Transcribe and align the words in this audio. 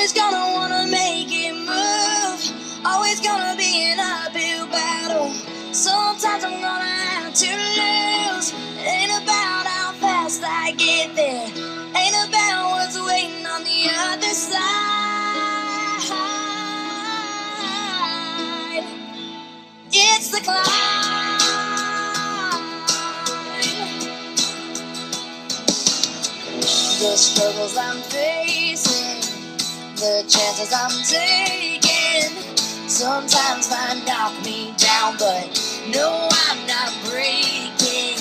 always 0.00 0.14
gonna 0.14 0.52
wanna 0.54 0.86
make 0.86 1.28
it 1.30 1.52
move. 1.52 2.40
Always 2.86 3.20
gonna 3.20 3.54
be 3.54 3.92
an 3.92 4.00
uphill 4.00 4.66
battle. 4.68 5.30
Sometimes 5.74 6.42
I'm 6.42 6.58
gonna 6.62 6.96
have 7.04 7.34
to 7.34 7.50
lose. 7.78 8.54
It 8.80 8.86
ain't 8.88 9.12
about 9.22 9.66
how 9.66 9.92
fast 9.92 10.42
I 10.42 10.72
get 10.72 11.14
there. 11.14 11.48
Ain't 11.94 12.16
about 12.28 12.70
what's 12.72 12.98
waiting 12.98 13.44
on 13.44 13.62
the 13.62 13.90
other 14.08 14.34
side. 14.34 14.64
It's 19.92 20.30
the 20.30 20.40
climb. 20.40 20.64
The 27.00 27.16
struggles 27.16 27.76
I'm 27.76 27.98
facing, 28.02 28.39
the 30.00 30.24
chances 30.28 30.72
I'm 30.72 30.90
taking, 31.04 32.32
sometimes 32.88 33.70
might 33.70 34.02
knock 34.06 34.32
me 34.44 34.74
down, 34.78 35.16
but 35.18 35.44
no, 35.94 36.28
I'm 36.32 36.66
not 36.66 36.90
breaking. 37.04 38.16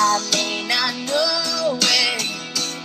I 0.00 0.18
may 0.32 0.66
not 0.66 0.94
know 1.06 1.78
it, 1.82 2.24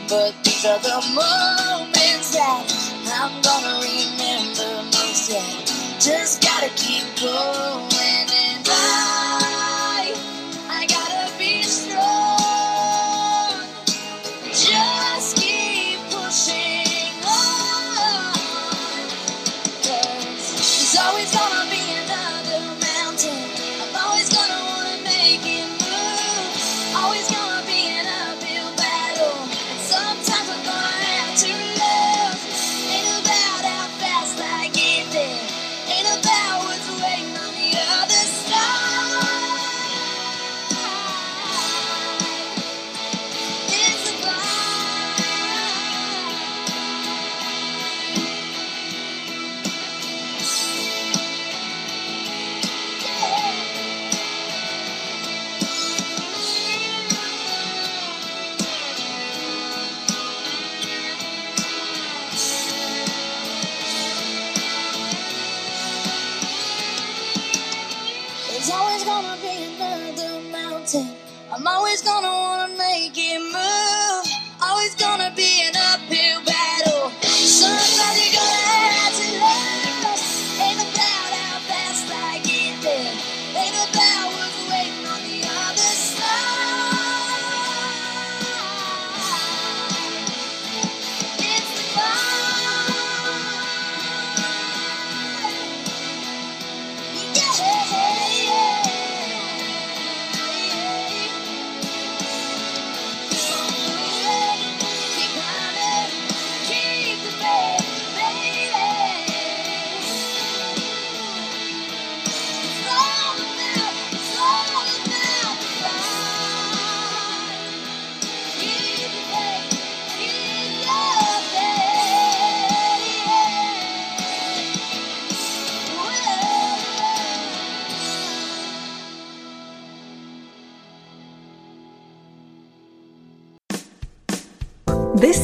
but 0.09 0.35
these 0.43 0.65
are 0.65 0.79
the 0.79 0.99
moments 1.15 2.35
that 2.35 2.67
I'm 3.07 3.41
gonna 3.41 3.79
remember 3.87 4.83
most. 4.91 5.31
Yeah, 5.31 5.99
just 5.99 6.43
gotta 6.43 6.69
keep 6.75 7.05
going, 7.21 8.27
and 8.27 8.67
I, 8.67 9.28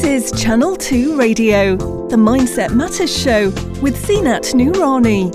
is 0.06 0.30
Channel 0.40 0.76
2 0.76 1.18
Radio, 1.18 1.74
the 2.06 2.16
Mindset 2.16 2.72
Matters 2.72 3.14
Show 3.14 3.46
with 3.82 3.96
Zeenat 4.06 4.54
Noorani. 4.54 5.34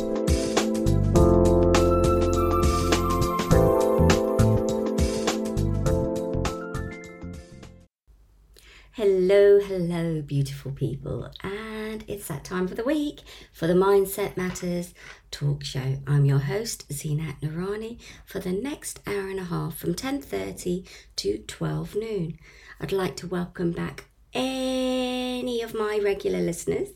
Hello, 8.94 9.60
hello, 9.60 10.22
beautiful 10.22 10.72
people. 10.72 11.30
And 11.44 12.06
it's 12.08 12.30
that 12.30 12.46
time 12.46 12.64
of 12.64 12.78
the 12.78 12.86
week 12.86 13.24
for 13.52 13.68
the 13.68 13.74
Mindset 13.74 14.38
Matters 14.38 14.94
talk 15.32 15.66
show. 15.66 15.98
I'm 16.08 16.24
your 16.24 16.40
host, 16.40 16.88
Zeenat 16.88 17.42
Noorani, 17.42 18.00
for 18.26 18.40
the 18.40 18.54
next 18.54 19.02
hour 19.06 19.28
and 19.28 19.40
a 19.42 19.44
half 19.44 19.76
from 19.76 19.96
10.30 19.96 20.88
to 21.18 21.40
12 21.40 21.96
noon. 21.96 22.40
I'd 22.80 22.94
like 22.94 23.18
to 23.18 23.28
welcome 23.28 23.74
back 23.74 24.06
any 24.34 25.62
of 25.62 25.74
my 25.74 26.00
regular 26.04 26.40
listeners 26.40 26.90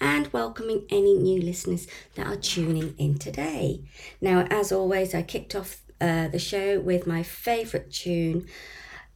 and 0.00 0.32
welcoming 0.32 0.84
any 0.90 1.14
new 1.14 1.40
listeners 1.40 1.86
that 2.14 2.26
are 2.26 2.36
tuning 2.36 2.94
in 2.98 3.18
today. 3.18 3.82
Now, 4.20 4.46
as 4.50 4.72
always, 4.72 5.14
I 5.14 5.22
kicked 5.22 5.54
off 5.54 5.82
uh, 6.00 6.28
the 6.28 6.38
show 6.38 6.80
with 6.80 7.06
my 7.06 7.22
favourite 7.22 7.90
tune, 7.92 8.46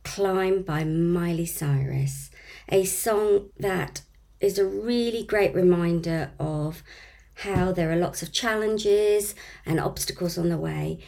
Climb 0.05 0.63
by 0.63 0.85
Miley 0.85 1.47
Cyrus, 1.47 2.31
a 2.69 2.85
song 2.85 3.51
that 3.59 4.03
is 4.41 4.59
a 4.59 4.65
really 4.65 5.25
great 5.25 5.53
reminder 5.55 6.31
of 6.39 6.83
how 7.41 7.73
there 7.73 7.91
are 7.91 7.97
lots 7.97 8.23
of 8.23 8.33
challenges 8.33 9.35
and 9.67 9.81
obstacles 9.81 10.39
on 10.39 10.49
the 10.49 10.57
way, 10.57 11.01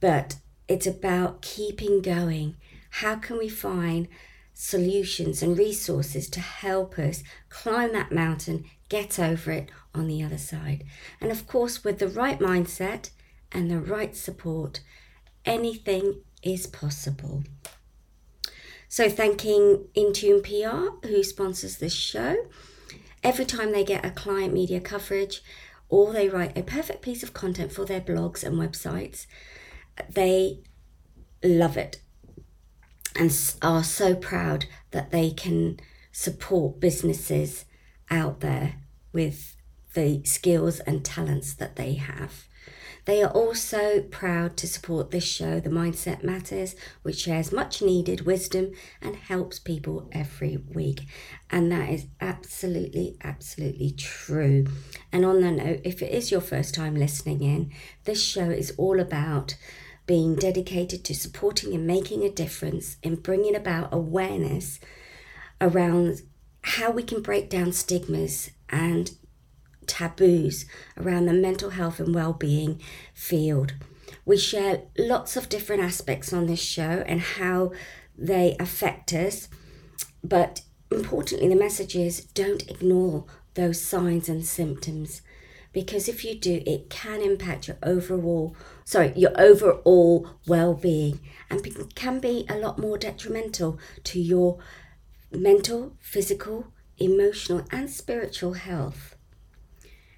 but 0.00 0.36
it's 0.68 0.86
about 0.86 1.42
keeping 1.42 2.00
going. 2.00 2.56
How 2.90 3.16
can 3.16 3.38
we 3.38 3.48
find 3.48 4.06
solutions 4.54 5.42
and 5.42 5.58
resources 5.58 6.30
to 6.30 6.40
help 6.40 6.98
us 6.98 7.22
climb 7.48 7.92
that 7.92 8.12
mountain, 8.12 8.64
get 8.88 9.18
over 9.18 9.50
it 9.50 9.70
on 9.94 10.06
the 10.06 10.22
other 10.22 10.38
side? 10.38 10.84
And 11.20 11.30
of 11.30 11.46
course, 11.46 11.84
with 11.84 11.98
the 11.98 12.08
right 12.08 12.38
mindset 12.38 13.10
and 13.52 13.70
the 13.70 13.80
right 13.80 14.16
support, 14.16 14.80
anything 15.44 16.22
is 16.42 16.66
possible. 16.66 17.42
So, 18.88 19.08
thanking 19.08 19.88
Intune 19.96 20.42
PR, 20.42 21.06
who 21.08 21.22
sponsors 21.24 21.78
this 21.78 21.92
show. 21.92 22.36
Every 23.24 23.44
time 23.44 23.72
they 23.72 23.82
get 23.82 24.04
a 24.04 24.10
client 24.10 24.52
media 24.52 24.80
coverage 24.80 25.42
or 25.88 26.12
they 26.12 26.28
write 26.28 26.56
a 26.56 26.62
perfect 26.62 27.02
piece 27.02 27.22
of 27.22 27.32
content 27.32 27.72
for 27.72 27.84
their 27.84 28.00
blogs 28.00 28.44
and 28.44 28.56
websites, 28.56 29.26
they 30.08 30.60
love 31.42 31.76
it 31.76 32.00
and 33.16 33.54
are 33.62 33.84
so 33.84 34.14
proud 34.14 34.66
that 34.90 35.10
they 35.10 35.30
can 35.30 35.78
support 36.12 36.80
businesses 36.80 37.64
out 38.10 38.40
there 38.40 38.76
with 39.12 39.56
the 39.94 40.22
skills 40.24 40.80
and 40.80 41.04
talents 41.04 41.54
that 41.54 41.76
they 41.76 41.94
have. 41.94 42.46
They 43.04 43.22
are 43.22 43.30
also 43.30 44.00
proud 44.00 44.56
to 44.56 44.66
support 44.66 45.10
this 45.10 45.24
show, 45.24 45.60
The 45.60 45.68
Mindset 45.68 46.24
Matters, 46.24 46.74
which 47.02 47.20
shares 47.20 47.52
much 47.52 47.82
needed 47.82 48.24
wisdom 48.24 48.72
and 49.02 49.14
helps 49.14 49.58
people 49.58 50.08
every 50.12 50.56
week. 50.56 51.02
And 51.50 51.70
that 51.70 51.90
is 51.90 52.06
absolutely, 52.20 53.18
absolutely 53.22 53.90
true. 53.90 54.66
And 55.12 55.24
on 55.26 55.42
that 55.42 55.52
note, 55.52 55.80
if 55.84 56.00
it 56.00 56.12
is 56.12 56.30
your 56.30 56.40
first 56.40 56.74
time 56.74 56.94
listening 56.94 57.42
in, 57.42 57.72
this 58.04 58.24
show 58.24 58.48
is 58.48 58.74
all 58.78 58.98
about 58.98 59.56
being 60.06 60.34
dedicated 60.34 61.04
to 61.04 61.14
supporting 61.14 61.74
and 61.74 61.86
making 61.86 62.22
a 62.22 62.30
difference 62.30 62.96
in 63.02 63.16
bringing 63.16 63.56
about 63.56 63.92
awareness 63.92 64.80
around 65.60 66.22
how 66.62 66.90
we 66.90 67.02
can 67.02 67.22
break 67.22 67.48
down 67.48 67.72
stigmas 67.72 68.50
and 68.68 69.12
taboos 69.86 70.66
around 70.96 71.26
the 71.26 71.32
mental 71.32 71.70
health 71.70 72.00
and 72.00 72.14
well-being 72.14 72.80
field. 73.14 73.74
We 74.24 74.36
share 74.36 74.82
lots 74.98 75.36
of 75.36 75.48
different 75.48 75.82
aspects 75.82 76.32
on 76.32 76.46
this 76.46 76.62
show 76.62 77.02
and 77.06 77.20
how 77.20 77.72
they 78.16 78.56
affect 78.58 79.12
us, 79.12 79.48
but 80.22 80.62
importantly, 80.90 81.48
the 81.48 81.56
message 81.56 81.96
is 81.96 82.24
don't 82.26 82.68
ignore 82.70 83.24
those 83.54 83.80
signs 83.80 84.28
and 84.28 84.44
symptoms 84.44 85.22
because 85.74 86.08
if 86.08 86.24
you 86.24 86.34
do, 86.34 86.62
it 86.64 86.88
can 86.88 87.20
impact 87.20 87.68
your 87.68 87.76
overall 87.82 88.56
sorry 88.84 89.12
your 89.16 89.38
overall 89.38 90.30
well-being 90.46 91.20
and 91.50 91.94
can 91.94 92.20
be 92.20 92.46
a 92.48 92.56
lot 92.56 92.78
more 92.78 92.96
detrimental 92.96 93.78
to 94.04 94.18
your 94.18 94.58
mental, 95.30 95.96
physical, 96.00 96.72
emotional, 96.96 97.64
and 97.70 97.90
spiritual 97.90 98.54
health. 98.54 99.16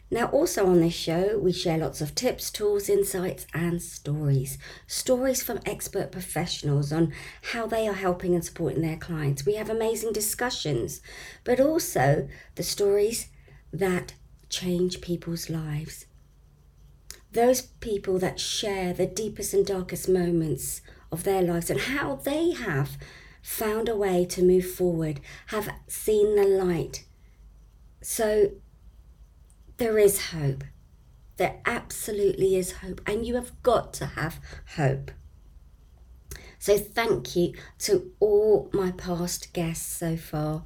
Now, 0.08 0.26
also 0.26 0.66
on 0.66 0.80
this 0.80 0.94
show, 0.94 1.36
we 1.36 1.52
share 1.52 1.78
lots 1.78 2.00
of 2.00 2.14
tips, 2.14 2.52
tools, 2.52 2.88
insights, 2.88 3.44
and 3.52 3.82
stories. 3.82 4.56
Stories 4.86 5.42
from 5.42 5.58
expert 5.66 6.12
professionals 6.12 6.92
on 6.92 7.12
how 7.52 7.66
they 7.66 7.88
are 7.88 7.94
helping 7.94 8.32
and 8.32 8.44
supporting 8.44 8.82
their 8.82 8.96
clients. 8.96 9.44
We 9.44 9.54
have 9.56 9.68
amazing 9.68 10.12
discussions, 10.12 11.00
but 11.42 11.58
also 11.58 12.28
the 12.54 12.62
stories 12.62 13.30
that 13.72 14.14
change 14.48 15.00
people's 15.00 15.50
lives. 15.50 16.06
Those 17.32 17.62
people 17.62 18.18
that 18.18 18.40
share 18.40 18.92
the 18.92 19.06
deepest 19.06 19.52
and 19.52 19.66
darkest 19.66 20.08
moments 20.08 20.80
of 21.12 21.24
their 21.24 21.42
lives 21.42 21.70
and 21.70 21.80
how 21.80 22.16
they 22.16 22.52
have 22.52 22.96
found 23.46 23.88
a 23.88 23.96
way 23.96 24.24
to 24.24 24.42
move 24.42 24.68
forward, 24.68 25.20
have 25.46 25.68
seen 25.86 26.34
the 26.34 26.44
light. 26.44 27.04
So, 28.02 28.50
there 29.76 29.98
is 29.98 30.30
hope. 30.30 30.64
There 31.36 31.60
absolutely 31.64 32.56
is 32.56 32.72
hope, 32.72 33.00
and 33.06 33.24
you 33.24 33.36
have 33.36 33.62
got 33.62 33.92
to 33.94 34.06
have 34.06 34.40
hope. 34.74 35.12
So, 36.58 36.76
thank 36.76 37.36
you 37.36 37.54
to 37.80 38.10
all 38.18 38.68
my 38.72 38.90
past 38.90 39.52
guests 39.52 39.96
so 39.96 40.16
far. 40.16 40.64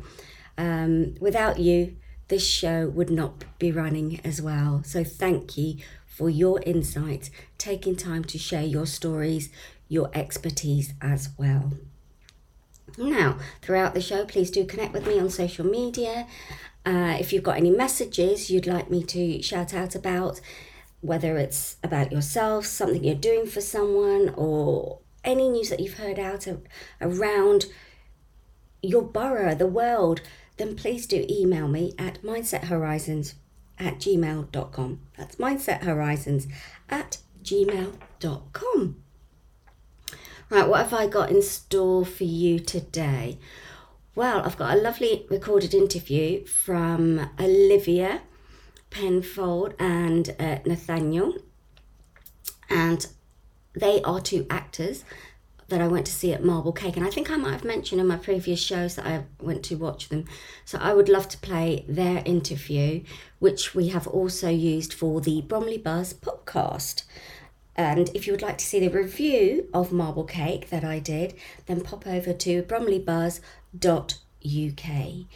Um, 0.57 1.17
without 1.21 1.59
you, 1.59 1.97
this 2.31 2.47
show 2.47 2.89
would 2.89 3.11
not 3.11 3.45
be 3.59 3.71
running 3.71 4.21
as 4.25 4.41
well. 4.41 4.83
So, 4.85 5.05
thank 5.05 5.59
you 5.59 5.77
for 6.07 6.31
your 6.31 6.61
insights, 6.65 7.31
taking 7.59 7.97
time 7.97 8.25
to 8.25 8.39
share 8.39 8.65
your 8.65 8.87
stories, 8.87 9.51
your 9.89 10.11
expertise 10.15 10.95
as 11.03 11.29
well. 11.37 11.75
Now, 12.99 13.39
throughout 13.63 13.95
the 13.95 14.01
show, 14.01 14.25
please 14.25 14.51
do 14.51 14.65
connect 14.65 14.93
with 14.93 15.07
me 15.07 15.21
on 15.21 15.31
social 15.31 15.65
media 15.65 16.27
uh, 16.87 17.17
if 17.21 17.33
you've 17.33 17.43
got 17.43 17.57
any 17.57 17.71
messages 17.71 18.51
you'd 18.51 18.67
like 18.67 18.91
me 18.91 19.03
to 19.05 19.43
shout 19.43 19.75
out 19.75 19.95
about, 19.95 20.41
whether 21.03 21.37
it's 21.37 21.77
about 21.83 22.11
yourself, 22.11 22.65
something 22.67 23.05
you're 23.05 23.15
doing 23.15 23.47
for 23.47 23.61
someone, 23.61 24.33
or 24.37 24.99
any 25.23 25.49
news 25.49 25.69
that 25.69 25.81
you've 25.81 25.99
heard 25.99 26.19
out 26.19 26.47
of, 26.47 26.63
around 27.01 27.67
your 28.83 29.03
borough, 29.03 29.55
the 29.55 29.67
world, 29.67 30.23
then 30.61 30.77
please 30.77 31.07
do 31.07 31.25
email 31.29 31.67
me 31.67 31.95
at 31.99 32.23
mindsethorizons 32.23 33.33
at 33.79 33.99
gmail.com. 33.99 35.01
That's 35.17 35.37
mindsethorizons 35.37 36.49
at 36.91 37.19
gmail.com. 37.43 39.03
Right, 40.51 40.69
what 40.69 40.81
have 40.83 40.93
I 40.93 41.07
got 41.07 41.31
in 41.31 41.41
store 41.41 42.05
for 42.05 42.25
you 42.25 42.59
today? 42.59 43.39
Well, 44.15 44.43
I've 44.43 44.59
got 44.59 44.77
a 44.77 44.81
lovely 44.81 45.25
recorded 45.31 45.73
interview 45.73 46.45
from 46.45 47.31
Olivia 47.39 48.21
Penfold 48.91 49.75
and 49.79 50.35
uh, 50.39 50.59
Nathaniel, 50.67 51.37
and 52.69 53.07
they 53.73 54.03
are 54.03 54.21
two 54.21 54.47
actors 54.51 55.05
that 55.71 55.81
I 55.81 55.89
went 55.89 56.07
to 56.07 56.13
see 56.13 56.33
at 56.33 56.45
Marble 56.45 56.73
Cake, 56.73 56.97
and 56.97 57.07
I 57.07 57.11
think 57.11 57.31
I 57.31 57.37
might 57.37 57.53
have 57.53 57.65
mentioned 57.65 58.01
in 58.01 58.07
my 58.07 58.17
previous 58.17 58.61
shows 58.61 58.97
that 58.97 59.07
I 59.07 59.25
went 59.41 59.65
to 59.65 59.77
watch 59.77 60.09
them. 60.09 60.27
So 60.65 60.79
I 60.79 60.93
would 60.93 61.09
love 61.09 61.29
to 61.31 61.39
play 61.39 61.85
their 61.89 62.23
interview, 62.27 63.03
which 63.39 63.75
we 63.75 63.89
have 63.89 64.07
also 64.07 64.51
used 64.51 64.93
for 64.93 65.21
the 65.21 65.43
Bromley 65.43 65.79
Buzz 65.79 66.13
podcast. 66.13 67.05
And 67.77 68.11
if 68.15 68.27
you 68.27 68.33
would 68.33 68.43
like 68.43 68.59
to 68.59 68.65
see 68.65 68.81
the 68.81 68.89
review 68.89 69.69
of 69.73 69.93
Marble 69.93 70.25
Cake 70.25 70.71
that 70.71 70.85
I 70.85 70.99
did, 70.99 71.35
then 71.67 71.81
pop 71.81 72.07
over 72.07 72.33
to 72.33 72.63
bromleybuzz.uk. 72.65 75.27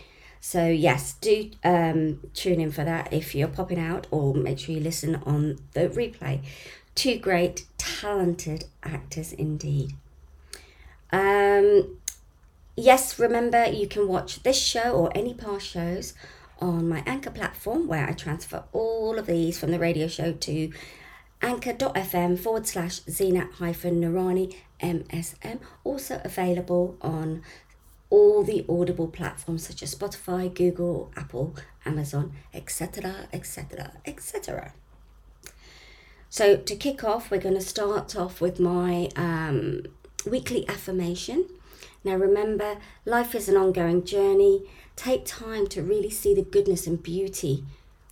So, 0.41 0.67
yes, 0.67 1.15
do 1.15 1.51
um, 1.65 2.21
tune 2.35 2.61
in 2.61 2.71
for 2.71 2.85
that 2.85 3.13
if 3.13 3.35
you're 3.35 3.49
popping 3.49 3.79
out, 3.79 4.07
or 4.11 4.35
make 4.35 4.59
sure 4.59 4.75
you 4.75 4.81
listen 4.83 5.17
on 5.25 5.59
the 5.73 5.89
replay. 5.89 6.43
Two 6.95 7.19
great, 7.19 7.65
talented 7.79 8.67
actors 8.83 9.33
indeed. 9.33 9.95
Um, 11.11 11.99
yes, 12.77 13.19
remember 13.19 13.67
you 13.67 13.87
can 13.87 14.09
watch 14.09 14.43
this 14.43 14.59
show 14.59 14.93
or 14.93 15.13
any 15.15 15.35
past 15.35 15.67
shows 15.67 16.15
on 16.61 16.89
my 16.89 17.03
Anchor 17.07 17.31
platform 17.31 17.87
where 17.87 18.09
I 18.09 18.13
transfer 18.13 18.65
all 18.73 19.19
of 19.19 19.27
these 19.27 19.59
from 19.59 19.71
the 19.71 19.79
radio 19.79 20.09
show 20.09 20.33
to 20.33 20.73
anchor.fm 21.43 22.39
forward 22.39 22.67
slash 22.67 23.01
Zeenat 23.03 23.53
hyphen 23.55 24.01
Noorani 24.01 24.55
MSM. 24.81 25.59
Also 25.85 26.21
available 26.25 26.97
on 27.01 27.43
all 28.11 28.45
the 28.45 28.65
audible 28.69 29.09
platforms 29.09 29.67
such 29.67 29.83
as 29.83 29.95
Spotify, 29.95 30.53
Google, 30.53 31.13
Apple, 31.17 31.57
Amazon, 31.85 32.33
etc., 32.53 33.29
etc., 33.33 33.93
etc. 34.07 34.73
So, 36.31 36.57
to 36.57 36.77
kick 36.77 37.05
off, 37.05 37.31
we're 37.31 37.41
going 37.41 37.55
to 37.55 37.61
start 37.61 38.17
off 38.17 38.41
with 38.41 38.59
my 38.59 39.09
um, 39.15 39.83
weekly 40.27 40.69
affirmation. 40.69 41.49
Now, 42.03 42.17
remember, 42.17 42.79
life 43.05 43.35
is 43.35 43.49
an 43.49 43.57
ongoing 43.57 44.05
journey. 44.05 44.63
Take 44.97 45.25
time 45.25 45.67
to 45.69 45.83
really 45.83 46.11
see 46.11 46.35
the 46.35 46.43
goodness 46.43 46.87
and 46.87 47.03
beauty 47.03 47.65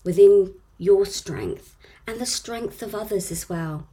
within 0.05 0.55
your 0.79 1.07
strength 1.07 1.77
and 2.07 2.19
the 2.19 2.27
strength 2.27 2.83
of 2.83 2.95
others 2.95 3.31
as 3.31 3.49
well. 3.49 3.87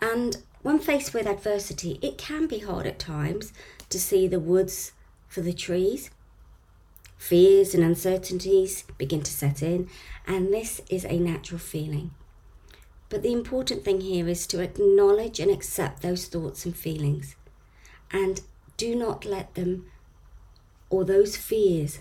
And 0.00 0.38
when 0.62 0.78
faced 0.78 1.14
with 1.14 1.26
adversity, 1.26 1.98
it 2.02 2.18
can 2.18 2.46
be 2.46 2.58
hard 2.58 2.86
at 2.86 2.98
times 2.98 3.52
to 3.90 3.98
see 3.98 4.26
the 4.26 4.40
woods 4.40 4.92
for 5.28 5.40
the 5.40 5.52
trees. 5.52 6.10
Fears 7.16 7.74
and 7.74 7.84
uncertainties 7.84 8.84
begin 8.96 9.22
to 9.22 9.30
set 9.30 9.62
in, 9.62 9.88
and 10.26 10.52
this 10.52 10.80
is 10.88 11.04
a 11.04 11.18
natural 11.18 11.58
feeling. 11.58 12.12
But 13.08 13.22
the 13.22 13.32
important 13.32 13.84
thing 13.84 14.00
here 14.00 14.28
is 14.28 14.46
to 14.48 14.60
acknowledge 14.60 15.40
and 15.40 15.50
accept 15.50 16.02
those 16.02 16.26
thoughts 16.26 16.64
and 16.64 16.76
feelings, 16.76 17.36
and 18.10 18.40
do 18.76 18.94
not 18.94 19.24
let 19.24 19.54
them 19.54 19.86
or 20.90 21.04
those 21.04 21.36
fears 21.36 22.00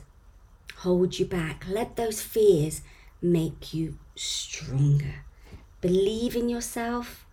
hold 0.78 1.20
you 1.20 1.26
back. 1.26 1.66
Let 1.68 1.96
those 1.96 2.22
fears 2.22 2.82
make 3.22 3.74
you 3.74 3.98
stronger 4.16 5.26
believe 5.82 6.36
in 6.36 6.50
yourself, 6.50 7.26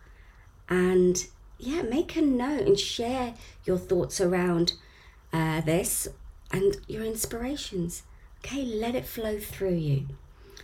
and 0.69 1.27
yeah, 1.59 1.83
make 1.83 2.17
a 2.17 2.21
note 2.21 2.67
and 2.67 2.79
share 2.79 3.35
your 3.65 3.79
thoughts 3.79 4.21
around 4.21 4.75
uh, 5.33 5.61
this 5.63 6.09
and 6.53 6.77
your 6.87 7.05
inspirations. 7.05 8.03
Okay, 8.39 8.65
let 8.65 8.95
it 8.95 9.07
flow 9.07 9.39
through 9.39 9.75
you. 9.75 10.09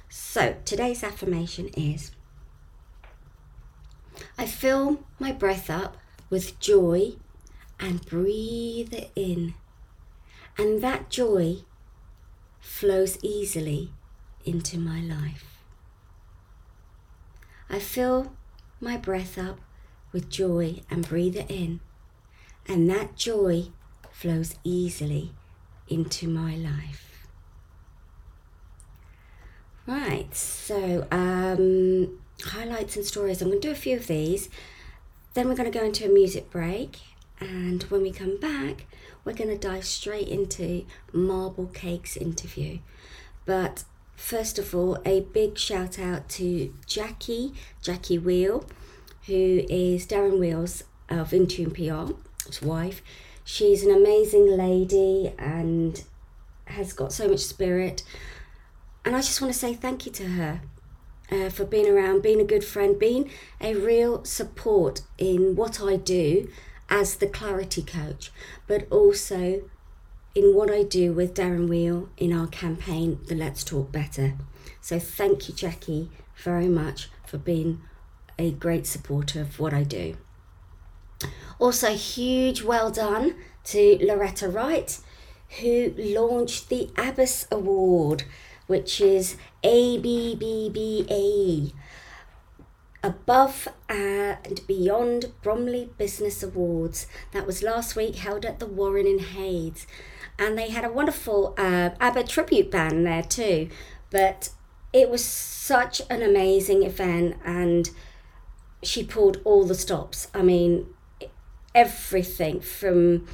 So, 0.09 0.57
today's 0.65 1.03
affirmation 1.03 1.69
is 1.69 2.11
I 4.39 4.47
fill 4.47 5.05
my 5.19 5.33
breath 5.33 5.71
up 5.71 5.97
with 6.29 6.59
joy 6.61 7.13
and 7.79 8.05
breathe 8.07 8.93
it 8.93 9.11
in. 9.15 9.55
And 10.59 10.83
that 10.83 11.11
joy 11.11 11.59
flows 12.61 13.19
easily 13.23 13.93
into 14.45 14.79
my 14.79 15.01
life. 15.01 15.63
I 17.69 17.79
fill 17.79 18.33
my 18.81 18.97
breath 18.97 19.39
up 19.39 19.61
with 20.13 20.29
joy 20.29 20.83
and 20.91 21.09
breathe 21.09 21.37
it 21.37 21.51
in. 21.51 21.81
And 22.67 22.91
that 22.91 23.17
joy 23.17 23.69
flows 24.11 24.57
easily 24.65 25.33
into 25.89 26.29
my 26.29 26.57
life. 26.57 27.27
Right, 29.87 30.35
so 30.35 31.07
um, 31.11 32.21
highlights 32.43 32.97
and 32.97 33.05
stories. 33.05 33.41
I'm 33.41 33.49
going 33.49 33.61
to 33.61 33.69
do 33.69 33.73
a 33.73 33.77
few 33.77 33.97
of 33.97 34.07
these. 34.07 34.49
Then 35.35 35.49
we're 35.49 35.57
going 35.57 35.71
to 35.71 35.79
go 35.79 35.85
into 35.85 36.07
a 36.07 36.13
music 36.13 36.51
break. 36.51 36.99
And 37.39 37.83
when 37.85 38.03
we 38.03 38.11
come 38.11 38.39
back, 38.39 38.87
we're 39.25 39.35
going 39.35 39.51
to 39.51 39.59
dive 39.59 39.85
straight 39.85 40.29
into 40.29 40.85
Marble 41.13 41.67
Cake's 41.67 42.17
interview. 42.17 42.79
But 43.47 43.85
first 44.17 44.59
of 44.59 44.75
all, 44.75 44.99
a 45.05 45.21
big 45.21 45.57
shout 45.57 45.99
out 45.99 46.29
to 46.31 46.75
Jackie, 46.87 47.53
Jackie 47.83 48.19
Wheel, 48.19 48.67
who 49.27 49.65
is 49.69 50.07
Darren 50.07 50.39
Wheels 50.39 50.85
of 51.09 51.31
Intune 51.31 51.75
PR, 51.75 52.15
his 52.47 52.61
wife. 52.61 53.03
She's 53.45 53.83
an 53.85 53.91
amazing 53.91 54.57
lady 54.57 55.33
and 55.39 56.05
has 56.67 56.93
got 56.93 57.13
so 57.13 57.29
much 57.29 57.41
spirit. 57.41 58.03
And 59.05 59.17
I 59.17 59.21
just 59.21 59.41
want 59.41 59.53
to 59.53 59.59
say 59.59 59.75
thank 59.75 60.07
you 60.07 60.13
to 60.13 60.25
her 60.25 60.61
uh, 61.31 61.49
for 61.49 61.65
being 61.65 61.89
around, 61.89 62.23
being 62.23 62.41
a 62.41 62.45
good 62.45 62.65
friend, 62.65 62.99
being 62.99 63.31
a 63.61 63.75
real 63.75 64.25
support 64.25 65.03
in 65.19 65.57
what 65.57 65.81
I 65.81 65.97
do 65.97 66.51
as 66.89 67.17
the 67.17 67.27
clarity 67.27 67.83
coach, 67.83 68.33
but 68.67 68.87
also 68.91 69.63
in 70.35 70.55
what 70.55 70.71
I 70.71 70.83
do 70.83 71.13
with 71.13 71.35
Darren 71.35 71.69
Wheel 71.69 72.09
in 72.17 72.33
our 72.33 72.47
campaign, 72.47 73.21
the 73.27 73.35
Let's 73.35 73.65
Talk 73.65 73.91
Better. 73.93 74.35
So 74.81 74.99
thank 74.99 75.49
you, 75.49 75.55
Jackie, 75.55 76.11
very 76.37 76.69
much 76.69 77.11
for 77.27 77.39
being 77.39 77.81
a 78.39 78.51
great 78.51 78.87
supporter 78.87 79.41
of 79.41 79.59
what 79.61 79.75
I 79.75 79.83
do. 79.83 80.17
Also, 81.59 81.95
huge 81.95 82.63
well 82.63 82.91
done 82.91 83.35
to 83.65 83.99
Loretta 84.01 84.49
Wright, 84.49 84.99
who 85.61 85.93
launched 85.99 86.69
the 86.69 86.91
Abbas 86.97 87.47
Award, 87.51 88.25
which 88.71 89.01
is 89.01 89.37
ABBBA, 89.65 91.73
Above 93.03 93.67
and 93.89 94.61
Beyond 94.69 95.33
Bromley 95.43 95.91
Business 95.99 96.41
Awards. 96.45 97.09
That 97.33 97.49
was 97.49 97.65
last 97.65 97.97
week, 97.97 98.15
held 98.15 98.45
at 98.45 98.61
the 98.61 98.67
Warren 98.67 99.09
in 99.09 99.19
Hayes. 99.19 99.89
And 100.39 100.57
they 100.57 100.71
had 100.71 100.85
a 100.85 100.93
wonderful 100.93 101.53
uh, 101.59 101.91
ABBA 101.99 102.29
tribute 102.29 102.71
band 102.71 103.05
there 103.05 103.25
too. 103.25 103.71
But 104.09 104.51
it 104.93 105.11
was 105.11 105.25
such 105.25 106.01
an 106.09 106.23
amazing 106.23 106.85
event, 106.85 107.39
and 107.45 107.91
she 108.85 109.03
pulled 109.03 109.41
all 109.43 109.65
the 109.65 109.75
stops. 109.75 110.29
I 110.33 110.43
mean, 110.43 110.87
everything 111.75 112.61
from 112.61 113.27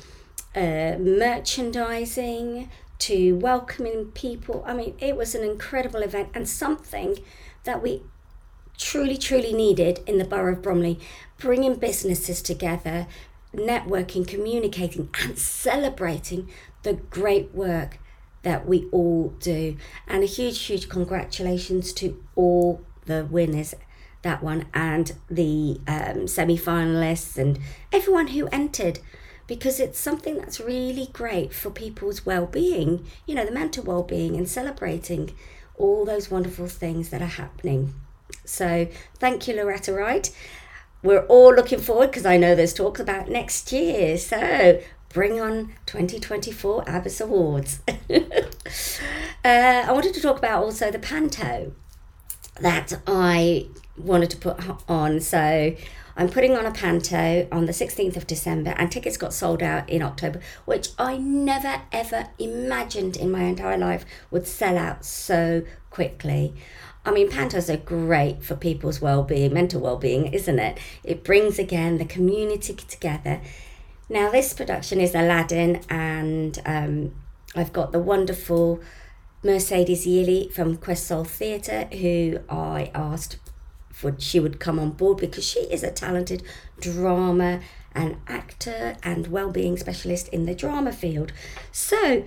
uh, 0.54 0.96
merchandising 0.98 2.70
to 3.00 3.36
welcoming 3.36 4.06
people. 4.12 4.64
I 4.66 4.74
mean, 4.74 4.94
it 4.98 5.16
was 5.16 5.34
an 5.34 5.44
incredible 5.44 6.02
event 6.02 6.30
and 6.34 6.48
something 6.48 7.18
that 7.64 7.82
we 7.82 8.02
truly, 8.78 9.16
truly 9.16 9.52
needed 9.52 10.00
in 10.06 10.18
the 10.18 10.24
borough 10.24 10.52
of 10.52 10.62
Bromley, 10.62 10.98
bringing 11.38 11.76
businesses 11.76 12.42
together, 12.42 13.06
networking, 13.54 14.26
communicating, 14.26 15.08
and 15.22 15.38
celebrating 15.38 16.48
the 16.82 16.94
great 16.94 17.54
work 17.54 17.98
that 18.42 18.66
we 18.66 18.86
all 18.92 19.34
do. 19.40 19.76
And 20.06 20.22
a 20.22 20.26
huge, 20.26 20.62
huge 20.62 20.88
congratulations 20.88 21.92
to 21.94 22.22
all 22.34 22.82
the 23.06 23.24
winners 23.24 23.74
that 24.22 24.42
one 24.42 24.66
and 24.74 25.12
the 25.30 25.80
um, 25.86 26.26
semi 26.26 26.58
finalists 26.58 27.38
and 27.38 27.58
everyone 27.92 28.28
who 28.28 28.48
entered 28.48 28.98
because 29.46 29.80
it's 29.80 29.98
something 29.98 30.36
that's 30.36 30.60
really 30.60 31.08
great 31.12 31.52
for 31.52 31.70
people's 31.70 32.26
well 32.26 32.46
being, 32.46 33.06
you 33.26 33.34
know, 33.34 33.44
the 33.44 33.52
mental 33.52 33.84
well 33.84 34.02
being 34.02 34.36
and 34.36 34.48
celebrating 34.48 35.34
all 35.76 36.04
those 36.04 36.30
wonderful 36.30 36.66
things 36.66 37.10
that 37.10 37.22
are 37.22 37.26
happening. 37.26 37.94
So, 38.44 38.88
thank 39.18 39.46
you, 39.46 39.54
Loretta 39.54 39.92
Wright. 39.92 40.30
We're 41.02 41.26
all 41.26 41.54
looking 41.54 41.80
forward 41.80 42.10
because 42.10 42.26
I 42.26 42.36
know 42.36 42.54
there's 42.54 42.74
talks 42.74 43.00
about 43.00 43.28
next 43.28 43.70
year. 43.72 44.16
So, 44.18 44.80
bring 45.10 45.40
on 45.40 45.74
2024 45.86 46.84
Abbas 46.86 47.20
Awards. 47.20 47.80
uh, 47.88 48.18
I 49.44 49.92
wanted 49.92 50.14
to 50.14 50.20
talk 50.20 50.38
about 50.38 50.62
also 50.62 50.90
the 50.90 50.98
Panto 50.98 51.72
that 52.60 53.00
I 53.06 53.66
wanted 53.96 54.30
to 54.30 54.36
put 54.36 54.58
on. 54.88 55.20
So 55.20 55.74
I'm 56.16 56.30
putting 56.30 56.56
on 56.56 56.64
a 56.64 56.70
panto 56.70 57.46
on 57.52 57.66
the 57.66 57.72
16th 57.72 58.16
of 58.16 58.26
December, 58.26 58.74
and 58.78 58.90
tickets 58.90 59.18
got 59.18 59.34
sold 59.34 59.62
out 59.62 59.88
in 59.90 60.00
October, 60.00 60.40
which 60.64 60.88
I 60.98 61.18
never 61.18 61.82
ever 61.92 62.28
imagined 62.38 63.16
in 63.16 63.30
my 63.30 63.42
entire 63.42 63.76
life 63.76 64.06
would 64.30 64.46
sell 64.46 64.78
out 64.78 65.04
so 65.04 65.62
quickly. 65.90 66.54
I 67.04 67.10
mean, 67.10 67.28
pantos 67.28 67.72
are 67.72 67.76
great 67.76 68.42
for 68.42 68.56
people's 68.56 69.00
well-being, 69.00 69.52
mental 69.52 69.80
well-being, 69.80 70.32
isn't 70.32 70.58
it? 70.58 70.78
It 71.04 71.22
brings 71.22 71.58
again 71.58 71.98
the 71.98 72.06
community 72.06 72.72
together. 72.74 73.42
Now, 74.08 74.30
this 74.30 74.54
production 74.54 75.00
is 75.00 75.14
Aladdin, 75.14 75.82
and 75.90 76.58
um, 76.64 77.14
I've 77.54 77.72
got 77.72 77.92
the 77.92 77.98
wonderful 77.98 78.80
Mercedes 79.42 80.06
Yearly 80.06 80.48
from 80.48 80.76
Quest 80.76 81.06
Soul 81.06 81.24
Theatre, 81.24 81.84
who 81.92 82.40
I 82.48 82.90
asked 82.94 83.38
she 84.18 84.40
would 84.40 84.60
come 84.60 84.78
on 84.78 84.90
board 84.90 85.18
because 85.18 85.44
she 85.44 85.60
is 85.60 85.82
a 85.82 85.90
talented 85.90 86.42
drama 86.80 87.60
and 87.94 88.16
actor 88.26 88.96
and 89.02 89.28
well-being 89.28 89.76
specialist 89.78 90.28
in 90.28 90.44
the 90.44 90.54
drama 90.54 90.92
field. 90.92 91.32
So, 91.72 92.24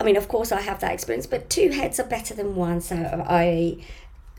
I 0.00 0.04
mean, 0.04 0.16
of 0.16 0.28
course, 0.28 0.52
I 0.52 0.60
have 0.60 0.80
that 0.80 0.92
experience, 0.92 1.26
but 1.26 1.50
two 1.50 1.70
heads 1.70 1.98
are 1.98 2.06
better 2.06 2.34
than 2.34 2.54
one. 2.54 2.80
So 2.80 3.24
I 3.28 3.78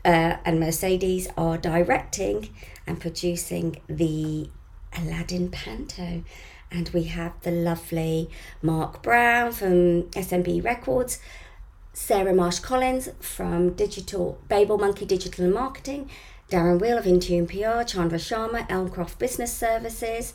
uh, 0.06 0.36
and 0.44 0.60
Mercedes 0.60 1.26
are 1.36 1.58
directing 1.58 2.50
and 2.86 3.00
producing 3.00 3.80
the 3.88 4.48
Aladdin 4.96 5.50
Panto. 5.50 6.22
And 6.70 6.88
we 6.90 7.04
have 7.04 7.32
the 7.42 7.50
lovely 7.50 8.30
Mark 8.62 9.02
Brown 9.02 9.50
from 9.50 10.04
SMB 10.10 10.64
Records, 10.64 11.18
Sarah 11.92 12.34
Marsh 12.34 12.60
Collins 12.60 13.08
from 13.20 13.70
Digital 13.70 14.38
Babel 14.48 14.78
Monkey 14.78 15.06
Digital 15.06 15.48
Marketing, 15.48 16.08
Darren 16.50 16.80
Wheel 16.80 16.96
of 16.96 17.06
Intune 17.06 17.48
PR, 17.48 17.84
Chandra 17.84 18.18
Sharma, 18.18 18.68
Elmcroft 18.68 19.18
Business 19.18 19.52
Services, 19.52 20.32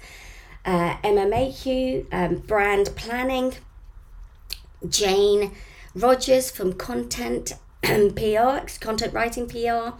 uh, 0.65 0.97
Mayhew, 1.03 2.05
um, 2.11 2.37
Brand 2.37 2.89
Planning, 2.95 3.53
Jane 4.87 5.51
Rogers 5.95 6.51
from 6.51 6.73
Content 6.73 7.53
PR, 7.81 8.59
Content 8.81 9.13
Writing 9.13 9.47
PR, 9.47 9.95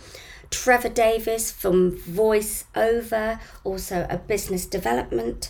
Trevor 0.50 0.90
Davis 0.90 1.50
from 1.50 1.98
Voice 1.98 2.66
Over, 2.76 3.40
also 3.64 4.06
a 4.10 4.18
business 4.18 4.66
development 4.66 5.50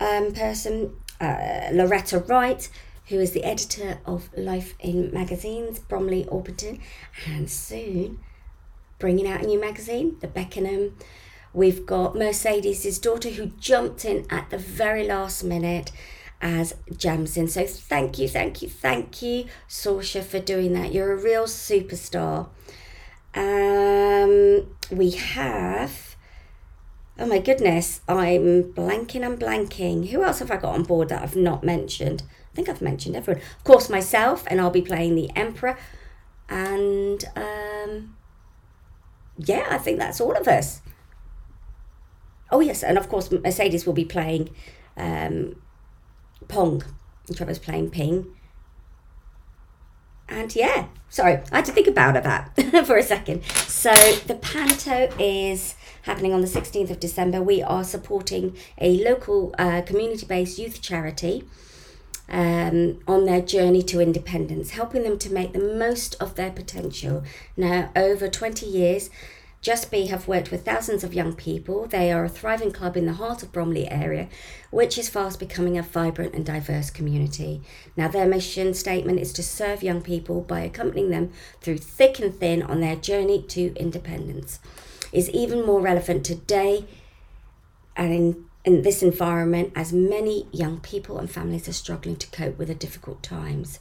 um, 0.00 0.32
person, 0.32 0.96
uh, 1.20 1.68
Loretta 1.72 2.18
Wright, 2.18 2.68
who 3.06 3.20
is 3.20 3.30
the 3.30 3.44
editor 3.44 4.00
of 4.04 4.36
Life 4.36 4.74
in 4.80 5.12
Magazines, 5.12 5.78
Bromley 5.78 6.24
Orpington, 6.24 6.80
and 7.24 7.48
soon 7.48 8.18
bringing 9.02 9.26
out 9.26 9.42
a 9.42 9.46
new 9.46 9.60
magazine, 9.60 10.16
The 10.20 10.28
Beckenham. 10.28 10.96
We've 11.52 11.84
got 11.84 12.14
Mercedes' 12.14 13.00
daughter 13.00 13.30
who 13.30 13.46
jumped 13.58 14.04
in 14.04 14.24
at 14.30 14.48
the 14.50 14.58
very 14.58 15.04
last 15.04 15.42
minute 15.42 15.90
as 16.40 16.76
Jasmine. 16.96 17.48
So 17.48 17.66
thank 17.66 18.20
you, 18.20 18.28
thank 18.28 18.62
you, 18.62 18.68
thank 18.68 19.20
you, 19.20 19.46
Sorsha, 19.68 20.22
for 20.22 20.38
doing 20.38 20.72
that. 20.74 20.92
You're 20.92 21.12
a 21.12 21.20
real 21.20 21.46
superstar. 21.46 22.48
Um, 23.34 24.68
we 24.96 25.10
have. 25.10 26.14
Oh 27.18 27.26
my 27.26 27.40
goodness, 27.40 28.02
I'm 28.06 28.72
blanking, 28.72 29.24
I'm 29.24 29.36
blanking. 29.36 30.10
Who 30.10 30.22
else 30.22 30.38
have 30.38 30.52
I 30.52 30.58
got 30.58 30.76
on 30.76 30.84
board 30.84 31.08
that 31.08 31.22
I've 31.22 31.34
not 31.34 31.64
mentioned? 31.64 32.22
I 32.52 32.54
think 32.54 32.68
I've 32.68 32.80
mentioned 32.80 33.16
everyone. 33.16 33.42
Of 33.58 33.64
course, 33.64 33.90
myself, 33.90 34.44
and 34.46 34.60
I'll 34.60 34.70
be 34.70 34.80
playing 34.80 35.16
the 35.16 35.28
Emperor. 35.34 35.76
And 36.48 37.24
um, 37.34 38.14
yeah, 39.36 39.66
I 39.70 39.78
think 39.78 39.98
that's 39.98 40.20
all 40.20 40.36
of 40.36 40.46
us. 40.48 40.80
Oh 42.50 42.60
yes, 42.60 42.82
and 42.82 42.98
of 42.98 43.08
course 43.08 43.30
Mercedes 43.30 43.86
will 43.86 43.94
be 43.94 44.04
playing 44.04 44.50
um, 44.96 45.56
Pong, 46.48 46.82
Trevor's 47.34 47.58
playing 47.58 47.90
Ping. 47.90 48.26
And 50.28 50.54
yeah, 50.54 50.86
sorry, 51.08 51.40
I 51.50 51.56
had 51.56 51.64
to 51.66 51.72
think 51.72 51.86
about 51.86 52.22
that 52.22 52.54
for 52.86 52.96
a 52.96 53.02
second. 53.02 53.44
So 53.44 53.92
the 54.26 54.34
Panto 54.34 55.10
is 55.18 55.74
happening 56.02 56.32
on 56.32 56.40
the 56.40 56.46
16th 56.46 56.90
of 56.90 57.00
December. 57.00 57.42
We 57.42 57.62
are 57.62 57.84
supporting 57.84 58.56
a 58.78 59.02
local 59.04 59.54
uh, 59.58 59.82
community-based 59.82 60.58
youth 60.58 60.80
charity 60.80 61.44
um, 62.32 63.00
on 63.06 63.26
their 63.26 63.42
journey 63.42 63.82
to 63.82 64.00
independence, 64.00 64.70
helping 64.70 65.04
them 65.04 65.18
to 65.18 65.32
make 65.32 65.52
the 65.52 65.58
most 65.58 66.16
of 66.20 66.34
their 66.34 66.50
potential. 66.50 67.22
Now, 67.56 67.90
over 67.94 68.28
20 68.28 68.66
years, 68.66 69.10
Just 69.62 69.92
Be 69.92 70.06
have 70.06 70.26
worked 70.26 70.50
with 70.50 70.64
thousands 70.64 71.04
of 71.04 71.14
young 71.14 71.34
people. 71.34 71.86
They 71.86 72.10
are 72.10 72.24
a 72.24 72.28
thriving 72.28 72.72
club 72.72 72.96
in 72.96 73.06
the 73.06 73.12
heart 73.12 73.44
of 73.44 73.52
Bromley 73.52 73.88
area, 73.88 74.28
which 74.72 74.98
is 74.98 75.08
fast 75.08 75.38
becoming 75.38 75.78
a 75.78 75.82
vibrant 75.82 76.34
and 76.34 76.44
diverse 76.44 76.90
community. 76.90 77.62
Now, 77.96 78.08
their 78.08 78.26
mission 78.26 78.74
statement 78.74 79.20
is 79.20 79.32
to 79.34 79.42
serve 79.44 79.84
young 79.84 80.02
people 80.02 80.40
by 80.40 80.60
accompanying 80.60 81.10
them 81.10 81.30
through 81.60 81.78
thick 81.78 82.18
and 82.18 82.34
thin 82.34 82.60
on 82.64 82.80
their 82.80 82.96
journey 82.96 83.40
to 83.40 83.72
independence. 83.76 84.58
Is 85.12 85.30
even 85.30 85.64
more 85.64 85.80
relevant 85.80 86.26
today 86.26 86.84
and 87.94 88.12
in, 88.12 88.44
in 88.64 88.82
this 88.82 89.02
environment 89.02 89.72
as 89.74 89.92
many 89.92 90.46
young 90.52 90.80
people 90.80 91.18
and 91.18 91.30
families 91.30 91.68
are 91.68 91.72
struggling 91.72 92.16
to 92.16 92.30
cope 92.30 92.58
with 92.58 92.68
the 92.68 92.74
difficult 92.74 93.22
times. 93.22 93.80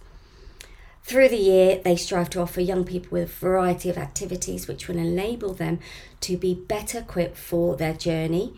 Through 1.04 1.30
the 1.30 1.38
year, 1.38 1.82
they 1.84 1.96
strive 1.96 2.30
to 2.32 2.42
offer 2.42 2.62
young 2.62 2.84
people 2.84 3.10
with 3.12 3.30
a 3.30 3.40
variety 3.40 3.90
of 3.90 3.98
activities 3.98 4.68
which 4.68 4.88
will 4.88 4.98
enable 4.98 5.54
them 5.54 5.80
to 6.22 6.38
be 6.38 6.54
better 6.54 7.00
equipped 7.00 7.38
for 7.38 7.76
their 7.76 7.94
journey. 7.94 8.54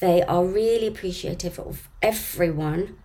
They 0.00 0.22
are 0.22 0.44
really 0.44 0.86
appreciative 0.86 1.58
of 1.58 1.88
everyone 2.02 2.98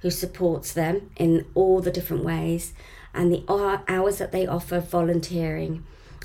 who 0.00 0.10
supports 0.10 0.72
them 0.72 1.10
in 1.16 1.46
all 1.54 1.80
the 1.80 1.92
different 1.92 2.24
ways 2.24 2.74
and 3.14 3.32
the 3.32 3.44
hours 3.88 4.18
that 4.18 4.32
they 4.32 4.46
offer 4.46 4.80
volunteering 4.80 5.84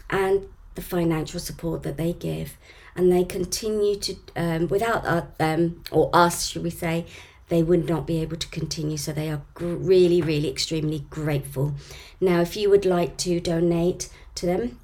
and 0.10 0.48
the 0.75 0.82
financial 0.82 1.39
support 1.39 1.84
that 1.84 1.98
they 1.98 2.13
give. 2.13 2.58
And 2.98 3.12
they 3.12 3.24
continue 3.24 3.96
to, 3.98 4.16
um, 4.36 4.68
without 4.68 5.38
them, 5.38 5.84
or 5.92 6.10
us, 6.13 6.48
should 6.48 6.63
we 6.63 6.72
say, 6.72 7.06
they 7.48 7.63
would 7.63 7.88
not 7.88 8.06
be 8.06 8.22
able 8.22 8.36
to 8.38 8.48
continue. 8.50 8.98
So 8.98 9.13
they 9.13 9.30
are 9.30 9.44
really, 9.60 10.22
really 10.22 10.50
extremely 10.50 11.06
grateful. 11.10 11.75
Now, 12.20 12.42
if 12.42 12.58
you 12.58 12.70
would 12.70 12.86
like 12.86 13.16
to 13.18 13.39
donate 13.39 14.10
to 14.36 14.48
them, 14.48 14.80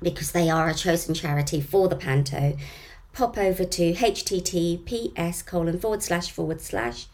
because 0.00 0.32
they 0.32 0.48
are 0.48 0.68
a 0.68 0.74
chosen 0.74 1.14
charity 1.14 1.60
for 1.60 1.88
the 1.88 1.96
Panto, 1.96 2.56
pop 3.12 3.36
over 3.36 3.64
to 3.64 3.92
https 3.92 5.44
colon 5.44 5.78
forward 5.78 6.02
slash 6.02 6.30
forward 6.30 6.60
slash 6.60 7.06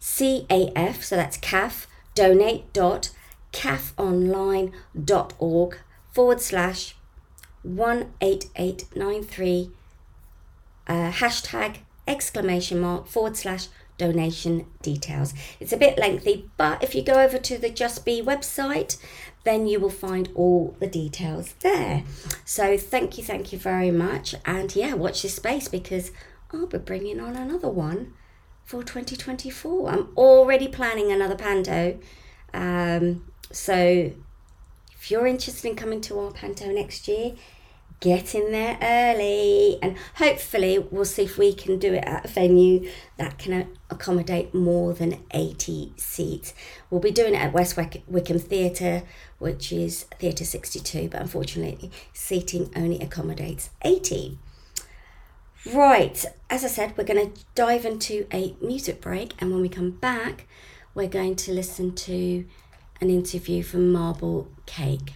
CAF, 0.00 1.02
so 1.02 1.16
that's 1.16 1.38
CAF, 1.38 1.86
donate 2.14 2.72
dot 2.72 3.10
cafonline.org 3.52 5.78
forward 6.12 6.40
slash 6.40 6.95
18893 7.66 9.70
uh, 10.88 11.10
hashtag 11.10 11.78
exclamation 12.06 12.80
mark 12.80 13.06
forward 13.06 13.36
slash 13.36 13.68
donation 13.98 14.66
details. 14.82 15.34
It's 15.58 15.72
a 15.72 15.76
bit 15.76 15.98
lengthy, 15.98 16.48
but 16.56 16.82
if 16.82 16.94
you 16.94 17.02
go 17.02 17.20
over 17.20 17.38
to 17.38 17.58
the 17.58 17.70
Just 17.70 18.04
Be 18.04 18.22
website, 18.22 18.98
then 19.44 19.66
you 19.66 19.80
will 19.80 19.90
find 19.90 20.28
all 20.34 20.76
the 20.80 20.86
details 20.86 21.54
there. 21.60 22.04
So 22.44 22.76
thank 22.76 23.16
you, 23.16 23.24
thank 23.24 23.52
you 23.52 23.58
very 23.58 23.90
much. 23.90 24.34
And 24.44 24.74
yeah, 24.74 24.94
watch 24.94 25.22
this 25.22 25.36
space 25.36 25.68
because 25.68 26.12
I'll 26.52 26.66
be 26.66 26.78
bringing 26.78 27.20
on 27.20 27.36
another 27.36 27.68
one 27.68 28.12
for 28.64 28.82
2024. 28.82 29.88
I'm 29.88 30.08
already 30.16 30.68
planning 30.68 31.10
another 31.10 31.36
Panto. 31.36 31.98
Um, 32.52 33.24
so 33.52 34.12
if 34.92 35.10
you're 35.10 35.26
interested 35.26 35.68
in 35.68 35.76
coming 35.76 36.00
to 36.02 36.18
our 36.18 36.32
Panto 36.32 36.70
next 36.70 37.08
year, 37.08 37.34
get 38.00 38.34
in 38.34 38.52
there 38.52 38.78
early 38.82 39.78
and 39.82 39.96
hopefully 40.16 40.78
we'll 40.78 41.04
see 41.04 41.22
if 41.24 41.38
we 41.38 41.54
can 41.54 41.78
do 41.78 41.94
it 41.94 42.04
at 42.04 42.24
a 42.24 42.28
venue 42.28 42.88
that 43.16 43.38
can 43.38 43.68
accommodate 43.90 44.54
more 44.54 44.92
than 44.92 45.22
80 45.30 45.94
seats. 45.96 46.52
We'll 46.90 47.00
be 47.00 47.10
doing 47.10 47.34
it 47.34 47.38
at 47.38 47.52
west 47.52 47.76
wickham 47.76 48.38
theatre 48.38 49.02
which 49.38 49.72
is 49.72 50.04
theatre 50.18 50.44
62 50.44 51.08
but 51.10 51.20
unfortunately 51.20 51.90
seating 52.12 52.70
only 52.76 52.98
accommodates 53.00 53.70
80 53.82 54.38
right 55.74 56.24
as 56.48 56.64
i 56.64 56.68
said 56.68 56.96
we're 56.96 57.04
going 57.04 57.32
to 57.32 57.40
dive 57.54 57.84
into 57.84 58.26
a 58.32 58.54
music 58.60 59.00
break 59.00 59.34
and 59.38 59.50
when 59.50 59.60
we 59.60 59.68
come 59.68 59.90
back 59.90 60.46
we're 60.94 61.08
going 61.08 61.34
to 61.34 61.52
listen 61.52 61.94
to 61.94 62.46
an 63.00 63.10
interview 63.10 63.62
from 63.62 63.92
marble 63.92 64.48
cake 64.64 65.14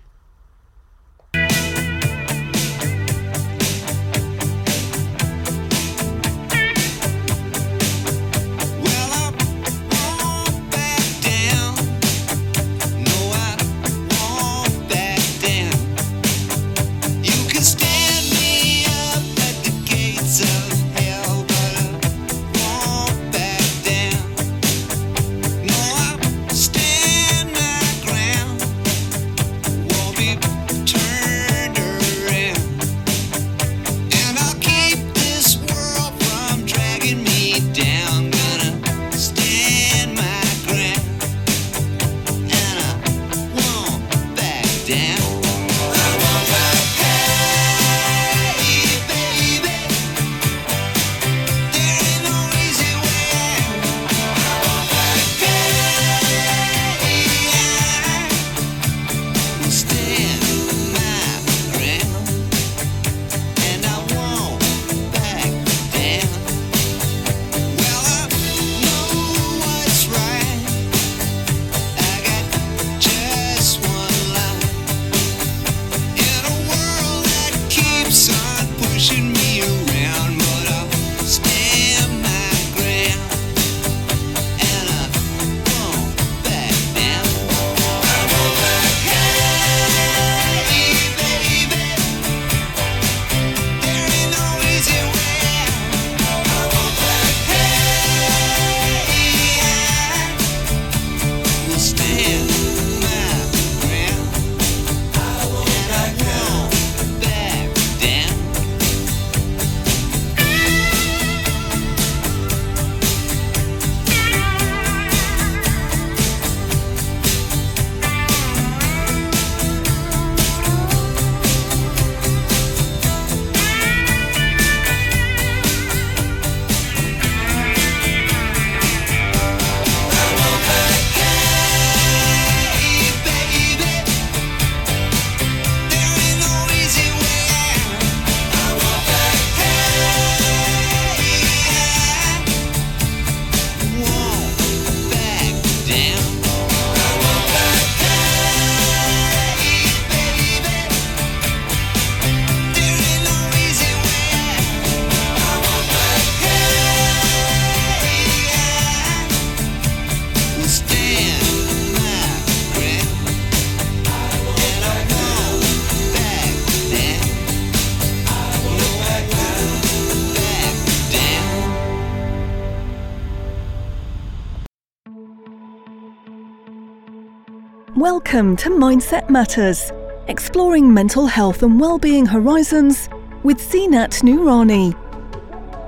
Welcome 178.13 178.57
to 178.57 178.71
Mindset 178.71 179.31
Matters, 179.31 179.93
exploring 180.27 180.93
mental 180.93 181.27
health 181.27 181.63
and 181.63 181.79
well-being 181.79 182.27
horizons 182.27 183.09
with 183.45 183.59
Zeenat 183.59 184.25
Noorani. 184.25 184.97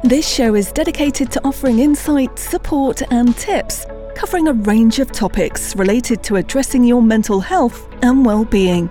This 0.04 0.26
show 0.26 0.54
is 0.54 0.70
dedicated 0.70 1.32
to 1.32 1.44
offering 1.44 1.80
insight, 1.80 2.38
support, 2.38 3.02
and 3.10 3.36
tips 3.36 3.86
covering 4.14 4.46
a 4.46 4.52
range 4.52 5.00
of 5.00 5.10
topics 5.10 5.74
related 5.74 6.22
to 6.22 6.36
addressing 6.36 6.84
your 6.84 7.02
mental 7.02 7.40
health 7.40 7.88
and 8.02 8.24
well-being. 8.24 8.88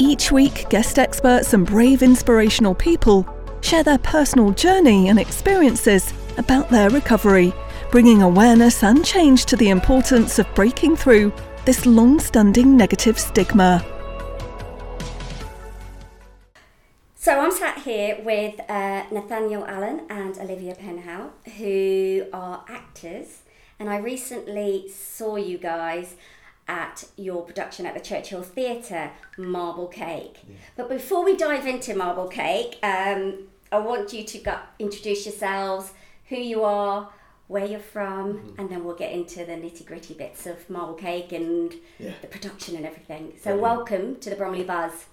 Each 0.00 0.32
week, 0.32 0.68
guest 0.68 0.98
experts 0.98 1.54
and 1.54 1.64
brave 1.64 2.02
inspirational 2.02 2.74
people 2.74 3.24
share 3.60 3.84
their 3.84 3.98
personal 3.98 4.50
journey 4.50 5.10
and 5.10 5.20
experiences 5.20 6.12
about 6.38 6.70
their 6.70 6.90
recovery, 6.90 7.52
bringing 7.92 8.20
awareness 8.20 8.82
and 8.82 9.04
change 9.04 9.44
to 9.44 9.54
the 9.54 9.70
importance 9.70 10.40
of 10.40 10.54
breaking 10.56 10.96
through 10.96 11.32
this 11.64 11.86
long 11.86 12.20
standing 12.20 12.76
negative 12.76 13.18
stigma. 13.18 13.84
So 17.14 17.40
I'm 17.40 17.50
sat 17.50 17.78
here 17.78 18.20
with 18.22 18.60
uh, 18.68 19.04
Nathaniel 19.10 19.64
Allen 19.64 20.02
and 20.10 20.36
Olivia 20.36 20.74
Penhallow, 20.74 21.30
who 21.56 22.26
are 22.34 22.64
actors, 22.68 23.42
and 23.78 23.88
I 23.88 23.96
recently 23.96 24.90
saw 24.90 25.36
you 25.36 25.56
guys 25.56 26.16
at 26.68 27.04
your 27.16 27.42
production 27.42 27.86
at 27.86 27.94
the 27.94 28.00
Churchill 28.00 28.42
Theatre, 28.42 29.10
Marble 29.38 29.86
Cake. 29.86 30.40
Yeah. 30.46 30.56
But 30.76 30.90
before 30.90 31.24
we 31.24 31.34
dive 31.34 31.66
into 31.66 31.94
Marble 31.94 32.28
Cake, 32.28 32.78
um, 32.82 33.44
I 33.72 33.78
want 33.78 34.12
you 34.12 34.24
to 34.24 34.38
go, 34.38 34.58
introduce 34.78 35.24
yourselves, 35.24 35.92
who 36.28 36.36
you 36.36 36.62
are, 36.62 37.10
where 37.48 37.66
you're 37.66 37.78
from, 37.78 38.34
mm-hmm. 38.34 38.60
and 38.60 38.70
then 38.70 38.84
we'll 38.84 38.96
get 38.96 39.12
into 39.12 39.44
the 39.44 39.52
nitty 39.52 39.84
gritty 39.84 40.14
bits 40.14 40.46
of 40.46 40.68
Marble 40.70 40.94
Cake 40.94 41.32
and 41.32 41.74
yeah. 41.98 42.12
the 42.20 42.26
production 42.26 42.76
and 42.76 42.86
everything. 42.86 43.34
So, 43.42 43.56
welcome 43.56 44.16
to 44.16 44.30
the 44.30 44.36
Bromley 44.36 44.64
Buzz. 44.64 45.06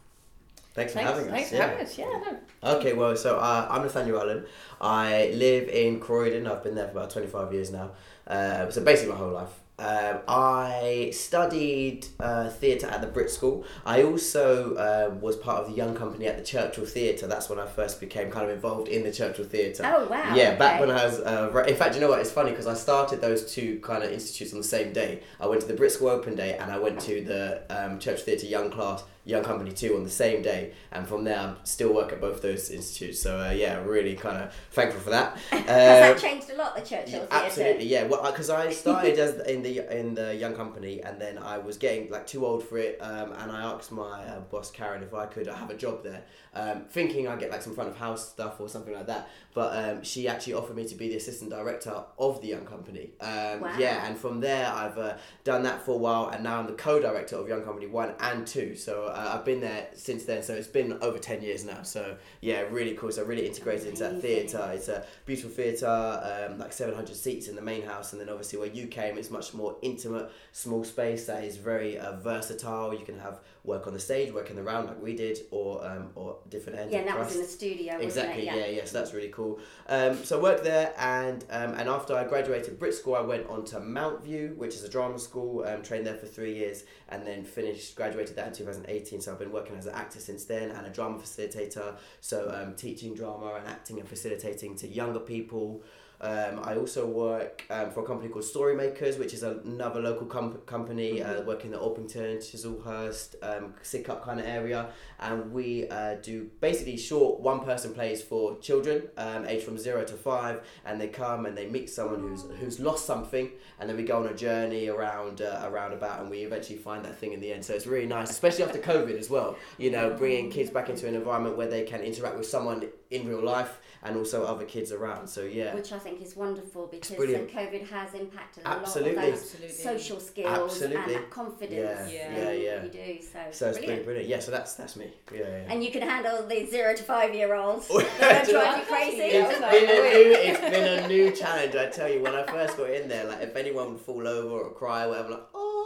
Thanks 0.74 0.94
for 0.94 1.00
thanks, 1.00 1.12
having 1.12 1.26
us. 1.26 1.32
Thanks 1.32 1.50
for 1.50 1.56
yeah. 1.56 1.68
having 1.68 1.86
us. 1.86 1.98
Yeah. 1.98 2.38
No. 2.64 2.78
Okay, 2.78 2.94
well, 2.94 3.16
so 3.18 3.38
uh, 3.38 3.68
I'm 3.70 3.82
Nathaniel 3.82 4.22
Allen. 4.22 4.46
I 4.80 5.32
live 5.36 5.68
in 5.68 6.00
Croydon. 6.00 6.48
I've 6.48 6.64
been 6.64 6.76
there 6.76 6.86
for 6.86 6.92
about 6.92 7.10
25 7.10 7.54
years 7.54 7.72
now. 7.72 7.92
Uh, 8.26 8.70
so 8.70 8.82
basically 8.82 9.12
my 9.12 9.18
whole 9.18 9.32
life. 9.32 9.60
Um, 9.82 10.20
I 10.28 11.10
studied 11.12 12.06
uh, 12.20 12.50
theatre 12.50 12.86
at 12.86 13.02
the 13.02 13.08
Brit 13.08 13.32
School. 13.32 13.66
I 13.84 14.04
also 14.04 14.76
uh, 14.76 15.16
was 15.16 15.36
part 15.36 15.64
of 15.64 15.70
the 15.70 15.76
young 15.76 15.96
company 15.96 16.28
at 16.28 16.38
the 16.38 16.44
Churchill 16.44 16.86
Theatre. 16.86 17.26
That's 17.26 17.50
when 17.50 17.58
I 17.58 17.66
first 17.66 18.00
became 18.00 18.30
kind 18.30 18.46
of 18.46 18.52
involved 18.52 18.88
in 18.90 19.02
the 19.02 19.12
Churchill 19.12 19.46
Theatre. 19.46 19.84
Oh 19.84 20.08
wow! 20.08 20.36
Yeah, 20.36 20.56
back 20.56 20.80
when 20.80 20.92
I 20.92 21.06
was. 21.06 21.20
Uh, 21.20 21.66
in 21.68 21.76
fact, 21.76 21.96
you 21.96 22.02
know 22.02 22.10
what? 22.10 22.20
It's 22.20 22.32
funny 22.32 22.52
because 22.52 22.68
I 22.68 22.76
started 22.76 23.22
those 23.22 23.52
two 23.52 23.80
kind 23.80 24.04
of 24.04 24.12
institutes 24.12 24.54
on 24.54 24.60
the 24.60 24.68
same 24.68 24.94
day. 24.94 25.24
I 25.40 25.48
went 25.48 25.62
to 25.62 25.68
the 25.68 25.74
Brit 25.74 25.92
School 25.92 26.10
Open 26.10 26.36
Day 26.36 26.58
and 26.58 26.72
I 26.72 26.78
went 26.78 27.00
to 27.02 27.24
the 27.24 27.64
um, 27.70 27.98
Churchill 27.98 28.26
Theatre 28.26 28.46
Young 28.46 28.70
Class 28.70 29.04
Young 29.24 29.44
Company 29.44 29.72
too 29.72 29.96
on 29.96 30.04
the 30.04 30.10
same 30.10 30.42
day, 30.42 30.74
and 30.92 31.08
from 31.08 31.24
there 31.24 31.38
I 31.38 31.54
still 31.64 31.94
work 31.94 32.12
at 32.12 32.20
both 32.20 32.42
those 32.42 32.72
institutes. 32.72 33.22
So 33.22 33.40
uh, 33.40 33.52
yeah, 33.52 33.84
really 33.84 34.16
kind 34.16 34.38
of 34.38 34.54
thankful 34.72 35.02
for 35.02 35.12
that. 35.12 35.38
Uh, 35.62 35.74
Has 35.74 36.16
that 36.16 36.18
changed 36.18 36.50
a 36.50 36.56
lot, 36.56 36.76
the 36.76 36.82
Churchill 36.82 37.28
Absolutely, 37.30 37.86
yeah. 37.86 38.04
Well, 38.06 38.30
because 38.30 38.50
I 38.50 38.72
started 38.84 39.18
as 39.20 39.40
in 39.48 39.62
the 39.62 39.98
in 39.98 40.16
the 40.16 40.36
Young 40.36 40.56
Company, 40.56 41.02
and 41.02 41.22
then 41.22 41.38
I 41.38 41.60
was 41.60 41.78
getting 41.78 42.10
like 42.10 42.26
too 42.26 42.46
old 42.46 42.64
for 42.64 42.78
it, 42.78 42.98
um, 43.00 43.32
and 43.34 43.52
I 43.52 43.62
asked 43.62 43.92
my 43.92 44.24
uh, 44.24 44.40
boss 44.42 44.72
Karen 44.72 45.04
if 45.04 45.14
I 45.14 45.28
could 45.28 45.48
have 45.48 45.70
a 45.70 45.76
job 45.76 46.04
there, 46.04 46.24
um, 46.56 46.86
thinking 46.90 47.28
I'd 47.28 47.40
get 47.40 47.52
like 47.52 47.62
some 47.62 47.76
front 47.76 47.90
of 47.90 47.98
house 47.98 48.30
stuff 48.30 48.60
or 48.60 48.68
something 48.68 48.94
like 48.94 49.08
that. 49.08 49.30
But 49.54 49.78
um, 49.78 50.04
she 50.04 50.28
actually 50.28 50.54
offered 50.54 50.76
me 50.76 50.86
to 50.88 50.96
be 50.96 51.10
the 51.10 51.18
assistant 51.18 51.52
director 51.52 52.04
of 52.18 52.42
the 52.42 52.48
Young 52.48 52.66
Company. 52.66 53.12
Um, 53.22 53.62
wow. 53.62 53.76
Yeah, 53.78 54.08
and 54.08 54.18
from 54.18 54.40
there 54.40 54.68
I've 54.68 54.98
uh, 54.98 55.18
done 55.44 55.64
that 55.64 55.86
for 55.86 55.92
a 55.92 55.98
while, 55.98 56.30
and 56.30 56.44
now 56.44 56.60
I'm 56.60 56.68
the 56.68 56.74
co-director 56.74 57.36
of 57.36 57.48
Young 57.48 57.64
Company 57.64 57.88
One 57.88 58.14
and 58.20 58.48
Two. 58.48 58.76
So 58.76 59.11
uh, 59.14 59.36
I've 59.36 59.46
been 59.46 59.62
there 59.62 59.88
since 59.94 60.26
then. 60.26 60.44
So 60.44 60.54
it's 60.54 60.68
been 60.68 60.98
over 61.02 61.18
ten 61.18 61.42
years 61.42 61.64
now. 61.64 61.84
So 61.84 62.16
yeah, 62.42 62.62
really 62.70 62.96
cool. 62.96 63.12
So 63.12 63.24
really 63.24 63.48
integrated 63.48 63.88
into 63.88 64.04
that 64.04 64.22
theatre. 64.22 64.72
It's 64.74 64.88
a 64.88 65.06
beautiful 65.26 65.52
theatre, 65.52 66.48
um, 66.48 66.58
like 66.58 66.74
seven 66.74 66.96
hundred 66.96 67.16
seats 67.16 67.48
in 67.48 67.56
the 67.56 67.62
main 67.62 67.84
house, 67.84 68.14
and 68.14 68.22
then 68.22 68.30
obviously 68.30 68.60
where 68.60 68.70
you 68.70 68.88
came, 68.88 69.18
it's 69.18 69.32
much 69.32 69.54
more 69.54 69.76
intimate, 69.82 70.32
small 70.52 70.84
space 70.84 71.26
that 71.26 71.44
is 71.44 71.58
very 71.58 71.98
uh, 71.98 72.14
versatile. 72.18 72.94
You 72.94 73.06
can 73.06 73.20
have 73.20 73.40
work 73.64 73.86
on 73.86 73.94
the 73.94 74.00
stage, 74.00 74.34
work 74.34 74.50
in 74.50 74.56
the 74.56 74.64
round 74.64 74.88
like 74.88 75.02
we 75.02 75.16
did, 75.16 75.40
or 75.52 75.86
um, 75.86 76.10
or 76.16 76.38
different 76.50 76.80
ends. 76.80 76.94
Yeah, 76.94 77.00
and 77.00 77.08
that 77.08 77.20
was 77.20 77.36
in 77.36 77.42
the 77.42 77.48
studio. 77.48 77.98
Exactly. 77.98 78.46
Yeah. 78.46 78.56
yeah, 78.56 78.68
yeah. 78.68 78.86
So 78.86 78.98
that's 78.98 79.14
really 79.14 79.30
cool. 79.30 79.60
Um, 79.88 80.24
so 80.24 80.40
I 80.40 80.42
worked 80.42 80.64
there, 80.64 80.94
and 80.98 81.44
um, 81.50 81.74
and 81.76 81.88
after 81.88 82.16
I 82.16 82.24
graduated 82.24 82.80
Brit 82.80 82.94
School, 82.94 83.16
I 83.16 83.22
went 83.22 83.48
on 83.48 83.64
to 83.66 83.78
Mountview, 83.78 84.56
which 84.56 84.76
is 84.76 84.84
a 84.84 84.90
drama 84.90 85.20
school. 85.20 85.64
Um, 85.66 85.84
trained 85.84 86.06
there 86.06 86.16
for 86.16 86.26
three 86.26 86.56
years, 86.56 86.84
and 87.10 87.26
then 87.26 87.44
finished 87.44 87.96
graduated 87.96 88.36
that 88.36 88.48
in 88.48 88.54
two 88.54 88.66
thousand 88.66 88.86
eighteen. 88.88 89.22
So 89.22 89.32
I've 89.32 89.40
been 89.40 89.52
working 89.52 89.76
as 89.76 89.86
an 89.86 89.94
actor 89.94 90.20
since 90.20 90.46
then, 90.46 90.72
and 90.72 90.88
a 90.88 90.90
drama 90.90 91.20
facilitator. 91.20 91.96
So 92.20 92.52
um, 92.54 92.76
teaching 92.76 93.14
drama 93.14 93.56
and 93.56 93.68
acting 93.68 94.00
and 94.00 94.08
facilitating 94.08 94.76
to 94.78 94.88
younger 94.88 95.20
people. 95.20 95.84
Um, 96.22 96.60
I 96.64 96.76
also 96.76 97.08
work 97.08 97.66
um, 97.72 97.90
for 97.90 98.04
a 98.04 98.06
company 98.06 98.30
called 98.30 98.46
Storymakers, 98.46 99.18
which 99.18 99.34
is 99.34 99.42
another 99.42 100.00
local 100.00 100.28
com- 100.28 100.60
company 100.68 101.22
uh, 101.22 101.28
mm-hmm. 101.28 101.42
uh, 101.42 101.46
working 101.46 101.74
in 101.74 101.80
the 101.80 101.84
Orpington, 101.84 102.38
Chislehurst, 102.38 103.36
um, 103.42 103.74
Sidcup 103.84 104.24
kind 104.24 104.40
of 104.40 104.46
area. 104.46 104.90
And 105.20 105.52
we 105.52 105.90
uh, 105.90 106.16
do 106.22 106.52
basically 106.60 106.98
short 106.98 107.40
one 107.40 107.62
person 107.62 107.96
plays 107.96 108.22
for 108.22 108.60
children 108.60 109.10
um, 109.18 109.48
aged 109.48 109.64
from 109.64 109.80
zero 109.80 110.04
to 110.04 110.14
five. 110.14 110.62
And 110.86 111.02
they 111.02 111.08
come 111.08 111.48
and 111.48 111.58
they 111.58 111.68
meet 111.68 111.90
someone 111.90 112.20
who's 112.20 112.44
who's 112.60 112.80
lost 112.80 113.08
something. 113.08 113.50
And 113.80 113.90
then 113.90 113.98
we 113.98 114.04
go 114.04 114.20
on 114.20 114.28
a 114.28 114.36
journey 114.36 114.90
around, 114.90 115.42
uh, 115.42 115.64
around 115.66 115.94
about 115.94 116.22
and 116.22 116.30
we 116.30 116.40
eventually 116.40 116.78
find 116.78 117.04
that 117.06 117.18
thing 117.18 117.34
in 117.34 117.40
the 117.40 117.52
end. 117.52 117.66
So 117.66 117.74
it's 117.74 117.88
really 117.88 118.06
nice, 118.06 118.30
especially 118.30 118.64
after 118.64 118.78
COVID 118.78 119.18
as 119.18 119.32
well. 119.32 119.58
You 119.80 119.90
know, 119.90 120.12
bringing 120.12 120.52
kids 120.52 120.70
back 120.70 120.90
into 120.90 121.08
an 121.08 121.16
environment 121.16 121.58
where 121.58 121.68
they 121.68 121.84
can 121.84 122.02
interact 122.02 122.38
with 122.38 122.46
someone 122.46 122.90
in 123.10 123.28
real 123.28 123.44
life 123.44 123.81
and 124.04 124.18
also 124.18 124.46
other 124.46 124.66
kids 124.66 124.92
around. 124.92 125.28
So 125.28 125.44
yeah, 125.44 125.76
which 125.76 125.92
I 125.92 126.00
think 126.00 126.22
is 126.22 126.36
wonderful 126.36 126.88
because 126.88 127.18
COVID 127.18 127.88
has 127.90 128.14
impacted 128.14 128.64
Absolutely. 128.66 129.14
a 129.14 129.16
lot 129.16 129.24
of 129.26 129.32
those 129.32 129.42
Absolutely. 129.42 129.76
social 129.76 130.20
skills 130.20 130.74
Absolutely. 130.74 131.16
and 131.16 131.30
confidence. 131.30 132.12
Yeah, 132.12 132.38
yeah, 132.38 132.52
yeah. 132.52 132.84
You 132.84 132.90
do 132.90 133.22
so. 133.22 133.40
So 133.52 133.70
it's 133.70 133.78
brilliant. 133.78 134.06
brilliant. 134.06 134.30
Yeah, 134.30 134.40
so 134.40 134.52
that's 134.52 134.74
that's 134.76 134.96
me. 134.96 135.14
Yeah, 135.32 135.40
yeah. 135.42 135.46
And 135.70 135.84
you 135.84 135.92
can 135.92 136.02
handle 136.02 136.48
the 136.48 136.66
zero 136.66 136.96
to 136.96 137.04
five 137.04 137.34
year 137.36 137.54
olds. 137.54 137.88
they 137.88 137.94
don't 138.20 138.50
drive 138.50 138.78
you 138.80 138.86
crazy. 138.86 139.18
It's 139.18 139.60
been, 139.60 139.64
a 139.64 139.94
new, 139.94 140.36
it's 140.38 140.60
been 140.60 141.04
a 141.04 141.08
new 141.08 141.32
challenge. 141.32 141.76
I 141.76 141.88
tell 141.88 142.10
you, 142.10 142.22
when 142.22 142.36
I 142.36 142.44
first 142.44 142.78
got 142.78 142.90
in 142.90 143.08
there, 143.08 143.26
like 143.26 143.42
if 143.42 143.56
anyone 143.56 143.94
would 143.94 144.02
fall 144.02 144.28
over 144.28 144.66
or 144.66 144.72
cry 144.72 145.06
or 145.06 145.10
whatever, 145.10 145.30
like 145.30 145.44
oh, 145.54 145.60
I 145.60 145.81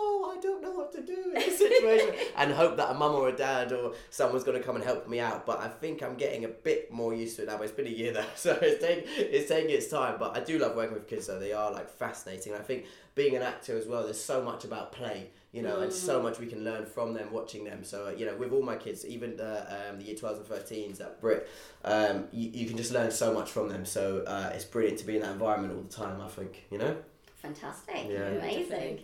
don't 0.45 0.61
know 0.61 0.71
what 0.71 0.91
to 0.93 1.01
do 1.01 1.13
in 1.13 1.33
this 1.33 1.57
situation, 1.65 2.13
and 2.37 2.51
hope 2.51 2.77
that 2.77 2.91
a 2.91 2.93
mum 2.93 3.15
or 3.15 3.29
a 3.29 3.35
dad 3.35 3.71
or 3.71 3.93
someone's 4.09 4.43
going 4.43 4.57
to 4.57 4.63
come 4.63 4.75
and 4.75 4.83
help 4.83 5.07
me 5.07 5.19
out. 5.19 5.45
But 5.45 5.59
I 5.59 5.67
think 5.67 6.01
I'm 6.03 6.15
getting 6.15 6.45
a 6.45 6.49
bit 6.49 6.91
more 6.91 7.13
used 7.13 7.35
to 7.37 7.43
it 7.43 7.47
now. 7.47 7.57
But 7.57 7.63
it's 7.63 7.73
been 7.73 7.87
a 7.87 7.89
year 7.89 8.13
though, 8.17 8.25
so 8.35 8.57
it's 8.61 8.83
taking 8.83 9.03
it's 9.17 9.49
taking 9.49 9.71
its 9.71 9.87
time. 9.87 10.15
But 10.19 10.35
I 10.37 10.41
do 10.41 10.57
love 10.59 10.75
working 10.75 10.93
with 10.93 11.07
kids, 11.07 11.27
though. 11.27 11.39
They 11.39 11.53
are 11.53 11.71
like 11.71 11.89
fascinating. 11.89 12.53
I 12.53 12.59
think 12.59 12.85
being 13.15 13.35
an 13.35 13.41
actor 13.41 13.77
as 13.77 13.87
well, 13.87 14.03
there's 14.03 14.23
so 14.23 14.41
much 14.41 14.65
about 14.65 14.91
play 14.91 15.29
you 15.55 15.61
know, 15.61 15.77
mm. 15.77 15.83
and 15.83 15.93
so 15.93 16.19
mm. 16.19 16.23
much 16.23 16.37
we 16.37 16.47
can 16.47 16.65
learn 16.65 16.85
from 16.85 17.13
them 17.13 17.31
watching 17.31 17.63
them. 17.63 17.85
So, 17.85 18.07
uh, 18.07 18.09
you 18.09 18.25
know, 18.25 18.35
with 18.35 18.51
all 18.51 18.61
my 18.61 18.75
kids, 18.75 19.05
even 19.05 19.37
the, 19.37 19.61
um, 19.73 19.99
the 19.99 20.03
year 20.03 20.15
12s 20.15 20.37
and 20.39 20.45
13s 20.45 20.99
at 20.99 21.21
Brit, 21.21 21.47
um, 21.85 22.25
you, 22.33 22.49
you 22.53 22.67
can 22.67 22.75
just 22.75 22.91
learn 22.91 23.09
so 23.09 23.33
much 23.33 23.51
from 23.51 23.69
them. 23.69 23.85
So 23.85 24.25
uh, 24.27 24.51
it's 24.53 24.65
brilliant 24.65 24.99
to 24.99 25.05
be 25.05 25.15
in 25.15 25.21
that 25.21 25.31
environment 25.31 25.73
all 25.73 25.83
the 25.83 25.93
time, 25.93 26.19
I 26.19 26.27
think, 26.27 26.65
you 26.69 26.77
know? 26.77 26.97
Fantastic. 27.35 28.07
Yeah. 28.09 28.27
Amazing. 28.27 28.99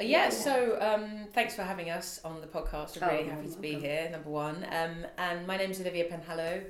Uh, 0.00 0.04
yeah, 0.04 0.30
so 0.30 0.78
um, 0.80 1.26
thanks 1.34 1.54
for 1.54 1.62
having 1.62 1.90
us 1.90 2.20
on 2.24 2.40
the 2.40 2.46
podcast. 2.46 2.98
We're 2.98 3.06
oh, 3.06 3.12
really 3.12 3.28
happy 3.28 3.48
to 3.48 3.58
be 3.58 3.74
here, 3.74 4.08
number 4.10 4.30
one. 4.30 4.64
Um, 4.70 5.04
and 5.18 5.46
my 5.46 5.58
name's 5.58 5.78
Olivia 5.78 6.04
Penhallow. 6.04 6.64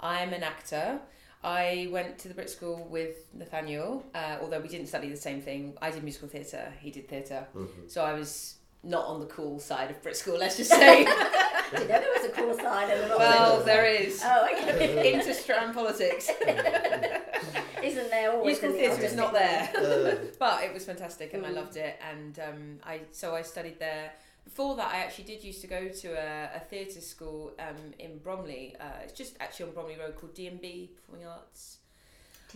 I'm 0.00 0.32
an 0.32 0.44
actor. 0.44 1.00
I 1.42 1.88
went 1.90 2.16
to 2.20 2.28
the 2.28 2.34
Brit 2.34 2.48
School 2.48 2.86
with 2.88 3.26
Nathaniel, 3.34 4.04
uh, 4.14 4.36
although 4.40 4.60
we 4.60 4.68
didn't 4.68 4.86
study 4.86 5.08
the 5.08 5.16
same 5.16 5.40
thing. 5.40 5.76
I 5.82 5.90
did 5.90 6.04
musical 6.04 6.28
theatre, 6.28 6.72
he 6.80 6.92
did 6.92 7.08
theater 7.08 7.48
mm-hmm. 7.56 7.88
So 7.88 8.04
I 8.04 8.12
was 8.12 8.56
not 8.82 9.06
on 9.06 9.20
the 9.20 9.26
cool 9.26 9.58
side 9.58 9.90
of 9.90 10.02
Brit 10.02 10.16
School, 10.16 10.38
let's 10.38 10.56
just 10.56 10.70
say. 10.70 11.04
I 11.08 11.64
didn't 11.72 11.88
know 11.88 12.00
there 12.00 12.10
was 12.16 12.24
a 12.24 12.32
cool 12.32 12.54
side 12.54 12.90
of 12.90 13.08
the 13.08 13.16
Well, 13.16 13.62
there 13.62 13.84
is. 13.84 14.22
Oh, 14.24 14.48
okay. 14.52 15.12
Into 15.14 15.34
strand 15.34 15.74
politics. 15.74 16.30
Isn't 17.82 18.10
there 18.10 18.32
always? 18.32 18.62
Musical 18.62 18.72
theatre 18.72 19.04
is 19.04 19.14
not 19.14 19.32
there. 19.32 19.70
Uh. 19.76 20.26
but 20.38 20.64
it 20.64 20.72
was 20.72 20.84
fantastic 20.84 21.34
and 21.34 21.44
mm. 21.44 21.48
I 21.48 21.50
loved 21.50 21.76
it. 21.76 21.98
And 22.10 22.38
um, 22.38 22.78
I 22.84 23.00
so 23.12 23.34
I 23.34 23.42
studied 23.42 23.78
there 23.78 24.12
before 24.46 24.76
that, 24.76 24.94
I 24.94 24.98
actually 24.98 25.24
did 25.24 25.42
used 25.44 25.60
to 25.62 25.66
go 25.66 25.88
to 25.88 26.08
a, 26.12 26.56
a 26.56 26.60
theatre 26.60 27.00
school 27.00 27.52
um, 27.58 27.92
in 27.98 28.18
Bromley. 28.18 28.76
Uh, 28.80 29.02
it's 29.02 29.12
just 29.12 29.36
actually 29.40 29.66
on 29.66 29.72
Bromley 29.72 29.96
Road 29.98 30.14
called 30.14 30.34
D&B 30.34 30.92
Performing 30.94 31.26
Arts. 31.26 31.78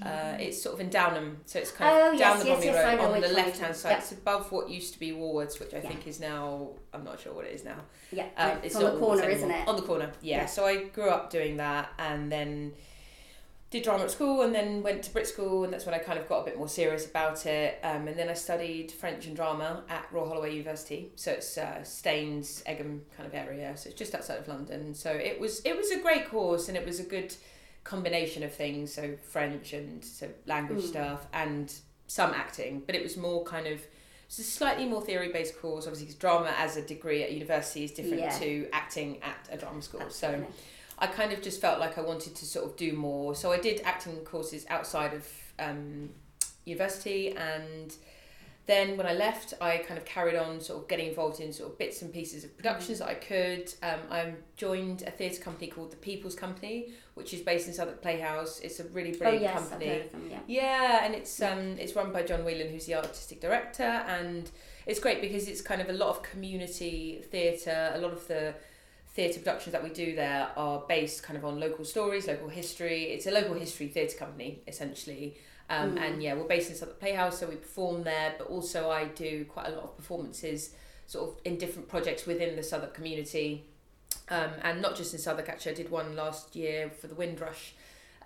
Uh, 0.02 0.36
it's 0.38 0.62
sort 0.62 0.74
of 0.74 0.80
in 0.80 0.90
Downham, 0.90 1.38
so 1.44 1.58
it's 1.58 1.70
kind 1.70 1.90
of 1.90 2.14
oh, 2.14 2.18
down 2.18 2.36
yes, 2.36 2.42
the 2.42 2.50
Bromley 2.50 2.66
yes, 2.66 2.98
Road 2.98 3.14
on 3.14 3.20
the 3.20 3.28
left 3.28 3.58
hand 3.58 3.76
side. 3.76 3.98
It's 3.98 4.12
above 4.12 4.50
what 4.52 4.70
used 4.70 4.94
to 4.94 5.00
be 5.00 5.12
Woolworths, 5.12 5.60
which 5.60 5.74
I 5.74 5.78
yeah. 5.78 5.88
think 5.88 6.06
is 6.06 6.20
now 6.20 6.70
I'm 6.92 7.04
not 7.04 7.20
sure 7.20 7.32
what 7.32 7.44
it 7.44 7.54
is 7.54 7.64
now. 7.64 7.78
Yeah, 8.12 8.26
um, 8.36 8.58
it's 8.62 8.76
on 8.76 8.84
the 8.84 8.98
corner, 8.98 9.28
isn't 9.28 9.50
it? 9.50 9.68
On 9.68 9.76
the 9.76 9.82
corner, 9.82 10.12
yeah. 10.22 10.38
yeah. 10.38 10.46
So 10.46 10.66
I 10.66 10.84
grew 10.84 11.08
up 11.08 11.30
doing 11.30 11.56
that, 11.58 11.90
and 11.98 12.30
then 12.30 12.72
did 13.70 13.84
drama 13.84 14.02
at 14.02 14.10
school 14.10 14.42
and 14.42 14.52
then 14.52 14.82
went 14.82 15.04
to 15.04 15.12
Brit 15.12 15.28
School 15.28 15.62
and 15.62 15.72
that's 15.72 15.86
when 15.86 15.94
I 15.94 15.98
kind 15.98 16.18
of 16.18 16.28
got 16.28 16.40
a 16.40 16.44
bit 16.44 16.58
more 16.58 16.68
serious 16.68 17.06
about 17.06 17.46
it. 17.46 17.78
Um, 17.84 18.08
and 18.08 18.18
then 18.18 18.28
I 18.28 18.34
studied 18.34 18.90
French 18.90 19.26
and 19.26 19.36
drama 19.36 19.84
at 19.88 20.06
Royal 20.10 20.26
Holloway 20.26 20.50
University. 20.52 21.12
So 21.14 21.30
it's 21.30 21.56
uh, 21.56 21.84
Staines, 21.84 22.64
Egham 22.66 23.02
kind 23.16 23.28
of 23.28 23.34
area. 23.34 23.76
So 23.76 23.88
it's 23.88 23.98
just 23.98 24.12
outside 24.12 24.38
of 24.38 24.48
London. 24.48 24.92
So 24.92 25.12
it 25.12 25.38
was 25.38 25.60
it 25.60 25.76
was 25.76 25.92
a 25.92 26.00
great 26.00 26.28
course 26.28 26.68
and 26.68 26.76
it 26.76 26.84
was 26.84 26.98
a 26.98 27.04
good 27.04 27.32
combination 27.84 28.42
of 28.42 28.54
things. 28.54 28.92
So 28.92 29.16
French 29.22 29.72
and 29.72 30.04
so 30.04 30.28
language 30.46 30.84
mm. 30.84 30.88
stuff 30.88 31.26
and 31.32 31.72
some 32.06 32.32
acting, 32.32 32.82
but 32.86 32.94
it 32.94 33.02
was 33.02 33.16
more 33.16 33.44
kind 33.44 33.66
of 33.66 33.80
it's 34.26 34.38
a 34.38 34.44
slightly 34.44 34.86
more 34.86 35.02
theory 35.02 35.32
based 35.32 35.60
course, 35.60 35.86
obviously, 35.86 36.06
because 36.06 36.20
drama 36.20 36.54
as 36.56 36.76
a 36.76 36.82
degree 36.82 37.24
at 37.24 37.32
university 37.32 37.82
is 37.82 37.90
different 37.90 38.20
yeah. 38.20 38.38
to 38.38 38.68
acting 38.72 39.20
at 39.22 39.48
a 39.50 39.56
drama 39.56 39.82
school. 39.82 40.02
Absolutely. 40.02 40.46
So 40.46 40.52
I 41.00 41.08
kind 41.08 41.32
of 41.32 41.42
just 41.42 41.60
felt 41.60 41.80
like 41.80 41.98
I 41.98 42.02
wanted 42.02 42.36
to 42.36 42.46
sort 42.46 42.64
of 42.64 42.76
do 42.76 42.92
more. 42.92 43.34
So 43.34 43.50
I 43.50 43.58
did 43.58 43.80
acting 43.84 44.14
courses 44.18 44.66
outside 44.68 45.14
of 45.14 45.26
um, 45.58 46.10
university 46.64 47.36
and 47.36 47.92
then 48.70 48.96
when 48.96 49.06
I 49.06 49.14
left, 49.14 49.54
I 49.60 49.78
kind 49.78 49.98
of 49.98 50.04
carried 50.04 50.36
on 50.36 50.60
sort 50.60 50.82
of 50.82 50.88
getting 50.88 51.08
involved 51.08 51.40
in 51.40 51.52
sort 51.52 51.72
of 51.72 51.78
bits 51.78 52.02
and 52.02 52.12
pieces 52.12 52.44
of 52.44 52.56
productions 52.56 53.00
that 53.00 53.08
I 53.08 53.14
could. 53.14 53.72
Um, 53.82 53.98
I 54.10 54.32
joined 54.56 55.02
a 55.02 55.10
theatre 55.10 55.42
company 55.42 55.66
called 55.66 55.90
the 55.90 55.96
People's 55.96 56.36
Company, 56.36 56.90
which 57.14 57.34
is 57.34 57.40
based 57.40 57.66
in 57.66 57.74
Southwark 57.74 58.00
Playhouse. 58.00 58.60
It's 58.60 58.78
a 58.78 58.84
really 58.84 59.12
brilliant 59.12 59.42
oh, 59.44 59.48
yes, 59.48 59.68
company. 59.68 60.02
Them, 60.12 60.30
yeah. 60.30 60.38
yeah, 60.46 61.04
and 61.04 61.14
it's 61.14 61.42
um 61.42 61.76
it's 61.78 61.96
run 61.96 62.12
by 62.12 62.22
John 62.22 62.44
Whelan, 62.44 62.70
who's 62.70 62.86
the 62.86 62.94
artistic 62.94 63.40
director, 63.40 63.82
and 63.82 64.48
it's 64.86 65.00
great 65.00 65.20
because 65.20 65.48
it's 65.48 65.60
kind 65.60 65.80
of 65.80 65.88
a 65.88 65.92
lot 65.92 66.10
of 66.10 66.22
community 66.22 67.24
theatre. 67.30 67.92
A 67.94 67.98
lot 67.98 68.12
of 68.12 68.28
the 68.28 68.54
theatre 69.12 69.40
productions 69.40 69.72
that 69.72 69.82
we 69.82 69.90
do 69.90 70.14
there 70.14 70.48
are 70.56 70.84
based 70.88 71.24
kind 71.24 71.36
of 71.36 71.44
on 71.44 71.58
local 71.58 71.84
stories, 71.84 72.28
local 72.28 72.48
history. 72.48 73.04
It's 73.06 73.26
a 73.26 73.32
local 73.32 73.54
history 73.54 73.88
theatre 73.88 74.16
company 74.16 74.62
essentially. 74.68 75.36
Um, 75.70 75.92
mm. 75.92 76.00
And 76.00 76.22
yeah, 76.22 76.34
we're 76.34 76.44
based 76.44 76.68
in 76.68 76.76
Southwark 76.76 76.98
Playhouse, 76.98 77.38
so 77.38 77.46
we 77.46 77.54
perform 77.54 78.02
there, 78.02 78.34
but 78.36 78.48
also 78.48 78.90
I 78.90 79.04
do 79.06 79.44
quite 79.44 79.68
a 79.68 79.70
lot 79.70 79.84
of 79.84 79.96
performances 79.96 80.74
sort 81.06 81.28
of 81.28 81.36
in 81.44 81.56
different 81.56 81.88
projects 81.88 82.26
within 82.26 82.56
the 82.56 82.62
Southwark 82.62 82.92
community. 82.92 83.64
Um, 84.28 84.50
and 84.62 84.82
not 84.82 84.96
just 84.96 85.14
in 85.14 85.20
Southwark, 85.20 85.48
actually, 85.48 85.72
I 85.72 85.74
did 85.76 85.90
one 85.90 86.16
last 86.16 86.54
year 86.54 86.90
for 86.90 87.06
the 87.06 87.14
Windrush, 87.14 87.74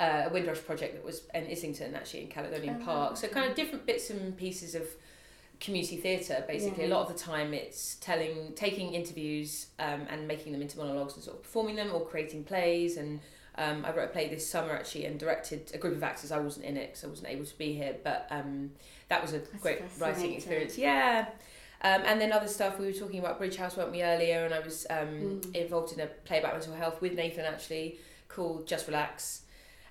uh, 0.01 0.25
a 0.27 0.31
Windrush 0.31 0.65
project 0.65 0.95
that 0.95 1.05
was 1.05 1.23
in 1.35 1.47
Islington, 1.47 1.95
actually, 1.95 2.23
in 2.23 2.29
Caledonian 2.29 2.79
oh, 2.81 2.85
Park. 2.85 3.17
So, 3.19 3.29
kind 3.29 3.49
of 3.49 3.55
different 3.55 3.87
bits 3.87 4.11
and 4.11 4.37
pieces 4.37 4.75
of 4.75 4.89
community 5.61 5.97
theatre 5.97 6.45
basically 6.49 6.83
yeah. 6.83 6.91
a 6.91 6.93
lot 6.93 7.09
of 7.09 7.17
the 7.17 7.19
time 7.19 7.55
it's 7.55 7.95
telling 8.01 8.53
taking 8.55 8.93
interviews 8.93 9.69
um, 9.79 10.05
and 10.11 10.27
making 10.27 10.53
them 10.53 10.61
into 10.61 10.77
monologues 10.77 11.15
and 11.15 11.23
sort 11.23 11.37
of 11.37 11.43
performing 11.43 11.77
them 11.77 11.91
or 11.95 12.05
creating 12.05 12.43
plays 12.43 12.97
and 12.97 13.21
um, 13.57 13.85
I 13.85 13.93
wrote 13.93 14.05
a 14.05 14.13
play 14.13 14.29
this 14.29 14.49
summer 14.49 14.73
actually 14.73 15.05
and 15.05 15.19
directed 15.19 15.71
a 15.75 15.79
group 15.79 15.95
of 15.95 16.03
actors. 16.03 16.33
I 16.33 16.39
wasn't 16.39 16.67
in 16.67 16.77
it 16.77 16.89
because 16.89 17.05
I 17.05 17.07
wasn't 17.09 17.29
able 17.29 17.45
to 17.45 17.59
be 17.59 17.73
here, 17.73 17.97
but 18.03 18.27
um, 18.31 18.73
that 19.09 19.23
was 19.23 19.33
a 19.33 19.39
That's 19.39 19.63
great 19.63 19.83
writing 19.99 20.35
experience. 20.35 20.77
Yeah. 20.77 21.27
Um, 21.83 22.03
and 22.07 22.21
then 22.21 22.33
other 22.33 22.49
stuff, 22.49 22.79
we 22.79 22.87
were 22.87 22.93
talking 22.93 23.21
about 23.21 23.39
Bridge 23.39 23.57
House, 23.57 23.77
weren't 23.77 23.93
we, 23.93 24.03
earlier? 24.03 24.45
And 24.47 24.55
I 24.55 24.61
was 24.61 24.87
um, 24.89 24.97
mm. 25.09 25.55
involved 25.55 25.93
in 25.93 26.01
a 26.01 26.07
play 26.07 26.39
about 26.39 26.55
mental 26.55 26.75
health 26.75 27.01
with 27.03 27.13
Nathan 27.13 27.45
actually 27.45 27.99
called 28.29 28.67
Just 28.67 28.87
Relax, 28.87 29.43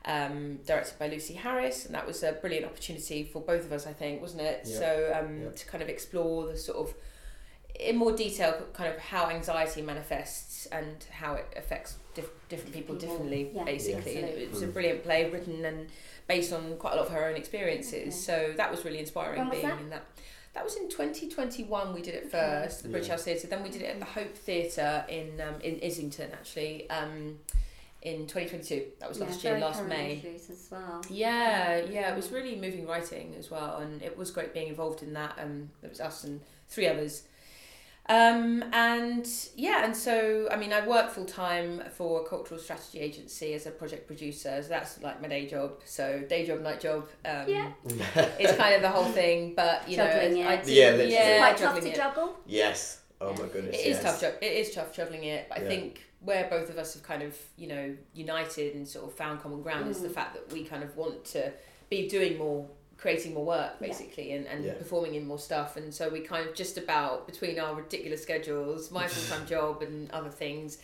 um, 0.06 0.60
directed 0.66 0.98
by 0.98 1.08
Lucy 1.08 1.36
Harris. 1.36 1.86
And 1.86 1.94
that 1.94 2.08
was 2.08 2.24
a 2.24 2.34
brilliant 2.34 2.66
opportunity 2.66 3.24
for 3.24 3.42
both 3.42 3.64
of 3.66 3.72
us, 3.72 3.86
I 3.86 3.94
think, 3.94 4.22
wasn't 4.22 4.42
it? 4.42 4.62
Yeah. 4.66 4.80
So 4.80 5.14
um, 5.20 5.42
yeah. 5.44 5.50
to 5.52 5.66
kind 5.68 5.84
of 5.84 5.90
explore 5.90 6.48
the 6.48 6.58
sort 6.58 6.78
of, 6.80 6.96
in 7.80 7.96
more 7.96 8.12
detail, 8.12 8.56
kind 8.74 8.92
of 8.92 9.00
how 9.00 9.30
anxiety 9.30 9.84
manifests 9.84 10.53
and 10.68 11.06
how 11.12 11.34
it 11.34 11.54
affects 11.56 11.96
diff- 12.14 12.30
different 12.50 12.74
people, 12.74 12.96
people 12.96 13.08
differently, 13.08 13.52
yeah. 13.54 13.64
basically. 13.64 14.18
and 14.18 14.28
it 14.28 14.50
was 14.52 14.62
a 14.62 14.68
brilliant 14.68 15.04
play 15.04 15.30
written 15.30 15.66
and 15.66 15.88
based 16.28 16.54
on 16.54 16.78
quite 16.78 16.94
a 16.94 16.96
lot 16.96 17.08
of 17.08 17.12
her 17.12 17.26
own 17.26 17.36
experiences. 17.36 17.94
Okay. 17.94 18.12
So 18.12 18.54
that 18.58 18.72
was 18.72 18.86
really 18.86 19.00
inspiring 19.00 19.40
when 19.40 19.50
being 19.50 19.68
that? 19.68 19.80
in 19.80 19.90
that. 19.90 20.06
That 20.54 20.64
was 20.64 20.76
in 20.76 20.88
2021 20.88 21.94
we 21.96 22.02
did 22.04 22.14
it 22.14 22.30
first, 22.30 22.84
the 22.84 22.90
Bridge 22.90 23.08
House 23.08 23.24
Theatre. 23.24 23.48
Then 23.48 23.64
we 23.64 23.70
did 23.70 23.82
it 23.82 23.86
at 23.86 24.00
the 24.00 24.06
Hope 24.06 24.36
Theatre 24.36 25.04
in 25.10 25.42
um, 25.42 25.60
in 25.62 25.80
Islington 25.84 26.32
actually. 26.32 26.90
Um, 26.90 27.40
in 28.04 28.28
2022. 28.28 28.84
That 29.00 29.08
was 29.08 29.20
last 29.20 29.44
year, 29.46 29.58
last 29.60 29.86
May. 29.86 30.22
As 30.36 30.68
well. 30.70 31.02
Yeah, 31.10 31.78
yeah, 31.90 32.12
it 32.12 32.16
was 32.18 32.32
really 32.32 32.58
moving 32.58 32.86
writing 32.86 33.34
as 33.40 33.50
well, 33.50 33.78
and 33.78 34.02
it 34.02 34.18
was 34.18 34.30
great 34.30 34.54
being 34.54 34.68
involved 34.68 35.02
in 35.04 35.14
that. 35.14 35.40
Um, 35.42 35.70
it 35.82 35.90
was 35.90 36.02
us 36.02 36.26
and 36.26 36.42
three 36.68 36.86
others 36.86 37.24
um, 38.10 38.66
and 38.74 39.26
yeah, 39.56 39.86
and 39.86 39.96
so 39.96 40.48
I 40.52 40.58
mean, 40.58 40.74
I 40.74 40.86
work 40.86 41.10
full 41.10 41.26
time 41.26 41.82
for 41.96 42.22
a 42.22 42.26
cultural 42.26 42.60
strategy 42.60 43.00
agency 43.00 43.54
as 43.54 43.66
a 43.66 43.72
project 43.72 44.08
producer. 44.08 44.62
So 44.62 44.68
that's 44.68 45.02
like 45.02 45.22
my 45.22 45.30
day 45.30 45.48
job. 45.48 45.80
So 45.86 46.22
day 46.28 46.46
job, 46.46 46.62
night 46.62 46.82
job. 46.82 47.08
Um, 47.24 47.48
yeah, 47.48 47.72
it's 47.86 48.58
kind 48.58 48.76
of 48.76 48.82
the 48.82 48.90
whole 48.90 49.06
thing. 49.06 49.54
But 49.56 49.88
you 49.88 49.96
juggling 49.96 50.34
know, 50.34 50.42
it. 50.42 50.46
I 50.48 50.62
do, 50.62 50.74
yeah, 50.74 50.96
yeah, 50.96 51.38
quite 51.38 51.58
tough 51.58 51.80
to 51.80 51.96
juggle. 51.96 52.36
Yes. 52.46 53.00
Oh 53.22 53.32
my 53.32 53.48
goodness. 53.48 53.78
It 53.78 53.88
yes. 53.88 53.98
is 53.98 54.04
tough. 54.04 54.20
Ju- 54.20 54.38
it 54.42 54.52
is 54.52 54.76
tough 54.76 54.94
juggling 54.94 55.24
it. 55.24 55.48
But 55.48 55.60
I 55.60 55.62
yeah. 55.62 55.70
think 55.70 56.04
where 56.20 56.48
both 56.50 56.70
of 56.70 56.78
us 56.78 56.96
have 56.96 57.04
kind 57.04 57.24
of 57.24 57.38
you 57.58 57.68
know 57.68 57.96
united 58.14 58.76
and 58.76 58.86
sort 58.86 59.06
of 59.06 59.14
found 59.14 59.42
common 59.42 59.62
ground 59.62 59.86
mm. 59.86 59.92
is 59.92 60.02
the 60.02 60.10
mm. 60.10 60.14
fact 60.14 60.34
that 60.34 60.52
we 60.52 60.66
kind 60.66 60.84
of 60.84 60.96
want 60.98 61.24
to 61.24 61.54
be 61.90 62.10
doing 62.10 62.38
more 62.38 62.68
creating 63.04 63.34
more 63.34 63.44
work 63.44 63.78
basically 63.82 64.30
yeah. 64.30 64.38
and, 64.38 64.48
and 64.48 64.64
yeah. 64.64 64.74
performing 64.76 65.16
in 65.16 65.28
more 65.28 65.38
stuff 65.38 65.76
and 65.76 65.94
so 65.94 66.08
we 66.08 66.22
kind 66.22 66.48
of 66.48 66.56
just 66.56 66.78
about 66.78 67.28
between 67.28 67.60
our 67.60 67.76
ridiculous 67.76 68.24
schedules 68.24 68.92
my 68.92 69.06
full-time 69.10 69.46
job 69.46 69.82
and 69.82 70.10
other 70.12 70.30
things 70.30 70.78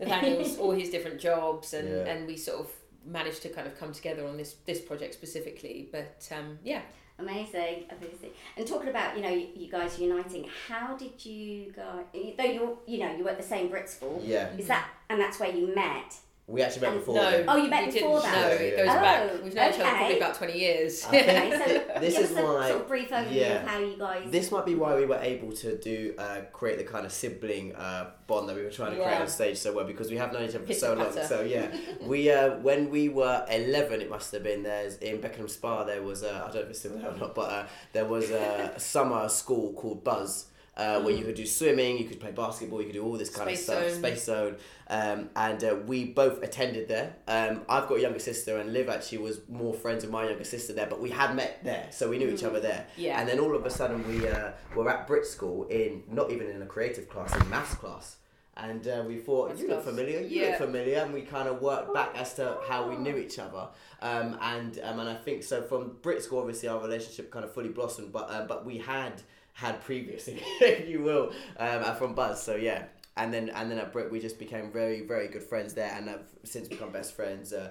Nathaniel's 0.00 0.58
all 0.62 0.72
his 0.72 0.90
different 0.90 1.20
jobs 1.20 1.72
and 1.72 1.88
yeah. 1.88 2.12
and 2.12 2.26
we 2.26 2.36
sort 2.36 2.58
of 2.58 2.68
managed 3.06 3.42
to 3.42 3.48
kind 3.48 3.68
of 3.68 3.78
come 3.78 3.92
together 3.92 4.26
on 4.26 4.36
this 4.36 4.56
this 4.66 4.80
project 4.80 5.14
specifically 5.14 5.88
but 5.92 6.28
um, 6.36 6.58
yeah 6.64 6.80
amazing 7.20 7.84
amazing 7.96 8.30
and 8.56 8.66
talking 8.66 8.88
about 8.88 9.16
you 9.16 9.22
know 9.22 9.30
you, 9.30 9.46
you 9.54 9.70
guys 9.70 10.00
uniting 10.00 10.48
how 10.66 10.96
did 10.96 11.24
you 11.24 11.72
guys 11.76 12.04
though 12.36 12.42
you're 12.42 12.76
you 12.88 12.98
know 12.98 13.14
you 13.16 13.22
were 13.22 13.30
at 13.30 13.38
the 13.38 13.50
same 13.54 13.68
Brit 13.68 13.88
school 13.88 14.20
yeah 14.24 14.48
is 14.56 14.66
that 14.66 14.88
and 15.08 15.20
that's 15.20 15.38
where 15.38 15.52
you 15.52 15.72
met 15.72 16.16
we 16.48 16.60
actually 16.60 16.82
met 16.82 16.94
before. 16.94 17.14
No. 17.14 17.30
Then. 17.30 17.44
Oh, 17.46 17.56
you 17.56 17.70
met 17.70 17.86
we 17.86 17.92
before 17.92 18.20
that? 18.20 18.34
No, 18.34 18.48
it 18.48 18.76
goes 18.76 18.88
oh, 18.88 18.94
back. 18.94 19.44
We've 19.44 19.54
known 19.54 19.68
okay. 19.68 19.74
each 19.74 19.80
other 19.80 19.96
probably 19.96 20.16
about 20.16 20.34
20 20.34 20.58
years. 20.58 21.06
Okay, 21.06 21.50
so 21.52 22.00
this 22.00 22.18
is 22.18 22.32
why. 22.32 22.68
Sort 22.68 22.80
of 22.80 22.88
brief 22.88 23.10
overview 23.10 23.32
yeah, 23.32 23.62
of 23.62 23.68
how 23.68 23.78
you 23.78 23.96
guys. 23.96 24.30
This 24.30 24.50
might 24.50 24.66
be 24.66 24.74
why 24.74 24.96
we 24.96 25.06
were 25.06 25.20
able 25.22 25.52
to 25.52 25.78
do 25.78 26.14
uh, 26.18 26.40
create 26.52 26.78
the 26.78 26.84
kind 26.84 27.06
of 27.06 27.12
sibling 27.12 27.74
uh, 27.76 28.10
bond 28.26 28.48
that 28.48 28.56
we 28.56 28.62
were 28.62 28.70
trying 28.70 28.92
to 28.92 28.98
yeah. 28.98 29.04
create 29.04 29.20
on 29.20 29.28
stage 29.28 29.56
so 29.56 29.72
well 29.72 29.84
because 29.84 30.10
we 30.10 30.16
have 30.16 30.32
known 30.32 30.48
each 30.48 30.54
other 30.56 30.66
for 30.66 30.74
so 30.74 30.94
long. 30.94 31.12
So 31.12 31.42
yeah, 31.42 31.68
we 32.02 32.30
uh, 32.30 32.56
when 32.56 32.90
we 32.90 33.08
were 33.08 33.46
11, 33.48 34.00
it 34.00 34.10
must 34.10 34.32
have 34.32 34.42
been. 34.42 34.64
There's 34.64 34.96
in 34.96 35.20
Beckenham 35.20 35.48
Spa 35.48 35.84
there 35.84 36.02
was 36.02 36.24
a, 36.24 36.34
I 36.34 36.38
don't 36.46 36.54
know 36.54 36.60
if 36.62 36.70
it's 36.70 36.80
still 36.80 36.98
there 36.98 37.08
or 37.08 37.16
not, 37.16 37.34
but 37.36 37.50
uh, 37.50 37.66
there 37.92 38.04
was 38.04 38.30
a 38.30 38.74
summer 38.78 39.28
school 39.28 39.72
called 39.74 40.02
Buzz 40.02 40.46
uh, 40.76 40.98
mm. 40.98 41.04
where 41.04 41.14
you 41.14 41.24
could 41.24 41.34
do 41.34 41.46
swimming, 41.46 41.98
you 41.98 42.04
could 42.04 42.20
play 42.20 42.30
basketball, 42.30 42.80
you 42.80 42.86
could 42.86 42.94
do 42.94 43.04
all 43.04 43.18
this 43.18 43.28
kind 43.28 43.48
Space 43.48 43.68
of 43.68 43.74
stuff. 43.74 43.90
Zone. 43.90 43.98
Space 43.98 44.24
Zone. 44.24 44.56
Um, 44.88 45.30
and 45.36 45.64
uh, 45.64 45.76
we 45.86 46.04
both 46.04 46.42
attended 46.42 46.88
there. 46.88 47.16
Um, 47.28 47.62
I've 47.68 47.88
got 47.88 47.98
a 47.98 48.00
younger 48.00 48.18
sister, 48.18 48.58
and 48.58 48.72
Liv 48.72 48.88
actually 48.88 49.18
was 49.18 49.40
more 49.48 49.74
friends 49.74 50.04
with 50.04 50.12
my 50.12 50.28
younger 50.28 50.44
sister 50.44 50.72
there, 50.72 50.86
but 50.86 51.00
we 51.00 51.10
had 51.10 51.34
met 51.34 51.62
there, 51.62 51.88
so 51.90 52.08
we 52.08 52.18
knew 52.18 52.28
mm. 52.28 52.34
each 52.34 52.44
other 52.44 52.60
there. 52.60 52.86
Yeah. 52.96 53.20
And 53.20 53.28
then 53.28 53.38
all 53.38 53.54
of 53.54 53.64
a 53.66 53.70
sudden, 53.70 54.06
we 54.08 54.26
uh, 54.28 54.52
were 54.74 54.88
at 54.90 55.06
Brit 55.06 55.26
School 55.26 55.64
in 55.64 56.04
not 56.10 56.30
even 56.30 56.48
in 56.48 56.62
a 56.62 56.66
creative 56.66 57.08
class, 57.08 57.34
in 57.34 57.48
maths 57.50 57.74
class. 57.74 58.16
And 58.54 58.86
uh, 58.86 59.02
we 59.06 59.16
thought, 59.16 59.48
That's 59.48 59.62
you 59.62 59.68
look 59.68 59.82
familiar, 59.82 60.20
you 60.20 60.42
yeah. 60.42 60.48
look 60.50 60.58
familiar, 60.58 60.98
and 60.98 61.14
we 61.14 61.22
kind 61.22 61.48
of 61.48 61.62
worked 61.62 61.94
back 61.94 62.10
as 62.14 62.34
to 62.34 62.58
how 62.68 62.86
we 62.86 62.96
knew 62.96 63.16
each 63.16 63.38
other. 63.38 63.68
Um, 64.02 64.36
and 64.42 64.78
um, 64.82 65.00
and 65.00 65.08
I 65.08 65.14
think 65.14 65.42
so 65.42 65.62
from 65.62 65.96
Brit 66.02 66.22
School, 66.22 66.40
obviously 66.40 66.68
our 66.68 66.78
relationship 66.78 67.30
kind 67.30 67.46
of 67.46 67.54
fully 67.54 67.70
blossomed, 67.70 68.12
but 68.12 68.30
uh, 68.30 68.44
but 68.46 68.66
we 68.66 68.76
had 68.76 69.22
had 69.52 69.82
previously, 69.82 70.42
if 70.60 70.88
you 70.88 71.02
will, 71.02 71.32
um, 71.58 71.84
from 71.96 72.14
Buzz. 72.14 72.42
So 72.42 72.56
yeah, 72.56 72.84
and 73.16 73.32
then 73.32 73.50
and 73.50 73.70
then 73.70 73.78
at 73.78 73.92
Brit 73.92 74.10
we 74.10 74.20
just 74.20 74.38
became 74.38 74.72
very 74.72 75.02
very 75.02 75.28
good 75.28 75.42
friends 75.42 75.74
there, 75.74 75.92
and 75.94 76.08
have 76.08 76.24
since 76.44 76.68
become 76.68 76.90
best 76.90 77.14
friends. 77.14 77.52
Uh, 77.52 77.70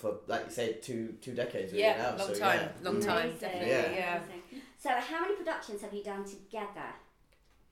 for 0.00 0.18
like 0.26 0.46
you 0.46 0.50
say, 0.52 0.72
two 0.74 1.14
two 1.20 1.34
decades. 1.34 1.72
Really 1.72 1.84
yeah, 1.84 2.14
now. 2.16 2.24
long 2.24 2.34
so, 2.34 2.40
time, 2.40 2.60
yeah. 2.60 2.90
long 2.90 3.00
time, 3.00 3.32
definitely. 3.38 3.68
Yeah. 3.68 3.92
yeah. 3.92 4.20
So, 4.78 4.90
how 4.90 5.20
many 5.20 5.34
productions 5.34 5.82
have 5.82 5.92
you 5.92 6.02
done 6.02 6.24
together? 6.24 6.94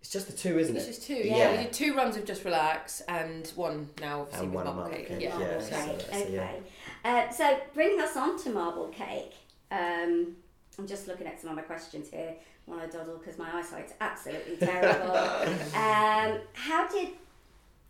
It's 0.00 0.10
just 0.10 0.26
the 0.26 0.32
two, 0.32 0.58
isn't 0.58 0.76
it's 0.76 0.86
it? 0.86 0.88
It's 0.88 0.98
just 0.98 1.08
two. 1.08 1.14
Yeah. 1.14 1.36
yeah. 1.36 1.50
we 1.52 1.64
did 1.64 1.72
two 1.72 1.94
runs 1.94 2.16
of 2.16 2.24
Just 2.24 2.44
Relax 2.44 3.00
and 3.08 3.46
one 3.56 3.88
now 4.00 4.20
obviously 4.20 4.46
and 4.46 4.54
with 4.54 4.64
one 4.64 4.76
Marble 4.76 4.92
Cake. 4.92 5.08
Cake. 5.08 5.20
Yeah, 5.20 5.38
yeah. 5.40 5.60
So, 5.60 5.98
okay. 6.12 6.62
Uh, 7.04 7.28
so 7.30 7.58
bringing 7.74 8.00
us 8.00 8.16
on 8.16 8.38
to 8.44 8.50
Marble 8.50 8.88
Cake. 8.88 9.34
Um, 9.70 10.36
I'm 10.78 10.86
just 10.86 11.08
looking 11.08 11.26
at 11.26 11.40
some 11.40 11.50
of 11.50 11.56
my 11.56 11.62
questions 11.62 12.10
here 12.10 12.36
while 12.66 12.80
I 12.80 12.86
doddle 12.86 13.16
because 13.16 13.38
my 13.38 13.50
eyesight's 13.52 13.94
absolutely 14.00 14.56
terrible. 14.56 15.16
um, 15.16 16.40
how 16.52 16.86
did 16.88 17.08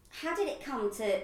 how 0.09 0.35
did 0.35 0.49
it 0.49 0.63
come 0.65 0.95
to 0.95 1.21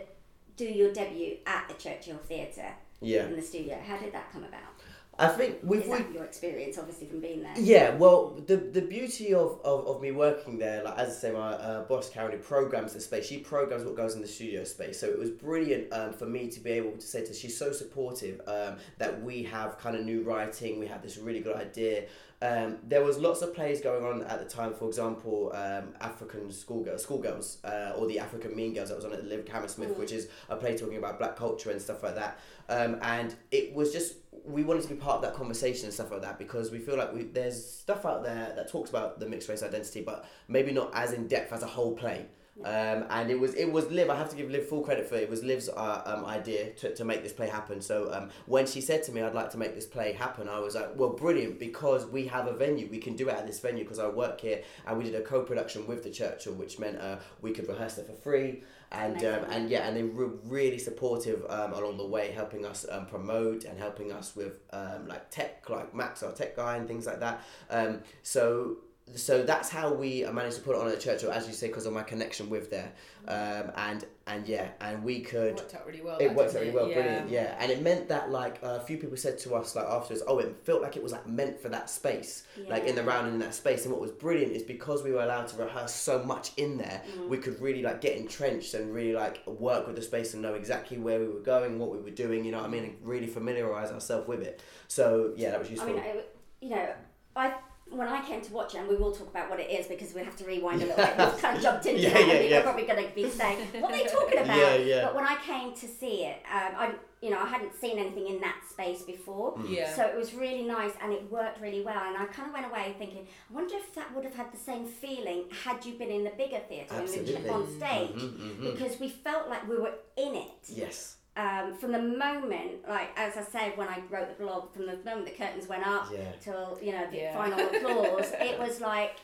do 0.56 0.64
your 0.64 0.92
debut 0.92 1.36
at 1.46 1.68
the 1.68 1.74
Churchill 1.74 2.18
Theatre? 2.18 2.72
Yeah. 3.00 3.26
In 3.26 3.36
the 3.36 3.42
studio, 3.42 3.78
how 3.86 3.96
did 3.96 4.12
that 4.12 4.32
come 4.32 4.44
about? 4.44 4.71
I 5.18 5.28
think 5.28 5.58
we've 5.62 5.82
Is 5.82 5.88
we, 5.88 6.14
your 6.14 6.24
experience, 6.24 6.78
obviously, 6.78 7.06
from 7.06 7.20
being 7.20 7.42
there? 7.42 7.52
Yeah, 7.58 7.94
well, 7.96 8.34
the 8.46 8.56
the 8.56 8.80
beauty 8.80 9.34
of, 9.34 9.60
of, 9.62 9.86
of 9.86 10.00
me 10.00 10.10
working 10.10 10.58
there, 10.58 10.82
like 10.82 10.98
as 10.98 11.10
I 11.10 11.12
say, 11.12 11.32
my 11.32 11.52
uh, 11.52 11.82
boss 11.82 12.08
Karen 12.08 12.32
who 12.32 12.38
programs 12.38 12.94
the 12.94 13.00
space. 13.00 13.26
She 13.26 13.38
programs 13.38 13.84
what 13.84 13.94
goes 13.94 14.14
in 14.14 14.22
the 14.22 14.28
studio 14.28 14.64
space. 14.64 14.98
So 14.98 15.06
it 15.06 15.18
was 15.18 15.30
brilliant 15.30 15.92
um, 15.92 16.14
for 16.14 16.26
me 16.26 16.48
to 16.48 16.60
be 16.60 16.70
able 16.70 16.92
to 16.92 17.06
say 17.06 17.20
to. 17.22 17.28
her, 17.28 17.34
She's 17.34 17.56
so 17.56 17.72
supportive 17.72 18.40
um, 18.46 18.76
that 18.98 19.22
we 19.22 19.42
have 19.44 19.78
kind 19.78 19.96
of 19.96 20.04
new 20.04 20.22
writing. 20.22 20.78
We 20.78 20.86
have 20.86 21.02
this 21.02 21.18
really 21.18 21.40
good 21.40 21.56
idea. 21.56 22.06
Um, 22.40 22.78
there 22.88 23.04
was 23.04 23.18
lots 23.18 23.40
of 23.42 23.54
plays 23.54 23.80
going 23.80 24.04
on 24.04 24.22
at 24.24 24.40
the 24.40 24.46
time. 24.46 24.74
For 24.74 24.88
example, 24.88 25.52
um, 25.54 25.94
African 26.00 26.50
schoolgirls, 26.50 27.02
schoolgirls, 27.02 27.58
uh, 27.64 27.92
or 27.96 28.08
the 28.08 28.18
African 28.18 28.56
Mean 28.56 28.74
Girls 28.74 28.88
that 28.88 28.96
was 28.96 29.04
on 29.04 29.12
at 29.12 29.22
the 29.22 29.28
Lyric 29.28 29.48
Hammersmith, 29.48 29.96
which 29.96 30.10
is 30.10 30.28
a 30.48 30.56
play 30.56 30.76
talking 30.76 30.96
about 30.96 31.18
black 31.18 31.36
culture 31.36 31.70
and 31.70 31.80
stuff 31.80 32.02
like 32.02 32.16
that. 32.16 32.40
Um, 32.68 32.98
and 33.02 33.34
it 33.52 33.72
was 33.74 33.92
just 33.92 34.14
we 34.44 34.64
wanted 34.64 34.82
to 34.82 34.88
be 34.88 34.94
part 34.94 35.16
of 35.16 35.22
that 35.22 35.34
conversation 35.34 35.84
and 35.84 35.94
stuff 35.94 36.10
like 36.10 36.22
that 36.22 36.38
because 36.38 36.70
we 36.70 36.78
feel 36.78 36.96
like 36.96 37.12
we, 37.12 37.24
there's 37.24 37.64
stuff 37.64 38.04
out 38.06 38.22
there 38.22 38.52
that 38.56 38.68
talks 38.68 38.90
about 38.90 39.20
the 39.20 39.26
mixed 39.26 39.48
race 39.48 39.62
identity, 39.62 40.00
but 40.00 40.24
maybe 40.48 40.72
not 40.72 40.90
as 40.94 41.12
in 41.12 41.28
depth 41.28 41.52
as 41.52 41.62
a 41.62 41.66
whole 41.66 41.94
play. 41.94 42.26
Um, 42.64 43.06
and 43.08 43.30
it 43.30 43.40
was 43.40 43.54
it 43.54 43.72
was 43.72 43.90
Liv. 43.90 44.10
I 44.10 44.16
have 44.16 44.28
to 44.28 44.36
give 44.36 44.50
Liv 44.50 44.68
full 44.68 44.82
credit 44.82 45.08
for 45.08 45.14
it. 45.14 45.22
It 45.22 45.30
was 45.30 45.42
Liv's 45.42 45.70
uh, 45.70 46.02
um, 46.04 46.26
idea 46.26 46.70
to, 46.74 46.94
to 46.94 47.04
make 47.04 47.22
this 47.22 47.32
play 47.32 47.48
happen. 47.48 47.80
So 47.80 48.12
um, 48.12 48.28
when 48.44 48.66
she 48.66 48.82
said 48.82 49.02
to 49.04 49.12
me, 49.12 49.22
"I'd 49.22 49.34
like 49.34 49.50
to 49.52 49.58
make 49.58 49.74
this 49.74 49.86
play 49.86 50.12
happen," 50.12 50.48
I 50.48 50.58
was 50.58 50.74
like, 50.74 50.90
"Well, 50.94 51.10
brilliant!" 51.10 51.58
Because 51.58 52.04
we 52.06 52.26
have 52.26 52.46
a 52.46 52.52
venue, 52.52 52.88
we 52.90 52.98
can 52.98 53.16
do 53.16 53.30
it 53.30 53.34
at 53.34 53.46
this 53.46 53.58
venue. 53.58 53.84
Because 53.84 53.98
I 53.98 54.06
work 54.06 54.42
here, 54.42 54.62
and 54.86 54.98
we 54.98 55.04
did 55.04 55.14
a 55.14 55.22
co-production 55.22 55.86
with 55.86 56.04
the 56.04 56.10
Churchill, 56.10 56.52
which 56.52 56.78
meant 56.78 56.98
uh, 56.98 57.16
we 57.40 57.52
could 57.52 57.66
rehearse 57.68 57.96
it 57.96 58.06
for 58.06 58.12
free. 58.12 58.62
And 58.92 59.16
um, 59.24 59.44
and 59.50 59.70
yeah, 59.70 59.88
and 59.88 59.96
they 59.96 60.02
were 60.02 60.32
really 60.44 60.78
supportive 60.78 61.44
um, 61.48 61.72
along 61.72 61.96
the 61.96 62.06
way, 62.06 62.30
helping 62.30 62.66
us 62.66 62.84
um, 62.90 63.06
promote 63.06 63.64
and 63.64 63.78
helping 63.78 64.12
us 64.12 64.36
with 64.36 64.60
um, 64.72 65.08
like 65.08 65.30
tech, 65.30 65.68
like 65.70 65.94
Max, 65.94 66.22
our 66.22 66.32
tech 66.32 66.56
guy, 66.56 66.76
and 66.76 66.86
things 66.86 67.06
like 67.06 67.20
that. 67.20 67.42
Um, 67.70 68.00
so 68.22 68.76
so 69.14 69.42
that's 69.42 69.68
how 69.68 69.92
we 69.92 70.24
managed 70.32 70.56
to 70.56 70.62
put 70.62 70.74
it 70.76 70.80
on 70.80 70.88
at 70.88 71.00
Churchill, 71.00 71.30
as 71.32 71.46
you 71.46 71.52
say, 71.52 71.66
because 71.66 71.84
of 71.86 71.92
my 71.92 72.02
connection 72.02 72.48
with 72.48 72.70
there. 72.70 72.92
Um, 73.28 73.70
and 73.76 74.04
and 74.26 74.46
yeah, 74.48 74.68
and 74.80 75.02
we 75.02 75.16
It 75.16 75.26
could. 75.26 75.56
worked 75.56 75.74
out 75.74 75.86
really 75.86 76.00
well. 76.00 76.16
It 76.18 76.32
worked 76.32 76.54
out 76.54 76.60
really 76.60 76.70
well, 76.72 76.86
it? 76.86 76.94
brilliant, 76.94 77.28
yeah. 77.28 77.56
And 77.58 77.70
it 77.70 77.82
meant 77.82 78.08
that 78.08 78.30
like 78.30 78.62
a 78.62 78.80
few 78.80 78.96
people 78.96 79.16
said 79.16 79.38
to 79.40 79.54
us 79.56 79.74
like 79.76 79.84
afterwards, 79.84 80.22
oh, 80.26 80.38
it 80.38 80.56
felt 80.64 80.80
like 80.80 80.96
it 80.96 81.02
was 81.02 81.12
like 81.12 81.26
meant 81.26 81.60
for 81.60 81.68
that 81.70 81.90
space, 81.90 82.44
like 82.68 82.84
in 82.84 82.94
the 82.94 83.02
round 83.02 83.26
and 83.26 83.34
in 83.34 83.40
that 83.40 83.54
space. 83.54 83.82
And 83.84 83.92
what 83.92 84.00
was 84.00 84.12
brilliant 84.12 84.52
is 84.52 84.62
because 84.62 85.02
we 85.02 85.10
were 85.10 85.22
allowed 85.22 85.48
to 85.48 85.56
rehearse 85.56 85.92
so 85.92 86.22
much 86.22 86.52
in 86.56 86.78
there, 86.78 87.02
Mm. 87.18 87.28
we 87.28 87.36
could 87.38 87.60
really 87.60 87.82
like 87.82 88.00
get 88.00 88.16
entrenched 88.16 88.72
and 88.74 88.94
really 88.94 89.12
like 89.12 89.44
work 89.46 89.86
with 89.88 89.96
the 89.96 90.02
space 90.02 90.32
and 90.32 90.42
know 90.42 90.54
exactly 90.54 90.96
where 90.98 91.18
we 91.18 91.26
were 91.26 91.40
going, 91.40 91.78
what 91.78 91.90
we 91.90 91.98
were 91.98 92.10
doing. 92.10 92.44
You 92.44 92.52
know 92.52 92.58
what 92.58 92.66
I 92.66 92.70
mean? 92.70 92.84
And 92.84 92.96
really 93.02 93.26
familiarize 93.26 93.90
ourselves 93.90 94.26
with 94.28 94.40
it. 94.42 94.62
So 94.88 95.32
yeah, 95.36 95.50
that 95.50 95.58
was 95.60 95.68
useful. 95.70 95.90
I 95.90 95.92
mean, 95.92 96.02
I, 96.02 96.20
you 96.60 96.70
know, 96.70 96.88
I 97.36 97.54
when 97.90 98.08
I 98.08 98.24
came 98.26 98.40
to 98.40 98.52
watch 98.52 98.74
it, 98.74 98.78
and 98.78 98.88
we 98.88 98.96
will 98.96 99.12
talk 99.12 99.28
about 99.28 99.50
what 99.50 99.60
it 99.60 99.70
is 99.70 99.86
because 99.86 100.14
we 100.14 100.22
have 100.22 100.36
to 100.36 100.44
rewind 100.44 100.82
a 100.82 100.86
little 100.86 101.04
bit. 101.04 101.14
We've 101.18 101.38
kind 101.38 101.56
of 101.56 101.62
jumped 101.62 101.86
into 101.86 102.00
Yeah, 102.00 102.10
that. 102.10 102.20
yeah, 102.26 102.32
and 102.32 102.38
people 102.38 102.50
yeah. 102.50 102.58
are 102.58 102.62
probably 102.62 102.86
going 102.86 103.08
to 103.08 103.14
be 103.14 103.28
saying, 103.30 103.58
"What 103.80 103.92
are 103.92 103.96
they 103.98 104.04
talking 104.06 104.38
about?" 104.38 104.56
Yeah, 104.56 104.74
yeah. 104.76 105.04
But 105.04 105.14
when 105.14 105.26
I 105.26 105.36
came 105.44 105.74
to 105.74 105.86
see 105.86 106.24
it, 106.24 106.38
um, 106.50 106.72
I, 106.76 106.94
you 107.20 107.30
know, 107.30 107.38
I 107.38 107.46
hadn't 107.46 107.74
seen 107.78 107.98
anything 107.98 108.28
in 108.28 108.40
that 108.40 108.56
space 108.68 109.02
before. 109.02 109.56
Mm. 109.56 109.68
Yeah. 109.76 109.94
So 109.94 110.02
it 110.04 110.16
was 110.16 110.32
really 110.34 110.62
nice 110.64 110.92
and 111.02 111.12
it 111.12 111.30
worked 111.30 111.60
really 111.60 111.82
well. 111.82 112.02
And 112.02 112.16
I 112.16 112.24
kind 112.26 112.48
of 112.48 112.54
went 112.54 112.66
away 112.66 112.94
thinking, 112.98 113.26
I 113.50 113.54
wonder 113.54 113.76
if 113.76 113.94
that 113.94 114.12
would 114.14 114.24
have 114.24 114.34
had 114.34 114.52
the 114.52 114.58
same 114.58 114.86
feeling 114.86 115.44
had 115.64 115.84
you 115.84 115.92
been 115.94 116.10
in 116.10 116.24
the 116.24 116.30
bigger 116.30 116.58
theatre 116.68 116.94
and 116.94 117.02
Absolutely. 117.04 117.48
on 117.48 117.68
stage. 117.78 118.10
Mhm, 118.16 118.38
mhm. 118.58 118.72
Because 118.72 118.98
we 118.98 119.08
felt 119.08 119.48
like 119.48 119.68
we 119.68 119.76
were 119.78 119.94
in 120.16 120.34
it 120.34 120.48
Yes. 120.68 121.16
Um, 121.36 121.74
from 121.74 121.92
the 121.92 122.02
moment, 122.02 122.86
like 122.88 123.10
as 123.16 123.36
I 123.36 123.42
said 123.42 123.76
when 123.78 123.88
I 123.88 124.02
wrote 124.10 124.28
the 124.36 124.42
blog, 124.44 124.72
from 124.72 124.86
the 124.86 124.96
moment 125.04 125.26
the 125.26 125.32
curtains 125.32 125.66
went 125.68 125.86
up 125.86 126.08
Yeah. 126.12 126.32
till 126.40 126.78
you 126.82 126.92
know 126.92 127.06
the 127.10 127.16
Yeah. 127.16 127.34
final 127.34 127.58
applause, 127.58 128.32
it 128.40 128.58
was 128.64 128.80
like, 128.80 129.16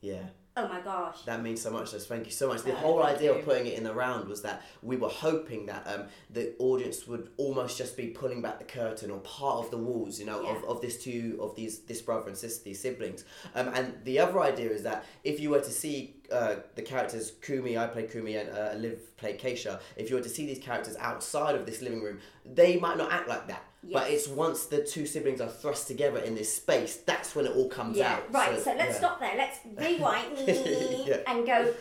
Yeah. 0.00 0.22
Oh 0.56 0.68
my 0.68 0.80
gosh. 0.80 1.22
That 1.22 1.42
means 1.42 1.60
so 1.60 1.70
much, 1.70 1.92
Liz. 1.92 2.06
Thank 2.06 2.26
you 2.26 2.32
so 2.32 2.48
much. 2.48 2.62
The 2.62 2.74
whole 2.74 3.02
idea 3.02 3.32
you. 3.32 3.38
of 3.38 3.44
putting 3.44 3.66
it 3.66 3.76
in 3.76 3.84
the 3.84 3.92
round 3.92 4.28
was 4.28 4.42
that 4.42 4.62
we 4.82 4.96
were 4.96 5.08
hoping 5.08 5.66
that 5.66 5.86
um, 5.86 6.04
the 6.30 6.54
audience 6.58 7.06
would 7.06 7.30
almost 7.36 7.76
just 7.76 7.96
be 7.96 8.08
pulling 8.08 8.40
back 8.42 8.58
the 8.58 8.64
curtain 8.64 9.10
or 9.10 9.18
part 9.20 9.64
of 9.64 9.70
the 9.70 9.78
walls, 9.78 10.20
you 10.20 10.26
know, 10.26 10.44
of, 10.46 10.64
of 10.64 10.80
this 10.80 11.02
two 11.02 11.38
of 11.40 11.56
these 11.56 11.80
this 11.80 12.00
brother 12.02 12.28
and 12.28 12.36
sister, 12.36 12.64
these 12.64 12.80
siblings. 12.80 13.24
Um, 13.54 13.68
and 13.68 13.94
the 14.04 14.18
other 14.18 14.40
idea 14.40 14.70
is 14.70 14.82
that 14.84 15.04
if 15.24 15.40
you 15.40 15.50
were 15.50 15.60
to 15.60 15.70
see 15.70 16.16
uh, 16.30 16.56
the 16.74 16.82
characters 16.82 17.32
Kumi, 17.42 17.76
I 17.76 17.86
play 17.86 18.04
Kumi, 18.04 18.36
and 18.36 18.50
uh, 18.50 18.74
Liv 18.76 19.16
play 19.16 19.36
Keisha. 19.36 19.80
If 19.96 20.10
you 20.10 20.16
were 20.16 20.22
to 20.22 20.28
see 20.28 20.46
these 20.46 20.58
characters 20.58 20.96
outside 20.98 21.54
of 21.54 21.66
this 21.66 21.82
living 21.82 22.02
room, 22.02 22.20
they 22.44 22.78
might 22.78 22.96
not 22.96 23.12
act 23.12 23.28
like 23.28 23.48
that. 23.48 23.64
But 23.92 24.10
it's 24.10 24.28
once 24.28 24.66
the 24.66 24.82
two 24.82 25.06
siblings 25.06 25.40
are 25.40 25.48
thrust 25.48 25.86
together 25.88 26.18
in 26.18 26.34
this 26.34 26.54
space, 26.54 26.96
that's 26.96 27.34
when 27.34 27.46
it 27.46 27.52
all 27.54 27.68
comes 27.68 27.96
Yeah, 27.96 28.14
out. 28.14 28.32
right. 28.32 28.58
So, 28.60 28.74
let's 28.74 28.92
yeah. 28.92 28.98
stop 28.98 29.20
there. 29.20 29.36
Let's 29.36 29.58
rewind 29.76 30.38
Yeah. 31.06 31.18
and 31.26 31.46
go 31.46 31.74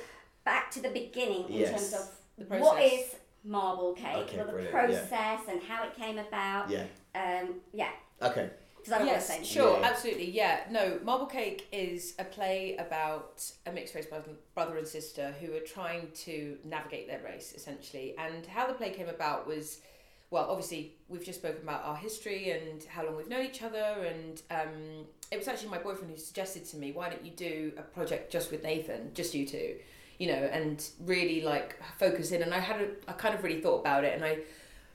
back 0.43 0.71
to 0.71 0.81
the 0.81 0.89
beginning 0.89 1.45
in 1.49 1.53
Yes. 1.53 1.91
terms 1.91 1.93
of 1.93 2.47
The 2.49 2.55
what 2.57 2.81
marble 3.45 3.93
cake, 3.93 4.15
Okay, 4.15 4.37
what 4.37 4.47
the 4.47 4.53
brilliant, 4.53 4.73
yeah. 4.73 4.85
process 5.07 5.47
and 5.49 5.61
how 5.61 5.83
it 5.83 5.93
came 5.95 6.17
about. 6.17 6.69
Yeah. 6.69 6.85
Um, 7.15 7.55
yeah. 7.73 7.91
Okay. 8.21 8.49
I 8.91 9.03
yes, 9.03 9.27
say 9.27 9.43
sure, 9.43 9.79
Yeah. 9.79 9.87
absolutely, 9.89 10.29
yeah. 10.31 10.59
No, 10.69 10.99
Marble 11.03 11.25
Cake 11.25 11.67
is 11.71 12.15
a 12.19 12.25
play 12.25 12.75
about 12.75 13.49
a 13.65 13.71
mixed 13.71 13.95
race 13.95 14.07
brother, 14.07 14.31
brother 14.55 14.77
and 14.77 14.85
sister 14.85 15.33
who 15.39 15.53
are 15.55 15.61
trying 15.61 16.09
to 16.25 16.57
navigate 16.65 17.07
their 17.07 17.21
race, 17.23 17.53
essentially. 17.55 18.13
And 18.17 18.45
how 18.45 18.67
the 18.67 18.73
play 18.73 18.89
came 18.91 19.07
about 19.07 19.47
was, 19.47 19.79
well, 20.33 20.47
obviously, 20.49 20.95
we've 21.09 21.23
just 21.23 21.39
spoken 21.39 21.61
about 21.61 21.83
our 21.85 21.95
history 21.95 22.49
and 22.49 22.83
how 22.85 23.05
long 23.05 23.15
we've 23.15 23.29
known 23.29 23.45
each 23.45 23.61
other. 23.61 23.77
And 23.77 24.41
um, 24.49 25.05
it 25.31 25.37
was 25.37 25.47
actually 25.47 25.69
my 25.69 25.77
boyfriend 25.77 26.09
who 26.09 26.17
suggested 26.17 26.65
to 26.65 26.77
me, 26.77 26.91
why 26.91 27.07
don't 27.07 27.23
you 27.23 27.29
do 27.29 27.71
a 27.77 27.83
project 27.83 28.31
just 28.31 28.49
with 28.49 28.63
Nathan, 28.63 29.11
just 29.13 29.35
you 29.35 29.45
two, 29.45 29.75
you 30.17 30.25
know, 30.25 30.33
and 30.33 30.83
really 31.05 31.41
like 31.41 31.79
focus 31.99 32.31
in. 32.31 32.41
And 32.41 32.51
I 32.51 32.59
had, 32.59 32.81
a, 32.81 32.87
I 33.07 33.11
kind 33.11 33.35
of 33.35 33.43
really 33.43 33.61
thought 33.61 33.81
about 33.81 34.05
it 34.05 34.15
and 34.15 34.25
I 34.25 34.39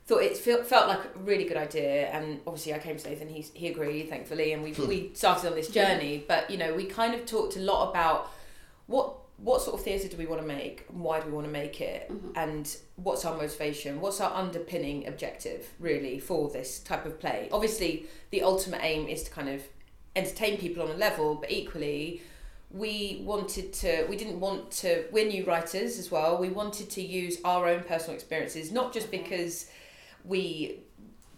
thought 0.06 0.24
it 0.24 0.36
felt, 0.36 0.66
felt 0.66 0.88
like 0.88 1.04
a 1.04 1.18
really 1.20 1.44
good 1.44 1.56
idea 1.56 2.08
and 2.08 2.40
obviously 2.44 2.74
I 2.74 2.80
came 2.80 2.96
to 2.96 3.08
Nathan 3.08 3.28
he, 3.28 3.42
he 3.52 3.68
agreed 3.68 4.08
thankfully 4.08 4.54
and 4.54 4.62
we, 4.64 4.72
we 4.88 5.10
started 5.12 5.50
on 5.50 5.54
this 5.54 5.68
journey 5.68 6.24
but 6.26 6.50
you 6.50 6.56
know 6.56 6.72
we 6.74 6.86
kind 6.86 7.14
of 7.14 7.26
talked 7.26 7.56
a 7.56 7.60
lot 7.60 7.90
about 7.90 8.32
what 8.86 9.17
what 9.38 9.62
sort 9.62 9.78
of 9.78 9.84
theatre 9.84 10.08
do 10.08 10.16
we 10.16 10.26
want 10.26 10.40
to 10.40 10.46
make? 10.46 10.84
And 10.88 11.00
why 11.00 11.20
do 11.20 11.26
we 11.26 11.32
want 11.32 11.46
to 11.46 11.52
make 11.52 11.80
it? 11.80 12.10
Mm-hmm. 12.10 12.30
And 12.36 12.76
what's 12.96 13.24
our 13.24 13.36
motivation? 13.36 14.00
What's 14.00 14.20
our 14.20 14.34
underpinning 14.34 15.06
objective 15.06 15.68
really 15.78 16.18
for 16.18 16.50
this 16.50 16.80
type 16.80 17.06
of 17.06 17.18
play? 17.18 17.48
Obviously 17.52 18.06
the 18.30 18.42
ultimate 18.42 18.80
aim 18.82 19.08
is 19.08 19.22
to 19.24 19.30
kind 19.30 19.48
of 19.48 19.62
entertain 20.16 20.58
people 20.58 20.82
on 20.82 20.90
a 20.90 20.96
level 20.96 21.36
but 21.36 21.50
equally 21.50 22.20
we 22.70 23.22
wanted 23.24 23.72
to 23.72 24.04
we 24.08 24.16
didn't 24.16 24.40
want 24.40 24.70
to 24.70 25.04
we're 25.12 25.26
new 25.26 25.44
writers 25.44 25.98
as 25.98 26.10
well 26.10 26.36
we 26.38 26.48
wanted 26.48 26.90
to 26.90 27.00
use 27.00 27.38
our 27.44 27.68
own 27.68 27.82
personal 27.84 28.14
experiences 28.14 28.72
not 28.72 28.92
just 28.92 29.10
mm-hmm. 29.12 29.22
because 29.22 29.70
we 30.24 30.80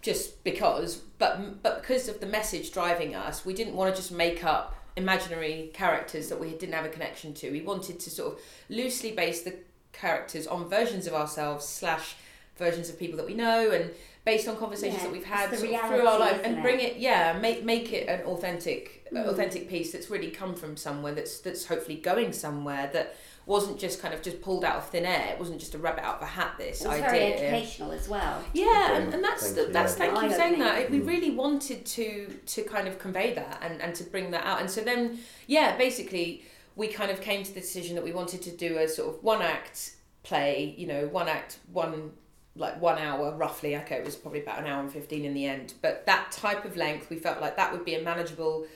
just 0.03 0.43
because 0.45 0.97
but 1.19 1.63
but 1.63 1.83
because 1.83 2.09
of 2.09 2.21
the 2.21 2.27
message 2.27 2.73
driving 2.73 3.15
us. 3.15 3.45
We 3.45 3.55
didn't 3.55 3.75
want 3.75 3.95
to 3.95 4.01
just 4.01 4.13
make 4.13 4.45
up 4.45 4.75
imaginary 5.01 5.71
characters 5.75 6.29
that 6.29 6.39
we 6.41 6.51
didn't 6.51 6.75
have 6.75 6.85
a 6.85 6.89
connection 6.89 7.33
to 7.35 7.51
we 7.51 7.61
wanted 7.63 7.99
to 8.01 8.11
sort 8.11 8.35
of 8.35 8.41
loosely 8.69 9.13
base 9.13 9.43
the 9.43 9.55
characters 9.93 10.47
on 10.47 10.69
versions 10.69 11.07
of 11.07 11.15
ourselves 11.15 11.67
slash 11.67 12.15
versions 12.57 12.89
of 12.91 12.99
people 12.99 13.17
that 13.17 13.27
we 13.27 13.35
know 13.35 13.71
and 13.71 13.91
based 14.25 14.47
on 14.47 14.57
conversations 14.57 14.99
Yeah, 15.03 15.07
that 15.09 15.13
we've 15.13 15.25
had 15.25 15.53
of 15.53 15.59
through 15.59 16.07
our 16.07 16.19
life 16.19 16.41
and 16.45 16.63
bring 16.63 16.79
it? 16.81 16.93
it 16.93 16.97
yeah 16.99 17.39
make 17.41 17.65
make 17.65 17.93
it 17.93 18.09
an 18.09 18.21
authentic 18.27 18.97
Mm. 19.11 19.27
authentic 19.27 19.69
piece 19.69 19.91
that's 19.91 20.09
really 20.09 20.31
come 20.31 20.55
from 20.55 20.77
somewhere 20.77 21.13
that's 21.13 21.41
that's 21.41 21.65
hopefully 21.65 21.97
going 21.97 22.33
somewhere 22.33 22.89
that 22.93 23.17
wasn't 23.51 23.79
just 23.79 24.01
kind 24.01 24.15
of 24.15 24.23
just 24.23 24.41
pulled 24.41 24.65
out 24.65 24.77
of 24.77 24.89
thin 24.89 25.05
air 25.05 25.33
it 25.33 25.39
wasn't 25.39 25.59
just 25.59 25.75
a 25.75 25.79
rabbit 25.79 26.05
out 26.05 26.17
of 26.17 26.23
a 26.23 26.27
hat 26.27 26.55
this 26.57 26.83
it 26.83 26.89
was 26.89 27.01
idea 27.01 27.11
very 27.11 27.33
educational 27.35 27.93
as 27.93 28.09
well. 28.09 28.43
yeah, 28.53 28.97
and, 28.97 29.13
and 29.13 29.25
that's 29.25 29.43
Thank 29.43 29.57
the, 29.57 29.63
you, 29.63 29.73
that's 29.73 29.99
yeah. 29.99 29.99
thank 29.99 30.23
you 30.23 30.29
for 30.29 30.35
saying 30.35 30.59
that. 30.61 30.75
Eye-opening. 30.77 31.01
We 31.01 31.07
mm. 31.07 31.09
really 31.09 31.31
wanted 31.31 31.85
to 31.85 32.39
to 32.47 32.63
kind 32.63 32.87
of 32.89 32.99
convey 32.99 33.35
that 33.35 33.59
and, 33.63 33.81
and 33.81 33.95
to 33.97 34.05
bring 34.05 34.31
that 34.31 34.45
out. 34.45 34.61
And 34.61 34.71
so 34.71 34.81
then, 34.81 35.19
yeah, 35.47 35.77
basically, 35.77 36.45
we 36.77 36.89
kind 36.89 37.11
of 37.11 37.21
came 37.21 37.43
to 37.43 37.53
the 37.53 37.61
decision 37.61 37.95
that 37.97 38.05
we 38.05 38.13
wanted 38.13 38.43
to 38.43 38.51
do 38.51 38.79
a 38.79 38.89
sort 38.89 39.15
of 39.15 39.23
one 39.23 39.43
act 39.43 39.97
play. 40.23 40.75
You 40.79 40.87
know, 40.87 41.07
one 41.09 41.29
act, 41.29 41.59
one 41.73 42.13
like 42.57 42.81
one 42.81 42.99
hour 42.99 43.35
roughly. 43.37 43.77
Okay, 43.77 43.97
it 43.97 44.05
was 44.05 44.17
probably 44.17 44.43
about 44.43 44.61
an 44.61 44.67
hour 44.67 44.81
and 44.81 44.93
fifteen 44.93 45.25
in 45.25 45.35
the 45.35 45.47
end. 45.47 45.75
But 45.83 46.07
that 46.07 46.31
type 46.33 46.65
of 46.65 46.77
length, 46.77 47.11
we 47.11 47.17
felt 47.17 47.41
like 47.41 47.57
that 47.57 47.73
would 47.73 47.85
be 47.85 47.95
a 47.95 48.03
manageable 48.03 48.67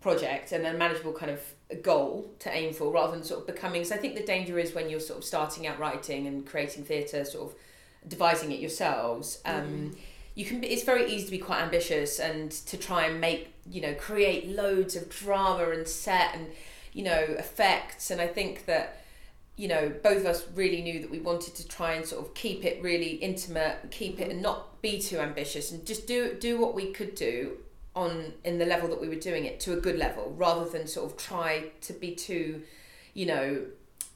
project 0.00 0.52
and 0.52 0.66
a 0.66 0.72
manageable 0.72 1.12
kind 1.12 1.30
of 1.30 1.40
goal 1.76 2.30
to 2.38 2.54
aim 2.54 2.72
for 2.72 2.90
rather 2.90 3.12
than 3.12 3.24
sort 3.24 3.40
of 3.40 3.46
becoming 3.46 3.84
so 3.84 3.94
I 3.94 3.98
think 3.98 4.14
the 4.14 4.24
danger 4.24 4.58
is 4.58 4.74
when 4.74 4.90
you're 4.90 5.00
sort 5.00 5.18
of 5.18 5.24
starting 5.24 5.66
out 5.66 5.78
writing 5.78 6.26
and 6.26 6.46
creating 6.46 6.84
theatre 6.84 7.24
sort 7.24 7.50
of 7.50 7.58
devising 8.08 8.50
it 8.50 8.60
yourselves 8.60 9.40
um, 9.44 9.94
you 10.34 10.44
can 10.44 10.60
be, 10.60 10.68
it's 10.68 10.84
very 10.84 11.10
easy 11.10 11.24
to 11.26 11.30
be 11.30 11.38
quite 11.38 11.60
ambitious 11.60 12.18
and 12.18 12.50
to 12.50 12.76
try 12.76 13.06
and 13.06 13.20
make 13.20 13.52
you 13.70 13.80
know 13.80 13.94
create 13.94 14.48
loads 14.48 14.96
of 14.96 15.08
drama 15.08 15.70
and 15.70 15.86
set 15.86 16.34
and 16.34 16.46
you 16.92 17.02
know 17.02 17.20
effects. 17.20 18.10
And 18.10 18.20
I 18.20 18.26
think 18.26 18.66
that 18.66 19.02
you 19.56 19.68
know 19.68 19.92
both 20.02 20.18
of 20.18 20.26
us 20.26 20.46
really 20.54 20.82
knew 20.82 21.00
that 21.00 21.10
we 21.10 21.18
wanted 21.18 21.54
to 21.56 21.68
try 21.68 21.92
and 21.92 22.06
sort 22.06 22.24
of 22.24 22.34
keep 22.34 22.64
it 22.64 22.82
really 22.82 23.14
intimate 23.16 23.90
keep 23.90 24.20
it 24.20 24.30
and 24.30 24.40
not 24.40 24.80
be 24.80 24.98
too 24.98 25.18
ambitious 25.18 25.70
and 25.70 25.84
just 25.84 26.06
do 26.06 26.34
do 26.40 26.58
what 26.58 26.74
we 26.74 26.92
could 26.92 27.14
do 27.14 27.58
on 27.94 28.32
in 28.44 28.58
the 28.58 28.66
level 28.66 28.88
that 28.88 29.00
we 29.00 29.08
were 29.08 29.16
doing 29.16 29.44
it 29.44 29.58
to 29.60 29.72
a 29.72 29.76
good 29.76 29.98
level 29.98 30.32
rather 30.36 30.68
than 30.68 30.86
sort 30.86 31.10
of 31.10 31.16
try 31.16 31.70
to 31.80 31.92
be 31.92 32.14
too 32.14 32.62
you 33.14 33.26
know 33.26 33.64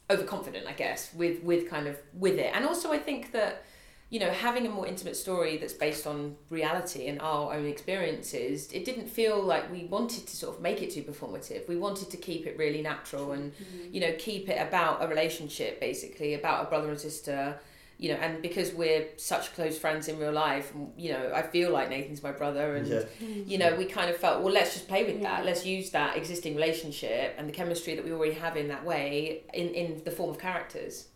overconfident 0.09 0.65
i 0.67 0.71
guess 0.71 1.13
with 1.13 1.43
with 1.43 1.69
kind 1.69 1.87
of 1.87 1.97
with 2.13 2.37
it 2.37 2.51
and 2.53 2.65
also 2.65 2.91
i 2.93 2.97
think 2.97 3.31
that 3.31 3.63
you 4.09 4.19
know 4.19 4.29
having 4.29 4.65
a 4.65 4.69
more 4.69 4.87
intimate 4.87 5.15
story 5.15 5.57
that's 5.57 5.73
based 5.73 6.07
on 6.07 6.35
reality 6.49 7.07
and 7.07 7.19
our 7.19 7.53
own 7.53 7.65
experiences 7.65 8.71
it 8.71 8.85
didn't 8.85 9.09
feel 9.09 9.41
like 9.41 9.69
we 9.71 9.85
wanted 9.85 10.25
to 10.25 10.37
sort 10.37 10.55
of 10.55 10.61
make 10.61 10.81
it 10.81 10.91
too 10.91 11.01
performative 11.01 11.67
we 11.67 11.75
wanted 11.75 12.09
to 12.09 12.15
keep 12.15 12.45
it 12.45 12.57
really 12.57 12.81
natural 12.81 13.33
and 13.33 13.51
mm-hmm. 13.53 13.93
you 13.93 13.99
know 13.99 14.13
keep 14.17 14.47
it 14.47 14.61
about 14.65 15.03
a 15.03 15.07
relationship 15.07 15.79
basically 15.81 16.35
about 16.35 16.65
a 16.65 16.69
brother 16.69 16.89
and 16.89 16.99
sister 16.99 17.59
you 17.97 18.09
know, 18.09 18.15
and 18.15 18.41
because 18.41 18.73
we're 18.73 19.07
such 19.17 19.53
close 19.53 19.77
friends 19.77 20.07
in 20.07 20.19
real 20.19 20.33
life, 20.33 20.73
you 20.97 21.11
know, 21.11 21.31
I 21.33 21.41
feel 21.43 21.71
like 21.71 21.89
Nathan's 21.89 22.21
my 22.21 22.31
brother, 22.31 22.75
and 22.75 22.87
yeah. 22.87 23.03
you 23.19 23.57
know, 23.57 23.75
we 23.75 23.85
kind 23.85 24.09
of 24.09 24.17
felt, 24.17 24.43
well, 24.43 24.53
let's 24.53 24.73
just 24.73 24.87
play 24.87 25.05
with 25.05 25.21
yeah. 25.21 25.37
that. 25.37 25.45
Let's 25.45 25.65
use 25.65 25.91
that 25.91 26.17
existing 26.17 26.55
relationship 26.55 27.35
and 27.37 27.47
the 27.47 27.53
chemistry 27.53 27.95
that 27.95 28.03
we 28.03 28.11
already 28.11 28.33
have 28.33 28.57
in 28.57 28.67
that 28.67 28.83
way 28.83 29.43
in 29.53 29.69
in 29.69 30.03
the 30.03 30.11
form 30.11 30.29
of 30.29 30.39
characters. 30.39 31.07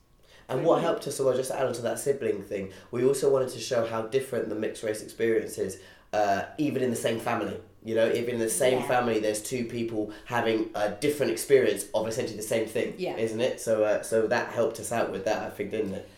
And 0.47 0.65
what 0.65 0.81
helped 0.81 1.05
us, 1.05 1.19
well, 1.19 1.35
just 1.35 1.51
to 1.51 1.59
add 1.59 1.67
on 1.67 1.73
to 1.73 1.81
that 1.83 1.99
sibling 1.99 2.41
thing, 2.41 2.71
we 2.89 3.05
also 3.05 3.31
wanted 3.31 3.49
to 3.49 3.59
show 3.59 3.85
how 3.85 4.03
different 4.03 4.49
the 4.49 4.55
mixed 4.55 4.81
race 4.81 5.03
experience 5.03 5.59
is, 5.59 5.79
uh, 6.11 6.43
even 6.57 6.81
in 6.81 6.89
the 6.89 6.95
same 6.95 7.19
family. 7.19 7.59
You 7.83 7.95
know, 7.95 8.11
even 8.11 8.35
in 8.35 8.39
the 8.39 8.49
same 8.49 8.79
yeah. 8.79 8.87
family, 8.87 9.19
there's 9.19 9.41
two 9.41 9.65
people 9.65 10.11
having 10.25 10.69
a 10.75 10.89
different 10.89 11.31
experience 11.31 11.85
of 11.93 12.07
essentially 12.07 12.35
the 12.35 12.43
same 12.43 12.65
thing, 12.65 12.95
yeah. 12.97 13.15
isn't 13.15 13.39
it? 13.39 13.61
So, 13.61 13.83
uh, 13.83 14.01
so 14.01 14.27
that 14.27 14.51
helped 14.51 14.79
us 14.79 14.91
out 14.91 15.11
with 15.11 15.25
that, 15.25 15.43
I 15.43 15.49
think, 15.49 15.71
didn't 15.71 15.93
it? 15.93 16.09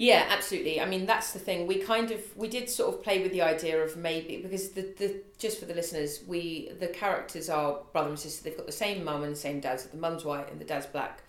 Yeah, 0.00 0.24
absolutely. 0.30 0.80
I 0.80 0.86
mean, 0.86 1.04
that's 1.04 1.34
the 1.34 1.38
thing. 1.38 1.66
We 1.66 1.76
kind 1.76 2.10
of 2.10 2.20
we 2.34 2.48
did 2.48 2.70
sort 2.70 2.94
of 2.94 3.02
play 3.02 3.22
with 3.22 3.32
the 3.32 3.42
idea 3.42 3.84
of 3.84 3.98
maybe 3.98 4.38
because 4.38 4.70
the 4.70 4.80
the 4.96 5.20
just 5.36 5.60
for 5.60 5.66
the 5.66 5.74
listeners, 5.74 6.22
we 6.26 6.70
the 6.80 6.86
characters 6.88 7.50
are 7.50 7.80
brother 7.92 8.08
and 8.08 8.18
sister. 8.18 8.42
They've 8.42 8.56
got 8.56 8.64
the 8.64 8.72
same 8.72 9.04
mum 9.04 9.24
and 9.24 9.32
the 9.32 9.38
same 9.38 9.60
dad. 9.60 9.78
So 9.78 9.90
the 9.90 9.98
mum's 9.98 10.24
white 10.24 10.50
and 10.50 10.58
the 10.58 10.64
dad's 10.64 10.86
black. 10.86 11.22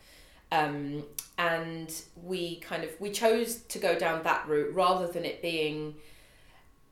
Um, 0.53 1.03
and 1.37 1.93
we 2.23 2.61
kind 2.61 2.85
of 2.85 2.91
we 3.01 3.11
chose 3.11 3.57
to 3.57 3.77
go 3.77 3.99
down 3.99 4.23
that 4.23 4.47
route 4.47 4.73
rather 4.73 5.05
than 5.05 5.25
it 5.25 5.41
being 5.41 5.95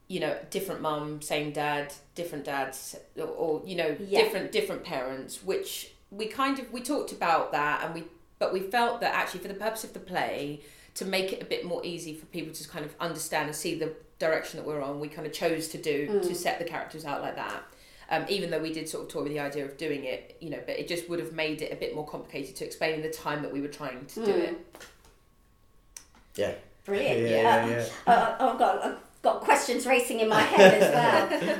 you 0.09 0.19
know 0.19 0.37
different 0.49 0.81
mum 0.81 1.21
same 1.21 1.53
dad 1.53 1.93
different 2.13 2.43
dads 2.43 2.97
or, 3.15 3.23
or 3.23 3.61
you 3.65 3.77
know 3.77 3.95
yeah. 4.05 4.19
different 4.19 4.51
different 4.51 4.83
parents 4.83 5.43
which 5.43 5.93
we 6.11 6.25
kind 6.25 6.59
of 6.59 6.69
we 6.73 6.81
talked 6.81 7.13
about 7.13 7.53
that 7.53 7.85
and 7.85 7.93
we 7.93 8.03
but 8.37 8.51
we 8.51 8.59
felt 8.59 8.99
that 8.99 9.13
actually 9.13 9.39
for 9.39 9.47
the 9.47 9.53
purpose 9.53 9.85
of 9.85 9.93
the 9.93 9.99
play 9.99 10.61
to 10.95 11.05
make 11.05 11.33
it 11.33 11.41
a 11.41 11.45
bit 11.45 11.65
more 11.65 11.85
easy 11.85 12.13
for 12.13 12.25
people 12.27 12.53
to 12.53 12.67
kind 12.67 12.85
of 12.85 12.93
understand 12.99 13.47
and 13.47 13.55
see 13.55 13.75
the 13.75 13.93
direction 14.19 14.59
that 14.59 14.67
we're 14.67 14.81
on, 14.81 14.99
we 14.99 15.07
kind 15.07 15.25
of 15.25 15.33
chose 15.33 15.67
to 15.69 15.77
do 15.77 16.07
mm. 16.07 16.27
to 16.27 16.35
set 16.35 16.59
the 16.59 16.65
characters 16.65 17.05
out 17.05 17.21
like 17.21 17.35
that. 17.35 17.63
Um, 18.11 18.25
even 18.27 18.49
though 18.49 18.59
we 18.59 18.73
did 18.73 18.89
sort 18.89 19.03
of 19.03 19.09
toy 19.09 19.23
with 19.23 19.31
the 19.31 19.39
idea 19.39 19.65
of 19.65 19.77
doing 19.77 20.03
it, 20.03 20.35
you 20.39 20.49
know, 20.49 20.59
but 20.65 20.79
it 20.79 20.87
just 20.87 21.07
would 21.09 21.19
have 21.19 21.31
made 21.31 21.61
it 21.61 21.71
a 21.71 21.75
bit 21.75 21.93
more 21.93 22.05
complicated 22.07 22.55
to 22.55 22.65
explain 22.65 22.95
in 22.95 23.01
the 23.03 23.09
time 23.09 23.43
that 23.43 23.53
we 23.53 23.61
were 23.61 23.67
trying 23.67 24.05
to 24.07 24.19
mm. 24.19 24.25
do 24.25 24.31
it. 24.31 24.85
Yeah. 26.35 26.53
Brilliant. 26.85 27.21
Yeah. 27.21 27.65
yeah, 27.65 27.67
yeah. 27.67 28.11
Uh, 28.11 28.35
I've 28.39 28.57
got 28.57 28.83
I've 28.83 28.97
got 29.21 29.41
questions 29.41 29.85
racing 29.85 30.21
in 30.21 30.29
my 30.29 30.41
head 30.41 30.81
as 30.81 30.93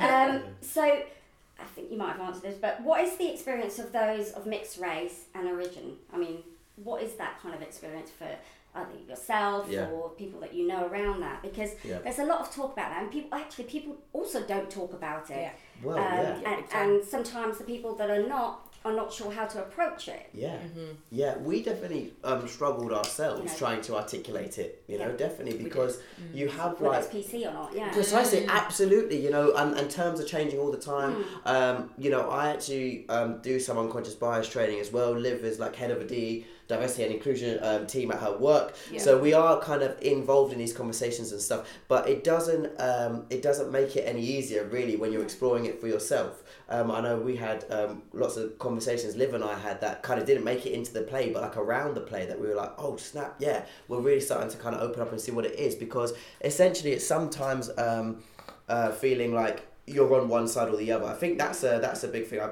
well. 0.02 0.32
um, 0.32 0.44
so 0.62 0.82
I 0.84 1.66
think 1.76 1.92
you 1.92 1.98
might 1.98 2.14
have 2.14 2.22
answered 2.22 2.44
this, 2.44 2.58
but 2.60 2.82
what 2.82 3.02
is 3.02 3.16
the 3.18 3.32
experience 3.32 3.78
of 3.78 3.92
those 3.92 4.32
of 4.32 4.46
mixed 4.48 4.80
race 4.80 5.26
and 5.36 5.48
origin? 5.48 5.98
I 6.12 6.18
mean, 6.18 6.44
what 6.84 7.04
is 7.04 7.14
that 7.16 7.40
kind 7.42 7.54
of 7.54 7.62
experience 7.62 8.10
for 8.10 8.30
either 8.76 8.92
yourself 9.08 9.68
yeah. 9.70 9.90
or 9.90 10.10
people 10.12 10.40
that 10.40 10.54
you 10.54 10.68
know 10.68 10.86
around 10.88 11.22
that 11.22 11.42
because 11.42 11.72
yeah. 11.84 11.98
there's 12.04 12.20
a 12.20 12.26
lot 12.26 12.40
of 12.42 12.52
talk 12.52 12.74
about 12.74 12.90
that 12.92 13.02
and 13.02 13.12
people 13.12 13.38
actually 13.38 13.64
people 13.64 13.98
also 14.14 14.44
don't 14.44 14.70
talk 14.70 14.94
about 14.94 15.30
it 15.30 15.38
yeah. 15.38 15.52
well, 15.84 15.98
um, 15.98 16.04
yeah. 16.04 16.42
And, 16.46 16.64
and, 16.74 17.04
sometimes 17.04 17.58
the 17.58 17.64
people 17.64 17.96
that 17.96 18.10
are 18.10 18.28
not 18.28 18.66
are 18.86 18.94
not 18.94 19.12
sure 19.12 19.30
how 19.32 19.46
to 19.46 19.60
approach 19.60 20.08
it 20.08 20.30
yeah 20.34 20.56
mm-hmm. 20.58 20.92
yeah 21.12 21.38
we 21.40 21.62
definitely 21.62 22.14
um, 22.24 22.48
struggled 22.48 22.94
ourselves 22.94 23.42
you 23.42 23.48
know, 23.48 23.58
trying 23.58 23.82
to 23.82 23.96
articulate 23.96 24.58
it 24.58 24.84
you 24.88 24.98
know 24.98 25.12
definitely 25.14 25.62
because 25.62 25.98
mm. 25.98 26.34
you 26.34 26.48
have 26.48 26.80
Whether 26.80 26.96
like 26.96 27.14
it's 27.14 27.28
PC 27.28 27.50
or 27.50 27.54
not 27.54 27.74
yeah 27.76 27.92
precisely 27.92 28.42
mm. 28.42 28.50
absolutely 28.50 29.22
you 29.22 29.32
know 29.32 29.54
and, 29.56 29.78
and 29.78 29.92
terms 29.92 30.22
are 30.22 30.26
changing 30.26 30.60
all 30.60 30.72
the 30.72 30.78
time 30.78 31.24
mm. 31.24 31.52
um, 31.52 31.90
you 31.98 32.10
know 32.10 32.30
I 32.30 32.52
actually 32.52 33.10
um, 33.10 33.42
do 33.42 33.60
some 33.60 33.78
unconscious 33.78 34.16
bias 34.16 34.48
training 34.48 34.80
as 34.80 34.94
well 34.94 35.12
Liv 35.12 35.44
as 35.44 35.60
like 35.60 35.76
head 35.76 35.92
of 35.92 36.00
a 36.00 36.06
D 36.06 36.46
diversity 36.70 37.04
and 37.04 37.12
inclusion 37.12 37.60
um, 37.62 37.88
team 37.88 38.12
at 38.12 38.20
her 38.20 38.38
work. 38.38 38.76
Yeah. 38.92 39.02
So 39.02 39.18
we 39.18 39.34
are 39.34 39.60
kind 39.60 39.82
of 39.82 40.00
involved 40.02 40.54
in 40.54 40.60
these 40.60 40.72
conversations 40.72 41.32
and 41.34 41.42
stuff, 41.42 41.68
but 41.90 42.08
it 42.08 42.24
doesn't 42.24 42.80
um, 42.80 43.26
it 43.30 43.42
doesn't 43.42 43.72
make 43.72 43.98
it 43.98 44.02
any 44.02 44.24
easier 44.24 44.64
really 44.66 44.96
when 44.96 45.12
you're 45.12 45.24
exploring 45.24 45.66
it 45.66 45.82
for 45.82 45.88
yourself. 45.88 46.44
Um, 46.70 46.92
I 46.92 47.02
know 47.02 47.18
we 47.18 47.36
had 47.36 47.66
um, 47.72 48.04
lots 48.14 48.38
of 48.38 48.58
conversations. 48.60 49.16
Liv 49.16 49.34
and 49.34 49.44
I 49.44 49.58
had 49.58 49.82
that 49.82 50.04
kind 50.04 50.22
of 50.22 50.28
didn't 50.28 50.44
make 50.44 50.66
it 50.68 50.74
into 50.74 50.94
the 50.94 51.02
play, 51.02 51.32
but 51.32 51.42
like 51.42 51.58
around 51.58 51.96
the 51.96 52.02
play 52.02 52.28
that 52.28 52.40
we 52.40 52.48
were 52.48 52.56
like, 52.56 52.72
oh 52.78 52.96
snap, 52.96 53.36
yeah, 53.40 53.66
we're 53.88 54.00
really 54.00 54.22
starting 54.22 54.50
to 54.52 54.58
kind 54.58 54.76
of 54.76 54.82
open 54.82 55.02
up 55.02 55.12
and 55.12 55.20
see 55.20 55.32
what 55.32 55.46
it 55.46 55.58
is 55.58 55.74
because 55.74 56.14
essentially 56.42 56.92
it's 56.92 57.06
sometimes 57.06 57.72
um, 57.80 58.24
uh, 58.70 58.92
feeling 58.92 59.34
like 59.34 59.66
you're 59.88 60.22
on 60.22 60.30
one 60.30 60.48
side 60.48 60.70
or 60.70 60.78
the 60.78 60.92
other. 60.92 61.06
I 61.06 61.16
think 61.16 61.40
that's 61.40 61.64
a 61.64 61.80
that's 61.82 62.04
a 62.04 62.08
big 62.08 62.28
thing. 62.28 62.42
I, 62.42 62.52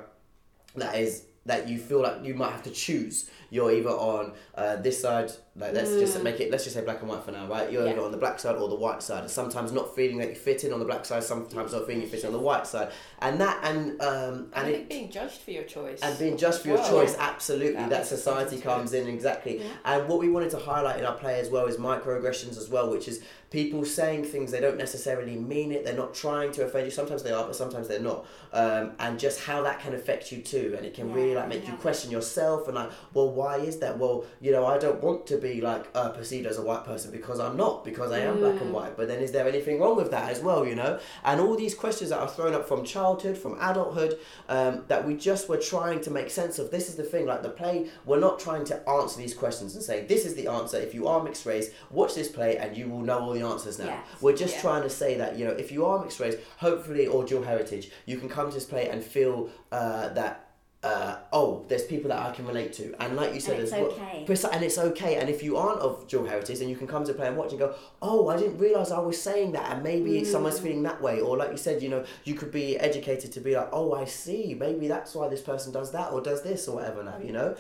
that 0.76 0.96
is 0.96 1.24
that 1.48 1.68
you 1.68 1.78
feel 1.78 2.02
like 2.02 2.24
you 2.24 2.34
might 2.34 2.52
have 2.52 2.64
to 2.64 2.72
choose 2.72 3.30
you're 3.50 3.72
either 3.72 3.90
on 3.90 4.34
uh, 4.56 4.76
this 4.78 5.02
side 5.02 5.32
like 5.58 5.74
let's 5.74 5.90
mm. 5.90 6.00
just 6.00 6.22
make 6.22 6.40
it 6.40 6.52
let's 6.52 6.64
just 6.64 6.76
say 6.76 6.84
black 6.84 7.02
and 7.02 7.10
white 7.10 7.24
for 7.24 7.32
now 7.32 7.48
right? 7.48 7.72
You're 7.72 7.84
yeah. 7.84 7.94
either 7.94 8.02
on 8.02 8.12
the 8.12 8.18
black 8.18 8.40
side 8.40 8.56
or 8.56 8.70
the 8.70 8.76
white 8.76 9.02
side. 9.02 9.30
Sometimes 9.30 9.72
not 9.72 9.96
feeling 9.96 10.20
like 10.20 10.30
you 10.30 10.36
fit 10.36 10.64
in 10.64 10.72
on 10.72 10.80
the 10.80 10.86
black 10.86 11.04
side 11.04 11.24
sometimes 11.24 11.74
not 11.74 11.88
feeling 11.88 12.04
you 12.04 12.08
fit 12.08 12.22
in 12.22 12.28
on 12.28 12.34
the 12.34 12.40
white 12.40 12.68
side. 12.68 12.92
And 13.20 13.42
that 13.42 13.60
and 13.64 14.00
um 14.02 14.52
and 14.54 14.70
it, 14.70 14.90
being 14.90 15.10
judged 15.10 15.42
for 15.42 15.52
your 15.52 15.64
choice. 15.64 16.00
And 16.02 16.18
being 16.20 16.38
judged 16.38 16.62
for 16.62 16.70
your 16.70 16.78
well, 16.78 16.90
choice 16.90 17.16
yeah. 17.16 17.30
absolutely. 17.30 17.74
That, 17.74 17.90
that 17.90 18.06
society 18.06 18.60
comes 18.60 18.94
in 18.94 19.08
exactly. 19.08 19.60
Yeah. 19.60 19.66
and 19.86 20.08
what 20.08 20.20
we 20.20 20.30
wanted 20.30 20.52
to 20.52 20.60
highlight 20.60 21.00
in 21.00 21.06
our 21.06 21.16
play 21.16 21.40
as 21.40 21.50
well 21.50 21.66
is 21.66 21.78
microaggressions 21.78 22.58
as 22.58 22.70
well 22.70 22.92
which 22.92 23.08
is 23.08 23.24
people 23.50 23.86
saying 23.86 24.26
things 24.26 24.52
they 24.52 24.60
don't 24.60 24.78
necessarily 24.78 25.38
mean 25.38 25.72
it. 25.72 25.86
They're 25.86 25.96
not 25.96 26.14
trying 26.14 26.52
to 26.54 26.66
offend 26.66 26.86
you. 26.86 26.92
Sometimes 26.92 27.24
they 27.24 27.32
are 27.32 27.46
but 27.46 27.56
sometimes 27.56 27.88
they're 27.88 28.00
not. 28.00 28.26
Um, 28.54 28.92
and 29.00 29.20
just 29.20 29.42
how 29.42 29.64
that 29.64 29.80
can 29.80 29.96
affect 29.96 30.32
you 30.32 30.42
too. 30.42 30.76
And 30.78 30.86
it 30.86 30.94
can 30.94 31.12
really 31.12 31.34
like 31.34 31.48
make 31.48 31.68
you 31.68 31.74
question 31.76 32.12
yourself 32.12 32.68
and 32.68 32.76
like 32.76 32.92
well 33.16 33.32
why 33.32 33.58
is 33.58 33.80
that? 33.80 33.98
Well 33.98 34.26
you 34.40 34.52
know 34.52 34.66
i 34.66 34.78
don't 34.78 35.02
want 35.02 35.26
to 35.28 35.38
be 35.38 35.47
like 35.56 35.88
uh, 35.96 36.10
perceived 36.10 36.46
as 36.46 36.58
a 36.58 36.62
white 36.62 36.84
person 36.84 37.12
because 37.12 37.40
i'm 37.40 37.58
not 37.58 37.84
because 37.84 38.12
i 38.12 38.20
am 38.20 38.38
mm. 38.38 38.40
black 38.40 38.62
and 38.62 38.70
mm. 38.70 38.74
white 38.74 38.96
but 38.98 39.08
then 39.08 39.20
is 39.20 39.32
there 39.32 39.48
anything 39.48 39.80
wrong 39.80 39.96
with 39.96 40.12
that 40.12 40.30
as 40.30 40.40
well 40.42 40.66
you 40.66 40.76
know 40.76 41.00
and 41.24 41.40
all 41.40 41.56
these 41.56 41.74
questions 41.74 42.10
that 42.10 42.20
are 42.20 42.28
thrown 42.28 42.54
up 42.54 42.68
from 42.68 42.84
childhood 42.84 43.38
from 43.38 43.58
adulthood 43.62 44.18
um, 44.50 44.84
that 44.88 45.06
we 45.06 45.16
just 45.16 45.50
were 45.50 45.58
trying 45.58 46.00
to 46.02 46.12
make 46.12 46.30
sense 46.30 46.60
of 46.60 46.72
this 46.72 46.90
is 46.90 46.96
the 46.96 47.04
thing 47.04 47.26
like 47.26 47.42
the 47.42 47.50
play 47.50 47.90
we're 48.06 48.20
not 48.20 48.40
trying 48.40 48.64
to 48.64 48.90
answer 48.90 49.18
these 49.18 49.34
questions 49.34 49.76
and 49.76 49.84
say 49.84 50.06
this 50.06 50.26
is 50.26 50.36
the 50.36 50.48
answer 50.48 50.78
if 50.78 50.94
you 50.94 51.08
are 51.08 51.24
mixed 51.24 51.46
race 51.46 51.72
watch 51.90 52.16
this 52.16 52.30
play 52.30 52.58
and 52.58 52.76
you 52.78 52.88
will 52.88 53.02
know 53.02 53.20
all 53.20 53.34
the 53.34 53.42
answers 53.42 53.80
now 53.80 53.86
yes. 53.86 54.22
we're 54.22 54.36
just 54.36 54.56
yeah. 54.56 54.62
trying 54.62 54.84
to 54.84 54.90
say 54.90 55.18
that 55.18 55.38
you 55.38 55.46
know 55.46 55.52
if 55.52 55.72
you 55.72 55.86
are 55.86 56.02
mixed 56.02 56.20
race 56.20 56.36
hopefully 56.58 57.08
or 57.08 57.24
dual 57.24 57.44
heritage 57.44 57.90
you 58.06 58.18
can 58.18 58.30
come 58.30 58.50
to 58.50 58.54
this 58.54 58.66
play 58.66 58.90
and 58.90 59.04
feel 59.04 59.50
uh, 59.72 60.10
that 60.10 60.47
uh, 60.84 61.18
oh, 61.34 61.66
there's 61.68 61.84
people 61.84 62.10
that 62.10 62.20
I 62.20 62.32
can 62.32 62.46
relate 62.46 62.72
to, 62.74 62.94
and 63.02 63.16
like 63.16 63.34
you 63.34 63.40
said, 63.40 63.56
and 63.56 63.64
it's 63.64 63.74
okay. 63.74 64.26
Well, 64.28 64.52
and 64.54 64.64
it's 64.64 64.78
okay. 64.78 65.16
And 65.16 65.28
if 65.28 65.42
you 65.42 65.58
aren't 65.58 65.80
of 65.80 66.08
dual 66.08 66.28
heritage, 66.28 66.60
then 66.60 66.70
you 66.70 66.76
can 66.76 66.86
come 66.86 67.04
to 67.06 67.14
play 67.14 67.28
and 67.28 67.36
watch 67.36 67.50
and 67.50 67.60
go, 67.60 67.74
oh, 68.02 68.28
I 68.28 68.38
didn't 68.38 68.60
realize 68.60 68.92
I 68.92 69.00
was 69.00 69.20
saying 69.20 69.54
that, 69.54 69.72
and 69.72 69.84
maybe 69.84 70.22
mm. 70.22 70.26
someone's 70.26 70.60
feeling 70.60 70.84
that 70.84 71.02
way, 71.02 71.20
or 71.20 71.36
like 71.36 71.50
you 71.52 71.58
said, 71.58 71.82
you 71.82 71.90
know, 71.90 72.06
you 72.26 72.36
could 72.36 72.52
be 72.52 72.78
educated 72.78 73.32
to 73.34 73.40
be 73.40 73.56
like, 73.56 73.70
oh, 73.72 73.94
I 73.94 74.06
see, 74.06 74.54
maybe 74.54 74.88
that's 74.88 75.16
why 75.16 75.28
this 75.30 75.42
person 75.42 75.74
does 75.74 75.92
that 75.94 76.12
or 76.12 76.22
does 76.22 76.44
this 76.44 76.68
or 76.68 76.76
whatever 76.76 77.04
now, 77.04 77.18
you 77.24 77.32
know. 77.32 77.56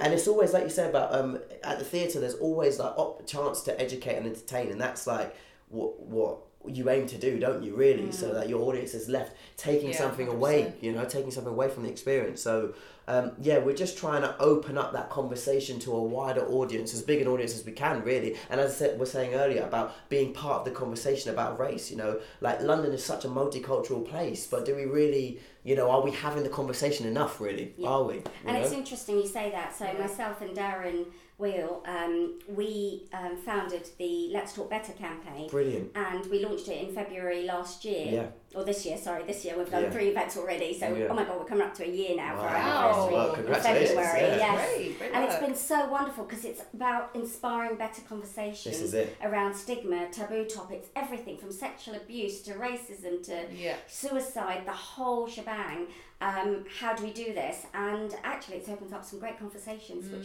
And 0.00 0.12
it's 0.12 0.26
always 0.26 0.52
like 0.52 0.64
you 0.64 0.70
said 0.70 0.90
about 0.90 1.14
um 1.14 1.38
at 1.62 1.78
the 1.78 1.84
theatre. 1.84 2.18
There's 2.18 2.34
always 2.34 2.80
like 2.80 2.98
op- 2.98 3.24
chance 3.24 3.62
to 3.62 3.80
educate 3.80 4.16
and 4.16 4.26
entertain, 4.26 4.72
and 4.72 4.80
that's 4.80 5.06
like 5.06 5.36
what 5.68 6.00
what 6.00 6.38
you 6.68 6.88
aim 6.90 7.06
to 7.08 7.18
do, 7.18 7.38
don't 7.38 7.62
you? 7.62 7.74
Really, 7.74 8.04
mm. 8.04 8.14
so 8.14 8.32
that 8.34 8.48
your 8.48 8.62
audience 8.62 8.94
is 8.94 9.08
left 9.08 9.36
taking 9.56 9.90
yeah, 9.90 9.98
something 9.98 10.28
100%. 10.28 10.32
away. 10.32 10.74
You 10.80 10.92
know, 10.92 11.04
taking 11.04 11.30
something 11.30 11.52
away 11.52 11.68
from 11.68 11.84
the 11.84 11.90
experience. 11.90 12.40
So, 12.42 12.74
um, 13.08 13.32
yeah, 13.40 13.58
we're 13.58 13.76
just 13.76 13.96
trying 13.96 14.22
to 14.22 14.36
open 14.38 14.76
up 14.76 14.92
that 14.92 15.10
conversation 15.10 15.78
to 15.80 15.92
a 15.92 16.02
wider 16.02 16.44
audience, 16.46 16.92
as 16.92 17.02
big 17.02 17.20
an 17.20 17.28
audience 17.28 17.54
as 17.54 17.64
we 17.64 17.72
can, 17.72 18.02
really. 18.02 18.36
And 18.50 18.60
as 18.60 18.72
I 18.72 18.74
said, 18.74 18.98
we're 18.98 19.06
saying 19.06 19.34
earlier 19.34 19.62
about 19.62 19.94
being 20.08 20.32
part 20.32 20.60
of 20.60 20.64
the 20.64 20.72
conversation 20.72 21.30
about 21.30 21.58
race. 21.58 21.90
You 21.90 21.98
know, 21.98 22.20
like 22.40 22.60
London 22.60 22.92
is 22.92 23.04
such 23.04 23.24
a 23.24 23.28
multicultural 23.28 24.06
place, 24.08 24.46
but 24.46 24.64
do 24.64 24.74
we 24.74 24.84
really? 24.84 25.40
You 25.62 25.74
know, 25.74 25.90
are 25.90 26.00
we 26.00 26.12
having 26.12 26.44
the 26.44 26.48
conversation 26.48 27.06
enough? 27.06 27.40
Really, 27.40 27.74
yeah. 27.76 27.88
are 27.88 28.04
we? 28.04 28.14
You 28.14 28.22
and 28.46 28.56
know? 28.56 28.62
it's 28.62 28.72
interesting 28.72 29.18
you 29.18 29.26
say 29.26 29.50
that. 29.50 29.76
So 29.76 29.92
myself 29.94 30.40
and 30.40 30.56
Darren 30.56 31.06
Wheel, 31.38 31.82
um, 31.86 32.38
we 32.48 33.08
um, 33.12 33.36
founded 33.36 33.88
the 33.98 34.30
Let's 34.32 34.54
Talk 34.54 34.70
Better 34.70 34.92
campaign. 34.92 35.48
Brilliant. 35.48 35.90
And 35.94 36.24
we 36.30 36.44
launched 36.44 36.68
it 36.68 36.88
in 36.88 36.94
February 36.94 37.44
last 37.44 37.84
year. 37.84 38.06
Yeah. 38.10 38.26
Or 38.56 38.64
this 38.64 38.86
year, 38.86 38.96
sorry, 38.96 39.22
this 39.24 39.44
year 39.44 39.54
we've 39.56 39.70
done 39.70 39.82
Yeah. 39.84 39.90
three 39.90 40.08
events 40.08 40.36
already. 40.38 40.72
So, 40.78 40.88
Yeah. 40.94 41.08
oh 41.10 41.14
my 41.14 41.24
God, 41.24 41.38
we're 41.38 41.44
coming 41.44 41.64
up 41.66 41.74
to 41.74 41.84
a 41.84 41.88
year 41.88 42.16
now 42.16 42.36
for 42.36 42.46
our 42.48 42.56
anniversary 42.56 43.14
Well, 43.14 43.34
in 43.34 43.62
February. 43.62 44.20
yeah. 44.22 44.36
Yes. 44.36 44.74
Great, 44.74 44.98
great 44.98 45.12
and 45.12 45.24
it's 45.24 45.36
been 45.36 45.54
so 45.54 45.86
wonderful 45.90 46.24
because 46.24 46.44
it's 46.46 46.62
about 46.72 47.10
inspiring 47.14 47.76
better 47.76 48.00
conversations 48.08 48.64
This 48.78 48.80
is 48.80 48.94
it. 48.94 49.14
around 49.22 49.54
stigma, 49.54 50.08
taboo 50.10 50.44
topics, 50.46 50.88
everything 50.96 51.36
from 51.36 51.52
sexual 51.52 51.94
abuse 51.96 52.40
to 52.42 52.52
racism 52.54 53.22
to 53.26 53.44
Yeah. 53.52 53.76
suicide, 53.86 54.62
the 54.64 54.72
whole 54.72 55.26
shebang. 55.26 55.88
Um, 56.18 56.64
how 56.80 56.94
do 56.94 57.04
we 57.04 57.10
do 57.12 57.34
this? 57.34 57.66
And 57.74 58.14
actually, 58.24 58.56
it's 58.56 58.70
opened 58.70 58.94
up 58.94 59.04
some 59.04 59.18
great 59.18 59.38
conversations, 59.38 60.10
which 60.10 60.24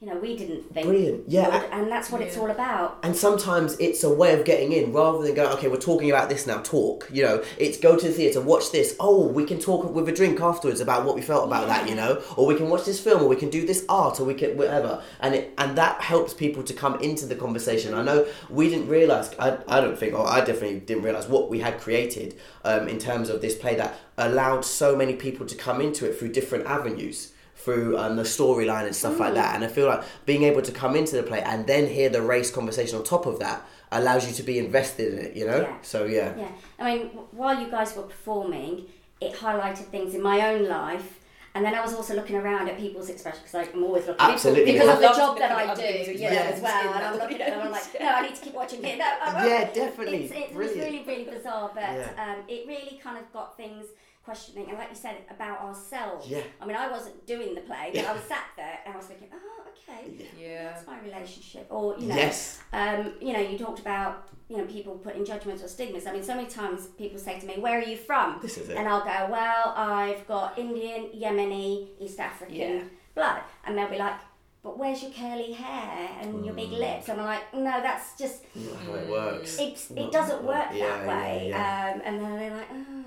you 0.00 0.06
know 0.06 0.16
we 0.16 0.36
didn't 0.36 0.72
think. 0.74 0.86
Brilliant. 0.86 1.28
Yeah. 1.28 1.48
would, 1.48 1.70
and 1.70 1.90
that's 1.90 2.10
what 2.10 2.20
it's 2.20 2.36
all 2.36 2.50
about. 2.50 2.98
And 3.02 3.16
sometimes 3.16 3.78
it's 3.80 4.04
a 4.04 4.12
way 4.12 4.38
of 4.38 4.44
getting 4.44 4.72
in 4.72 4.92
rather 4.92 5.22
than 5.22 5.34
going, 5.34 5.50
okay, 5.56 5.68
we're 5.68 5.78
talking 5.78 6.10
about 6.10 6.28
this 6.28 6.46
now, 6.46 6.60
talk. 6.60 7.08
You 7.10 7.24
know, 7.24 7.44
it's 7.56 7.78
go 7.78 7.96
to 7.96 8.06
the 8.08 8.12
theatre, 8.12 8.42
watch 8.42 8.70
this. 8.70 8.94
Oh, 9.00 9.26
we 9.28 9.46
can 9.46 9.58
talk 9.58 9.90
with 9.90 10.06
a 10.10 10.12
drink 10.12 10.40
afterwards 10.40 10.80
about 10.80 11.06
what 11.06 11.14
we 11.14 11.22
felt 11.22 11.46
about 11.46 11.68
that, 11.68 11.88
you 11.88 11.94
know? 11.94 12.22
Or 12.36 12.46
we 12.46 12.54
can 12.54 12.68
watch 12.68 12.84
this 12.84 13.00
film, 13.00 13.22
or 13.22 13.28
we 13.28 13.36
can 13.36 13.48
do 13.48 13.66
this 13.66 13.86
art, 13.88 14.20
or 14.20 14.24
we 14.24 14.34
can 14.34 14.58
whatever. 14.58 15.02
And 15.20 15.34
it, 15.34 15.54
and 15.56 15.76
that 15.78 16.02
helps 16.02 16.34
people 16.34 16.62
to 16.64 16.74
come 16.74 17.00
into 17.00 17.24
the 17.24 17.34
conversation. 17.34 17.94
I 17.94 18.02
know 18.02 18.26
we 18.50 18.68
didn't 18.68 18.88
realise, 18.88 19.30
I, 19.38 19.56
I 19.66 19.80
don't 19.80 19.98
think, 19.98 20.12
or 20.12 20.26
I 20.26 20.40
definitely 20.40 20.80
didn't 20.80 21.02
realise 21.02 21.28
what 21.28 21.48
we 21.48 21.60
had 21.60 21.80
created 21.80 22.38
um, 22.64 22.88
in 22.88 22.98
terms 22.98 23.30
of 23.30 23.40
this 23.40 23.54
play 23.54 23.74
that 23.76 23.96
allowed 24.20 24.64
so 24.64 24.94
many 24.96 25.14
people 25.14 25.46
to 25.46 25.54
come 25.56 25.80
into 25.80 26.08
it 26.08 26.18
through 26.18 26.32
different 26.32 26.66
avenues 26.66 27.32
through 27.56 27.98
um, 27.98 28.16
the 28.16 28.22
storyline 28.22 28.86
and 28.86 28.96
stuff 28.96 29.20
like 29.20 29.34
that. 29.34 29.54
And 29.54 29.62
I 29.62 29.68
feel 29.68 29.86
like 29.86 30.02
being 30.24 30.44
able 30.44 30.62
to 30.62 30.72
come 30.72 30.96
into 30.96 31.16
the 31.16 31.22
play 31.22 31.42
and 31.42 31.66
then 31.66 31.86
hear 31.86 32.08
the 32.08 32.22
race 32.22 32.50
conversation 32.50 32.96
on 32.96 33.04
top 33.04 33.26
of 33.26 33.38
that 33.40 33.62
allows 33.92 34.26
you 34.26 34.32
to 34.34 34.42
be 34.42 34.58
invested 34.58 35.12
in 35.12 35.18
it, 35.26 35.36
you 35.36 35.46
know? 35.46 35.60
Yeah. 35.62 35.76
So, 35.82 36.04
yeah. 36.04 36.34
Yeah, 36.38 36.48
I 36.78 36.84
mean, 36.96 37.06
while 37.32 37.60
you 37.60 37.70
guys 37.70 37.94
were 37.94 38.04
performing, 38.04 38.86
it 39.20 39.34
highlighted 39.34 39.86
things 39.86 40.14
in 40.14 40.22
my 40.22 40.54
own 40.54 40.68
life. 40.68 41.18
And 41.54 41.64
then 41.64 41.74
I 41.74 41.80
was 41.82 41.92
also 41.92 42.14
looking 42.14 42.36
around 42.36 42.68
at 42.68 42.78
people's 42.78 43.10
expressions 43.10 43.42
because 43.50 43.68
I'm 43.74 43.82
always 43.82 44.06
looking 44.06 44.20
Absolutely. 44.24 44.72
because 44.72 44.88
I 44.88 44.94
of 44.94 45.00
the 45.00 45.08
job 45.08 45.38
that 45.38 45.50
I 45.50 45.74
do, 45.74 45.82
people's 45.82 46.08
you 46.08 46.14
know, 46.14 46.28
expressions 46.30 46.56
as 46.56 46.62
well. 46.62 46.94
And 46.94 47.04
I'm 47.04 47.18
looking 47.18 47.40
at 47.42 47.50
them, 47.50 47.60
I'm 47.66 47.72
like, 47.72 48.00
no, 48.00 48.06
I 48.08 48.22
need 48.26 48.34
to 48.36 48.40
keep 48.40 48.54
watching 48.54 48.82
here. 48.84 48.96
No, 48.96 49.04
Yeah, 49.04 49.70
definitely. 49.74 50.24
It's, 50.26 50.32
it 50.32 50.54
was 50.54 50.70
really, 50.70 51.02
really 51.06 51.24
bizarre, 51.24 51.70
but 51.74 51.82
Yeah. 51.82 52.08
um, 52.16 52.44
it 52.48 52.66
really 52.68 53.00
kind 53.02 53.18
of 53.18 53.30
got 53.32 53.56
things 53.56 53.86
questioning, 54.24 54.68
and 54.68 54.78
like 54.78 54.90
you 54.90 54.96
said, 54.96 55.16
about 55.30 55.60
ourselves. 55.60 56.28
Yeah. 56.28 56.42
I 56.60 56.66
mean, 56.66 56.76
I 56.76 56.88
wasn't 56.90 57.26
doing 57.26 57.54
the 57.54 57.62
play, 57.62 57.90
but 57.94 58.04
I 58.04 58.12
was 58.12 58.22
sat 58.22 58.44
there 58.56 58.78
and 58.84 58.94
I 58.94 58.96
was 58.96 59.06
thinking, 59.06 59.28
oh, 59.32 59.62
okay, 59.70 60.28
Yeah. 60.38 60.64
that's 60.72 60.86
my 60.86 61.00
relationship, 61.00 61.66
or 61.70 61.96
you 61.98 62.06
know, 62.08 62.14
Yes. 62.16 62.60
um, 62.72 63.14
you 63.20 63.32
know, 63.32 63.40
you 63.40 63.56
talked 63.58 63.80
about 63.80 64.28
you 64.48 64.56
know 64.58 64.64
people 64.66 64.94
putting 64.98 65.24
judgments 65.24 65.62
or 65.62 65.68
stigmas. 65.68 66.06
I 66.06 66.12
mean, 66.12 66.22
so 66.22 66.34
many 66.34 66.48
times 66.48 66.86
people 66.98 67.18
say 67.18 67.38
to 67.40 67.46
me, 67.46 67.54
"Where 67.58 67.78
are 67.78 67.82
you 67.92 67.96
from?" 67.96 68.38
This 68.42 68.58
is 68.58 68.68
it. 68.68 68.76
And 68.76 68.88
I'll 68.88 69.04
go, 69.04 69.28
"Well, 69.30 69.72
I've 69.76 70.26
got 70.26 70.58
Indian, 70.58 71.08
Yemeni, 71.14 71.88
East 72.00 72.18
African 72.20 72.54
Yeah. 72.56 72.82
blood," 73.14 73.40
and 73.64 73.76
they'll 73.76 73.88
be 73.90 73.98
like. 73.98 74.14
But 74.62 74.76
where's 74.76 75.02
your 75.02 75.10
curly 75.12 75.52
hair 75.52 76.10
and 76.20 76.44
your 76.44 76.52
Mm. 76.52 76.56
big 76.58 76.72
lips? 76.72 77.08
And 77.08 77.18
I'm 77.18 77.26
like, 77.26 77.54
no, 77.54 77.80
that's 77.80 78.14
just 78.18 78.42
Not 78.54 78.76
how 78.82 78.92
it 78.92 79.08
works. 79.08 79.58
it's, 79.58 79.90
it 79.92 80.12
doesn't 80.12 80.42
work 80.44 80.66
yeah, 80.74 80.86
that 80.98 81.06
way. 81.08 81.46
Yeah, 81.48 81.92
Um, 81.94 82.02
and 82.04 82.20
then 82.20 82.36
they're 82.38 82.50
like, 82.58 82.66
oh. 82.70 82.99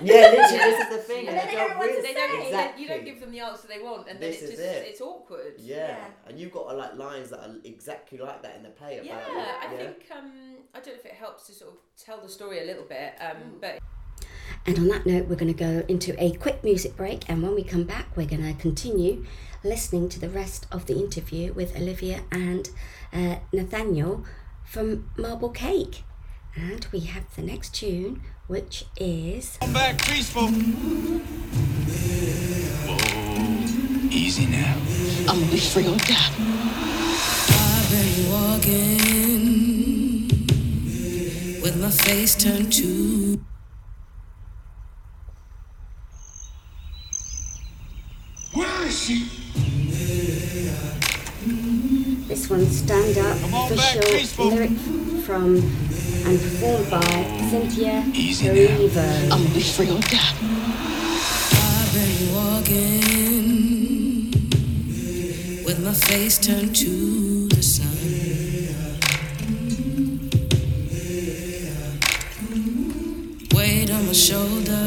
literally, 0.30 0.58
this 0.58 0.80
is 0.80 0.88
the 0.88 1.02
thing. 1.02 1.28
And 1.28 1.36
then 1.36 1.46
they 1.48 1.54
don't 1.54 1.70
know 1.70 1.76
what 1.78 1.86
really- 1.88 2.02
They 2.02 2.14
don't, 2.14 2.42
exactly. 2.42 2.82
you 2.82 2.88
don't 2.88 3.04
give 3.04 3.20
them 3.20 3.30
the 3.30 3.40
answer 3.40 3.68
they 3.68 3.78
want, 3.82 4.08
and 4.08 4.20
then 4.20 4.30
This 4.30 4.42
it 4.42 4.44
is 4.44 4.50
just 4.50 4.62
it. 4.62 4.86
it's 4.88 5.00
awkward. 5.00 5.54
Yeah. 5.58 5.76
Yeah. 5.76 6.04
and 6.28 6.38
you've 6.38 6.52
got 6.52 6.76
like 6.76 6.96
lines 6.96 7.30
that 7.30 7.40
are 7.40 7.54
exactly 7.64 8.18
like 8.18 8.42
that 8.42 8.56
in 8.56 8.62
the 8.62 8.70
play. 8.70 8.94
About 8.98 9.06
Yeah, 9.06 9.18
it. 9.18 9.68
I 9.68 9.72
yeah. 9.72 9.78
think 9.78 10.06
um, 10.16 10.32
I 10.74 10.78
don't 10.78 10.94
know 10.94 11.00
if 11.00 11.06
it 11.06 11.12
helps 11.14 11.46
to 11.48 11.52
sort 11.52 11.72
of 11.72 11.78
tell 12.02 12.20
the 12.20 12.28
story 12.28 12.60
a 12.62 12.64
little 12.64 12.84
bit, 12.84 13.14
um, 13.20 13.58
but 13.60 13.78
And 14.66 14.78
on 14.78 14.88
that 14.88 15.04
note, 15.06 15.26
we're 15.26 15.36
going 15.36 15.52
to 15.52 15.58
go 15.58 15.84
into 15.88 16.14
a 16.22 16.32
quick 16.32 16.62
music 16.62 16.96
break. 16.96 17.28
And 17.28 17.42
when 17.42 17.54
we 17.54 17.64
come 17.64 17.82
back, 17.84 18.16
we're 18.16 18.28
going 18.28 18.44
to 18.44 18.54
continue 18.60 19.24
listening 19.64 20.08
to 20.10 20.20
the 20.20 20.28
rest 20.28 20.66
of 20.70 20.86
the 20.86 20.94
interview 20.98 21.52
with 21.52 21.76
Olivia 21.76 22.20
and 22.30 22.70
uh, 23.12 23.36
Nathaniel 23.52 24.24
from 24.64 25.10
Marble 25.16 25.50
Cake. 25.50 26.04
And 26.54 26.86
we 26.92 27.00
have 27.00 27.34
the 27.34 27.42
next 27.42 27.74
tune, 27.74 28.22
which 28.52 28.84
is. 28.98 29.56
Come 29.62 29.72
back 29.72 30.04
peaceful. 30.04 30.48
Whoa, 32.86 32.98
easy 34.10 34.44
now. 34.44 34.76
I'm 35.20 35.40
gonna 35.40 35.50
be 35.50 35.58
free 35.58 35.86
or 35.88 35.96
die. 35.96 36.30
I've 37.48 37.88
been 37.90 38.30
walking 38.30 38.82
with 41.62 41.76
my 41.80 41.90
face 41.90 42.34
turned 42.34 42.70
to 42.74 43.40
Where 48.52 48.86
is 48.86 49.02
she? 49.02 49.28
This 51.42 52.48
one, 52.48 52.64
Stand 52.66 53.18
Up, 53.18 53.36
Come 53.40 53.54
on 53.54 53.74
back, 53.74 53.96
official 53.96 54.46
lyric 54.48 54.70
from 55.24 55.56
and 55.56 56.38
performed 56.40 56.88
by 56.88 57.00
Cynthia 57.50 58.04
Erivo. 58.12 59.24
I'm 59.24 59.42
gonna 59.42 59.54
be 59.54 59.60
free 59.60 59.90
or 59.90 59.98
die. 60.02 60.34
I've 61.52 61.92
been 61.92 62.32
walking 62.32 64.30
with 65.64 65.78
my 65.84 65.92
face 65.92 66.38
turned 66.38 66.76
to 66.76 67.48
the 67.48 67.62
sun. 67.62 67.88
Weight 73.52 73.90
on 73.90 74.06
my 74.06 74.12
shoulders, 74.12 74.81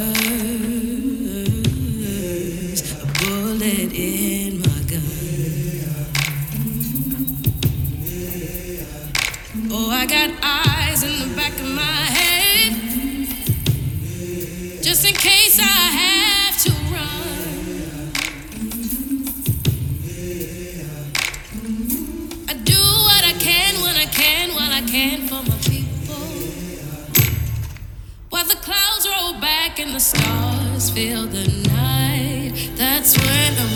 fill 30.96 31.28
the 31.28 31.46
night, 31.68 32.72
that's 32.78 33.18
when 33.18 33.54
I'm 33.60 33.75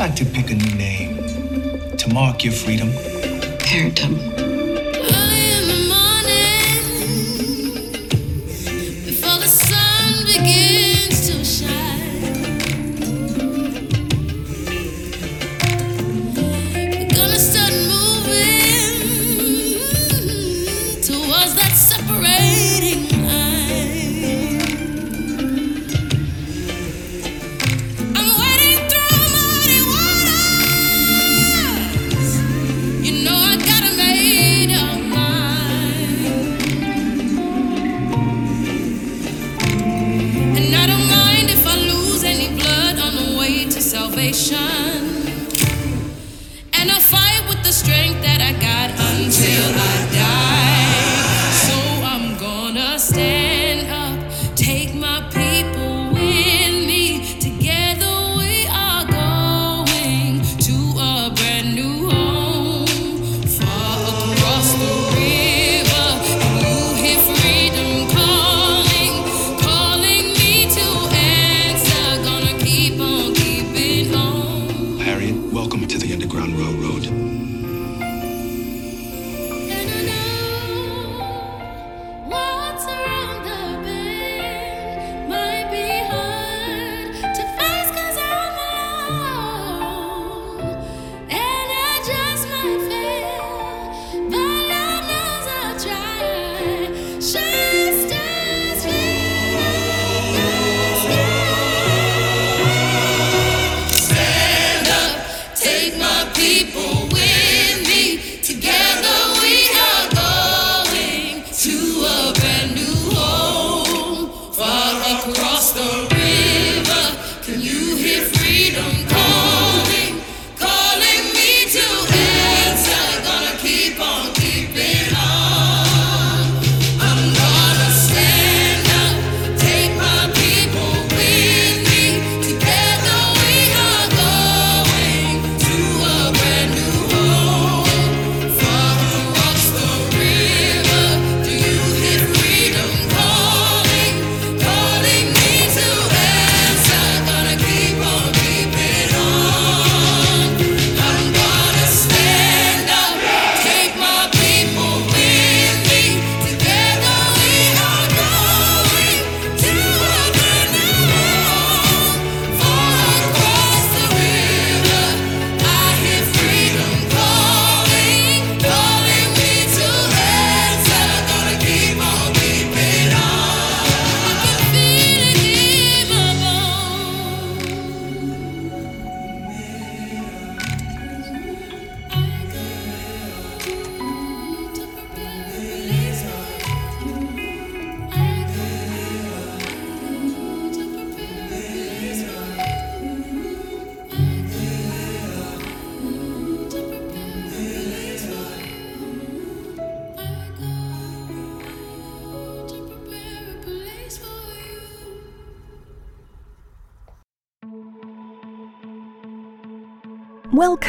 like 0.00 0.16
to 0.16 0.24
pick 0.24 0.50
a 0.50 0.54
new 0.54 0.74
name 0.76 1.14
to 1.98 2.08
mark 2.08 2.42
your 2.42 2.54
freedom? 2.54 2.88
Harrington. 3.66 4.39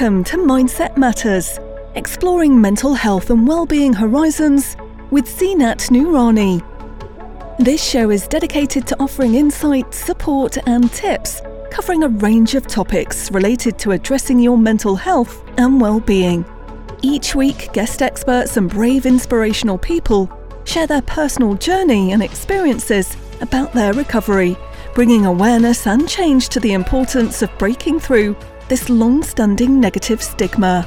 Welcome 0.01 0.23
to 0.23 0.37
Mindset 0.37 0.97
Matters, 0.97 1.59
exploring 1.93 2.59
mental 2.59 2.95
health 2.95 3.29
and 3.29 3.47
well-being 3.47 3.93
horizons 3.93 4.75
with 5.11 5.27
Zeenat 5.27 5.91
Noorani. 5.91 6.59
This 7.59 7.87
show 7.87 8.09
is 8.09 8.27
dedicated 8.27 8.87
to 8.87 8.99
offering 8.99 9.35
insight, 9.35 9.93
support, 9.93 10.57
and 10.65 10.91
tips 10.91 11.43
covering 11.69 12.01
a 12.01 12.07
range 12.07 12.55
of 12.55 12.65
topics 12.65 13.31
related 13.31 13.77
to 13.77 13.91
addressing 13.91 14.39
your 14.39 14.57
mental 14.57 14.95
health 14.95 15.43
and 15.59 15.79
well-being. 15.79 16.45
Each 17.03 17.35
week, 17.35 17.71
guest 17.71 18.01
experts 18.01 18.57
and 18.57 18.71
brave 18.71 19.05
inspirational 19.05 19.77
people 19.77 20.31
share 20.63 20.87
their 20.87 21.03
personal 21.03 21.53
journey 21.53 22.11
and 22.11 22.23
experiences 22.23 23.15
about 23.39 23.71
their 23.73 23.93
recovery, 23.93 24.57
bringing 24.95 25.27
awareness 25.27 25.85
and 25.85 26.09
change 26.09 26.49
to 26.49 26.59
the 26.59 26.73
importance 26.73 27.43
of 27.43 27.55
breaking 27.59 27.99
through 27.99 28.35
this 28.71 28.89
long 28.89 29.21
standing 29.21 29.81
negative 29.81 30.23
stigma. 30.23 30.83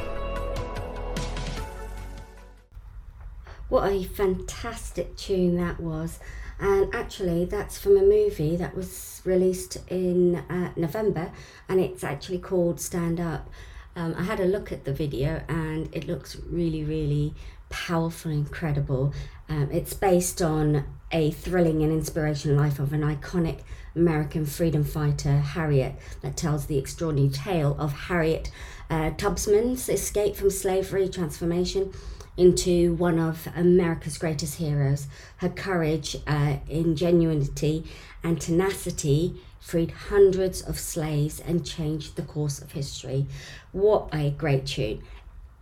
What 3.69 3.93
a 3.93 4.05
fantastic 4.05 5.15
tune 5.19 5.59
that 5.59 5.79
was. 5.79 6.19
And 6.59 6.95
actually, 6.95 7.45
that's 7.45 7.77
from 7.77 7.99
a 7.99 8.01
movie 8.01 8.57
that 8.57 8.75
was 8.75 9.21
released 9.27 9.77
in 9.89 10.37
uh, 10.37 10.73
November, 10.77 11.31
and 11.69 11.79
it's 11.79 12.03
actually 12.03 12.39
called 12.39 12.81
Stand 12.81 13.21
Up. 13.21 13.51
Um, 13.95 14.15
I 14.17 14.23
had 14.23 14.41
a 14.41 14.47
look 14.47 14.73
at 14.73 14.85
the 14.87 14.95
video, 14.95 15.43
and 15.47 15.95
it 15.95 16.07
looks 16.07 16.37
really, 16.37 16.85
really 16.85 17.35
powerful, 17.69 18.31
and 18.31 18.47
incredible. 18.47 19.13
Um, 19.51 19.69
it's 19.71 19.93
based 19.93 20.41
on 20.41 20.87
a 21.15 21.31
thrilling 21.31 21.83
and 21.83 21.93
inspirational 21.93 22.57
life 22.57 22.79
of 22.81 22.93
an 22.93 23.03
iconic 23.03 23.61
American 23.95 24.45
freedom 24.45 24.85
fighter, 24.85 25.39
Harriet, 25.39 25.95
that 26.21 26.37
tells 26.37 26.67
the 26.67 26.77
extraordinary 26.77 27.31
tale 27.31 27.77
of 27.79 27.93
Harriet 27.93 28.51
uh, 28.91 29.11
Tubman's 29.11 29.89
escape 29.89 30.35
from 30.35 30.51
slavery, 30.51 31.09
transformation 31.09 31.93
into 32.37 32.95
one 32.95 33.21
of 33.21 33.47
America's 33.55 34.19
greatest 34.19 34.57
heroes. 34.57 35.07
Her 35.37 35.49
courage, 35.49 36.17
uh, 36.27 36.57
ingenuity, 36.69 37.85
and 38.25 38.41
tenacity 38.41 39.41
freed 39.61 39.93
hundreds 39.93 40.61
of 40.63 40.79
slaves 40.79 41.41
and 41.41 41.65
changed 41.65 42.17
the 42.17 42.23
course 42.23 42.61
of 42.61 42.73
history. 42.73 43.27
What 43.71 44.09
a 44.13 44.31
great 44.31 44.67
tune! 44.67 45.03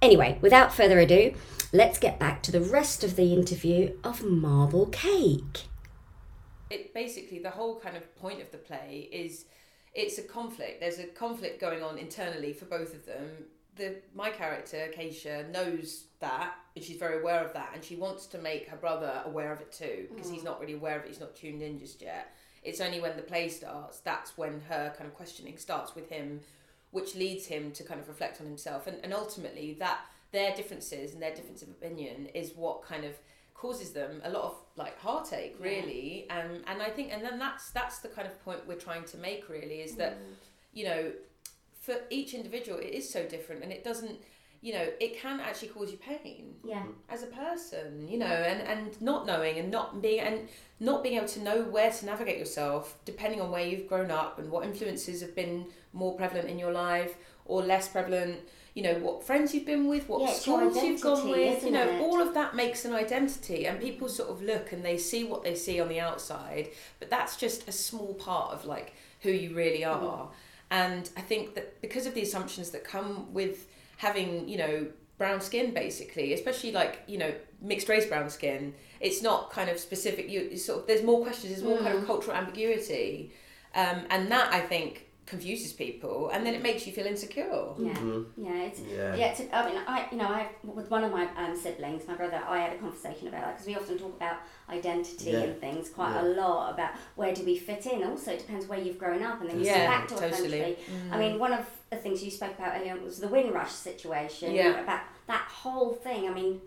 Anyway, 0.03 0.36
without 0.40 0.74
further 0.74 0.98
ado, 0.98 1.32
let's 1.72 1.96
get 1.96 2.18
back 2.18 2.42
to 2.42 2.50
the 2.50 2.61
rest 2.61 3.05
of 3.05 3.14
the 3.14 3.32
interview 3.32 3.96
of 4.03 4.24
Marble 4.24 4.86
Cake. 4.86 5.66
It 6.70 6.92
basically 6.92 7.38
the 7.38 7.50
whole 7.50 7.78
kind 7.78 7.96
of 7.96 8.14
point 8.16 8.42
of 8.42 8.50
the 8.50 8.59
play 8.59 9.09
is 9.12 9.44
it's 9.94 10.18
a 10.18 10.22
conflict. 10.22 10.80
There's 10.80 10.98
a 10.98 11.07
conflict 11.07 11.61
going 11.61 11.84
on 11.84 11.98
internally 11.98 12.53
for 12.53 12.64
both 12.64 12.94
of 12.94 13.07
them. 13.07 13.28
The 13.76 13.94
my 14.12 14.30
character 14.30 14.90
Keisha 14.92 15.48
knows 15.50 16.07
that 16.18 16.55
and 16.74 16.84
she's 16.84 16.96
very 16.96 17.20
aware 17.20 17.44
of 17.44 17.53
that 17.53 17.70
and 17.72 17.84
she 17.84 17.94
wants 17.94 18.26
to 18.26 18.38
make 18.38 18.68
her 18.68 18.76
brother 18.76 19.22
aware 19.24 19.53
of 19.53 19.61
it 19.61 19.70
too 19.70 20.09
because 20.12 20.28
he's 20.28 20.42
mm. 20.42 20.46
not 20.46 20.61
really 20.61 20.74
aware 20.74 20.98
of 20.98 21.05
it. 21.05 21.09
He's 21.09 21.20
not 21.20 21.36
tuned 21.36 21.62
in 21.62 21.78
just 21.78 22.03
yet. 22.03 22.34
It's 22.64 22.80
only 22.80 23.00
when 23.00 23.16
the 23.16 23.22
play 23.22 23.48
starts 23.48 24.00
that's 24.00 24.36
when 24.36 24.62
her 24.68 24.92
kind 24.98 25.09
of 25.09 25.14
questioning 25.14 25.59
starts 25.59 25.94
with 25.94 26.11
him 26.11 26.40
which 26.93 27.14
leads 27.14 27.47
him 27.47 27.72
to 27.72 27.82
kind 27.82 28.01
of 28.01 28.09
reflect 28.09 28.40
on 28.40 28.47
himself. 28.47 28.86
And, 28.86 28.99
and 29.03 29.12
ultimately 29.12 29.76
that 29.80 30.01
their 30.30 30.55
differences 30.55 31.12
and 31.12 31.22
their 31.22 31.34
difference 31.34 31.62
of 31.62 31.68
opinion 31.68 32.28
is 32.34 32.53
what 32.55 32.82
kind 32.82 33.05
of 33.05 33.12
causes 33.55 33.90
them 33.90 34.20
a 34.24 34.30
lot 34.30 34.45
of 34.45 34.57
like 34.76 34.99
heartache 34.99 35.57
really. 35.61 36.26
Um, 36.30 36.62
and 36.66 36.82
i 36.82 36.88
think 36.88 37.12
and 37.12 37.22
then 37.22 37.38
that's 37.38 37.70
that's 37.70 37.99
the 38.01 38.09
kind 38.09 38.26
of 38.26 38.43
point 38.45 38.61
we're 38.66 38.74
trying 38.74 39.05
to 39.05 39.18
make 39.18 39.49
really 39.49 39.82
is 39.82 39.95
that 39.97 40.18
you 40.72 40.84
know 40.84 41.12
for 41.82 41.97
each 42.11 42.32
individual 42.32 42.78
it 42.78 42.95
is 42.95 43.09
so 43.09 43.26
different. 43.26 43.62
And 43.62 43.72
it 43.72 43.84
doesn't 43.84 44.18
you 44.62 44.72
know 44.72 44.86
it 45.00 45.18
can 45.20 45.40
actually 45.40 45.68
cause 45.68 45.90
you 45.90 45.98
pain 45.98 46.54
Yeah. 46.64 46.84
as 47.10 47.22
a 47.22 47.26
person 47.26 48.08
you 48.08 48.16
know 48.16 48.26
and 48.26 48.60
and 48.62 49.02
not 49.02 49.26
knowing 49.26 49.58
and 49.58 49.70
not 49.70 50.00
being 50.00 50.20
and 50.20 50.48
not 50.80 51.02
being 51.02 51.16
able 51.16 51.28
to 51.28 51.40
know 51.42 51.62
where 51.64 51.90
to 51.90 52.06
navigate 52.06 52.38
yourself 52.38 52.96
depending 53.04 53.40
on 53.40 53.50
where 53.50 53.66
you've 53.66 53.88
grown 53.88 54.10
up 54.10 54.38
and 54.38 54.50
what 54.50 54.64
influences 54.64 55.20
have 55.20 55.34
been 55.34 55.66
more 55.92 56.14
prevalent 56.16 56.48
in 56.48 56.58
your 56.58 56.72
life 56.72 57.16
or 57.44 57.62
less 57.62 57.88
prevalent 57.88 58.38
you 58.74 58.82
know 58.84 58.94
what 59.00 59.24
friends 59.24 59.52
you've 59.52 59.66
been 59.66 59.86
with 59.88 60.08
what 60.08 60.20
Yeah, 60.22 60.32
schools 60.32 60.76
you've 60.82 61.00
gone 61.00 61.28
with 61.28 61.64
you 61.64 61.72
know 61.72 61.82
it? 61.88 62.00
all 62.00 62.22
of 62.22 62.32
that 62.34 62.54
makes 62.54 62.84
an 62.84 62.94
identity 62.94 63.66
and 63.66 63.80
people 63.80 64.08
sort 64.08 64.30
of 64.30 64.40
look 64.42 64.70
and 64.72 64.84
they 64.84 64.96
see 64.96 65.24
what 65.24 65.42
they 65.42 65.54
see 65.56 65.80
on 65.80 65.88
the 65.88 65.98
outside 66.00 66.68
but 67.00 67.10
that's 67.10 67.36
just 67.36 67.68
a 67.68 67.72
small 67.72 68.14
part 68.14 68.52
of 68.52 68.64
like 68.64 68.94
who 69.22 69.30
you 69.30 69.54
really 69.56 69.80
Mm. 69.80 70.02
are 70.04 70.30
and 70.70 71.10
i 71.16 71.20
think 71.20 71.54
that 71.56 71.82
because 71.82 72.06
of 72.06 72.14
the 72.14 72.22
assumptions 72.22 72.70
that 72.70 72.84
come 72.84 73.34
with 73.34 73.66
having 74.07 74.48
you 74.48 74.59
know 74.62 74.86
brown 75.18 75.40
skin 75.40 75.72
basically 75.72 76.32
especially 76.38 76.72
like 76.72 76.94
you 77.07 77.18
know 77.22 77.32
mixed 77.61 77.88
race 77.88 78.07
brown 78.07 78.28
skin 78.28 78.74
it's 79.00 79.20
not 79.22 79.50
kind 79.50 79.68
of 79.70 79.78
specific 79.78 80.28
you 80.28 80.57
sort 80.57 80.80
of 80.80 80.86
there's 80.88 81.05
more 81.11 81.20
questions 81.26 81.48
there's 81.53 81.62
more 81.70 81.78
kind 81.78 81.94
Mm. 81.94 82.00
of 82.00 82.07
cultural 82.07 82.36
ambiguity 82.36 83.32
um, 83.82 83.98
and 84.11 84.22
that 84.34 84.53
i 84.53 84.61
think 84.72 85.07
confuses 85.24 85.72
people 85.72 86.30
and 86.30 86.44
then 86.44 86.52
it 86.52 86.62
makes 86.62 86.84
you 86.86 86.92
feel 86.92 87.06
insecure 87.06 87.44
Yeah, 87.78 87.94
yeah, 88.36 88.62
it's 88.64 88.80
Yeah. 88.80 89.14
yeah. 89.14 89.26
it's, 89.26 89.40
I 89.52 89.66
mean, 89.68 89.80
I 89.86 90.06
you 90.10 90.18
know, 90.18 90.26
I 90.26 90.48
with 90.64 90.90
one 90.90 91.04
of 91.04 91.12
my 91.12 91.28
um, 91.36 91.56
siblings, 91.56 92.06
my 92.08 92.14
brother, 92.14 92.40
I 92.46 92.58
had 92.58 92.72
a 92.72 92.78
conversation 92.78 93.28
about 93.28 93.42
that 93.42 93.52
because 93.52 93.66
we 93.66 93.76
often 93.76 93.98
talk 93.98 94.16
about 94.16 94.38
identity 94.68 95.30
Yeah. 95.30 95.38
and 95.44 95.60
things 95.60 95.90
quite 95.90 96.12
Yeah. 96.14 96.22
a 96.22 96.26
lot 96.40 96.74
about 96.74 96.90
where 97.14 97.32
do 97.32 97.44
we 97.44 97.56
fit 97.56 97.86
in. 97.86 98.02
Also, 98.02 98.32
it 98.32 98.40
depends 98.40 98.66
where 98.66 98.80
you've 98.80 98.98
grown 98.98 99.22
up 99.22 99.40
and 99.40 99.48
then 99.48 99.60
you 99.60 99.66
Yeah, 99.66 99.86
come 99.86 99.94
back 100.00 100.08
to 100.08 100.14
a 100.16 100.30
totally. 100.30 100.58
country. 100.60 100.76
I 101.12 101.18
mean, 101.18 101.38
one 101.38 101.52
of 101.52 101.66
the 101.90 101.96
things 101.96 102.22
you 102.24 102.30
spoke 102.30 102.58
about 102.58 102.76
earlier 102.80 102.96
was 102.96 103.18
the 103.18 103.28
Windrush 103.28 103.70
situation. 103.72 104.54
Yeah. 104.54 104.80
About 104.80 105.02
that 105.28 105.46
whole 105.62 105.94
thing. 105.94 106.28
I 106.28 106.32
mean, 106.34 106.60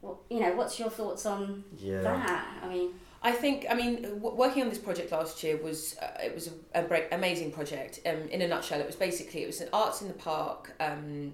what 0.00 0.16
you 0.28 0.40
know, 0.40 0.52
what's 0.56 0.78
your 0.80 0.90
thoughts 0.90 1.24
on 1.24 1.62
Yeah. 1.78 2.00
that? 2.02 2.46
I 2.64 2.68
mean, 2.68 2.94
I 3.22 3.32
think 3.32 3.66
I 3.68 3.74
mean 3.74 4.02
w- 4.02 4.34
working 4.34 4.62
on 4.62 4.68
this 4.68 4.78
project 4.78 5.12
last 5.12 5.42
year 5.42 5.56
was 5.56 5.96
uh, 5.98 6.18
it 6.22 6.34
was 6.34 6.48
a, 6.48 6.80
a 6.80 6.82
break, 6.82 7.08
amazing 7.12 7.50
project. 7.52 8.00
Um, 8.06 8.28
in 8.30 8.42
a 8.42 8.48
nutshell, 8.48 8.80
it 8.80 8.86
was 8.86 8.96
basically 8.96 9.42
it 9.42 9.46
was 9.46 9.60
an 9.60 9.68
arts 9.72 10.02
in 10.02 10.08
the 10.08 10.14
park 10.14 10.72
um, 10.80 11.32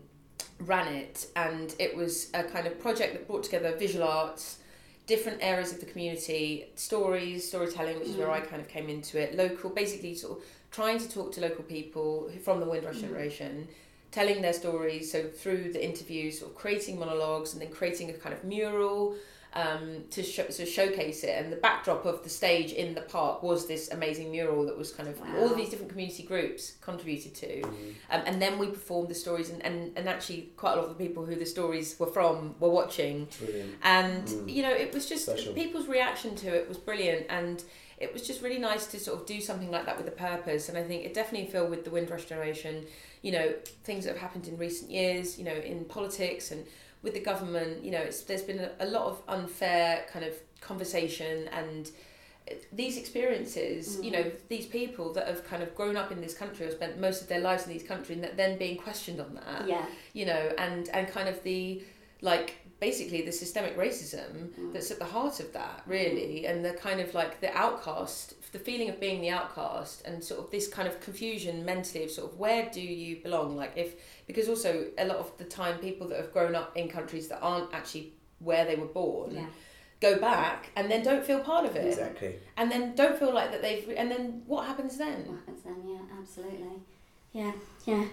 ran 0.61 0.93
it, 0.95 1.27
and 1.37 1.75
it 1.79 1.97
was 1.97 2.31
a 2.35 2.43
kind 2.45 2.67
of 2.67 2.79
project 2.81 3.13
that 3.15 3.27
brought 3.27 3.43
together 3.45 3.77
visual 3.77 4.07
arts, 4.07 4.59
different 5.07 5.39
areas 5.43 5.73
of 5.73 5.81
the 5.81 5.87
community, 5.87 6.67
stories, 6.77 7.47
storytelling, 7.47 7.99
which 7.99 8.09
is 8.09 8.17
where 8.17 8.31
I 8.31 8.41
kind 8.41 8.61
of 8.61 8.69
came 8.69 8.89
into 8.89 9.21
it. 9.21 9.37
Local, 9.37 9.71
basically, 9.71 10.15
sort 10.15 10.39
of 10.39 10.45
trying 10.71 10.99
to 10.99 11.09
talk 11.09 11.33
to 11.33 11.41
local 11.41 11.65
people 11.65 12.31
from 12.45 12.61
the 12.61 12.67
Windrush 12.67 13.01
generation. 13.01 13.69
Telling 14.11 14.43
their 14.43 14.53
stories, 14.53 15.11
so 15.11 15.25
through 15.25 15.73
the 15.73 15.83
interviews, 15.83 16.39
sort 16.41 16.53
of 16.53 16.59
creating 16.59 16.99
monologues, 16.99 17.55
and 17.55 17.63
then 17.63 17.71
creating 17.71 18.11
a 18.11 18.13
kind 18.13 18.35
of 18.35 18.45
mural, 18.45 19.17
um, 19.55 20.05
to 20.11 20.23
show, 20.23 20.45
to 20.45 20.65
showcase 20.65 21.25
it. 21.25 21.43
And 21.43 21.53
the 21.53 21.57
backdrop 21.57 22.05
of 22.05 22.23
the 22.23 22.29
stage 22.29 22.73
in 22.73 22.95
the 22.95 23.03
park 23.03 23.43
was 23.43 23.67
this 23.67 23.91
amazing 23.91 24.31
mural 24.31 24.65
that 24.67 24.77
was 24.77 24.93
kind 24.93 25.09
of 25.09 25.21
all 25.39 25.51
of 25.51 25.57
these 25.57 25.69
different 25.69 25.91
community 25.91 26.23
groups 26.23 26.73
contributed 26.81 27.35
to. 27.37 27.63
Um, 28.11 28.23
and 28.27 28.41
then 28.41 28.59
we 28.59 28.69
performed 28.69 29.09
the 29.09 29.15
stories, 29.15 29.51
and, 29.51 29.65
and, 29.65 29.97
and 29.97 30.09
actually, 30.09 30.51
quite 30.57 30.75
a 30.75 30.77
lot 30.77 30.85
of 30.85 30.97
the 30.97 31.05
people 31.05 31.25
who 31.25 31.37
the 31.37 31.47
stories 31.47 31.99
were 31.99 32.07
from 32.07 32.55
were 32.61 32.71
watching. 32.71 33.29
Brilliant. 33.39 33.75
And, 33.83 34.51
you 34.51 34.63
know, 34.63 34.73
it 34.73 34.93
was 34.95 35.09
just 35.09 35.27
Special. 35.27 35.53
people's 35.53 35.87
reaction 35.87 36.35
to 36.37 36.49
it 36.49 36.69
was 36.69 36.79
brilliant. 36.79 37.27
And 37.29 37.63
it 37.99 38.13
was 38.13 38.27
just 38.27 38.43
really 38.43 38.59
nice 38.59 38.87
to 38.89 38.99
sort 38.99 39.21
of 39.21 39.27
do 39.27 39.41
something 39.41 39.71
like 39.71 39.87
that 39.87 39.97
with 39.97 40.09
a 40.09 40.13
purpose. 40.13 40.69
And 40.69 40.77
I 40.77 40.83
think 40.83 41.05
it 41.05 41.15
definitely 41.15 41.49
feel 41.49 41.69
with 41.69 41.85
the 41.85 41.91
Windrush 41.91 42.25
generation, 42.25 42.85
you 43.23 43.31
know, 43.31 43.55
things 43.85 44.05
that 44.05 44.15
have 44.15 44.21
happened 44.21 44.49
in 44.49 44.59
recent 44.59 44.91
years, 44.91 45.39
you 45.39 45.45
know, 45.45 45.55
in 45.55 45.85
politics 45.85 46.51
and 46.51 46.67
with 47.03 47.15
the 47.15 47.21
government, 47.21 47.85
you 47.85 47.91
know, 47.91 47.99
it's, 47.99 48.23
there's 48.23 48.43
been 48.43 48.61
a, 48.61 48.71
a 48.81 48.87
lot 48.87 49.07
of 49.07 49.23
unfair 49.29 50.05
kind 50.13 50.25
of 50.25 50.35
conversation 50.61 51.49
and 51.49 51.91
uh, 52.51 52.55
these 52.73 52.97
experiences, 52.97 53.99
you 54.03 54.11
mm. 54.11 54.15
know, 54.15 54.33
these 54.49 54.67
people 54.67 55.13
that 55.13 55.27
have 55.27 55.45
kind 55.45 55.63
of 55.63 55.75
grown 55.75 55.97
up 55.97 56.13
in 56.13 56.21
this 56.21 56.35
country 56.35 56.67
or 56.67 56.71
spent 56.71 57.01
most 57.01 57.23
of 57.23 57.29
their 57.29 57.41
lives 57.41 57.67
in 57.67 57.73
this 57.73 57.83
country 57.83 58.15
and 58.15 58.25
that 58.25 58.37
then 58.37 58.57
being 58.59 58.77
questioned 58.77 59.21
on 59.21 59.35
that, 59.35 59.69
yeah, 59.69 59.85
you 60.13 60.27
know, 60.27 60.53
and, 60.59 60.89
and 60.91 61.09
kind 61.09 61.29
of 61.29 61.43
the, 61.43 61.83
like, 62.21 62.57
basically 62.79 63.23
the 63.23 63.33
systemic 63.33 63.77
racism 63.77 64.51
mm. 64.59 64.73
that's 64.73 64.91
at 64.91 64.99
the 64.99 65.05
heart 65.05 65.41
of 65.41 65.53
that, 65.53 65.83
really, 65.87 66.43
mm. 66.45 66.51
and 66.51 66.65
the 66.65 66.73
kind 66.73 67.01
of 67.01 67.15
like 67.15 67.41
the 67.41 67.57
outcast, 67.57 68.35
the 68.53 68.59
feeling 68.59 68.89
of 68.91 69.01
being 69.01 69.21
the 69.21 69.31
outcast, 69.31 70.03
and 70.05 70.23
sort 70.23 70.41
of 70.45 70.51
this 70.51 70.69
kind 70.69 70.87
of 70.87 71.01
confusion 71.01 71.65
mentally 71.65 72.05
of 72.05 72.11
sort 72.11 72.31
of 72.33 72.39
where 72.39 72.69
do 72.71 72.81
you 72.81 73.17
belong? 73.23 73.57
Like, 73.57 73.73
if, 73.77 73.95
because 74.27 74.49
also 74.49 74.87
a 74.99 75.07
lot 75.07 75.17
of 75.17 75.37
the 75.39 75.45
time 75.45 75.79
people 75.79 76.07
that 76.09 76.19
have 76.19 76.33
grown 76.33 76.55
up 76.55 76.77
in 76.77 76.89
countries 76.89 77.29
that 77.29 77.41
aren't 77.41 77.73
actually 77.75 78.13
where 78.41 78.65
they 78.65 78.77
were 78.77 78.87
born. 78.87 79.35
yeah. 79.35 79.47
Go 80.01 80.19
back 80.19 80.71
and 80.75 80.91
then 80.91 81.05
don't 81.05 81.25
feel 81.25 81.39
part 81.39 81.65
of 81.65 81.77
it, 81.77 81.87
Exactly. 81.87 82.35
and 82.57 82.71
then 82.73 82.95
don't 82.97 83.17
feel 83.19 83.33
like 83.33 83.53
that 83.53 83.63
they've. 83.63 83.89
And 83.97 84.11
then 84.11 84.43
what 84.47 84.67
happens 84.67 84.99
then 84.99 85.13
What 85.13 85.25
then? 85.27 85.35
happens 85.37 85.63
then? 85.63 85.77
Yeah, 85.87 86.01
absolutely. 86.19 86.67
Yeah, 87.33 87.53
yeah. 87.87 88.05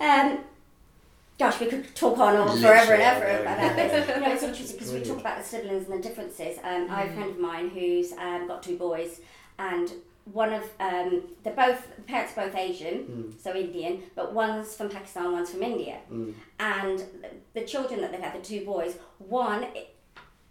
Um, 0.00 0.38
gosh, 1.38 1.60
we 1.60 1.66
could 1.66 1.94
talk 1.94 2.18
on 2.18 2.34
and 2.34 2.50
on 2.50 2.58
forever 2.58 2.94
and 2.94 3.02
ever 3.02 3.40
about 3.42 3.58
yeah. 3.58 3.72
this. 3.76 4.08
You 4.08 4.20
know, 4.20 4.32
it's 4.32 4.42
interesting 4.42 4.76
because 4.78 4.92
we 4.92 5.00
talk 5.02 5.20
about 5.20 5.38
the 5.38 5.44
siblings 5.44 5.88
and 5.88 5.98
the 6.02 6.08
differences. 6.08 6.58
Um, 6.58 6.88
I 6.90 7.02
have 7.02 7.10
a 7.10 7.14
friend 7.14 7.30
of 7.30 7.38
mine 7.38 7.68
who's 7.70 8.12
um, 8.14 8.48
got 8.48 8.62
two 8.64 8.76
boys, 8.76 9.20
and 9.58 9.92
one 10.32 10.52
of 10.52 10.62
um, 10.78 11.22
they're 11.42 11.52
both 11.54 11.84
parents 12.06 12.32
are 12.36 12.46
both 12.46 12.54
Asian, 12.56 12.98
Mm. 13.34 13.40
so 13.42 13.54
Indian, 13.54 14.02
but 14.14 14.32
one's 14.32 14.74
from 14.76 14.88
Pakistan, 14.88 15.32
one's 15.32 15.50
from 15.50 15.62
India, 15.64 15.98
Mm. 16.10 16.34
and 16.60 16.98
the, 17.00 17.30
the 17.60 17.66
children 17.66 18.00
that 18.00 18.12
they've 18.12 18.20
had, 18.20 18.34
the 18.40 18.44
two 18.44 18.64
boys, 18.64 18.96
one. 19.18 19.64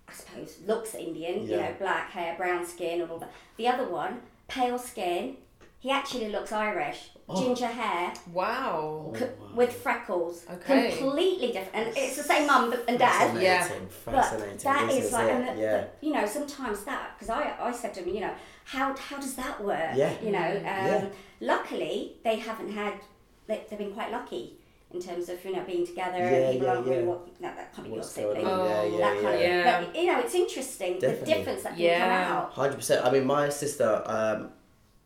I 0.08 0.14
suppose 0.14 0.58
looks 0.68 0.94
Indian, 0.94 1.48
you 1.48 1.56
know, 1.56 1.74
black 1.80 2.10
hair, 2.12 2.36
brown 2.36 2.66
skin, 2.66 3.00
and 3.02 3.10
all 3.10 3.20
that. 3.20 3.32
The 3.56 3.70
other 3.70 3.88
one, 3.88 4.20
pale 4.50 4.78
skin. 4.78 5.38
He 5.80 5.90
actually 5.90 6.28
looks 6.28 6.52
Irish, 6.52 7.11
Oh. 7.30 7.42
ginger 7.42 7.68
hair, 7.68 8.12
Wow. 8.34 9.14
c- 9.18 9.26
with 9.56 9.72
freckles, 9.72 10.44
Okay. 10.54 10.98
completely 10.98 11.48
different. 11.54 11.88
And 11.88 11.98
it's 11.98 12.18
the 12.18 12.24
same 12.24 12.46
mum 12.48 12.74
and 12.88 13.00
dad. 13.00 13.20
Fascinating. 13.20 13.44
Yeah. 13.44 13.68
Fascinating. 13.90 14.54
But 14.56 14.64
that 14.64 14.88
This 14.90 15.06
is 15.06 15.12
like, 15.14 15.30
and 15.32 15.48
the, 15.58 15.62
yeah. 15.62 15.78
the- 16.00 16.08
you 16.08 16.14
know, 16.14 16.26
sometimes 16.26 16.84
that 16.84 17.12
because 17.18 17.30
I, 17.30 17.54
I 17.60 17.72
said 17.72 17.94
to 17.96 18.02
him, 18.04 18.14
you 18.16 18.22
know, 18.22 18.34
how 18.66 18.96
how 18.98 19.18
does 19.18 19.36
that 19.36 19.64
work? 19.64 19.92
Yeah. 19.96 20.14
You 20.22 20.32
know, 20.32 20.48
um, 20.58 20.64
Yeah. 20.66 21.06
luckily 21.40 22.18
they 22.24 22.36
haven't 22.38 22.72
had. 22.72 22.94
They, 23.48 23.62
they've 23.70 23.80
been 23.80 23.94
quite 23.94 24.12
lucky 24.12 24.58
in 24.94 25.02
terms 25.02 25.30
of 25.30 25.44
you 25.46 25.54
know 25.56 25.64
being 25.64 25.86
together. 25.86 26.18
Yeah, 26.18 26.52
people 26.52 26.68
yeah, 26.68 26.74
aren't 26.74 26.88
really 26.88 27.04
what 27.04 27.42
no, 27.42 27.48
that 27.56 27.74
can't 27.74 27.88
be 27.88 27.94
What's 27.94 28.18
your 28.18 28.34
going 28.34 28.46
sibling. 28.46 28.60
on? 28.60 28.70
Yeah, 28.70 28.76
Oh, 28.82 28.84
yeah, 28.84 28.98
that 29.14 29.22
kind 29.24 29.40
yeah. 29.40 29.48
Yeah. 29.48 29.80
of, 29.80 29.86
but 29.94 29.96
you 30.02 30.06
know, 30.12 30.20
it's 30.20 30.36
interesting 30.36 30.94
Definitely. 31.00 31.20
the 31.20 31.26
difference 31.38 31.64
that 31.64 31.74
can 31.74 31.82
Yeah. 31.82 32.00
come 32.28 32.38
out. 32.38 32.52
Hundred 32.54 32.76
percent. 32.76 33.06
I 33.06 33.12
mean, 33.12 33.26
my 33.26 33.50
sister, 33.50 34.04
um, 34.06 34.52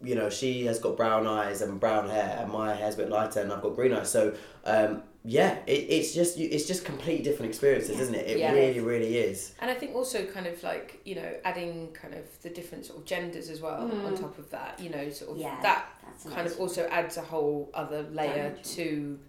you 0.05 0.15
know, 0.15 0.29
she 0.29 0.65
has 0.65 0.79
got 0.79 0.95
brown 0.97 1.25
eyes 1.27 1.61
and 1.61 1.79
brown 1.79 2.09
hair, 2.09 2.37
and 2.41 2.51
my 2.51 2.73
hair's 2.75 2.95
a 2.95 2.97
bit 2.97 3.09
lighter, 3.09 3.39
and 3.41 3.51
I've 3.51 3.61
got 3.61 3.75
green 3.75 3.93
eyes. 3.93 4.09
So, 4.11 4.33
um, 4.65 5.03
yeah, 5.23 5.57
it, 5.65 5.71
it's 5.89 6.13
just 6.13 6.37
it's 6.37 6.67
just 6.67 6.85
completely 6.85 7.23
different 7.23 7.49
experiences, 7.49 7.99
isn't 7.99 8.13
it? 8.15 8.27
It 8.27 8.37
Yeah. 8.37 8.53
really, 8.53 8.79
really 8.79 9.17
is. 9.17 9.53
And 9.59 9.71
I 9.71 9.73
think 9.73 9.95
also 9.95 10.25
kind 10.25 10.45
of 10.45 10.61
like, 10.63 11.01
you 11.03 11.15
know, 11.15 11.33
adding 11.43 11.91
kind 11.93 12.13
of 12.13 12.25
the 12.43 12.49
different 12.51 12.85
sort 12.85 12.99
of 12.99 13.05
genders 13.05 13.49
as 13.49 13.59
well 13.59 13.89
on 14.05 14.15
top 14.15 14.37
of 14.37 14.49
that, 14.51 14.79
you 14.79 14.89
know, 14.91 15.09
sort 15.09 15.31
of 15.31 15.37
Mm. 15.37 15.41
Yeah, 15.41 15.61
that 15.63 15.85
kind 16.23 16.35
nice. 16.45 16.53
of 16.53 16.59
also 16.59 16.85
adds 16.87 17.17
a 17.17 17.21
whole 17.21 17.71
other 17.73 18.03
layer 18.03 18.49
Dimension. 18.49 18.75
to 18.75 19.19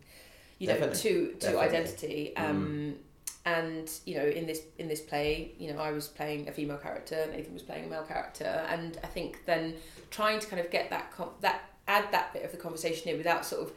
you 0.58 0.66
know 0.68 0.74
Definitely. 0.74 1.00
to 1.00 1.26
to 1.32 1.32
Definitely. 1.38 1.58
Mm. 1.58 1.68
identity 1.68 2.36
um 2.36 2.94
and 3.46 3.88
you 4.04 4.16
know 4.16 4.24
in 4.26 4.44
this 4.44 4.60
in 4.78 4.88
this 4.88 5.00
play 5.00 5.52
you 5.56 5.72
know 5.72 5.78
I 5.78 5.92
was 5.92 6.08
playing 6.08 6.48
a 6.48 6.52
female 6.52 6.78
character 6.78 7.14
and 7.14 7.32
Nathan 7.32 7.54
was 7.54 7.62
playing 7.62 7.86
a 7.86 7.88
male 7.88 8.02
character. 8.02 8.66
And 8.68 8.98
I 9.02 9.06
think 9.06 9.46
then 9.46 9.74
trying 10.10 10.40
to 10.40 10.46
kind 10.48 10.60
of 10.60 10.70
get 10.70 10.90
that 10.90 11.12
com- 11.12 11.30
that 11.40 11.62
add 11.86 12.10
that 12.10 12.32
bit 12.32 12.44
of 12.44 12.50
the 12.50 12.58
conversation 12.58 13.08
in 13.08 13.16
without 13.16 13.46
sort 13.46 13.62
of 13.62 13.72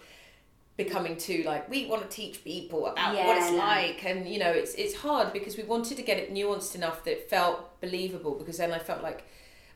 becoming 0.76 1.17
too 1.17 1.43
like 1.45 1.70
we 1.70 1.86
want 1.86 2.01
to 2.01 2.07
teach 2.07 2.43
people 2.43 2.88
about 2.88 3.13
what 3.13 3.38
it's 3.38 3.51
like. 3.51 4.03
And 4.03 4.28
you 4.28 4.39
know 4.39 4.51
it's 4.51 4.74
it's 4.74 4.95
hard 4.95 5.32
because 5.32 5.55
we 5.55 5.63
wanted 5.63 5.97
to 5.97 6.03
get 6.03 6.17
it 6.17 6.34
nuanced 6.34 6.74
enough 6.74 7.03
that 7.03 7.11
it 7.11 7.30
felt 7.30 7.80
believable 7.80 8.36
because 8.36 8.57
then 8.57 8.72
I 8.72 8.80
felt 8.80 9.03
like 9.03 9.24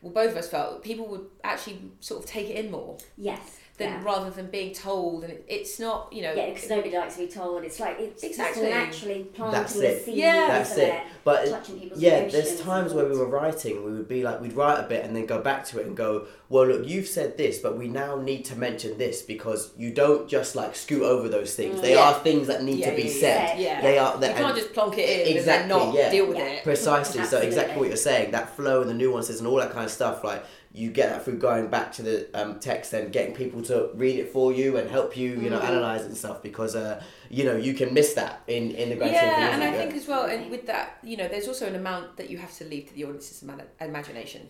well 0.01 0.11
both 0.11 0.31
of 0.31 0.37
us 0.37 0.49
felt 0.49 0.71
that 0.73 0.81
people 0.81 1.05
would 1.07 1.27
actually 1.43 1.79
sort 1.99 2.23
of 2.23 2.27
take 2.27 2.49
it 2.49 2.65
in 2.65 2.71
more. 2.71 2.97
Yes. 3.15 3.59
Than 3.77 3.89
yeah. 3.89 4.03
rather 4.03 4.29
than 4.29 4.47
being 4.51 4.71
told 4.71 5.23
and 5.23 5.33
it, 5.33 5.45
it's 5.47 5.79
not 5.79 6.07
you 6.13 6.21
know 6.21 6.31
Yeah, 6.33 6.49
because 6.53 6.69
nobody 6.69 6.95
likes 6.95 7.15
to 7.15 7.25
be 7.25 7.31
told. 7.31 7.63
It's 7.63 7.79
like 7.79 7.97
it's 7.99 8.23
Exactly. 8.23 8.63
just 8.69 8.73
naturally 8.75 9.23
planting 9.33 9.59
That's 9.61 9.73
the 9.73 9.87
it. 9.97 10.05
seeds. 10.05 10.17
Yeah. 10.17 10.47
That's 10.47 10.77
it. 10.77 11.01
But 11.23 11.49
touching 11.49 11.91
yeah, 11.95 12.27
there's 12.27 12.61
times 12.61 12.93
where 12.93 13.05
we 13.07 13.17
were 13.17 13.25
writing, 13.27 13.83
we 13.83 13.91
would 13.93 14.07
be 14.07 14.21
like, 14.23 14.41
we'd 14.41 14.53
write 14.53 14.79
a 14.79 14.87
bit 14.87 15.03
and 15.05 15.15
then 15.15 15.25
go 15.25 15.41
back 15.41 15.65
to 15.65 15.79
it 15.79 15.87
and 15.87 15.97
go, 15.97 16.27
well, 16.49 16.67
look, 16.67 16.87
you've 16.87 17.07
said 17.07 17.35
this, 17.37 17.57
but 17.59 17.75
we 17.77 17.87
now 17.87 18.19
need 18.19 18.45
to 18.45 18.55
mention 18.55 18.97
this 18.99 19.21
because 19.23 19.71
you 19.75 19.91
don't 19.91 20.29
just 20.29 20.55
like 20.55 20.75
scoot 20.75 21.01
over 21.01 21.27
those 21.27 21.55
things. 21.55 21.81
They 21.81 21.93
Yeah. 21.95 22.09
are 22.09 22.13
things 22.19 22.45
that 22.47 22.63
need 22.63 22.79
Yeah, 22.79 22.91
to 22.91 22.95
be 22.95 23.03
yeah, 23.03 23.07
yeah. 23.09 23.19
said. 23.19 23.59
Yeah. 23.59 23.81
They 23.81 23.97
are. 23.97 24.13
you 24.15 24.19
can't 24.21 24.39
and- 24.39 24.55
just 24.55 24.73
plonk 24.73 24.97
it 24.99 25.27
in 25.27 25.35
Exactly, 25.37 25.63
and 25.63 25.71
then 25.71 25.79
not 25.87 25.95
yeah. 25.95 26.11
deal 26.11 26.27
with 26.27 26.37
Yeah. 26.37 26.43
it 26.45 26.63
Precisely. 26.63 27.23
So 27.25 27.39
exactly 27.39 27.77
what 27.77 27.87
you're 27.87 27.97
saying, 27.97 28.31
that 28.31 28.55
flow 28.55 28.81
and 28.81 28.89
the 28.89 28.93
nuances 28.93 29.39
and 29.39 29.47
all 29.47 29.55
that 29.57 29.71
kind 29.71 29.85
of 29.85 29.91
stuff, 29.91 30.23
like 30.23 30.43
you 30.75 30.89
get 30.89 31.09
that 31.11 31.23
through 31.23 31.37
going 31.37 31.67
back 31.67 31.91
to 31.93 32.01
the 32.01 32.27
um, 32.33 32.59
text 32.59 32.93
and 32.93 33.11
getting 33.13 33.35
people 33.35 33.61
to 33.61 33.89
read 33.93 34.17
it 34.19 34.29
for 34.33 34.51
you 34.51 34.77
and 34.77 34.89
help 34.89 35.15
you, 35.15 35.29
you 35.39 35.49
know, 35.51 35.59
Mm. 35.59 35.69
analyze 35.69 36.01
it 36.01 36.07
and 36.07 36.17
stuff 36.17 36.41
because, 36.41 36.75
uh, 36.75 37.01
you 37.29 37.43
know, 37.45 37.55
you 37.55 37.73
can 37.75 37.93
miss 37.93 38.13
that 38.15 38.41
in 38.47 38.71
in 38.71 38.89
the 38.89 38.95
grand 38.95 39.13
yeah 39.13 39.53
and 39.53 39.61
I 39.63 39.67
yeah. 39.71 39.77
think 39.77 39.93
as 39.93 40.07
well 40.07 40.25
and 40.25 40.49
with 40.49 40.65
that 40.67 40.97
you 41.03 41.15
know 41.17 41.27
there's 41.27 41.47
also 41.47 41.67
an 41.67 41.75
amount 41.75 42.17
that 42.17 42.29
you 42.31 42.37
have 42.39 42.53
to 42.57 42.63
leave 42.65 42.87
to 42.89 42.93
the 42.95 43.03
audience's 43.05 43.43
ima- 43.43 43.69
imagination 43.81 44.41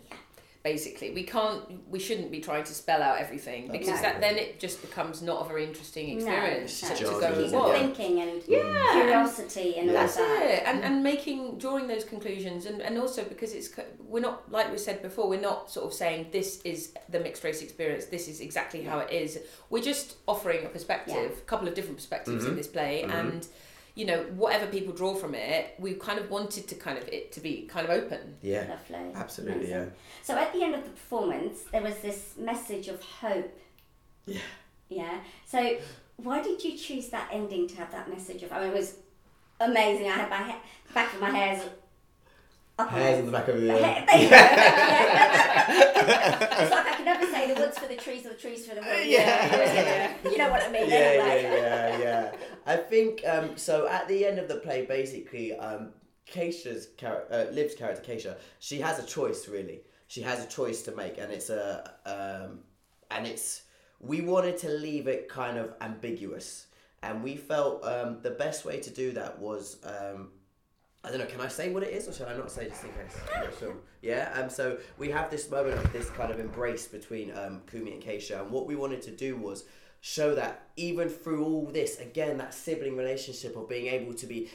basically 0.63 1.11
we 1.11 1.23
can't 1.23 1.61
we 1.89 1.99
shouldn't 1.99 2.31
be 2.31 2.39
trying 2.39 2.63
to 2.63 2.73
spell 2.73 3.01
out 3.03 3.19
everything 3.19 3.69
because 3.69 3.89
No. 3.89 4.01
that 4.01 4.21
then 4.21 4.37
it 4.37 4.59
just 4.61 4.81
becomes 4.81 5.21
not 5.21 5.45
a 5.45 5.47
very 5.47 5.65
interesting 5.65 6.15
experience 6.15 6.81
no, 6.83 6.89
to, 6.89 6.95
to 6.95 7.03
go 7.03 7.43
Keep 7.43 7.51
what 7.51 7.77
thinking 7.77 8.21
and 8.21 8.41
Yeah. 8.47 8.91
curiosity 8.93 9.75
and 9.77 9.89
all 9.89 9.95
that. 10.07 10.41
it, 10.41 10.63
and 10.65 10.83
and 10.85 11.03
making 11.03 11.57
drawing 11.57 11.87
those 11.87 12.05
conclusions, 12.05 12.65
and, 12.65 12.81
and 12.81 12.97
also 12.97 13.23
because 13.25 13.53
it's 13.53 13.69
we're 13.99 14.21
not 14.21 14.49
like 14.51 14.71
we 14.71 14.77
said 14.77 15.01
before, 15.01 15.27
we're 15.27 15.41
not 15.51 15.69
sort 15.69 15.85
of 15.85 15.93
saying 15.93 16.27
this 16.31 16.61
is 16.63 16.93
the 17.09 17.19
mixed 17.19 17.43
race 17.43 17.61
experience, 17.61 18.05
this 18.05 18.27
is 18.29 18.39
exactly 18.39 18.83
how 18.83 18.99
it 18.99 19.11
is. 19.11 19.39
We're 19.69 19.83
just 19.83 20.15
offering 20.27 20.65
a 20.65 20.69
perspective, 20.69 21.15
Yeah. 21.33 21.43
a 21.45 21.49
couple 21.51 21.67
of 21.67 21.73
different 21.73 21.97
perspectives 21.97 22.43
Mm-hmm. 22.43 22.51
in 22.51 22.55
this 22.55 22.67
play, 22.67 23.01
and 23.03 23.45
you 23.95 24.05
know 24.05 24.23
whatever 24.35 24.65
people 24.67 24.93
draw 24.93 25.13
from 25.13 25.35
it, 25.35 25.75
we 25.77 25.93
kind 25.93 26.17
of 26.19 26.29
wanted 26.29 26.67
to 26.67 26.75
kind 26.75 26.97
of 26.97 27.07
it 27.09 27.31
to 27.33 27.39
be 27.39 27.63
kind 27.63 27.87
of 27.87 27.91
open. 27.91 28.35
yeah, 28.41 28.65
Lovely. 28.69 29.11
absolutely, 29.15 29.71
Amazing. 29.71 29.91
So 30.23 30.37
at 30.37 30.51
the 30.53 30.63
end 30.63 30.75
of 30.75 30.83
the 30.83 30.89
performance, 30.89 31.63
there 31.71 31.81
was 31.83 31.95
this 31.99 32.33
message 32.39 32.87
of 32.87 33.01
hope. 33.03 33.51
Yeah. 34.25 34.39
Yeah. 34.89 35.19
So 35.45 35.77
why 36.17 36.41
did 36.41 36.63
you 36.63 36.77
choose 36.77 37.09
that 37.09 37.29
ending 37.31 37.67
to 37.67 37.75
have 37.77 37.91
that 37.91 38.09
message 38.09 38.43
of? 38.43 38.51
I 38.51 38.61
mean, 38.61 38.69
it 38.69 38.75
was 38.75 38.95
amazing. 39.59 40.07
I 40.07 40.11
had 40.11 40.29
my 40.29 40.37
ha- 40.37 40.61
back 40.93 41.13
of 41.13 41.19
my 41.21 41.29
hairs 41.29 41.61
on 42.79 42.87
Hairs 42.87 43.19
in 43.19 43.25
the 43.27 43.31
back 43.31 43.47
of 43.47 43.59
The 43.59 43.65
your 43.67 43.77
hair- 43.77 44.03
there 44.07 44.17
you 44.23 44.29
go. 44.29 44.35
Yeah. 44.35 46.37
it's 46.61 46.71
like 46.71 46.85
I 46.87 46.93
can 46.95 47.05
never 47.05 47.25
say 47.27 47.53
the 47.53 47.59
woods 47.59 47.77
for 47.77 47.87
the 47.87 47.95
trees 47.95 48.25
or 48.25 48.29
the 48.29 48.35
trees 48.35 48.65
for 48.67 48.75
the 48.75 48.81
woods. 48.81 49.05
Yeah. 49.05 50.13
You 50.23 50.37
know 50.37 50.49
what 50.49 50.63
I 50.63 50.71
mean? 50.71 50.89
yeah, 50.89 51.13
yeah, 51.13 51.35
yeah, 51.35 51.97
yeah. 51.99 52.31
I 52.65 52.77
think 52.77 53.21
um, 53.27 53.57
so. 53.57 53.87
At 53.87 54.07
the 54.07 54.25
end 54.25 54.39
of 54.39 54.47
the 54.47 54.55
play, 54.55 54.85
basically, 54.85 55.55
um, 55.55 55.89
Keisha's 56.31 56.87
char- 56.97 57.25
uh, 57.31 57.45
Liv's 57.51 57.75
character, 57.75 58.01
Keisha, 58.11 58.37
she 58.59 58.79
has 58.79 58.99
a 58.99 59.05
choice. 59.05 59.47
Really, 59.47 59.81
she 60.07 60.21
has 60.21 60.43
a 60.43 60.47
choice 60.47 60.81
to 60.83 60.95
make, 60.95 61.17
and 61.19 61.31
it's 61.31 61.49
a 61.49 61.91
um, 62.05 62.59
and 63.11 63.27
it's 63.27 63.63
we 63.99 64.21
wanted 64.21 64.57
to 64.59 64.69
leave 64.69 65.07
it 65.07 65.29
kind 65.29 65.57
of 65.57 65.73
ambiguous, 65.81 66.67
and 67.03 67.23
we 67.23 67.35
felt 67.37 67.85
um, 67.85 68.19
the 68.23 68.31
best 68.31 68.65
way 68.65 68.79
to 68.79 68.89
do 68.89 69.11
that 69.13 69.37
was. 69.39 69.77
Um, 69.85 70.29
I 71.05 71.09
don't 71.09 71.19
know. 71.19 71.25
Can 71.25 71.41
I 71.41 71.49
say 71.49 71.69
what 71.69 71.83
it 71.83 71.89
is, 71.93 72.07
or 72.07 72.13
should 72.13 72.27
I 72.27 72.37
not 72.37 72.49
say 72.49 72.69
just 72.69 72.83
in 72.83 72.89
case? 72.91 73.57
Sure. 73.59 73.75
Yeah. 74.01 74.31
Um. 74.35 74.49
So 74.49 74.77
we 74.97 75.09
have 75.09 75.29
this 75.29 75.49
moment 75.51 75.77
of 75.77 75.91
this 75.91 76.09
kind 76.11 76.31
of 76.31 76.39
embrace 76.39 76.87
between 76.87 77.35
um, 77.37 77.61
Kumi 77.69 77.91
and 77.93 78.01
Keisha, 78.01 78.41
and 78.41 78.49
what 78.51 78.67
we 78.67 78.75
wanted 78.75 79.01
to 79.03 79.11
do 79.11 79.35
was 79.35 79.65
show 79.99 80.33
that 80.35 80.67
even 80.75 81.09
through 81.09 81.43
all 81.45 81.65
this, 81.65 81.99
again, 81.99 82.37
that 82.37 82.53
sibling 82.53 82.95
relationship 82.97 83.55
of 83.55 83.67
being 83.69 83.87
able 83.87 84.13
to 84.13 84.25
be 84.25 84.49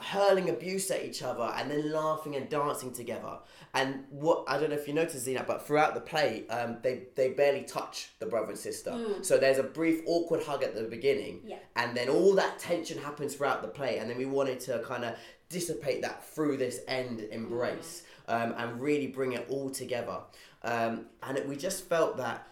hurling 0.00 0.50
abuse 0.50 0.90
at 0.90 1.04
each 1.04 1.22
other 1.22 1.52
and 1.56 1.70
then 1.70 1.92
laughing 1.92 2.34
and 2.34 2.48
dancing 2.48 2.92
together. 2.92 3.38
And 3.74 4.04
what 4.10 4.42
I 4.48 4.58
don't 4.58 4.70
know 4.70 4.76
if 4.76 4.88
you 4.88 4.94
noticed 4.94 5.24
Zena, 5.24 5.44
but 5.46 5.64
throughout 5.64 5.94
the 5.94 6.00
play, 6.00 6.44
um, 6.48 6.78
they 6.82 7.04
they 7.14 7.30
barely 7.30 7.62
touch 7.62 8.08
the 8.18 8.26
brother 8.26 8.48
and 8.50 8.58
sister. 8.58 8.98
So 9.22 9.38
there's 9.38 9.58
a 9.58 9.62
brief 9.62 10.02
awkward 10.06 10.42
hug 10.42 10.64
at 10.64 10.74
the 10.74 10.82
beginning, 10.82 11.42
Yeah. 11.44 11.58
and 11.76 11.96
then 11.96 12.08
all 12.08 12.34
that 12.34 12.58
tension 12.58 12.98
happens 12.98 13.36
throughout 13.36 13.62
the 13.62 13.68
play, 13.68 13.98
and 13.98 14.10
then 14.10 14.18
we 14.18 14.26
wanted 14.26 14.58
to 14.60 14.80
kind 14.80 15.04
of 15.04 15.14
dissipate 15.54 16.02
that 16.02 16.26
through 16.34 16.56
this 16.56 16.80
end 16.88 17.20
embrace 17.30 18.02
um, 18.28 18.54
and 18.58 18.80
really 18.80 19.06
bring 19.06 19.32
it 19.32 19.46
all 19.48 19.70
together. 19.70 20.18
Um, 20.62 21.06
and 21.22 21.38
it, 21.38 21.48
we 21.48 21.56
just 21.56 21.88
felt 21.88 22.16
that 22.16 22.46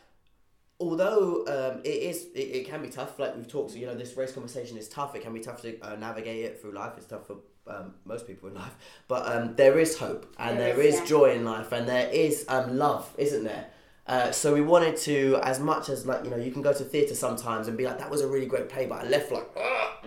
although 0.79 1.45
um, 1.47 1.81
it 1.85 1.99
is 2.11 2.27
it, 2.35 2.49
it 2.59 2.67
can 2.67 2.83
be 2.83 2.89
tough 2.89 3.19
like 3.19 3.37
we've 3.37 3.49
talked 3.49 3.75
you 3.75 3.87
know 3.87 3.95
this 3.95 4.17
race 4.17 4.33
conversation 4.33 4.77
is 4.77 4.89
tough 4.89 5.15
it 5.15 5.23
can 5.23 5.33
be 5.33 5.39
tough 5.39 5.63
to 5.63 5.79
uh, 5.81 5.95
navigate 5.97 6.45
it 6.45 6.61
through 6.61 6.73
life 6.73 6.95
it's 6.97 7.07
tough 7.07 7.25
for 7.29 7.37
um, 7.69 7.95
most 8.05 8.27
people 8.27 8.49
in 8.49 8.55
life 8.55 8.75
but 9.07 9.23
um, 9.33 9.55
there 9.55 9.79
is 9.79 9.97
hope 9.97 10.35
and 10.39 10.59
There 10.59 10.75
there 10.75 10.81
is, 10.83 10.95
is 10.95 11.01
yeah. 11.01 11.07
joy 11.07 11.27
in 11.35 11.45
life 11.45 11.71
and 11.71 11.89
there 11.89 12.09
is 12.11 12.45
um, 12.49 12.77
love 12.77 13.09
isn't 13.17 13.45
there 13.45 13.67
uh, 14.07 14.31
so 14.33 14.53
we 14.53 14.61
wanted 14.61 14.97
to 14.97 15.39
as 15.43 15.61
much 15.61 15.89
as 15.89 16.07
like 16.07 16.25
you 16.25 16.31
know 16.31 16.37
you 16.37 16.51
can 16.51 16.61
go 16.63 16.73
to 16.73 16.83
theatre 16.85 17.15
sometimes 17.15 17.69
and 17.69 17.77
be 17.79 17.85
like 17.85 17.99
that 17.99 18.11
was 18.11 18.21
a 18.21 18.27
really 18.27 18.47
great 18.47 18.69
play 18.69 18.87
but 18.87 19.05
I 19.05 19.09
left 19.09 19.31
like 19.31 19.49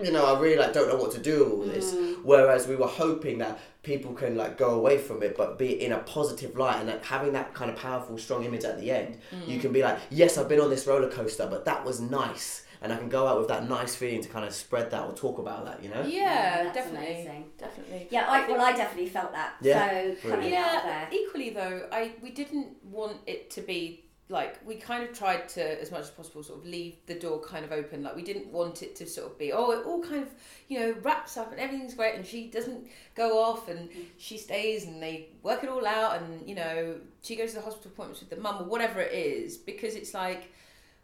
you 0.04 0.12
know 0.12 0.26
I 0.26 0.38
really 0.40 0.58
like 0.58 0.74
don't 0.74 0.90
know 0.90 0.98
what 0.98 1.12
to 1.14 1.20
do 1.20 1.44
with 1.46 1.52
all 1.54 1.64
this 1.66 1.94
Mm. 1.94 2.16
whereas 2.24 2.68
we 2.68 2.76
were 2.76 2.88
hoping 2.88 3.38
that 3.38 3.58
people 3.84 4.14
can 4.14 4.36
like 4.36 4.58
go 4.58 4.72
away 4.72 4.98
from 4.98 5.24
it 5.24 5.38
but 5.38 5.58
be 5.58 5.82
in 5.86 5.92
a 5.94 6.00
positive 6.00 6.58
light 6.58 6.78
and 6.80 6.88
like, 6.90 7.06
having 7.06 7.32
that 7.34 7.54
kind 7.54 7.70
of 7.72 7.78
powerful 7.78 8.18
strong 8.18 8.44
image 8.44 8.66
at 8.66 8.80
the 8.82 8.92
end 8.92 9.18
Mm. 9.34 9.48
you 9.48 9.60
can 9.60 9.72
be 9.72 9.82
like 9.82 9.98
yes 10.10 10.38
I've 10.38 10.50
been 10.50 10.60
on 10.60 10.70
this 10.70 10.86
roller 10.88 11.10
coaster 11.10 11.48
but 11.50 11.64
that 11.66 11.86
was 11.86 12.02
nice 12.02 12.65
and 12.86 12.94
I 12.94 12.98
can 12.98 13.10
go 13.10 13.28
out 13.28 13.38
with 13.40 13.48
that 13.50 13.68
nice 13.68 13.96
feeling 13.96 14.22
to 14.22 14.30
kind 14.30 14.46
of 14.46 14.54
spread 14.54 14.92
that 14.92 15.04
or 15.04 15.14
talk 15.14 15.40
about 15.40 15.66
that 15.66 15.84
you 15.84 15.90
know 15.90 16.04
Yeah, 16.06 16.64
that's 16.64 16.76
definitely, 16.76 17.08
amazing. 17.24 17.46
definitely. 17.58 18.08
Yeah, 18.12 18.26
I, 18.30 18.48
well, 18.50 18.62
I 18.62 18.72
definitely 18.74 19.10
felt 19.10 19.34
that. 19.34 19.56
Yeah, 19.62 19.90
So 19.90 20.30
coming 20.30 20.52
brilliant. 20.52 20.66
out 20.66 20.84
Yeah, 20.86 21.10
there. 21.10 21.20
equally 21.20 21.50
though, 21.50 21.88
I 21.92 22.14
we 22.22 22.30
didn't 22.32 22.70
want 22.84 23.18
it 23.28 23.50
to 23.52 23.62
be 23.62 24.06
like 24.30 24.60
we 24.66 24.76
kind 24.76 25.04
of 25.08 25.16
tried 25.16 25.48
to 25.50 25.82
as 25.82 25.92
much 25.92 26.02
as 26.02 26.10
possible 26.10 26.42
sort 26.42 26.60
of 26.60 26.66
leave 26.66 26.96
the 27.06 27.14
door 27.14 27.40
kind 27.42 27.64
of 27.64 27.72
open 27.72 28.02
like 28.02 28.16
we 28.16 28.24
didn't 28.24 28.48
want 28.48 28.82
it 28.82 28.96
to 28.96 29.06
sort 29.06 29.28
of 29.32 29.38
be 29.38 29.52
oh 29.54 29.70
it 29.72 29.86
all 29.86 30.02
kind 30.02 30.24
of 30.24 30.30
you 30.68 30.80
know 30.80 30.96
wraps 31.04 31.38
up 31.38 31.52
and 31.52 31.60
everything's 31.60 31.94
great 31.94 32.16
and 32.16 32.26
she 32.26 32.48
doesn't 32.50 32.88
go 33.14 33.40
off 33.40 33.70
and 33.70 33.88
mm. 33.92 34.04
she 34.18 34.36
stays 34.40 34.86
and 34.86 35.02
they 35.02 35.30
work 35.44 35.64
it 35.64 35.70
all 35.70 35.86
out 35.86 36.20
and 36.20 36.48
you 36.50 36.56
know 36.56 36.96
she 37.22 37.36
goes 37.36 37.50
to 37.52 37.58
the 37.58 37.62
hospital 37.62 37.92
appointments 37.94 38.20
with 38.20 38.32
the 38.32 38.38
mum 38.38 38.64
or 38.64 38.66
whatever 38.66 39.00
it 39.00 39.14
is 39.14 39.58
because 39.58 39.94
it's 39.94 40.16
like 40.16 40.52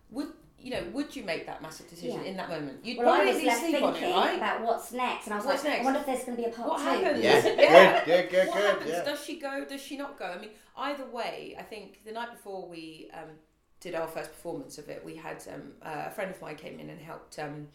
would 0.10 0.30
you 0.62 0.72
know, 0.72 0.84
would 0.94 1.16
you 1.16 1.24
make 1.24 1.46
that 1.48 1.62
massive 1.62 1.90
decision 1.90 2.22
Yeah. 2.22 2.30
in 2.30 2.38
that 2.38 2.50
moment? 2.50 2.86
You'd 2.86 2.98
Well, 3.00 3.10
I 3.10 3.16
probably 3.18 3.34
was 3.34 3.42
be 3.42 3.48
left 3.48 3.60
sleep 3.62 3.82
on 3.82 3.94
thinking 3.94 4.10
it, 4.12 4.16
right? 4.16 4.36
about 4.38 4.62
what's 4.62 4.92
next, 4.92 5.26
and 5.26 5.34
I 5.34 5.38
was 5.38 5.46
What's 5.46 5.64
like, 5.64 5.74
next? 5.74 5.82
I 5.82 5.86
wonder 5.86 6.00
if 6.02 6.06
there's 6.06 6.24
going 6.24 6.38
to 6.38 6.44
be 6.44 6.50
a 6.50 6.52
part 6.54 6.70
what 6.70 6.78
two. 6.78 6.84
happens? 6.84 7.24
Yeah. 7.24 7.42
Yeah. 7.58 8.06
Good, 8.06 8.06
good, 8.06 8.30
good, 8.32 8.48
what 8.48 8.58
good, 8.58 8.66
happens? 8.70 8.90
yeah. 8.92 9.04
Does 9.04 9.24
she 9.24 9.40
go? 9.40 9.66
Does 9.68 9.82
she 9.82 9.98
not 9.98 10.18
go? 10.20 10.26
I 10.26 10.38
mean, 10.40 10.52
either 10.78 11.06
way, 11.06 11.56
I 11.60 11.64
think 11.64 12.04
the 12.06 12.12
night 12.12 12.32
before 12.32 12.68
we 12.68 13.10
um, 13.14 13.30
did 13.80 13.96
our 13.96 14.08
first 14.08 14.32
performance 14.32 14.78
of 14.78 14.90
it, 14.90 15.04
we 15.04 15.16
had 15.16 15.44
um, 15.54 15.72
uh, 15.82 16.04
a 16.08 16.12
friend 16.12 16.30
of 16.32 16.42
mine 16.42 16.56
came 16.56 16.80
in 16.80 16.90
and 16.90 17.00
helped 17.02 17.40
um, 17.40 17.68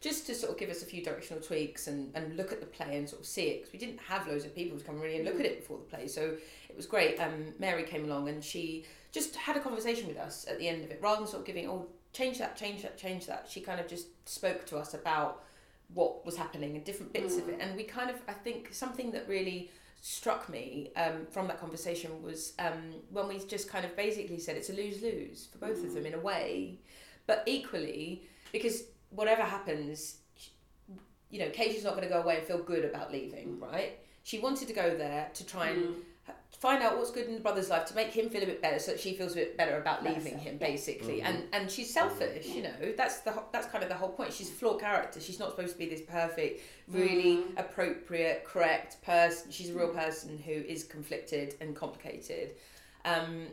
just 0.00 0.26
to 0.26 0.34
sort 0.34 0.50
of 0.52 0.58
give 0.58 0.70
us 0.70 0.82
a 0.82 0.86
few 0.86 1.04
directional 1.04 1.42
tweaks 1.42 1.86
and, 1.86 2.10
and 2.14 2.36
look 2.36 2.52
at 2.52 2.60
the 2.60 2.66
play 2.66 2.96
and 2.96 3.06
sort 3.06 3.20
of 3.20 3.26
see 3.26 3.48
it 3.48 3.58
because 3.60 3.72
we 3.74 3.78
didn't 3.78 4.00
have 4.00 4.26
loads 4.26 4.46
of 4.46 4.54
people 4.54 4.78
to 4.78 4.84
come 4.84 4.98
really 4.98 5.16
and 5.16 5.26
look 5.26 5.38
at 5.38 5.44
it 5.44 5.60
before 5.60 5.76
the 5.78 5.84
play. 5.84 6.08
So 6.08 6.36
it 6.70 6.76
was 6.76 6.86
great. 6.86 7.18
Um, 7.20 7.52
Mary 7.58 7.82
came 7.82 8.04
along 8.04 8.28
and 8.30 8.42
she 8.42 8.86
just 9.12 9.36
had 9.36 9.56
a 9.56 9.60
conversation 9.60 10.06
with 10.08 10.16
us 10.16 10.46
at 10.48 10.58
the 10.58 10.66
end 10.68 10.84
of 10.84 10.90
it 10.90 11.00
rather 11.02 11.18
than 11.20 11.26
sort 11.26 11.40
of 11.40 11.46
giving, 11.46 11.68
oh, 11.68 11.86
change 12.12 12.38
that, 12.38 12.56
change 12.56 12.82
that, 12.82 12.98
change 12.98 13.26
that. 13.26 13.46
She 13.48 13.60
kind 13.60 13.80
of 13.80 13.88
just 13.88 14.28
spoke 14.28 14.66
to 14.66 14.76
us 14.78 14.94
about 14.94 15.44
what 15.92 16.24
was 16.24 16.36
happening 16.36 16.76
and 16.76 16.84
different 16.84 17.12
bits 17.12 17.36
of 17.36 17.48
it. 17.48 17.58
And 17.60 17.76
we 17.76 17.82
kind 17.84 18.10
of, 18.10 18.16
I 18.28 18.32
think, 18.32 18.72
something 18.72 19.10
that 19.12 19.28
really 19.28 19.70
struck 20.00 20.48
me 20.48 20.90
um, 20.96 21.26
from 21.30 21.46
that 21.48 21.60
conversation 21.60 22.22
was 22.22 22.54
um, 22.58 22.94
when 23.10 23.28
we 23.28 23.38
just 23.38 23.68
kind 23.68 23.84
of 23.84 23.94
basically 23.96 24.38
said 24.38 24.56
it's 24.56 24.70
a 24.70 24.72
lose 24.72 25.02
lose 25.02 25.48
for 25.52 25.58
both 25.58 25.84
of 25.84 25.92
them 25.94 26.06
in 26.06 26.14
a 26.14 26.18
way, 26.18 26.78
but 27.26 27.42
equally 27.46 28.22
because 28.52 28.84
whatever 29.10 29.42
happens, 29.42 30.16
you 31.28 31.38
know, 31.38 31.50
Katie's 31.50 31.84
not 31.84 31.96
going 31.96 32.06
to 32.06 32.12
go 32.12 32.22
away 32.22 32.38
and 32.38 32.46
feel 32.46 32.62
good 32.62 32.84
about 32.84 33.12
leaving, 33.12 33.60
right? 33.60 33.98
She 34.22 34.38
wanted 34.38 34.68
to 34.68 34.74
go 34.74 34.96
there 34.96 35.28
to 35.34 35.46
try 35.46 35.68
and 35.68 35.82
h- 35.82 36.02
find 36.60 36.82
out 36.82 36.98
what's 36.98 37.10
good 37.10 37.26
in 37.26 37.34
the 37.34 37.40
brother's 37.40 37.70
life 37.70 37.86
to 37.86 37.94
make 37.94 38.08
him 38.08 38.28
feel 38.28 38.42
a 38.42 38.46
bit 38.46 38.60
better, 38.60 38.78
so 38.78 38.92
that 38.92 39.00
she 39.00 39.14
feels 39.14 39.32
a 39.32 39.36
bit 39.36 39.56
better 39.56 39.78
about 39.78 40.04
leaving 40.04 40.38
him, 40.38 40.58
yeah. 40.60 40.66
basically. 40.66 41.16
Mm-hmm. 41.16 41.26
And 41.26 41.44
and 41.52 41.70
she's 41.70 41.92
selfish, 41.92 42.46
mm-hmm. 42.46 42.56
you 42.56 42.62
know. 42.62 42.92
That's 42.96 43.20
the 43.20 43.32
ho- 43.32 43.46
that's 43.50 43.66
kind 43.66 43.82
of 43.82 43.88
the 43.88 43.96
whole 43.96 44.10
point. 44.10 44.32
She's 44.32 44.50
a 44.50 44.52
flawed 44.52 44.80
character. 44.80 45.20
She's 45.20 45.38
not 45.38 45.50
supposed 45.50 45.72
to 45.72 45.78
be 45.78 45.88
this 45.88 46.02
perfect, 46.02 46.60
really 46.88 47.38
mm. 47.38 47.58
appropriate, 47.58 48.44
correct 48.44 49.02
person. 49.02 49.50
She's 49.50 49.70
a 49.70 49.74
real 49.74 49.88
mm. 49.88 49.96
person 50.04 50.38
who 50.38 50.52
is 50.52 50.84
conflicted 50.84 51.54
and 51.62 51.74
complicated. 51.74 52.52
Um, 53.06 53.46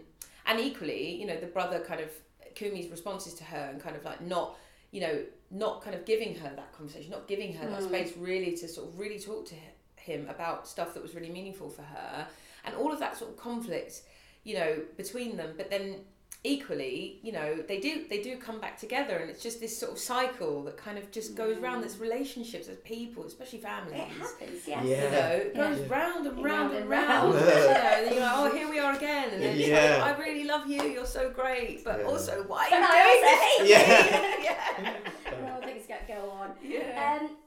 and 0.46 0.60
equally, 0.60 1.16
you 1.16 1.26
know, 1.26 1.38
the 1.38 1.48
brother 1.48 1.80
kind 1.80 2.02
of 2.02 2.10
Kumi's 2.56 2.90
responses 2.90 3.34
to 3.36 3.46
her 3.46 3.70
and 3.72 3.82
kind 3.82 3.96
of 3.96 4.04
like 4.04 4.20
not, 4.20 4.58
you 4.92 5.00
know, 5.00 5.24
not 5.50 5.82
kind 5.82 5.96
of 5.96 6.06
giving 6.06 6.36
her 6.36 6.52
that 6.56 6.74
conversation, 6.74 7.10
not 7.12 7.28
giving 7.28 7.54
her 7.54 7.70
that 7.70 7.82
mm. 7.82 7.88
space 7.88 8.18
really 8.18 8.52
to 8.58 8.68
sort 8.68 8.90
of 8.90 9.00
really 9.00 9.20
talk 9.20 9.46
to 9.46 9.56
him 9.96 10.28
about 10.30 10.68
stuff 10.68 10.94
that 10.94 11.02
was 11.02 11.16
really 11.16 11.30
meaningful 11.30 11.70
for 11.70 11.84
her, 11.84 12.28
and 12.68 12.76
all 12.76 12.92
of 12.94 13.00
that 13.00 13.18
sort 13.18 13.32
of 13.32 13.38
conflict, 13.38 14.02
you 14.44 14.54
know, 14.56 14.78
between 14.98 15.36
them. 15.38 15.56
But 15.58 15.70
then 15.72 16.02
equally, 16.44 17.20
you 17.24 17.32
know, 17.32 17.56
they 17.68 17.80
do 17.80 18.06
they 18.10 18.22
do 18.22 18.38
come 18.38 18.60
back 18.62 18.78
together, 18.80 19.18
and 19.18 19.30
it's 19.30 19.42
just 19.42 19.60
this 19.60 19.76
sort 19.78 19.92
of 19.94 19.98
cycle 19.98 20.64
that 20.64 20.78
kind 20.78 20.98
of 20.98 21.10
just 21.12 21.36
goes 21.36 21.58
round. 21.58 21.84
This 21.84 21.98
relationships 21.98 22.68
as 22.70 22.78
people, 22.78 23.26
especially 23.26 23.60
families. 23.60 24.00
It 24.00 24.08
happens, 24.26 24.68
yes. 24.68 24.86
You 24.86 25.10
know, 25.18 25.30
it 25.48 25.56
goes 25.56 25.80
Yeah. 25.80 25.88
round 25.98 26.28
and 26.28 26.38
Round 26.38 26.46
round 26.46 26.74
and 26.74 26.82
and 26.84 26.90
round. 26.90 27.34
round. 27.34 27.34
you 27.34 27.40
know, 27.40 27.74
then 28.06 28.14
you're 28.14 28.22
like, 28.22 28.36
oh, 28.36 28.56
here 28.56 28.70
we 28.70 28.80
are 28.80 28.94
again. 28.96 29.30
And 29.34 29.42
then 29.42 29.58
it's 29.58 29.68
Yeah. 29.68 29.98
like, 30.06 30.16
I 30.20 30.20
really 30.24 30.44
love 30.44 30.68
you, 30.68 30.82
you're 30.84 31.06
so 31.20 31.30
great. 31.32 31.84
But 31.84 32.00
Yeah. 32.00 32.06
also, 32.06 32.44
why 32.44 32.68
But 32.70 32.80
are 32.80 32.86
I 32.90 32.98
you 32.98 33.04
doing 33.04 33.24
also 33.26 33.64
this? 33.64 33.84
hate 34.30 34.44
yeah. 34.48 35.42
well, 35.44 35.62
things 35.62 35.86
go, 35.88 35.96
go 36.08 36.30
on. 36.30 36.50
Yeah. 36.64 37.20
Um, 37.22 37.38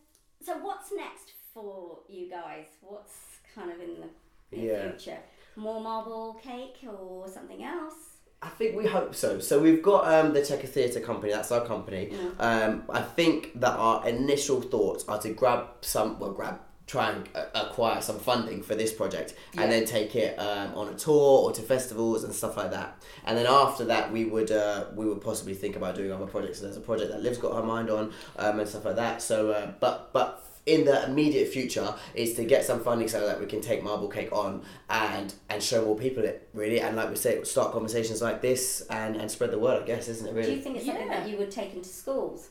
so 0.43 0.53
what's 0.59 0.91
next 0.93 1.33
for 1.55 2.01
you 2.09 2.29
guys? 2.29 2.66
What's 2.81 3.14
kind 3.55 3.71
of 3.71 3.81
in 3.81 3.95
the 4.01 4.09
in 4.53 4.64
Yeah. 4.64 4.90
future? 4.90 5.18
More 5.57 5.80
marble 5.80 6.40
cake 6.42 6.78
or 6.88 7.28
something 7.28 7.62
else? 7.62 7.94
I 8.42 8.48
think 8.48 8.74
we 8.74 8.86
hope 8.86 9.14
so. 9.14 9.38
So 9.38 9.59
we've 9.59 9.82
got 9.82 10.11
um, 10.12 10.32
the 10.32 10.42
Checker 10.42 10.66
Theatre 10.66 11.01
Company. 11.01 11.30
That's 11.32 11.53
our 11.53 11.64
company. 11.66 12.12
Um, 12.38 12.84
I 12.88 13.03
think 13.03 13.61
that 13.61 13.72
our 13.76 14.07
initial 14.09 14.62
thoughts 14.62 15.05
are 15.09 15.20
to 15.20 15.30
grab 15.34 15.66
some, 15.82 16.18
well, 16.18 16.32
grab, 16.32 16.59
try 16.86 17.11
and 17.11 17.28
acquire 17.55 18.01
some 18.01 18.18
funding 18.18 18.62
for 18.62 18.74
this 18.74 18.92
project, 18.94 19.34
and 19.59 19.70
then 19.70 19.84
take 19.84 20.16
it 20.16 20.38
um, 20.38 20.74
on 20.74 20.88
a 20.88 20.94
tour 20.94 21.42
or 21.44 21.53
to 21.53 21.61
festivals 21.61 22.24
and 22.24 22.34
stuff 22.34 22.57
like 22.57 22.70
that. 22.70 23.01
And 23.26 23.36
then 23.36 23.46
after 23.46 23.84
that, 23.84 24.11
we 24.11 24.24
would 24.24 24.51
uh, 24.51 24.86
we 24.94 25.05
would 25.05 25.20
possibly 25.20 25.53
think 25.55 25.76
about 25.76 25.94
doing 25.94 26.11
other 26.11 26.26
projects. 26.26 26.59
So 26.61 26.64
there's 26.64 26.78
a 26.78 26.80
project 26.80 27.11
that 27.12 27.22
Liv's 27.22 27.36
got 27.38 27.55
her 27.55 27.62
mind 27.62 27.90
on 27.90 28.12
um, 28.38 28.59
and 28.59 28.66
stuff 28.68 28.86
like 28.86 28.96
that. 28.96 29.20
So, 29.20 29.51
uh, 29.51 29.72
but 29.80 30.12
but 30.14 30.42
in 30.75 30.85
the 30.85 31.05
immediate 31.05 31.49
future 31.49 31.95
is 32.14 32.35
to 32.35 32.45
get 32.45 32.64
some 32.64 32.81
funding 32.81 33.09
so 33.09 33.27
that 33.27 33.41
we 33.41 33.47
can 33.47 33.61
take 33.61 33.83
Marble 33.83 34.09
Cake 34.09 34.31
on 34.33 34.62
and 34.89 35.35
and 35.49 35.62
show 35.62 35.85
more 35.85 35.97
people 35.97 36.23
it 36.25 36.49
really 36.55 36.81
and 36.81 36.97
like 36.97 37.11
we 37.11 37.16
say 37.16 37.43
start 37.45 37.73
conversations 37.73 38.23
like 38.23 38.41
this 38.41 38.83
and 38.91 39.16
and 39.16 39.31
spread 39.31 39.51
the 39.51 39.59
word 39.59 39.83
I 39.83 39.87
guess 39.87 40.09
isn't 40.09 40.27
it 40.29 40.35
really? 40.35 40.51
Do 40.51 40.57
you 40.57 40.62
think 40.62 40.77
it's 40.77 40.87
something 40.87 41.09
Yeah. 41.09 41.21
that 41.21 41.29
you 41.29 41.37
would 41.39 41.51
take 41.51 41.75
into 41.75 41.89
schools? 41.89 42.51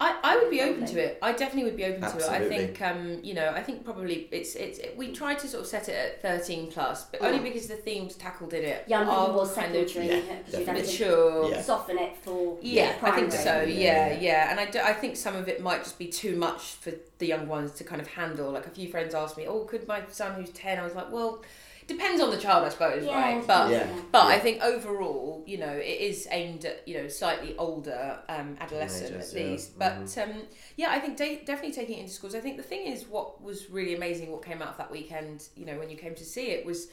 I, 0.00 0.16
I 0.22 0.36
would 0.36 0.50
be 0.50 0.60
open 0.60 0.86
to 0.86 1.00
it. 1.00 1.18
I 1.20 1.32
definitely 1.32 1.64
would 1.64 1.76
be 1.76 1.84
open 1.84 2.02
to 2.02 2.18
it. 2.18 2.28
I 2.28 2.48
think 2.48 2.80
um, 2.80 3.18
you 3.22 3.34
know, 3.34 3.50
I 3.50 3.62
think 3.62 3.84
probably 3.84 4.28
it's 4.30 4.54
it's 4.54 4.78
it, 4.78 4.96
we 4.96 5.12
tried 5.12 5.40
to 5.40 5.48
sort 5.48 5.62
of 5.62 5.66
set 5.68 5.88
it 5.88 5.92
at 5.94 6.22
thirteen 6.22 6.70
plus, 6.70 7.04
but 7.04 7.20
only 7.20 7.40
because 7.40 7.66
the 7.66 7.74
themes 7.74 8.14
tackled 8.14 8.54
in 8.54 8.64
it 8.64 8.84
Younger 8.86 9.10
are 9.10 9.30
or 9.30 9.46
kind 9.48 9.74
of 9.74 9.90
secondary? 9.90 10.06
yeah, 10.06 10.36
because 10.38 10.58
you'd 10.58 10.68
have 10.68 10.76
to 10.76 10.82
mature. 10.82 11.50
Yeah. 11.50 11.62
soften 11.62 11.98
it 11.98 12.16
for 12.16 12.58
Yeah, 12.62 12.94
I 13.02 13.10
think 13.10 13.32
so. 13.32 13.62
Yeah, 13.62 14.12
Yeah, 14.12 14.20
yeah, 14.20 14.50
and 14.50 14.60
I, 14.60 14.66
do, 14.66 14.78
I 14.78 14.92
think 14.92 15.16
some 15.16 15.34
of 15.34 15.48
it 15.48 15.60
might 15.60 15.82
just 15.82 15.98
be 15.98 16.06
too 16.06 16.36
much 16.36 16.74
for 16.74 16.92
the 17.18 17.26
young 17.26 17.48
ones 17.48 17.72
to 17.72 17.84
kind 17.84 18.00
of 18.00 18.06
handle. 18.06 18.52
Like 18.52 18.66
a 18.66 18.70
few 18.70 18.88
friends 18.88 19.14
asked 19.14 19.36
me, 19.36 19.46
"Oh, 19.48 19.64
could 19.64 19.88
my 19.88 20.02
son 20.10 20.34
who's 20.34 20.50
10? 20.50 20.78
I 20.78 20.84
was 20.84 20.94
like, 20.94 21.10
"Well, 21.10 21.42
depends 21.88 22.22
on 22.22 22.30
the 22.30 22.36
child, 22.36 22.64
I 22.64 22.68
suppose, 22.68 23.04
Yeah, 23.04 23.14
right?" 23.20 23.44
But 23.44 23.70
Yeah. 23.72 23.88
but 24.12 24.28
Yeah. 24.28 24.34
I 24.36 24.38
think 24.38 24.62
overall, 24.62 25.42
you 25.46 25.58
know, 25.58 25.72
it 25.72 26.00
is 26.10 26.28
aimed 26.30 26.64
at 26.64 26.86
you 26.86 26.94
know 26.98 27.08
slightly 27.08 27.56
older 27.56 28.20
um, 28.28 28.56
adolescent 28.60 29.08
Teenagers, 29.08 29.34
at 29.34 29.40
yeah. 29.40 29.46
least. 29.50 29.78
But 29.78 30.18
um, 30.18 30.42
yeah, 30.76 30.90
I 30.92 31.00
think 31.00 31.16
de- 31.16 31.42
definitely 31.44 31.72
taking 31.74 31.98
it 31.98 32.02
into 32.02 32.12
schools. 32.12 32.34
I 32.36 32.40
think 32.40 32.56
the 32.58 32.62
thing 32.62 32.86
is, 32.86 33.08
what 33.08 33.42
was 33.42 33.68
really 33.70 33.94
amazing, 33.96 34.30
what 34.30 34.44
came 34.44 34.62
out 34.62 34.68
of 34.68 34.76
that 34.78 34.92
weekend, 34.92 35.48
you 35.56 35.66
know, 35.66 35.78
when 35.78 35.90
you 35.90 35.96
came 35.96 36.14
to 36.14 36.24
see 36.24 36.50
it, 36.50 36.64
was 36.64 36.88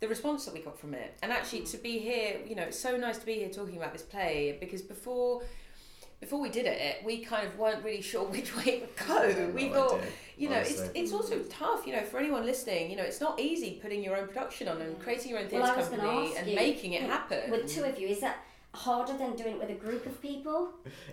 the 0.00 0.08
response 0.08 0.46
that 0.46 0.54
we 0.54 0.60
got 0.60 0.78
from 0.78 0.94
it. 0.94 1.16
And 1.22 1.30
actually, 1.30 1.62
to 1.66 1.76
be 1.76 1.98
here, 1.98 2.40
you 2.48 2.56
know, 2.56 2.62
it's 2.62 2.78
so 2.78 2.96
nice 2.96 3.18
to 3.18 3.26
be 3.26 3.34
here 3.34 3.50
talking 3.50 3.76
about 3.76 3.92
this 3.92 4.02
play 4.02 4.56
because 4.58 4.82
before. 4.82 5.42
Before 6.20 6.38
we 6.38 6.50
did 6.50 6.66
it, 6.66 7.02
we 7.04 7.24
kind 7.24 7.46
of 7.46 7.58
weren't 7.58 7.82
really 7.82 8.02
sure 8.02 8.24
which 8.28 8.54
way 8.56 8.64
it 8.64 8.80
would 8.82 9.08
go. 9.08 9.52
we 9.54 9.68
no 9.68 9.74
thought, 9.74 9.98
idea, 9.98 10.10
you 10.36 10.48
know, 10.50 10.58
it's 10.58 10.78
honestly. 10.78 11.00
it's 11.00 11.12
also 11.12 11.38
tough, 11.48 11.86
you 11.86 11.94
know, 11.94 12.02
for 12.02 12.18
anyone 12.18 12.44
listening. 12.44 12.90
You 12.90 12.96
know, 12.96 13.04
it's 13.04 13.20
not 13.20 13.40
easy 13.40 13.78
putting 13.82 14.04
your 14.04 14.16
own 14.16 14.26
production 14.28 14.68
on 14.68 14.80
and 14.80 14.96
mm. 14.96 15.00
creating 15.00 15.30
your 15.30 15.40
own 15.40 15.48
Well, 15.50 15.62
theatre 15.62 15.74
I 15.74 15.76
was 15.76 15.88
going 15.88 16.00
to 16.00 16.06
company 16.06 16.36
and 16.36 16.46
you, 16.46 16.56
making 16.56 16.92
it 16.92 17.02
happen. 17.02 17.50
With 17.50 17.68
two 17.68 17.84
of 17.84 17.98
you, 17.98 18.08
is 18.08 18.20
that 18.20 18.44
harder 18.72 19.12
than 19.18 19.34
doing 19.34 19.54
it 19.56 19.60
with 19.60 19.70
a 19.70 19.74
group 19.74 20.06
of 20.06 20.20
people? 20.22 20.70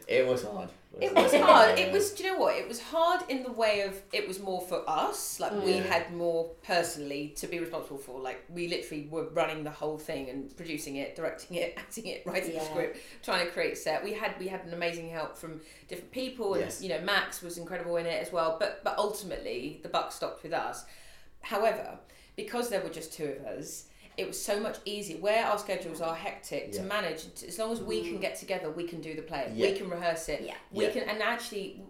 it 0.08 0.26
was 0.28 0.44
hard 0.44 0.70
It 1.02 1.14
was 1.14 1.34
hard. 1.34 1.78
It 1.78 1.92
was. 1.92 2.12
Do 2.12 2.24
you 2.24 2.32
know 2.32 2.40
what? 2.40 2.56
It 2.56 2.68
was 2.68 2.80
hard 2.82 3.22
in 3.30 3.44
the 3.44 3.52
way 3.52 3.82
of 3.82 4.02
it 4.14 4.28
was 4.28 4.40
more 4.40 4.62
for 4.62 4.84
us. 4.90 5.40
Like 5.40 5.52
we 5.64 5.74
had 5.74 6.14
more 6.14 6.50
personally 6.64 7.34
to 7.38 7.46
be 7.48 7.60
responsible 7.60 7.98
for. 8.00 8.20
Like 8.20 8.44
we 8.50 8.68
literally 8.68 9.08
were 9.12 9.26
running 9.34 9.64
the 9.64 9.70
whole 9.72 9.98
thing 9.98 10.30
and 10.30 10.56
producing 10.56 10.96
it, 10.98 11.16
directing 11.16 11.58
it, 11.58 11.74
acting 11.78 12.08
it, 12.08 12.24
writing 12.26 12.54
the 12.54 12.62
script, 12.62 13.00
trying 13.24 13.46
to 13.46 13.52
create 13.52 13.78
set. 13.78 14.04
We 14.04 14.14
had 14.14 14.34
we 14.40 14.48
had 14.48 14.64
an 14.66 14.74
amazing 14.74 15.10
help 15.10 15.38
from 15.38 15.62
different 15.88 16.12
people, 16.12 16.54
and 16.56 16.64
Yes. 16.64 16.82
you 16.82 16.90
know 16.90 17.02
Max 17.02 17.42
was 17.42 17.58
incredible 17.58 17.98
in 17.98 18.06
it 18.06 18.22
as 18.22 18.32
well. 18.32 18.58
But 18.60 18.84
but 18.84 18.98
ultimately 18.98 19.80
the 19.84 19.90
buck 19.90 20.12
stopped 20.12 20.42
with 20.44 20.54
us. 20.54 20.86
However, 21.42 22.00
because 22.36 22.70
there 22.70 22.82
were 22.82 22.90
just 22.90 23.14
two 23.14 23.36
of 23.40 23.46
us. 23.46 23.86
It 24.18 24.28
was 24.28 24.42
so 24.42 24.60
much 24.60 24.78
easier. 24.84 25.18
Where 25.18 25.46
our 25.46 25.60
schedules 25.60 26.02
are 26.02 26.16
hectic 26.16 26.72
to 26.74 26.80
Yeah. 26.80 26.84
manage, 26.86 27.26
as 27.48 27.60
long 27.60 27.72
as 27.72 27.82
we 27.82 28.02
can 28.02 28.18
mm. 28.18 28.22
get 28.22 28.36
together, 28.36 28.70
we 28.72 28.86
can 28.88 29.00
do 29.00 29.16
the 29.16 29.22
play. 29.22 29.52
Yeah. 29.54 29.70
We 29.72 29.78
can 29.78 29.90
rehearse 29.90 30.28
it. 30.28 30.42
Yeah. 30.42 30.56
We 30.72 30.86
Yeah. 30.86 30.92
can, 30.92 31.04
and 31.04 31.22
actually, 31.22 31.84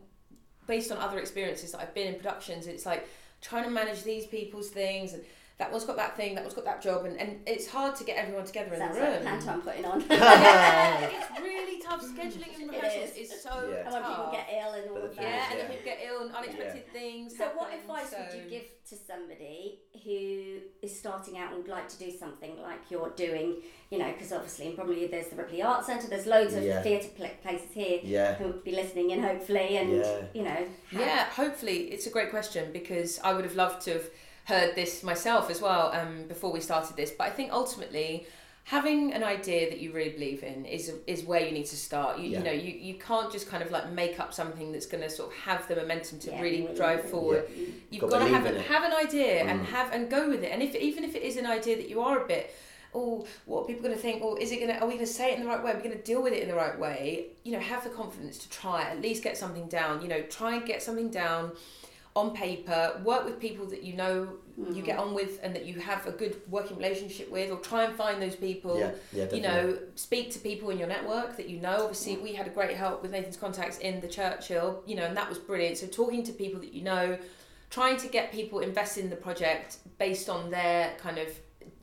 based 0.68 0.92
on 0.92 0.98
other 0.98 1.20
experiences 1.20 1.72
that 1.72 1.82
I've 1.82 1.94
been 1.94 2.08
in 2.08 2.16
productions, 2.16 2.68
it's 2.68 2.86
like 2.86 3.08
trying 3.42 3.64
to 3.64 3.70
manage 3.70 4.04
these 4.04 4.26
people's 4.26 4.70
things 4.70 5.14
and 5.14 5.24
that 5.58 5.72
one's 5.72 5.86
got 5.86 5.96
that 5.98 6.16
thing, 6.16 6.36
that 6.36 6.44
one's 6.44 6.54
got 6.54 6.66
that 6.66 6.82
job, 6.84 7.06
and, 7.06 7.20
and 7.20 7.40
it's 7.48 7.68
hard 7.68 7.96
to 7.96 8.04
get 8.04 8.16
everyone 8.18 8.46
together 8.46 8.74
in 8.74 8.80
Sounds 8.80 8.96
the 8.96 9.02
like 9.04 9.14
room. 9.14 9.22
plant 9.24 9.48
I'm 9.48 9.62
putting 9.68 9.86
on. 9.86 10.04
yeah, 10.08 11.00
it's 11.10 11.40
really 11.42 11.82
tough. 11.82 12.04
Scheduling 12.04 12.62
and 12.62 12.70
rehearsals 12.70 13.12
is. 13.18 13.32
is 13.32 13.42
so 13.42 13.68
Yeah. 13.72 13.84
and 13.86 13.94
when 13.94 14.04
people 14.04 14.30
get 14.32 14.48
ill 14.54 14.74
and 14.74 14.90
all 14.92 14.98
of 14.98 15.10
the 15.10 15.16
that. 15.16 15.22
yeah, 15.24 15.44
and 15.52 15.60
then 15.60 15.66
Yeah. 15.66 15.68
people 15.76 15.86
get 15.86 16.00
ill 16.06 16.22
and 16.28 16.36
unexpected 16.36 16.92
things. 16.94 17.36
So, 17.38 17.46
what 17.56 17.70
happen, 17.72 17.80
advice 17.90 18.14
would 18.18 18.40
you 18.44 18.48
give 18.50 18.64
to 18.90 18.96
somebody 18.96 19.80
who 20.06 20.60
is 20.84 20.98
starting 20.98 21.38
out 21.40 21.50
and 21.54 21.64
would 21.64 21.72
like 21.72 21.90
to 21.90 21.98
do 21.98 22.12
something 22.12 22.62
like 22.62 22.80
you're 22.90 23.10
doing? 23.16 23.56
You 23.90 23.98
know, 24.00 24.12
because 24.12 24.32
obviously, 24.32 24.68
and 24.68 24.76
probably 24.76 25.08
there's 25.08 25.30
the 25.30 25.38
Ripley 25.38 25.62
Arts 25.64 25.88
Centre, 25.88 26.08
there's 26.08 26.28
loads 26.28 26.54
of 26.54 26.64
Yeah. 26.64 26.82
theatre 26.84 27.10
pla 27.16 27.30
places 27.42 27.72
here 27.74 28.00
Yeah. 28.04 28.36
who 28.36 28.46
would 28.46 28.64
be 28.64 28.72
listening 28.74 29.10
in, 29.12 29.24
hopefully, 29.24 29.78
and 29.78 29.92
Yeah. 29.98 30.22
you 30.34 30.44
know, 30.44 30.50
have- 30.52 30.70
Yeah, 30.92 31.24
hopefully 31.26 31.92
it's 31.92 32.06
a 32.06 32.10
great 32.12 32.30
question 32.30 32.72
because 32.72 33.20
I 33.24 33.34
would 33.34 33.44
have 33.46 33.56
loved 33.56 33.82
to 33.86 33.94
have 33.94 34.10
heard 34.48 34.76
this 34.76 35.04
myself 35.04 35.50
as 35.50 35.62
well 35.62 35.92
um, 35.94 36.24
before 36.28 36.52
we 36.52 36.62
started 36.62 36.96
this. 36.96 37.12
But 37.12 37.28
I 37.28 37.30
think 37.32 37.52
ultimately, 37.52 38.26
having 38.64 39.14
an 39.14 39.24
idea 39.24 39.70
that 39.70 39.80
you 39.80 39.92
really 39.92 40.12
believe 40.12 40.42
in 40.44 40.66
is 40.66 40.94
is 41.06 41.24
where 41.24 41.42
you 41.46 41.52
need 41.52 41.66
to 41.66 41.76
start. 41.78 42.20
You, 42.20 42.30
Yeah. 42.30 42.38
you 42.40 42.44
know, 42.46 42.52
you, 42.52 42.72
you 42.90 42.96
can't 42.96 43.30
just 43.32 43.50
kind 43.50 43.62
of 43.62 43.72
like 43.72 43.92
make 43.92 44.20
up 44.20 44.34
something 44.34 44.72
that's 44.72 44.86
going 44.86 45.04
to 45.04 45.10
sort 45.10 45.32
of 45.32 45.38
have 45.40 45.68
the 45.68 45.76
momentum 45.76 46.20
to 46.20 46.32
Yeah, 46.32 46.42
really 46.42 46.70
drive 46.76 47.04
forward. 47.10 47.44
You've 47.90 48.02
Gotta 48.02 48.14
got 48.14 48.20
to 48.28 48.34
have 48.36 48.46
an, 48.46 48.56
have 48.74 48.84
an 48.84 48.94
idea 49.06 49.44
and 49.44 49.58
Mm. 49.62 49.66
have 49.66 49.92
and 49.94 50.10
go 50.10 50.30
with 50.30 50.44
it. 50.44 50.52
And 50.54 50.62
if 50.64 50.76
even 50.76 51.04
if 51.04 51.14
it 51.16 51.24
is 51.24 51.36
an 51.38 51.46
idea 51.46 51.76
that 51.76 51.90
you 51.90 52.00
are 52.02 52.24
a 52.24 52.28
bit 52.28 52.54
oh, 52.96 53.28
what 53.46 53.62
are 53.62 53.66
people 53.66 53.84
going 53.84 53.94
to 53.94 54.02
think? 54.02 54.24
Or 54.24 54.40
is 54.40 54.52
it 54.52 54.58
going 54.62 54.70
to? 54.74 54.78
Are 54.82 54.88
we 54.88 54.94
going 54.94 55.06
to 55.06 55.14
say 55.20 55.32
it 55.32 55.38
in 55.38 55.44
the 55.44 55.50
right 55.50 55.62
way? 55.64 55.72
Are 55.72 55.76
we 55.76 55.84
going 55.84 55.96
to 55.96 56.02
deal 56.12 56.24
with 56.24 56.34
it 56.34 56.42
in 56.42 56.48
the 56.48 56.56
right 56.56 56.78
way? 56.80 57.28
You 57.44 57.52
know, 57.52 57.60
have 57.60 57.84
the 57.84 57.92
confidence 57.92 58.38
to 58.40 58.50
try. 58.50 58.82
At 58.84 59.02
least 59.02 59.24
get 59.24 59.38
something 59.38 59.68
down. 59.68 60.02
You 60.02 60.08
know, 60.08 60.22
try 60.40 60.56
and 60.56 60.66
get 60.66 60.82
something 60.82 61.10
down 61.10 61.52
on 62.18 62.32
paper. 62.32 63.00
Work 63.04 63.26
with 63.26 63.40
people 63.40 63.66
that 63.68 63.84
you 63.84 63.96
know 63.96 64.30
you 64.58 64.82
get 64.82 64.98
mm. 64.98 65.04
on 65.04 65.14
with 65.14 65.40
and 65.44 65.56
that 65.56 65.66
you 65.66 65.80
have 65.80 66.08
a 66.08 66.12
good 66.12 66.42
working 66.50 66.78
relationship 66.78 67.32
with, 67.32 67.52
or 67.52 67.58
try 67.58 67.84
and 67.84 67.96
find 67.96 68.22
those 68.22 68.36
people. 68.36 68.80
Yeah, 68.80 68.92
yeah, 69.14 69.34
You 69.34 69.42
know, 69.42 69.78
speak 69.96 70.32
to 70.32 70.40
people 70.40 70.72
in 70.72 70.80
your 70.80 70.88
network 70.88 71.38
that 71.38 71.48
you 71.48 71.60
know. 71.60 71.84
Obviously, 71.84 72.16
mm. 72.16 72.24
we 72.24 72.34
had 72.34 72.48
a 72.48 72.50
great 72.50 72.76
help 72.76 73.04
with 73.04 73.12
Nathan's 73.12 73.38
contacts 73.38 73.78
in 73.78 74.02
the 74.02 74.08
Churchill. 74.08 74.84
You 74.88 74.96
know, 74.96 75.04
and 75.04 75.16
that 75.16 75.30
was 75.30 75.38
brilliant. 75.38 75.78
So 75.78 75.88
talking 75.88 76.24
to 76.24 76.34
people 76.34 76.60
that 76.62 76.74
you 76.74 76.84
know, 76.84 77.18
trying 77.70 77.98
to 77.98 78.08
get 78.08 78.32
people 78.32 78.60
invested 78.60 79.04
in 79.04 79.10
the 79.12 79.16
project 79.16 79.78
based 80.00 80.28
on 80.28 80.50
their 80.50 80.94
kind 80.98 81.20
of 81.20 81.28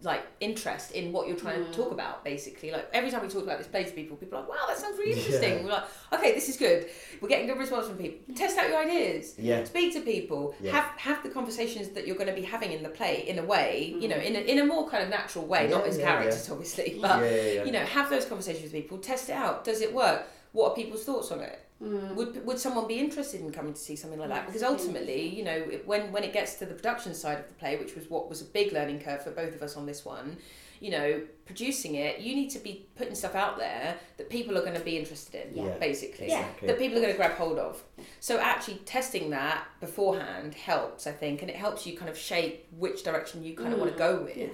like 0.04 0.26
interest 0.40 0.92
in 0.92 1.12
what 1.12 1.26
you're 1.26 1.36
trying 1.36 1.64
to 1.64 1.72
talk 1.72 1.90
mm. 1.90 1.94
about 1.94 2.24
basically. 2.24 2.70
Like 2.70 2.88
every 2.92 3.10
time 3.10 3.22
we 3.22 3.28
talk 3.28 3.42
about 3.42 3.58
this 3.58 3.66
play 3.66 3.84
to 3.84 3.90
people 3.90 4.16
people 4.16 4.38
are 4.38 4.42
like 4.42 4.50
wow 4.50 4.66
that 4.68 4.78
sounds 4.78 4.98
really 4.98 5.12
interesting. 5.12 5.58
Yeah. 5.58 5.64
we're 5.64 5.70
like 5.70 5.84
okay 6.12 6.34
this 6.34 6.48
is 6.48 6.56
good. 6.56 6.86
We're 7.20 7.28
getting 7.28 7.46
good 7.46 7.58
response 7.58 7.86
from 7.88 7.98
people. 7.98 8.34
Test 8.34 8.58
out 8.58 8.68
your 8.68 8.78
ideas. 8.78 9.34
Yeah. 9.38 9.64
speak 9.64 9.94
to 9.94 10.00
people. 10.00 10.54
Yeah. 10.60 10.72
have 10.72 10.84
have 10.98 11.22
the 11.22 11.30
conversations 11.30 11.88
that 11.90 12.06
you're 12.06 12.16
going 12.16 12.28
to 12.28 12.34
be 12.34 12.42
having 12.42 12.72
in 12.72 12.82
the 12.82 12.88
play 12.88 13.24
in 13.26 13.38
a 13.38 13.44
way 13.44 13.96
you 13.98 14.08
mm. 14.08 14.10
know 14.10 14.16
in 14.16 14.36
a, 14.36 14.40
in 14.40 14.58
a 14.58 14.64
more 14.64 14.88
kind 14.88 15.02
of 15.02 15.10
natural 15.10 15.46
way 15.46 15.68
not 15.68 15.86
as 15.86 15.98
yeah, 15.98 16.04
characters 16.04 16.46
yeah. 16.46 16.54
obviously 16.54 16.98
but 17.02 17.20
Yeah, 17.20 17.30
yeah, 17.30 17.52
yeah. 17.52 17.64
you 17.64 17.72
know 17.72 17.84
have 17.84 18.10
those 18.10 18.24
conversations 18.24 18.64
with 18.64 18.72
people. 18.72 18.98
Test 18.98 19.28
it 19.28 19.34
out. 19.34 19.64
Does 19.64 19.80
it 19.80 19.92
work? 19.94 20.26
What 20.52 20.70
are 20.70 20.74
people's 20.74 21.04
thoughts 21.04 21.32
on 21.32 21.40
it 21.40 21.63
Mm. 21.82 22.14
would 22.14 22.46
would 22.46 22.58
someone 22.58 22.86
be 22.86 22.98
interested 22.98 23.40
in 23.40 23.50
coming 23.52 23.74
to 23.74 23.80
see 23.80 23.96
something 23.96 24.18
like 24.18 24.28
that? 24.28 24.46
Because 24.46 24.62
ultimately, 24.62 25.28
you 25.28 25.44
know, 25.44 25.60
when 25.84 26.12
when 26.12 26.22
it 26.22 26.32
gets 26.32 26.54
to 26.56 26.66
the 26.66 26.74
production 26.74 27.14
side 27.14 27.40
of 27.40 27.48
the 27.48 27.54
play, 27.54 27.76
which 27.76 27.94
was 27.94 28.08
what 28.08 28.28
was 28.28 28.40
a 28.40 28.44
big 28.44 28.72
learning 28.72 29.00
curve 29.00 29.22
for 29.22 29.32
both 29.32 29.54
of 29.54 29.62
us 29.62 29.76
on 29.76 29.84
this 29.84 30.04
one, 30.04 30.36
you 30.80 30.90
know, 30.90 31.22
producing 31.46 31.94
it, 31.94 32.20
you 32.20 32.34
need 32.34 32.50
to 32.50 32.58
be 32.58 32.86
putting 32.96 33.14
stuff 33.14 33.34
out 33.34 33.58
there 33.58 33.96
that 34.18 34.30
people 34.30 34.56
are 34.56 34.60
going 34.60 34.74
to 34.74 34.80
be 34.84 34.98
interested 34.98 35.48
in, 35.48 35.64
Yeah. 35.64 35.78
basically, 35.78 36.28
Yeah. 36.28 36.40
Exactly. 36.40 36.68
that 36.68 36.78
people 36.78 36.98
are 36.98 37.00
going 37.00 37.12
to 37.12 37.16
grab 37.16 37.32
hold 37.32 37.58
of. 37.58 37.82
So 38.20 38.38
actually 38.38 38.78
testing 38.84 39.30
that 39.30 39.66
beforehand 39.80 40.54
helps, 40.54 41.06
I 41.06 41.12
think, 41.12 41.42
and 41.42 41.50
it 41.50 41.56
helps 41.56 41.86
you 41.86 41.96
kind 41.96 42.10
of 42.10 42.18
shape 42.18 42.66
which 42.76 43.02
direction 43.02 43.42
you 43.42 43.54
kind 43.56 43.72
of 43.72 43.76
mm. 43.76 43.82
want 43.82 43.92
to 43.92 43.98
go 43.98 44.22
with. 44.22 44.50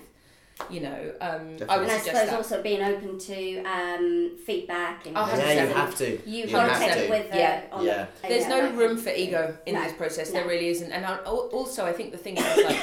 You 0.68 0.80
know, 0.80 1.12
um, 1.20 1.56
I 1.68 1.78
would 1.78 1.88
And 1.88 1.92
I 1.92 1.98
suppose 1.98 2.26
that. 2.26 2.34
also 2.34 2.62
being 2.62 2.82
open 2.82 3.18
to 3.18 3.62
um, 3.64 4.30
feedback 4.44 5.06
and 5.06 5.16
Oh, 5.16 5.26
Yeah, 5.36 5.64
you 5.66 5.72
have 5.74 5.94
to. 5.96 6.10
you 6.28 6.44
You 6.46 6.56
have 6.56 6.94
to. 6.98 7.08
with 7.08 7.32
uh, 7.32 7.36
Yeah. 7.36 7.62
on 7.72 7.84
Yeah. 7.84 8.06
The, 8.22 8.28
There's 8.28 8.42
yeah, 8.42 8.48
no 8.48 8.60
like- 8.66 8.76
room 8.76 8.96
for 8.98 9.10
ego 9.10 9.56
in 9.66 9.74
No, 9.74 9.82
this 9.84 9.92
process. 9.94 10.32
no. 10.32 10.40
There 10.40 10.48
really 10.48 10.68
isn't. 10.68 10.92
And 10.92 11.06
I, 11.06 11.16
also, 11.18 11.84
I 11.86 11.92
think 11.92 12.12
the 12.12 12.18
thing 12.18 12.36
is 12.36 12.64
like 12.64 12.78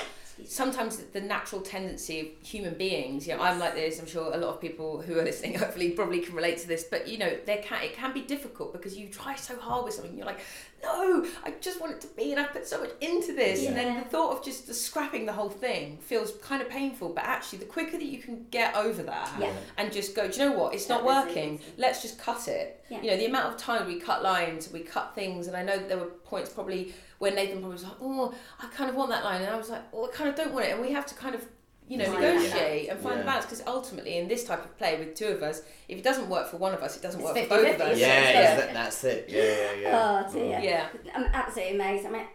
sometimes 0.46 0.98
the 0.98 1.22
natural 1.22 1.62
tendency 1.62 2.20
of 2.20 2.28
human 2.48 2.76
beings. 2.76 3.28
You 3.28 3.36
know, 3.36 3.42
I'm 3.44 3.60
like 3.60 3.76
this. 3.76 4.00
I'm 4.00 4.06
sure 4.08 4.34
a 4.34 4.38
lot 4.38 4.50
of 4.50 4.62
people 4.62 5.02
who 5.02 5.18
are 5.20 5.24
listening 5.24 5.56
hopefully 5.60 5.92
probably 5.92 6.20
can 6.20 6.36
relate 6.36 6.58
to 6.60 6.68
this. 6.68 6.84
But 6.84 7.08
you 7.08 7.18
know, 7.18 7.36
there 7.46 7.58
can 7.58 7.82
it 7.84 7.96
can 7.96 8.14
be 8.14 8.22
difficult 8.22 8.74
because 8.74 8.98
you 8.98 9.08
try 9.10 9.36
so 9.36 9.58
hard 9.58 9.86
with 9.86 9.94
something. 9.96 10.16
You're 10.18 10.26
like, 10.26 10.40
no, 10.84 11.26
I 11.44 11.52
just 11.60 11.82
want 11.82 11.94
it 11.94 12.02
to 12.02 12.08
be, 12.16 12.32
and 12.32 12.40
I 12.40 12.44
put 12.44 12.68
so 12.68 12.80
much 12.80 12.92
into 13.02 13.34
this. 13.34 13.66
And 13.66 13.76
then 13.76 13.96
the 13.98 14.06
thought 14.06 14.38
of 14.38 14.46
just 14.46 14.68
the 14.68 14.74
scrapping 14.74 15.26
the 15.26 15.34
whole 15.34 15.50
thing 15.50 15.98
feels 15.98 16.34
kind 16.44 16.62
of 16.62 16.70
painful. 16.70 17.10
But 17.10 17.24
actually, 17.24 17.60
the 17.60 17.66
quicker 17.66 17.98
that 17.98 18.04
you 18.06 18.20
can 18.20 18.46
get 18.52 18.76
over 18.76 19.02
that 19.04 19.32
Yeah. 19.40 19.54
and 19.78 19.92
just 19.92 20.16
go, 20.16 20.28
do 20.28 20.40
you 20.40 20.50
know 20.50 20.56
what? 20.56 20.74
It's 20.76 20.88
not 20.88 21.04
working. 21.04 21.54
resilience. 21.58 21.64
Let's 21.78 22.02
just 22.04 22.20
cut 22.20 22.48
it. 22.48 22.84
Yeah. 22.90 23.02
You 23.02 23.12
know, 23.12 23.18
the 23.18 23.26
amount 23.26 23.48
of 23.48 23.58
time 23.58 23.88
we 23.88 24.00
cut 24.00 24.22
lines, 24.24 24.72
we 24.72 24.82
cut 24.82 25.14
things, 25.16 25.48
and 25.48 25.58
I 25.58 25.64
know 25.64 25.78
that 25.78 25.90
there 25.90 25.98
were 25.98 26.06
points 26.06 26.50
probably 26.54 26.94
when 27.20 27.36
Nathan 27.36 27.60
probably 27.60 27.74
was 27.74 27.84
like, 27.84 27.94
"Oh, 28.02 28.34
I 28.60 28.68
kind 28.68 28.90
of 28.90 28.96
want 28.96 29.10
that 29.10 29.24
line," 29.24 29.42
and 29.42 29.50
I 29.50 29.58
was 29.58 29.70
like, 29.70 29.82
"Oh, 29.94 30.06
I 30.08 30.12
kind 30.12 30.30
of 30.30 30.36
don't 30.36 30.54
want 30.54 30.66
it," 30.66 30.74
and 30.74 30.82
we 30.82 30.92
have 30.94 31.06
to 31.08 31.16
kind 31.16 31.34
of, 31.36 31.44
you 31.88 31.98
know, 31.98 32.06
Find 32.06 32.24
that 32.24 32.36
negotiate 32.36 32.90
and 32.90 33.00
find 33.00 33.16
Yeah. 33.16 33.22
the 33.22 33.26
balance 33.26 33.46
because 33.46 33.64
ultimately, 33.66 34.18
in 34.18 34.28
this 34.28 34.44
type 34.44 34.64
of 34.64 34.78
play 34.78 34.98
with 35.00 35.16
two 35.16 35.28
of 35.28 35.42
us, 35.44 35.62
if 35.88 35.98
it 35.98 36.04
doesn't 36.04 36.30
work 36.30 36.48
for 36.50 36.58
one 36.58 36.74
of 36.74 36.82
us, 36.84 36.96
it 36.98 37.02
doesn't 37.02 37.20
It's 37.22 37.26
work 37.28 37.38
for 37.44 37.50
both 37.50 37.68
of 37.68 37.82
50-50, 37.82 37.92
us. 37.94 37.98
Yeah, 38.00 38.08
Yeah. 38.08 38.32
yeah. 38.40 38.56
That, 38.56 38.74
that's 38.74 39.04
it. 39.04 39.26
Yeah, 39.30 39.44
yeah, 39.44 39.74
yeah. 39.82 40.24
Oh 40.28 40.34
dear. 40.34 40.60
Yeah. 40.60 40.88
I'm 41.16 41.24
absolutely 41.34 41.76
amazed. 41.76 42.06
I 42.06 42.10
mean, 42.12 42.28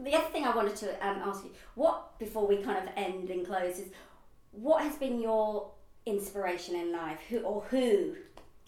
the 0.00 0.14
other 0.14 0.28
thing 0.28 0.44
I 0.44 0.54
wanted 0.54 0.76
to 0.76 0.90
um, 1.06 1.18
ask 1.24 1.44
you, 1.44 1.50
what 1.74 2.18
before 2.18 2.46
we 2.46 2.58
kind 2.58 2.78
of 2.86 2.92
end 2.96 3.30
and 3.30 3.46
close 3.46 3.78
is, 3.78 3.88
what 4.52 4.82
has 4.82 4.96
been 4.96 5.20
your 5.20 5.70
inspiration 6.06 6.74
in 6.76 6.92
life? 6.92 7.18
Who 7.30 7.40
or 7.40 7.62
who? 7.70 8.14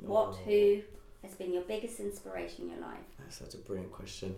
What 0.01 0.29
Oh. 0.29 0.33
who 0.45 0.81
has 1.23 1.35
been 1.35 1.53
your 1.53 1.63
biggest 1.65 1.99
inspiration 2.01 2.65
in 2.67 2.71
your 2.71 2.81
life? 2.81 3.05
That's 3.19 3.37
such 3.37 3.55
a 3.55 3.59
brilliant 3.59 3.93
question. 3.93 4.37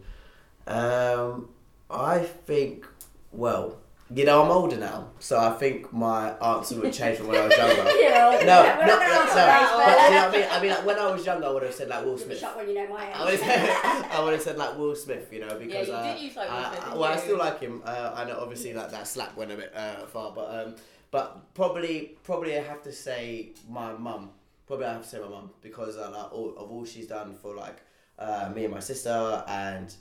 Um, 0.70 1.48
I 1.90 2.20
think, 2.20 2.86
well, 3.32 3.76
you 4.12 4.24
know, 4.24 4.42
I'm 4.42 4.50
older 4.50 4.76
now, 4.76 5.10
so 5.20 5.38
I 5.38 5.50
think 5.50 5.92
my 5.92 6.30
answer 6.38 6.80
would 6.80 6.92
change 6.92 7.18
from 7.18 7.28
when 7.28 7.38
I 7.40 7.46
was 7.46 7.56
younger. 7.56 7.74
You're. 8.00 8.10
No, 8.10 8.30
We're 8.32 8.44
no, 8.44 8.64
no, 8.64 8.86
not 8.86 9.00
no. 9.00 9.06
gonna 9.06 9.30
But, 9.34 10.04
you 10.04 10.10
know 10.10 10.26
what 10.26 10.28
I 10.28 10.32
mean? 10.32 10.46
I 10.50 10.62
mean, 10.62 10.70
like, 10.70 10.86
when 10.86 10.98
I 10.98 11.10
was 11.12 11.26
younger, 11.26 11.46
I 11.46 11.50
would 11.50 11.62
have 11.62 11.74
said 11.74 11.88
like 11.88 12.00
Will 12.04 12.08
You'll 12.10 12.18
be 12.18 12.24
Smith. 12.24 12.38
shocked 12.40 12.56
when 12.56 12.68
you 12.68 12.74
know 12.74 12.88
my 12.88 13.08
age. 13.08 13.14
I 13.16 13.24
would, 13.24 13.40
I 14.12 14.24
would 14.24 14.32
have 14.32 14.42
said 14.42 14.58
like 14.58 14.76
Will 14.78 14.94
Smith, 14.96 15.32
you 15.32 15.40
know, 15.40 15.58
because 15.58 15.88
you 15.88 15.94
uh, 15.94 16.12
did 16.14 16.22
use, 16.22 16.36
like, 16.36 16.48
Will 16.48 16.56
I- 16.56 16.62
Smith, 16.68 16.80
I- 16.80 16.84
didn't 16.86 16.98
well, 17.00 17.12
I 17.12 17.16
still 17.16 17.38
like 17.38 17.60
him. 17.60 17.82
Uh, 17.84 18.12
I 18.16 18.24
know 18.24 18.38
obviously 18.40 18.74
like 18.74 18.90
that 18.90 19.06
slap 19.06 19.36
went 19.36 19.52
a 19.52 19.56
bit 19.56 19.72
uh, 19.76 20.06
far, 20.06 20.32
but 20.32 20.48
um, 20.66 20.74
but 21.12 21.54
probably 21.54 22.16
probably 22.24 22.56
I 22.58 22.62
have 22.62 22.82
to 22.84 22.92
say 22.92 23.50
my 23.68 23.92
mum. 23.92 24.30
Probably 24.66 24.86
I 24.86 24.92
have 24.94 25.02
to 25.02 25.08
say 25.08 25.18
my 25.20 25.28
mum 25.28 25.50
because 25.62 25.96
uh, 25.96 26.10
like 26.12 26.32
all, 26.32 26.54
of 26.56 26.70
all 26.70 26.84
she's 26.84 27.06
done 27.06 27.34
for 27.34 27.54
like 27.54 27.76
uh, 28.20 28.50
me 28.54 28.64
and 28.64 28.72
my 28.74 28.80
sister 28.80 29.42
and 29.48 29.92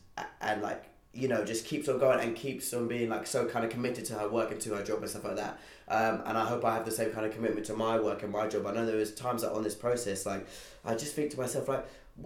and 0.41 0.61
like 0.61 0.83
you 1.13 1.27
know 1.27 1.43
just 1.43 1.65
keeps 1.65 1.87
on 1.89 1.97
going 1.97 2.19
and 2.19 2.35
keeps 2.35 2.71
on 2.73 2.87
being 2.87 3.09
like 3.09 3.25
so 3.25 3.45
kind 3.47 3.65
of 3.65 3.71
committed 3.71 4.05
to 4.05 4.13
her 4.13 4.27
work 4.29 4.51
and 4.51 4.61
to 4.61 4.73
her 4.75 4.83
job 4.83 4.99
and 5.01 5.09
stuff 5.09 5.23
like 5.23 5.37
that. 5.37 5.57
Um, 5.87 6.21
and 6.25 6.37
I 6.37 6.45
hope 6.45 6.63
I 6.63 6.75
have 6.75 6.85
the 6.85 6.91
same 6.91 7.09
kind 7.11 7.25
of 7.25 7.33
commitment 7.33 7.65
to 7.67 7.73
my 7.73 7.99
work 7.99 8.21
and 8.21 8.31
my 8.31 8.47
job. 8.47 8.67
I 8.67 8.73
know 8.73 8.85
there 8.85 8.95
was 8.97 9.15
times 9.15 9.41
that 9.41 9.51
on 9.51 9.63
this 9.63 9.73
process 9.75 10.25
like 10.25 10.45
I 10.85 10.93
just 10.95 11.15
think 11.15 11.31
to 11.31 11.37
myself 11.39 11.67
like 11.67 11.85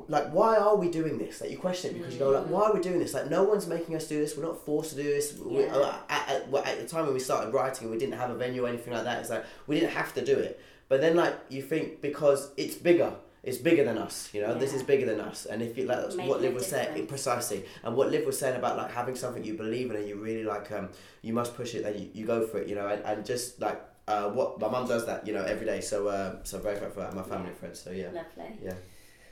like 0.09 0.31
why 0.31 0.57
are 0.57 0.75
we 0.75 0.89
doing 0.89 1.17
this? 1.19 1.39
Like 1.39 1.51
you 1.51 1.57
question 1.57 1.91
it 1.95 1.99
because 1.99 2.13
you 2.15 2.19
go 2.19 2.31
like 2.31 2.45
why 2.47 2.63
are 2.63 2.73
we 2.73 2.81
doing 2.81 2.99
this? 2.99 3.13
Like 3.13 3.29
no 3.29 3.43
one's 3.43 3.67
making 3.67 3.95
us 3.95 4.07
do 4.07 4.19
this. 4.19 4.35
We're 4.35 4.43
not 4.43 4.65
forced 4.65 4.89
to 4.91 4.95
do 4.97 5.03
this. 5.03 5.37
We, 5.37 5.63
Yeah. 5.63 5.75
uh, 5.75 5.95
at, 6.09 6.29
at, 6.29 6.67
at 6.67 6.79
the 6.81 6.87
time 6.87 7.05
when 7.05 7.13
we 7.13 7.19
started 7.19 7.53
writing 7.53 7.89
we 7.91 7.97
didn't 7.97 8.17
have 8.17 8.31
a 8.31 8.35
venue 8.35 8.65
or 8.65 8.67
anything 8.69 8.93
like 8.93 9.03
that. 9.05 9.19
It's 9.21 9.29
like 9.29 9.45
we 9.67 9.79
didn't 9.79 9.93
have 9.93 10.13
to 10.15 10.25
do 10.25 10.37
it. 10.37 10.59
But 10.89 10.99
then 10.99 11.15
like 11.15 11.35
you 11.49 11.61
think 11.61 12.01
because 12.01 12.51
it's 12.57 12.75
bigger 12.75 13.13
it's 13.43 13.57
bigger 13.57 13.83
than 13.83 13.97
us 13.97 14.29
you 14.33 14.41
know 14.41 14.57
this 14.57 14.73
is 14.73 14.81
bigger 14.83 15.05
than 15.05 15.19
us 15.19 15.45
and 15.45 15.61
if 15.61 15.77
you 15.77 15.85
like 15.85 15.99
that's 16.01 16.15
Making 16.15 16.29
what 16.29 16.41
Liv 16.41 16.53
was 16.53 16.65
saying 16.65 17.07
precisely 17.07 17.65
and 17.83 17.95
what 17.95 18.09
Liv 18.09 18.25
was 18.25 18.39
saying 18.39 18.55
about 18.55 18.77
like 18.77 18.91
having 18.91 19.15
something 19.15 19.43
you 19.43 19.55
believe 19.55 19.91
in 19.91 19.97
and 19.97 20.07
you 20.07 20.15
really 20.15 20.43
like 20.45 20.71
um 20.71 20.89
you 21.21 21.33
must 21.33 21.55
push 21.55 21.75
it 21.75 21.83
then 21.83 21.97
you, 21.97 22.09
you 22.13 22.25
go 22.25 22.47
for 22.47 22.59
it 22.59 22.67
you 22.67 22.75
know 22.75 22.87
and, 22.87 23.03
and 23.03 23.25
just 23.25 23.59
like 23.59 23.81
uh, 24.07 24.29
what 24.29 24.59
my 24.59 24.67
mum 24.67 24.87
does 24.87 25.05
that 25.05 25.25
you 25.27 25.33
know 25.33 25.43
every 25.43 25.65
day 25.65 25.79
so 25.79 26.07
uh, 26.07 26.35
so 26.43 26.57
very 26.59 26.77
grateful 26.77 27.01
for 27.01 27.09
that 27.09 27.13
my 27.15 27.23
family 27.23 27.49
and 27.49 27.57
friends 27.57 27.79
so 27.81 27.89
yeah 27.91 28.07
Lovely. 28.07 28.57
yeah 28.61 28.73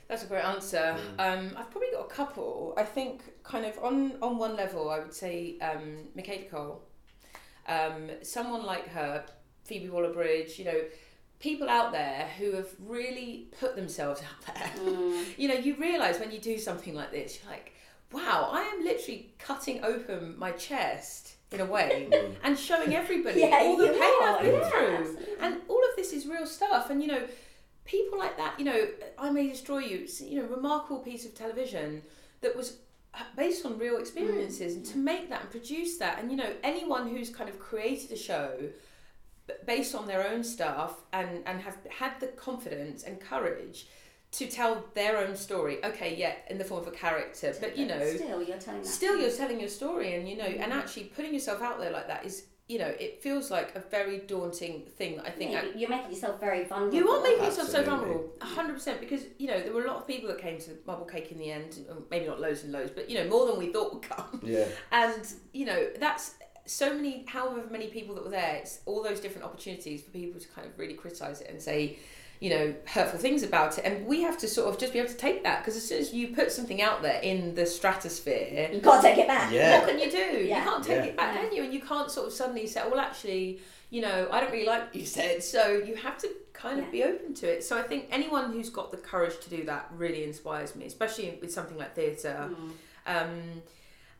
That's 0.08 0.24
a 0.24 0.26
great 0.26 0.44
answer. 0.44 0.96
Um, 1.18 1.54
I've 1.58 1.70
probably 1.70 1.90
got 1.92 2.04
a 2.04 2.08
couple. 2.08 2.74
I 2.76 2.84
think 2.84 3.22
kind 3.44 3.64
of 3.64 3.78
on 3.82 4.12
on 4.20 4.36
one 4.36 4.56
level, 4.56 4.90
I 4.90 4.98
would 4.98 5.14
say 5.14 5.58
um, 5.60 6.08
Michaela 6.14 6.44
Coel. 6.50 6.82
Um, 7.66 8.10
someone 8.22 8.64
like 8.66 8.88
her, 8.88 9.24
Phoebe 9.64 9.88
Waller-Bridge. 9.88 10.58
You 10.58 10.64
know, 10.66 10.80
people 11.42 11.68
out 11.68 11.90
there 11.92 12.28
who 12.38 12.52
have 12.52 12.68
really 12.78 13.48
put 13.60 13.76
themselves 13.76 14.22
out 14.48 14.54
there. 14.54 14.70
Mm. 14.78 15.24
You 15.36 15.48
know, 15.48 15.54
you 15.54 15.74
realise 15.76 16.18
when 16.18 16.30
you 16.30 16.38
do 16.38 16.56
something 16.56 16.94
like 16.94 17.10
this, 17.10 17.40
you're 17.42 17.52
like, 17.52 17.74
wow, 18.12 18.48
I 18.50 18.62
am 18.62 18.84
literally 18.84 19.34
cutting 19.38 19.84
open 19.84 20.38
my 20.38 20.52
chest 20.52 21.34
in 21.50 21.60
a 21.60 21.66
way 21.66 22.08
mm. 22.12 22.34
and 22.44 22.58
showing 22.58 22.94
everybody 22.94 23.40
Yeah, 23.40 23.58
all 23.60 23.76
the 23.76 23.88
pain 23.88 24.22
are, 24.22 24.36
I've 24.36 24.42
been 24.42 24.54
yeah, 24.54 24.70
through. 24.70 24.96
absolutely. 24.96 25.26
And 25.40 25.56
all 25.68 25.82
of 25.90 25.96
this 25.96 26.12
is 26.12 26.26
real 26.26 26.46
stuff. 26.46 26.88
And 26.90 27.02
you 27.02 27.08
know, 27.08 27.24
people 27.84 28.18
like 28.18 28.36
that, 28.36 28.58
you 28.58 28.64
know, 28.64 28.86
I 29.18 29.30
May 29.30 29.48
Destroy 29.48 29.78
You, 29.78 29.98
it's, 30.04 30.20
you 30.20 30.40
know, 30.40 30.48
remarkable 30.48 31.00
piece 31.00 31.26
of 31.26 31.34
television 31.34 32.02
that 32.40 32.56
was 32.56 32.78
uh, 33.14 33.18
based 33.36 33.66
on 33.66 33.78
real 33.78 33.98
experiences. 33.98 34.74
Mm. 34.74 34.76
And 34.76 34.86
to 34.86 34.98
make 34.98 35.28
that 35.30 35.40
and 35.42 35.50
produce 35.50 35.98
that, 35.98 36.20
and 36.20 36.30
you 36.30 36.36
know, 36.36 36.52
anyone 36.62 37.08
who's 37.08 37.30
kind 37.30 37.50
of 37.50 37.58
created 37.58 38.12
a 38.12 38.16
show 38.16 38.52
b- 38.60 38.68
based 39.66 39.94
on 39.94 40.06
their 40.06 40.26
own 40.28 40.42
stuff 40.44 41.02
and, 41.12 41.42
and 41.46 41.60
have 41.60 41.78
had 41.90 42.18
the 42.20 42.28
confidence 42.28 43.02
and 43.04 43.20
courage 43.20 43.86
to 44.32 44.46
tell 44.46 44.84
their 44.94 45.18
own 45.18 45.36
story. 45.36 45.84
Okay, 45.84 46.16
yeah, 46.16 46.34
in 46.48 46.56
the 46.58 46.64
form 46.64 46.80
of 46.82 46.88
a 46.88 46.90
character, 46.92 47.54
but 47.60 47.76
you 47.76 47.86
know, 47.86 48.02
still 48.16 48.42
you're 48.42 48.56
telling 48.58 48.80
that. 48.82 48.86
still 48.88 49.16
you're 49.18 49.30
telling 49.30 49.60
your 49.60 49.68
story 49.68 50.14
and 50.14 50.28
you 50.28 50.36
know 50.36 50.44
and 50.44 50.72
actually 50.72 51.04
putting 51.04 51.34
yourself 51.34 51.60
out 51.60 51.78
there 51.78 51.90
like 51.90 52.08
that 52.08 52.24
is 52.24 52.44
you 52.68 52.78
know 52.78 52.86
it 52.98 53.20
feels 53.22 53.50
like 53.50 53.74
a 53.74 53.80
very 53.90 54.18
daunting 54.20 54.86
thing 54.96 55.20
i 55.26 55.30
think 55.30 55.50
Yeah, 55.50 55.64
you're 55.76 55.90
making 55.90 56.12
yourself 56.12 56.38
very 56.40 56.64
vulnerable. 56.64 56.96
you 56.96 57.08
are 57.10 57.20
making 57.22 57.44
yourself 57.44 57.68
so 57.68 57.82
vulnerable 57.82 58.30
100% 58.40 59.00
because 59.00 59.22
you 59.36 59.48
know 59.48 59.60
there 59.60 59.72
were 59.72 59.84
a 59.84 59.86
lot 59.88 59.96
of 59.96 60.06
people 60.06 60.28
that 60.28 60.38
came 60.38 60.58
to 60.60 60.70
marble 60.86 61.04
cake 61.04 61.32
in 61.32 61.38
the 61.38 61.50
end 61.50 61.84
um, 61.90 62.04
maybe 62.10 62.24
not 62.26 62.40
loads 62.40 62.62
and 62.62 62.72
loads 62.72 62.92
but 62.94 63.10
you 63.10 63.18
know 63.18 63.28
more 63.28 63.46
than 63.46 63.58
we 63.58 63.66
thought 63.72 63.92
would 63.92 64.02
come 64.02 64.40
yeah 64.44 64.64
and 64.92 65.34
you 65.52 65.66
know 65.66 65.88
that's 65.98 66.36
so 66.66 66.94
many, 66.94 67.24
however 67.26 67.62
many 67.70 67.88
people 67.88 68.14
that 68.14 68.24
were 68.24 68.30
there, 68.30 68.56
it's 68.56 68.80
all 68.86 69.02
those 69.02 69.20
different 69.20 69.44
opportunities 69.46 70.02
for 70.02 70.10
people 70.10 70.40
to 70.40 70.48
kind 70.48 70.66
of 70.66 70.78
really 70.78 70.94
criticize 70.94 71.40
it 71.40 71.48
and 71.50 71.60
say, 71.60 71.98
you 72.40 72.50
know, 72.50 72.74
hurtful 72.86 73.18
things 73.18 73.42
about 73.42 73.78
it. 73.78 73.84
And 73.84 74.06
we 74.06 74.22
have 74.22 74.36
to 74.38 74.48
sort 74.48 74.68
of 74.72 74.78
just 74.78 74.92
be 74.92 74.98
able 74.98 75.10
to 75.10 75.16
take 75.16 75.44
that 75.44 75.60
because 75.60 75.76
as 75.76 75.86
soon 75.88 75.98
as 76.00 76.12
you 76.12 76.28
put 76.34 76.50
something 76.50 76.82
out 76.82 77.02
there 77.02 77.20
in 77.20 77.54
the 77.54 77.66
stratosphere, 77.66 78.70
You 78.72 78.80
can't 78.80 79.02
take 79.02 79.18
it 79.18 79.28
back. 79.28 79.52
Yeah. 79.52 79.78
what 79.78 79.88
can 79.88 79.98
you 79.98 80.10
do? 80.10 80.16
Yeah. 80.44 80.58
You 80.58 80.70
can't 80.70 80.84
take 80.84 80.96
Yeah. 80.96 81.04
it 81.10 81.16
back, 81.16 81.34
Yeah. 81.34 81.42
can 81.48 81.56
you? 81.56 81.62
And 81.64 81.72
you 81.74 81.80
can't 81.80 82.10
sort 82.10 82.26
of 82.28 82.32
suddenly 82.32 82.66
say, 82.66 82.82
well, 82.88 82.98
actually, 83.00 83.60
you 83.90 84.00
know, 84.00 84.28
I 84.30 84.40
don't 84.40 84.50
really 84.50 84.66
like 84.66 84.86
what 84.86 84.94
you 84.96 85.06
said. 85.06 85.42
So 85.42 85.68
you 85.86 85.94
have 85.96 86.18
to 86.18 86.28
kind 86.52 86.78
of 86.80 86.86
Yeah. 86.86 86.90
be 86.90 87.04
open 87.04 87.34
to 87.34 87.48
it. 87.48 87.62
So 87.64 87.78
I 87.78 87.82
think 87.82 88.06
anyone 88.10 88.52
who's 88.52 88.70
got 88.70 88.90
the 88.90 88.96
courage 88.96 89.38
to 89.40 89.50
do 89.50 89.64
that 89.64 89.88
really 89.96 90.24
inspires 90.24 90.74
me, 90.74 90.86
especially 90.86 91.38
with 91.40 91.52
something 91.52 91.76
like 91.76 91.94
theatre. 91.94 92.50
Um, 93.06 93.62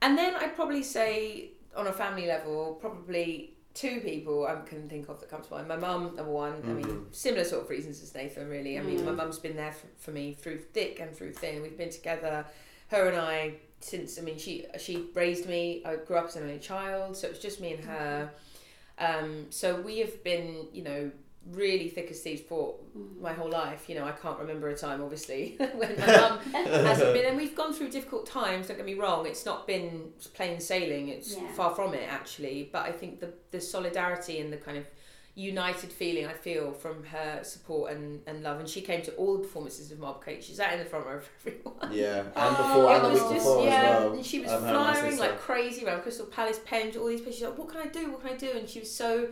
and 0.01 0.19
then 0.19 0.35
I'd 0.37 0.55
probably 0.55 0.83
say, 0.83 1.51
on 1.77 1.87
a 1.87 1.93
family 1.93 2.27
level, 2.27 2.79
probably 2.81 3.55
two 3.75 4.01
people 4.01 4.47
I 4.47 4.57
can 4.69 4.89
think 4.89 5.09
of 5.09 5.21
that 5.21 5.31
come 5.31 5.43
to 5.43 5.51
mind. 5.51 5.69
My 5.69 5.77
mum, 5.77 6.15
number 6.17 6.31
one. 6.31 6.63
I 6.65 6.69
mean, 6.69 6.85
mm-hmm. 6.85 7.05
similar 7.13 7.45
sort 7.45 7.65
of 7.65 7.71
reasons 7.71 8.03
as 8.03 8.15
Nathan, 8.15 8.49
really. 8.49 8.79
I 8.79 8.83
mean, 8.83 9.05
my 9.05 9.13
mm. 9.13 9.17
mum's 9.17 9.39
been 9.39 9.57
there 9.57 9.73
for, 9.73 9.87
for 9.99 10.11
me 10.11 10.35
through 10.35 10.59
thick 10.59 11.01
and 11.01 11.15
through 11.17 11.33
thin. 11.33 11.63
We've 11.63 11.77
been 11.77 11.91
together, 11.91 12.45
her 12.89 13.09
and 13.09 13.17
I, 13.19 13.55
since. 13.81 14.19
I 14.19 14.23
mean, 14.23 14.39
she 14.39 14.67
she 14.79 15.07
raised 15.15 15.49
me. 15.49 15.83
I 15.85 15.97
grew 15.97 16.17
up 16.17 16.27
as 16.27 16.37
an 16.37 16.45
only 16.45 16.59
child, 16.59 17.17
so 17.17 17.29
it 17.29 17.31
was 17.31 17.39
just 17.39 17.61
me 17.61 17.75
and 17.75 17.85
her. 17.85 18.31
Mm-hmm. 18.31 19.25
Um, 19.25 19.47
so 19.51 19.81
we 19.81 19.99
have 19.99 20.23
been, 20.23 20.67
you 20.73 20.85
know, 20.85 21.11
really 21.51 21.89
thick 21.89 22.11
as 22.11 22.21
thieves 22.21 22.41
for 22.41 22.77
my 23.21 23.33
whole 23.33 23.51
life. 23.51 23.89
You 23.89 23.97
know, 23.97 24.05
I 24.05 24.13
can't 24.13 24.39
remember 24.39 24.69
a 24.69 24.77
time, 24.77 25.03
obviously, 25.03 25.57
when 25.75 25.99
my 25.99 26.07
mum 26.21 26.39
hasn't 26.85 27.13
been. 27.15 27.27
And 27.27 27.37
we've 27.37 27.55
gone 27.57 27.73
through 27.73 27.91
difficult 27.91 28.27
times. 28.27 28.69
Don't 28.69 28.77
get 28.77 28.87
me 28.87 28.95
wrong. 28.95 29.27
It's 29.27 29.45
not 29.45 29.67
been 29.67 30.11
plain 30.35 30.61
sailing. 30.61 31.09
It's 31.09 31.37
Yeah. 31.37 31.49
far 31.53 31.75
from 31.75 31.95
it, 31.95 32.09
actually. 32.11 32.69
But 32.73 32.87
I 32.87 32.93
think 32.93 33.21
the 33.21 33.33
the 33.51 33.61
solidarity 33.61 34.39
and 34.41 34.53
the 34.53 34.57
kind 34.57 34.79
of 34.79 34.87
united 35.35 35.91
feeling 35.91 36.27
I 36.27 36.35
feel 36.35 36.73
from 36.73 37.03
her 37.05 37.41
support 37.43 37.91
and, 37.93 38.21
and 38.27 38.43
love. 38.43 38.61
And 38.61 38.69
she 38.69 38.83
came 38.83 39.01
to 39.03 39.13
all 39.15 39.39
the 39.39 39.43
performances 39.43 39.91
of 39.91 39.99
Marble 39.99 40.21
Cake. 40.21 40.43
She 40.43 40.53
sat 40.53 40.75
in 40.75 40.79
the 40.79 40.85
front 40.85 41.07
row 41.07 41.21
for 41.21 41.49
everyone. 41.49 41.91
Yeah, 41.93 42.19
and 42.21 42.31
Oh, 42.37 42.51
before 42.51 42.93
and 42.93 43.05
the 43.05 43.09
it 43.09 43.13
week 43.15 43.23
was 43.23 43.33
just 43.33 43.45
before 43.47 43.65
yeah, 43.65 43.73
as 43.73 44.01
well. 44.05 44.13
and 44.13 44.27
she 44.27 44.41
was 44.41 44.51
um, 44.53 44.63
her 44.63 44.69
and 44.69 44.77
my 44.77 44.93
flying 44.95 45.19
like 45.19 45.39
crazy 45.41 45.87
around 45.87 46.03
Crystal 46.03 46.27
Palace, 46.27 46.61
Penge, 46.67 46.97
all 46.99 47.07
these 47.07 47.23
places. 47.23 47.39
She's 47.41 47.49
like, 47.49 47.57
what 47.57 47.69
can 47.71 47.81
I 47.81 47.87
do? 47.87 48.11
What 48.13 48.21
can 48.23 48.31
I 48.35 48.37
do? 48.37 48.51
And 48.51 48.69
she 48.69 48.81
was 48.81 48.95
so 48.95 49.29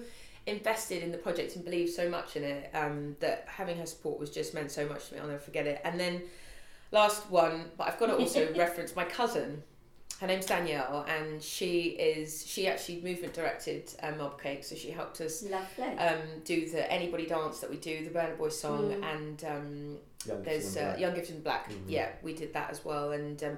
invested 0.46 1.02
in 1.02 1.12
the 1.12 1.18
project 1.18 1.56
and 1.56 1.64
believed 1.64 1.92
so 1.92 2.08
much 2.08 2.36
in 2.36 2.42
it 2.42 2.70
um, 2.74 3.16
that 3.20 3.44
having 3.46 3.76
her 3.78 3.86
support 3.86 4.18
was 4.18 4.30
just 4.30 4.54
meant 4.54 4.70
so 4.70 4.86
much 4.88 5.08
to 5.08 5.14
me. 5.14 5.20
I'll 5.20 5.26
never 5.26 5.38
forget 5.38 5.66
it. 5.66 5.80
And 5.84 5.98
then 5.98 6.22
last 6.92 7.30
one, 7.30 7.66
but 7.76 7.88
I've 7.88 7.98
got 7.98 8.06
to 8.06 8.16
also 8.16 8.52
reference 8.56 8.96
my 8.96 9.04
cousin. 9.04 9.62
Her 10.20 10.26
name's 10.26 10.44
Danielle, 10.44 11.06
and 11.08 11.42
she 11.42 11.80
is 11.98 12.46
she 12.46 12.68
actually 12.68 13.00
movement 13.00 13.32
directed 13.32 13.90
um, 14.02 14.18
Marble 14.18 14.36
Cake, 14.36 14.64
so 14.64 14.74
she 14.74 14.90
helped 14.90 15.18
us 15.22 15.42
um, 15.98 16.18
do 16.44 16.68
the 16.68 16.92
Anybody 16.92 17.24
Dance 17.24 17.60
that 17.60 17.70
we 17.70 17.78
do, 17.78 18.04
the 18.04 18.10
Burna 18.10 18.36
Boy 18.36 18.50
song, 18.50 18.92
and 19.02 19.42
um, 19.44 19.96
Young 20.26 20.42
there's 20.42 20.74
Gibson 20.74 20.82
uh, 20.82 20.86
Black. 20.88 21.00
Young 21.00 21.14
Gibson 21.14 21.40
Black. 21.40 21.70
Yeah, 21.88 22.08
we 22.22 22.34
did 22.34 22.52
that 22.52 22.68
as 22.70 22.84
well, 22.84 23.12
and 23.12 23.42
um, 23.42 23.56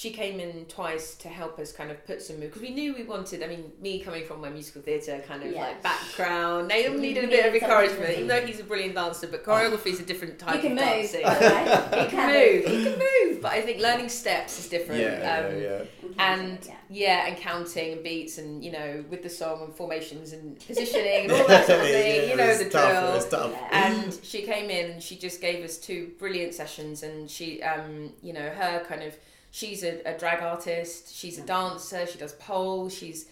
she 0.00 0.10
came 0.10 0.40
in 0.40 0.64
twice 0.64 1.14
to 1.16 1.28
help 1.28 1.58
us 1.58 1.72
kind 1.72 1.90
of 1.90 2.06
put 2.06 2.22
some 2.22 2.36
mood 2.40 2.48
because 2.48 2.62
we 2.62 2.70
knew 2.70 2.94
we 2.94 3.02
wanted. 3.02 3.42
I 3.42 3.48
mean, 3.48 3.70
me 3.82 4.00
coming 4.00 4.24
from 4.24 4.40
my 4.40 4.48
musical 4.48 4.80
theatre 4.80 5.22
kind 5.28 5.42
of 5.42 5.52
Yeah. 5.52 5.60
like 5.60 5.82
background, 5.82 6.68
Nathan 6.68 6.94
You 6.94 7.00
needed 7.00 7.24
a 7.24 7.26
bit 7.26 7.44
of 7.44 7.54
encouragement, 7.54 7.98
something. 8.06 8.14
even 8.24 8.28
though 8.28 8.40
he's 8.46 8.60
a 8.60 8.64
brilliant 8.64 8.94
dancer. 8.94 9.26
But 9.26 9.44
choreography 9.44 9.88
is 9.88 10.00
a 10.00 10.04
different 10.04 10.38
type 10.38 10.54
You 10.54 10.60
can 10.70 10.78
of 10.78 10.84
move. 10.84 10.94
dancing. 10.94 11.22
by 11.22 11.34
the. 11.34 12.00
He 12.04 12.06
can 12.16 12.26
move. 12.32 12.64
He 12.64 12.84
can 12.84 12.98
move, 12.98 13.42
but 13.42 13.52
I 13.52 13.60
think 13.60 13.82
learning 13.82 14.08
steps 14.08 14.58
is 14.58 14.68
different. 14.70 15.02
Yeah, 15.02 15.44
um, 15.50 15.60
yeah, 15.60 15.68
yeah. 15.68 16.32
and 16.34 16.58
Yeah. 16.66 16.74
yeah, 16.88 17.26
and 17.26 17.36
counting 17.36 17.92
and 17.92 18.02
beats 18.02 18.38
and 18.38 18.64
you 18.64 18.72
know 18.72 19.04
with 19.10 19.22
the 19.22 19.28
song 19.28 19.64
and 19.64 19.74
formations 19.74 20.32
and 20.32 20.58
positioning 20.66 21.24
and 21.24 21.32
all 21.32 21.46
that 21.46 21.66
sort 21.66 21.80
of 21.80 21.86
thing. 21.86 22.22
Yeah, 22.22 22.30
you 22.30 22.36
know 22.36 22.56
the 22.56 22.70
tough, 22.70 23.28
drill. 23.28 23.50
tough. 23.52 23.54
And 23.70 24.18
she 24.22 24.40
came 24.52 24.70
in 24.70 24.92
and 24.92 25.02
she 25.02 25.16
just 25.16 25.42
gave 25.42 25.62
us 25.62 25.76
two 25.76 26.12
brilliant 26.18 26.54
sessions. 26.54 27.02
And 27.02 27.30
she, 27.30 27.62
um, 27.62 28.14
you 28.22 28.32
know, 28.32 28.48
her 28.48 28.82
kind 28.88 29.02
of, 29.02 29.14
she's 29.50 29.82
a, 29.84 30.00
a 30.04 30.18
drag 30.18 30.42
artist. 30.42 31.14
She's 31.14 31.38
a 31.38 31.42
dancer. 31.42 32.06
She 32.06 32.18
does 32.18 32.32
pole. 32.34 32.88
She's 32.88 33.26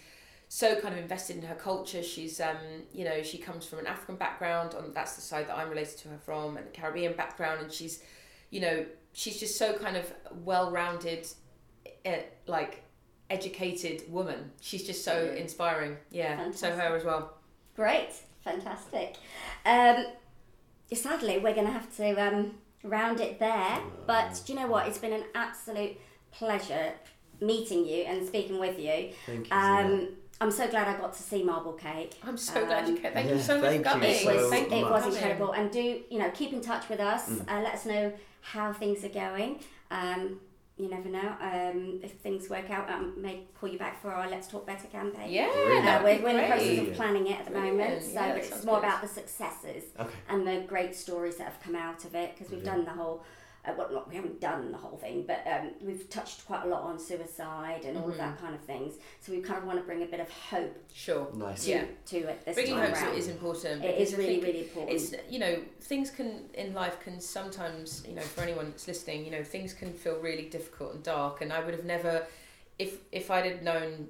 so 0.47 0.79
kind 0.81 0.93
of 0.93 0.99
invested 0.99 1.37
in 1.37 1.43
her 1.43 1.55
culture. 1.55 2.01
She's, 2.01 2.41
um, 2.41 2.57
you 2.93 3.05
know, 3.05 3.21
she 3.21 3.37
comes 3.37 3.65
from 3.65 3.79
an 3.79 3.87
African 3.87 4.15
background. 4.15 4.73
On 4.75 4.91
that's 4.93 5.15
the 5.15 5.21
side 5.21 5.47
that 5.47 5.57
I'm 5.57 5.69
related 5.69 5.97
to 5.99 6.09
her 6.09 6.17
from, 6.17 6.57
and 6.57 6.67
a 6.67 6.71
Caribbean 6.71 7.13
background. 7.13 7.61
And 7.61 7.71
she's, 7.71 8.01
you 8.49 8.61
know, 8.61 8.85
she's 9.13 9.39
just 9.39 9.57
so 9.57 9.73
kind 9.73 9.95
of 9.95 10.11
well-rounded, 10.43 11.27
uh, 12.05 12.17
like 12.47 12.83
educated 13.29 14.11
woman. 14.11 14.51
She's 14.59 14.83
just 14.83 15.03
so 15.03 15.33
inspiring. 15.37 15.97
Yeah. 16.11 16.51
So 16.51 16.71
her 16.71 16.95
as 16.95 17.03
well. 17.03 17.35
Great, 17.75 18.09
fantastic. 18.43 19.15
Um, 19.65 20.07
sadly, 20.91 21.37
we're 21.37 21.53
going 21.53 21.67
to 21.67 21.71
have 21.71 21.95
to 21.97 22.15
um, 22.15 22.55
round 22.83 23.21
it 23.21 23.39
there. 23.39 23.79
But 24.07 24.41
do 24.45 24.53
you 24.53 24.59
know 24.59 24.67
what? 24.67 24.87
It's 24.87 24.97
been 24.97 25.13
an 25.13 25.25
absolute 25.35 25.97
pleasure 26.31 26.93
meeting 27.41 27.85
you 27.85 28.03
and 28.03 28.27
speaking 28.27 28.59
with 28.59 28.79
you. 28.79 29.11
Thank 29.25 29.49
you. 29.49 29.55
Um, 29.55 30.09
I'm 30.41 30.51
so 30.51 30.67
glad 30.69 30.87
I 30.87 30.97
got 30.97 31.13
to 31.13 31.21
see 31.21 31.43
Marble 31.43 31.73
Cake. 31.73 32.15
I'm 32.23 32.37
so 32.37 32.65
glad 32.65 32.87
you 32.87 32.95
came. 32.95 33.11
Thank 33.11 33.29
you 33.29 33.35
yeah, 33.35 33.41
so 33.41 33.61
much 33.61 33.75
for 33.77 33.83
coming. 33.83 34.09
you 34.09 34.15
It 34.29 34.35
was, 34.37 34.49
Thank 34.49 34.71
it 34.71 34.83
was 34.83 35.05
incredible. 35.13 35.51
And 35.51 35.69
do, 35.69 36.01
you 36.09 36.17
know, 36.19 36.31
keep 36.31 36.53
in 36.53 36.61
touch 36.61 36.87
with 36.87 36.99
us. 37.01 37.29
Mm. 37.29 37.51
Uh, 37.51 37.61
let 37.61 37.73
us 37.73 37.85
know 37.85 38.13
how 38.41 38.71
things 38.71 39.03
are 39.03 39.09
going. 39.09 39.59
Um, 39.91 40.39
you 40.77 40.89
never 40.89 41.09
know. 41.09 41.35
Um, 41.41 41.99
if 42.01 42.13
things 42.13 42.49
work 42.49 42.69
out, 42.69 42.89
I 42.89 43.01
may 43.17 43.41
call 43.59 43.67
you 43.67 43.77
back 43.77 44.01
for 44.01 44.11
our 44.11 44.29
Let's 44.29 44.47
Talk 44.47 44.65
Better 44.65 44.87
campaign. 44.87 45.29
Yeah, 45.29 45.51
Brilliant. 45.51 45.85
Uh, 45.85 46.01
we're, 46.05 46.21
we're 46.23 46.29
in 46.29 46.37
the 46.37 46.43
process 46.47 46.87
of 46.87 46.93
planning 46.93 47.27
it 47.27 47.39
at 47.39 47.45
the 47.45 47.51
moment, 47.51 48.01
so 48.01 48.11
Yeah, 48.13 48.35
it's 48.35 48.63
more 48.63 48.79
good. 48.79 48.85
about 48.87 49.01
the 49.01 49.09
successes 49.09 49.83
Okay. 49.99 50.09
and 50.29 50.47
the 50.47 50.63
great 50.67 50.95
stories 50.95 51.35
that 51.35 51.43
have 51.45 51.61
come 51.61 51.75
out 51.75 52.05
of 52.05 52.15
it 52.15 52.33
because 52.33 52.49
we've 52.49 52.63
done 52.63 52.85
the 52.85 52.91
whole. 52.91 53.25
Uh, 53.69 53.73
well, 53.77 53.89
not 53.91 54.09
we 54.09 54.15
haven't 54.15 54.39
done 54.41 54.71
the 54.71 54.77
whole 54.77 54.97
thing, 54.97 55.25
but 55.27 55.43
um, 55.45 55.71
we've 55.81 56.09
touched 56.09 56.45
quite 56.45 56.63
a 56.63 56.67
lot 56.67 56.83
on 56.83 56.97
suicide 56.99 57.83
and 57.85 57.97
all 57.97 58.03
of 58.05 58.09
Mm-hmm. 58.09 58.17
that 58.19 58.39
kind 58.39 58.55
of 58.55 58.61
things. 58.61 58.95
So 59.21 59.31
we 59.31 59.41
kind 59.41 59.59
of 59.59 59.65
want 59.65 59.79
to 59.79 59.85
bring 59.85 60.01
a 60.03 60.05
bit 60.05 60.19
of 60.19 60.29
hope 60.31 60.75
Sure. 60.93 61.27
Nice. 61.35 61.65
to 61.65 61.71
Yeah. 61.71 61.83
to 62.07 62.17
it 62.29 62.45
this 62.45 62.55
Bringing 62.55 62.75
time 62.75 62.87
hope 62.87 62.95
to 62.97 63.03
round. 63.05 63.15
it 63.15 63.19
is 63.19 63.27
important. 63.27 63.83
It 63.85 63.99
is 63.99 64.15
really, 64.15 64.39
really 64.39 64.61
important. 64.63 64.95
It's 64.95 65.13
you 65.29 65.39
know 65.39 65.61
things 65.81 66.09
can 66.09 66.49
in 66.53 66.73
life 66.73 66.99
can 67.01 67.19
sometimes 67.19 68.03
you 68.07 68.15
know 68.15 68.21
for 68.21 68.41
anyone 68.41 68.65
that's 68.71 68.87
listening 68.87 69.25
you 69.25 69.31
know 69.31 69.43
things 69.43 69.73
can 69.73 69.93
feel 69.93 70.17
really 70.19 70.49
difficult 70.49 70.93
and 70.95 71.03
dark 71.03 71.41
and 71.41 71.51
I 71.53 71.59
would 71.63 71.73
have 71.73 71.85
never 71.85 72.25
if 72.77 72.97
if 73.11 73.29
I'd 73.31 73.45
have 73.45 73.61
known 73.61 74.07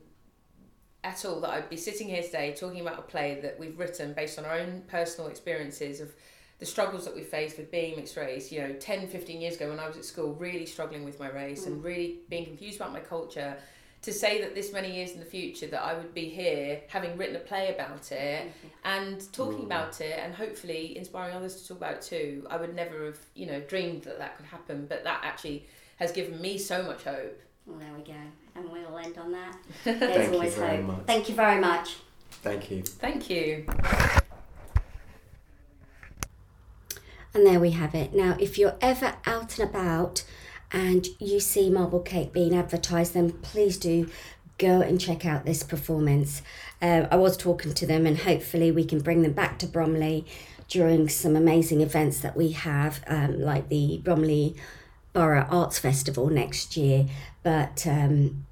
at 1.04 1.24
all 1.26 1.40
that 1.42 1.50
I'd 1.50 1.70
be 1.70 1.78
sitting 1.78 2.08
here 2.10 2.22
today 2.24 2.54
talking 2.58 2.82
about 2.82 3.00
a 3.00 3.04
play 3.04 3.40
that 3.42 3.58
we've 3.60 3.78
written 3.80 4.14
based 4.14 4.38
on 4.38 4.46
our 4.46 4.58
own 4.60 4.84
personal 4.88 5.30
experiences 5.30 6.02
of 6.02 6.14
the 6.60 6.66
struggles 6.66 7.06
that 7.06 7.16
we 7.16 7.24
faced 7.24 7.58
with 7.58 7.72
being 7.72 7.96
mixed 7.96 8.18
race, 8.18 8.52
you 8.52 8.62
know, 8.62 8.74
10, 8.74 9.08
15 9.08 9.42
years 9.42 9.56
ago 9.56 9.70
when 9.70 9.80
I 9.80 9.88
was 9.88 9.96
at 9.96 10.06
school, 10.06 10.34
really 10.34 10.66
struggling 10.66 11.06
with 11.06 11.20
my 11.20 11.30
race 11.30 11.66
and 11.66 11.82
mm. 11.82 11.86
really 11.86 12.20
being 12.30 12.46
confused 12.46 12.76
about 12.76 12.92
my 12.92 13.00
culture, 13.00 13.58
to 14.02 14.14
say 14.14 14.42
that 14.42 14.56
this 14.56 14.72
many 14.72 14.94
years 14.94 15.12
in 15.12 15.20
the 15.20 15.26
future 15.26 15.68
that 15.68 15.82
I 15.82 15.94
would 15.94 16.14
be 16.14 16.30
here 16.30 16.82
having 16.88 17.18
written 17.18 17.36
a 17.36 17.40
play 17.40 17.74
about 17.74 18.12
it 18.12 18.48
mm-hmm. 18.48 18.68
and 18.86 19.34
talking 19.34 19.62
mm. 19.62 19.66
about 19.66 20.00
it 20.02 20.20
and 20.22 20.34
hopefully 20.34 20.98
inspiring 20.98 21.36
others 21.36 21.62
to 21.62 21.68
talk 21.70 21.78
about 21.78 21.94
it 21.94 22.02
too, 22.02 22.48
I 22.50 22.58
would 22.58 22.76
never 22.76 23.06
have, 23.06 23.20
you 23.36 23.46
know, 23.46 23.62
dreamed 23.62 24.04
that 24.04 24.20
that 24.20 24.38
could 24.38 24.46
happen. 24.46 24.86
But 24.88 25.06
that 25.06 25.22
actually 25.24 25.66
has 25.98 26.12
given 26.12 26.42
me 26.42 26.58
so 26.58 26.84
much 26.84 27.04
hope. 27.04 27.42
Well, 27.66 27.78
there 27.78 27.94
we 27.96 28.04
go, 28.04 28.14
and 28.56 28.70
we'll 28.70 28.98
end 28.98 29.18
on 29.18 29.32
that. 29.32 29.56
Thank 29.84 30.00
There's 30.00 30.28
you 30.28 30.34
always 30.34 30.56
very 30.56 30.78
hope. 30.78 30.86
much. 30.86 31.06
Thank 31.06 31.30
you 31.30 31.36
very 31.36 31.62
much. 31.62 31.98
Thank 32.42 32.72
you. 32.72 32.84
Thank 32.84 33.30
you. 33.30 33.66
And 37.40 37.48
there 37.48 37.60
we 37.62 37.72
have 37.72 37.96
it. 37.96 38.14
Now, 38.14 38.36
if 38.38 38.58
you're 38.58 38.76
ever 38.82 39.14
out 39.26 39.58
and 39.58 39.70
about 39.70 40.26
and 40.74 41.08
you 41.20 41.40
see 41.40 41.70
Marble 41.70 42.02
Cake 42.02 42.34
being 42.34 42.54
advertised, 42.54 43.14
then 43.14 43.32
please 43.32 43.78
do 43.78 44.10
go 44.58 44.82
and 44.82 45.00
check 45.00 45.26
out 45.26 45.46
this 45.46 45.64
performance. 45.64 46.42
Uh, 46.82 47.08
I 47.10 47.16
was 47.16 47.38
talking 47.38 47.74
to 47.76 47.88
them, 47.88 48.06
and 48.06 48.18
hopefully, 48.18 48.74
we 48.74 48.84
can 48.84 49.00
bring 49.00 49.22
them 49.22 49.32
back 49.32 49.58
to 49.60 49.68
Bromley 49.68 50.26
during 50.68 51.08
some 51.08 51.38
amazing 51.38 51.80
events 51.80 52.20
that 52.20 52.36
we 52.36 52.52
have, 52.52 53.02
um, 53.08 53.40
like 53.40 53.70
the 53.70 54.02
Bromley 54.04 54.58
Borough 55.14 55.48
Arts 55.50 55.80
Festival 55.80 56.30
next 56.30 56.76
year. 56.76 57.06
But 57.42 57.88
um, 57.88 58.46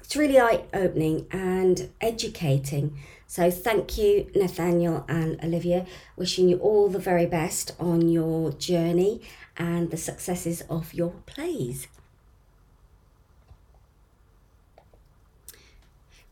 it's 0.00 0.16
really 0.16 0.40
eye 0.40 0.64
opening 0.74 1.28
and 1.30 1.90
educating. 2.00 2.98
So 3.30 3.48
thank 3.48 3.96
you, 3.96 4.28
Nathaniel 4.34 5.04
and 5.08 5.38
Olivia. 5.40 5.86
Wishing 6.16 6.48
you 6.48 6.58
all 6.58 6.88
the 6.88 6.98
very 6.98 7.26
best 7.26 7.70
on 7.78 8.08
your 8.08 8.50
journey 8.50 9.22
and 9.56 9.92
the 9.92 9.96
successes 9.96 10.62
of 10.62 10.92
your 10.92 11.12
plays. 11.26 11.86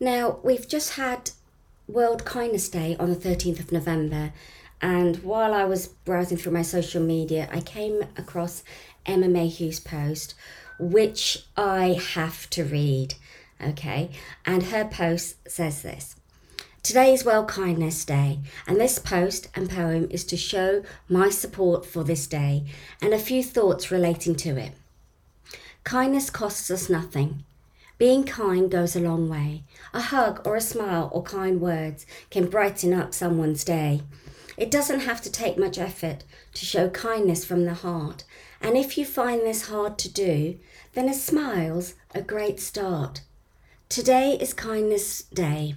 Now, 0.00 0.40
we've 0.42 0.66
just 0.66 0.94
had 0.94 1.30
World 1.86 2.24
Kindness 2.24 2.68
Day 2.68 2.96
on 2.98 3.10
the 3.10 3.16
13th 3.16 3.60
of 3.60 3.70
November, 3.70 4.32
and 4.82 5.22
while 5.22 5.54
I 5.54 5.66
was 5.66 5.86
browsing 5.86 6.36
through 6.36 6.52
my 6.52 6.62
social 6.62 7.00
media, 7.00 7.48
I 7.52 7.60
came 7.60 8.02
across 8.16 8.64
Emma 9.06 9.28
Mayhew's 9.28 9.78
post, 9.78 10.34
which 10.80 11.44
I 11.56 12.00
have 12.14 12.50
to 12.50 12.64
read. 12.64 13.14
Okay, 13.64 14.10
and 14.44 14.64
her 14.64 14.84
post 14.84 15.48
says 15.48 15.82
this. 15.82 16.17
Today 16.88 17.12
is 17.12 17.22
World 17.22 17.48
Kindness 17.48 18.02
Day, 18.06 18.38
and 18.66 18.80
this 18.80 18.98
post 18.98 19.48
and 19.54 19.68
poem 19.68 20.08
is 20.10 20.24
to 20.24 20.38
show 20.38 20.82
my 21.06 21.28
support 21.28 21.84
for 21.84 22.02
this 22.02 22.26
day 22.26 22.64
and 23.02 23.12
a 23.12 23.18
few 23.18 23.42
thoughts 23.42 23.90
relating 23.90 24.34
to 24.36 24.56
it. 24.56 24.72
Kindness 25.84 26.30
costs 26.30 26.70
us 26.70 26.88
nothing. 26.88 27.44
Being 27.98 28.24
kind 28.24 28.70
goes 28.70 28.96
a 28.96 29.00
long 29.00 29.28
way. 29.28 29.64
A 29.92 30.00
hug 30.00 30.40
or 30.46 30.56
a 30.56 30.62
smile 30.62 31.10
or 31.12 31.22
kind 31.22 31.60
words 31.60 32.06
can 32.30 32.48
brighten 32.48 32.94
up 32.94 33.12
someone's 33.12 33.64
day. 33.64 34.00
It 34.56 34.70
doesn't 34.70 35.00
have 35.00 35.20
to 35.20 35.30
take 35.30 35.58
much 35.58 35.76
effort 35.76 36.24
to 36.54 36.64
show 36.64 36.88
kindness 36.88 37.44
from 37.44 37.66
the 37.66 37.74
heart, 37.74 38.24
and 38.62 38.78
if 38.78 38.96
you 38.96 39.04
find 39.04 39.42
this 39.42 39.68
hard 39.68 39.98
to 39.98 40.10
do, 40.10 40.58
then 40.94 41.10
a 41.10 41.12
smile's 41.12 41.96
a 42.14 42.22
great 42.22 42.58
start. 42.58 43.20
Today 43.90 44.38
is 44.40 44.54
Kindness 44.54 45.24
Day, 45.24 45.74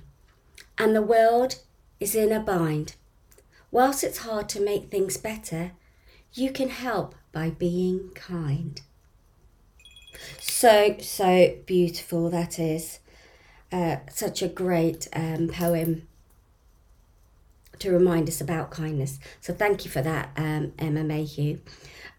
and 0.82 0.96
the 0.96 1.02
world 1.04 1.58
is 2.00 2.16
in 2.16 2.32
a 2.32 2.40
bind. 2.40 2.96
Whilst 3.70 4.04
it's 4.04 4.26
hard 4.26 4.50
to 4.50 4.60
make 4.60 4.90
things 4.90 5.16
better, 5.16 5.74
you 6.34 6.52
can 6.52 6.70
help 6.70 7.14
by 7.32 7.52
being 7.52 8.10
kind. 8.16 8.82
So, 10.40 10.98
so 11.00 11.56
beautiful 11.68 12.32
that 12.32 12.58
is. 12.58 12.98
Uh, 13.72 13.98
such 14.10 14.42
a 14.42 14.48
great 14.48 15.08
um, 15.14 15.50
poem 15.50 16.08
to 17.78 17.92
remind 17.92 18.28
us 18.28 18.42
about 18.42 18.72
kindness. 18.72 19.20
So, 19.40 19.54
thank 19.54 19.86
you 19.86 19.92
for 19.92 20.02
that, 20.02 20.32
um, 20.36 20.74
Emma 20.80 21.04
Mayhew. 21.04 21.60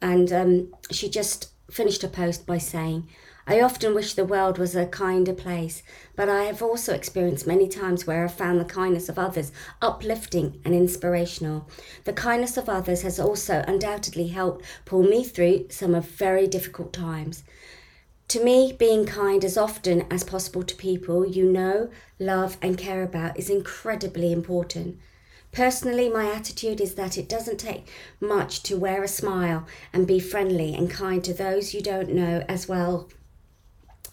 And 0.01 0.33
um, 0.33 0.75
she 0.93 1.11
just 1.11 1.51
finished 1.69 2.03
her 2.03 2.09
post 2.09 2.47
by 2.47 2.59
saying, 2.59 3.09
I 3.53 3.61
often 3.61 3.95
wish 3.95 4.15
the 4.15 4.25
world 4.25 4.57
was 4.57 4.75
a 4.75 4.87
kinder 4.87 5.35
place, 5.35 5.83
but 6.17 6.27
I 6.27 6.45
have 6.45 6.63
also 6.63 6.95
experienced 6.95 7.47
many 7.47 7.69
times 7.69 8.07
where 8.07 8.25
I've 8.25 8.33
found 8.33 8.59
the 8.59 8.65
kindness 8.65 9.11
of 9.11 9.19
others 9.19 9.53
uplifting 9.83 10.59
and 10.65 10.75
inspirational. 10.75 11.69
The 12.05 12.15
kindness 12.15 12.57
of 12.57 12.71
others 12.71 13.03
has 13.03 13.21
also 13.21 13.63
undoubtedly 13.69 14.29
helped 14.29 14.65
pull 14.87 15.03
me 15.03 15.23
through 15.23 15.67
some 15.69 15.95
of 15.95 16.09
very 16.09 16.47
difficult 16.47 16.95
times. 16.95 17.45
To 18.29 18.43
me, 18.43 18.73
being 18.73 19.05
kind 19.05 19.45
as 19.45 19.59
often 19.59 20.07
as 20.11 20.25
possible 20.25 20.63
to 20.63 20.75
people 20.75 21.27
you 21.27 21.45
know, 21.45 21.91
love, 22.19 22.57
and 22.63 22.79
care 22.79 23.03
about 23.03 23.39
is 23.39 23.51
incredibly 23.51 24.33
important. 24.33 24.99
Personally, 25.53 26.09
my 26.09 26.25
attitude 26.25 26.81
is 26.81 26.95
that 26.95 27.19
it 27.19 27.29
doesn't 27.29 27.61
take 27.61 27.87
much 28.19 28.63
to 28.63 28.79
wear 28.79 29.03
a 29.03 29.09
smile 29.09 29.67
and 29.93 30.07
be 30.07 30.19
friendly 30.19 30.75
and 30.75 30.91
kind 30.91 31.23
to 31.25 31.35
those 31.35 31.75
you 31.75 31.83
don't 31.83 32.15
know 32.15 32.43
as 32.49 32.67
well. 32.67 33.11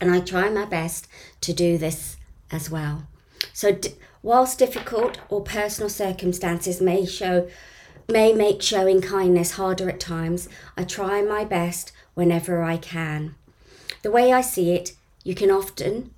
And 0.01 0.11
I 0.11 0.19
try 0.19 0.49
my 0.49 0.65
best 0.65 1.07
to 1.41 1.53
do 1.53 1.77
this 1.77 2.17
as 2.51 2.69
well. 2.69 3.07
So, 3.53 3.73
d- 3.73 3.95
whilst 4.21 4.59
difficult 4.59 5.17
or 5.29 5.41
personal 5.41 5.89
circumstances 5.89 6.81
may 6.81 7.05
show 7.05 7.47
may 8.07 8.33
make 8.33 8.61
showing 8.61 9.01
kindness 9.01 9.51
harder 9.51 9.87
at 9.87 9.99
times, 9.99 10.49
I 10.75 10.83
try 10.83 11.21
my 11.21 11.45
best 11.45 11.91
whenever 12.15 12.63
I 12.63 12.77
can. 12.77 13.35
The 14.01 14.09
way 14.09 14.33
I 14.33 14.41
see 14.41 14.71
it, 14.71 14.93
you 15.23 15.35
can 15.35 15.51
often 15.51 16.11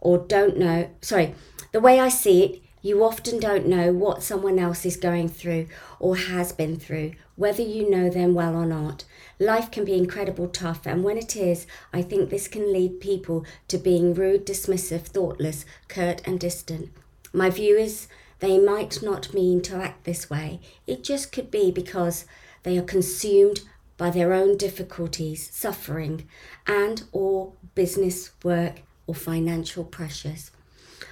or 0.00 0.18
don't 0.18 0.56
know, 0.56 0.88
sorry, 1.00 1.34
the 1.72 1.80
way 1.80 2.00
I 2.00 2.08
see 2.08 2.42
it, 2.44 2.62
you 2.80 3.02
often 3.02 3.40
don't 3.40 3.66
know 3.66 3.92
what 3.92 4.22
someone 4.22 4.58
else 4.58 4.86
is 4.86 4.96
going 4.96 5.28
through 5.28 5.66
or 5.98 6.16
has 6.16 6.52
been 6.52 6.76
through, 6.76 7.12
whether 7.36 7.62
you 7.62 7.88
know 7.88 8.10
them 8.10 8.34
well 8.34 8.56
or 8.56 8.66
not. 8.66 9.04
Life 9.38 9.70
can 9.70 9.84
be 9.84 9.94
incredible 9.94 10.48
tough, 10.48 10.86
and 10.86 11.04
when 11.04 11.18
it 11.18 11.36
is, 11.36 11.66
I 11.92 12.02
think 12.02 12.30
this 12.30 12.48
can 12.48 12.72
lead 12.72 13.00
people 13.00 13.44
to 13.68 13.78
being 13.78 14.14
rude, 14.14 14.46
dismissive, 14.46 15.02
thoughtless, 15.02 15.64
curt, 15.88 16.26
and 16.26 16.40
distant. 16.40 16.90
My 17.32 17.50
view 17.50 17.76
is 17.76 18.08
they 18.40 18.58
might 18.58 19.02
not 19.02 19.34
mean 19.34 19.62
to 19.62 19.76
act 19.76 20.04
this 20.04 20.28
way. 20.28 20.60
It 20.86 21.04
just 21.04 21.32
could 21.32 21.50
be 21.50 21.70
because 21.70 22.24
they 22.62 22.78
are 22.78 22.82
consumed 22.82 23.60
by 23.96 24.10
their 24.10 24.32
own 24.32 24.56
difficulties, 24.56 25.48
suffering, 25.52 26.28
and 26.66 27.04
or 27.12 27.52
business 27.74 28.30
work 28.42 28.82
or 29.06 29.14
financial 29.14 29.84
pressures. 29.84 30.50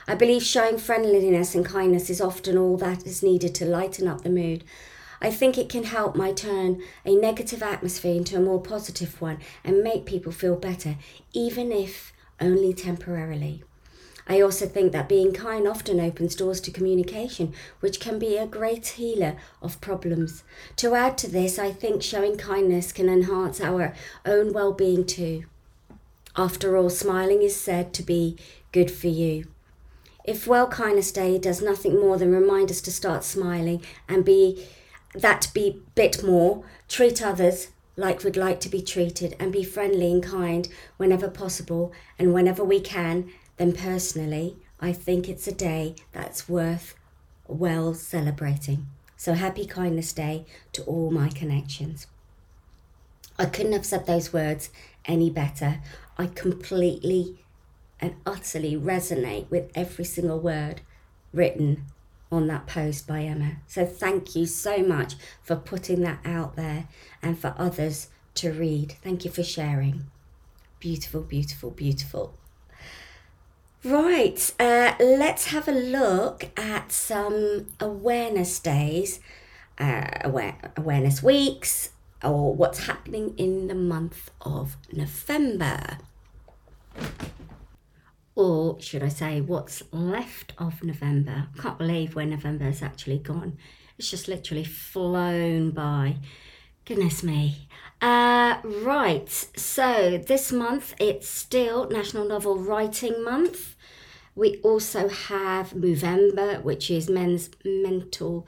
I 0.07 0.15
believe 0.15 0.43
showing 0.43 0.79
friendliness 0.79 1.55
and 1.55 1.65
kindness 1.65 2.11
is 2.11 2.21
often 2.21 2.59
all 2.59 2.77
that 2.79 3.07
is 3.07 3.23
needed 3.23 3.55
to 3.57 3.65
lighten 3.65 4.07
up 4.07 4.23
the 4.23 4.31
mood. 4.31 4.65
I 5.25 5.31
think 5.31 5.57
it 5.57 5.71
can 5.71 5.85
help 5.85 6.15
my 6.15 6.33
turn 6.33 6.83
a 7.07 7.17
negative 7.17 7.63
atmosphere 7.63 8.15
into 8.15 8.37
a 8.37 8.43
more 8.43 8.61
positive 8.61 9.23
one 9.23 9.39
and 9.65 9.83
make 9.83 10.05
people 10.05 10.33
feel 10.33 10.55
better, 10.55 10.97
even 11.33 11.73
if 11.73 12.13
only 12.43 12.75
temporarily. 12.75 13.65
I 14.29 14.43
also 14.43 14.67
think 14.67 14.93
that 14.93 15.09
being 15.09 15.33
kind 15.33 15.67
often 15.67 15.99
opens 15.99 16.37
doors 16.37 16.61
to 16.61 16.71
communication, 16.71 17.55
which 17.81 18.01
can 18.01 18.19
be 18.19 18.37
a 18.37 18.47
great 18.47 18.87
healer 18.87 19.37
of 19.63 19.81
problems. 19.81 20.45
To 20.77 20.95
add 20.95 21.17
to 21.19 21.31
this, 21.31 21.59
I 21.59 21.73
think 21.73 22.03
showing 22.03 22.37
kindness 22.37 22.93
can 22.93 23.09
enhance 23.09 23.63
our 23.63 23.95
own 24.27 24.53
well 24.53 24.75
being 24.75 25.07
too. 25.07 25.45
After 26.37 26.77
all, 26.77 26.91
smiling 26.91 27.41
is 27.41 27.57
said 27.57 27.95
to 27.95 28.03
be 28.03 28.37
good 28.73 28.91
for 28.91 29.09
you. 29.09 29.47
If 30.23 30.47
Well 30.47 30.67
Kindness 30.67 31.13
Day 31.13 31.39
does 31.39 31.63
nothing 31.63 31.99
more 31.99 32.19
than 32.19 32.31
remind 32.31 32.71
us 32.71 32.83
to 32.83 32.93
start 32.93 33.25
smiling 33.25 33.83
and 34.07 34.23
be 34.23 34.67
that 35.15 35.49
be 35.55 35.83
bit 35.95 36.23
more, 36.23 36.65
treat 36.89 37.23
others 37.23 37.69
like 37.97 38.25
we'd 38.25 38.37
like 38.37 38.61
to 38.61 38.69
be 38.69 38.83
treated 38.83 39.37
and 39.39 39.53
be 39.53 39.63
friendly 39.63 40.11
and 40.11 40.23
kind 40.23 40.69
whenever 40.97 41.29
possible 41.29 41.93
and 42.19 42.35
whenever 42.35 42.65
we 42.65 42.81
can, 42.81 43.31
then 43.57 43.73
personally, 43.73 44.57
I 44.81 44.93
think 44.93 45.29
it's 45.29 45.47
a 45.47 45.53
day 45.53 45.95
that's 46.13 46.49
worth 46.49 46.95
well 47.47 47.95
celebrating. 47.95 48.89
So 49.17 49.35
happy 49.35 49.65
Kindness 49.65 50.13
Day 50.13 50.45
to 50.73 50.83
all 50.83 51.11
my 51.11 51.29
connections. 51.29 52.07
I 53.39 53.47
couldn't 53.47 53.73
have 53.73 53.87
said 53.87 54.07
those 54.07 54.33
words 54.33 54.71
any 55.05 55.31
better. 55.31 55.81
I 56.19 56.27
completely 56.27 57.39
and 58.01 58.17
utterly 58.27 58.77
resonate 58.77 59.51
with 59.51 59.71
every 59.75 60.05
single 60.05 60.41
word 60.41 60.83
written 61.33 61.87
on 62.35 62.47
that 62.49 62.67
post 62.67 63.07
by 63.07 63.23
Emma. 63.23 63.57
So 63.67 63.87
thank 63.87 64.35
you 64.37 64.47
so 64.47 64.79
much 64.79 65.15
for 65.43 65.57
putting 65.57 66.01
that 66.03 66.19
out 66.25 66.57
there 66.57 66.89
and 67.23 67.39
for 67.39 67.55
others 67.57 68.09
to 68.35 68.53
read. 68.53 68.97
Thank 69.03 69.25
you 69.25 69.31
for 69.31 69.43
sharing. 69.43 70.05
Beautiful, 70.81 71.23
beautiful, 71.23 71.71
beautiful. 71.71 72.39
Right, 73.85 74.53
uh, 74.59 74.95
let's 74.99 75.49
have 75.49 75.69
a 75.69 75.73
look 75.73 76.51
at 76.59 76.91
some 76.91 77.67
awareness 77.81 78.59
days, 78.59 79.21
uh, 79.79 80.07
aware- 80.23 80.73
awareness 80.77 81.23
weeks, 81.23 81.91
or 82.23 82.55
what's 82.55 82.87
happening 82.87 83.35
in 83.37 83.69
the 83.69 83.75
month 83.75 84.31
of 84.41 84.77
November 84.91 85.99
or 88.35 88.81
should 88.81 89.03
I 89.03 89.09
say, 89.09 89.41
what's 89.41 89.83
left 89.93 90.53
of 90.59 90.83
November. 90.83 91.49
I 91.55 91.61
can't 91.61 91.79
believe 91.79 92.15
where 92.15 92.27
November 92.27 92.65
has 92.65 92.83
actually 92.83 93.19
gone. 93.19 93.59
It's 93.99 94.11
just 94.11 94.29
literally 94.29 94.65
flown 94.65 95.71
by. 95.71 96.17
Goodness 96.85 97.23
me. 97.23 97.69
Uh, 98.03 98.59
right, 98.65 99.29
so 99.31 100.19
this 100.19 100.53
month 100.53 100.95
it's 100.99 101.29
still 101.29 101.89
National 101.89 102.27
Novel 102.27 102.59
Writing 102.59 103.23
Month. 103.25 103.77
We 104.35 104.59
also 104.59 105.09
have 105.09 105.71
Movember, 105.71 106.63
which 106.63 106.91
is 106.91 107.09
Men's 107.09 107.51
Mental 107.65 108.47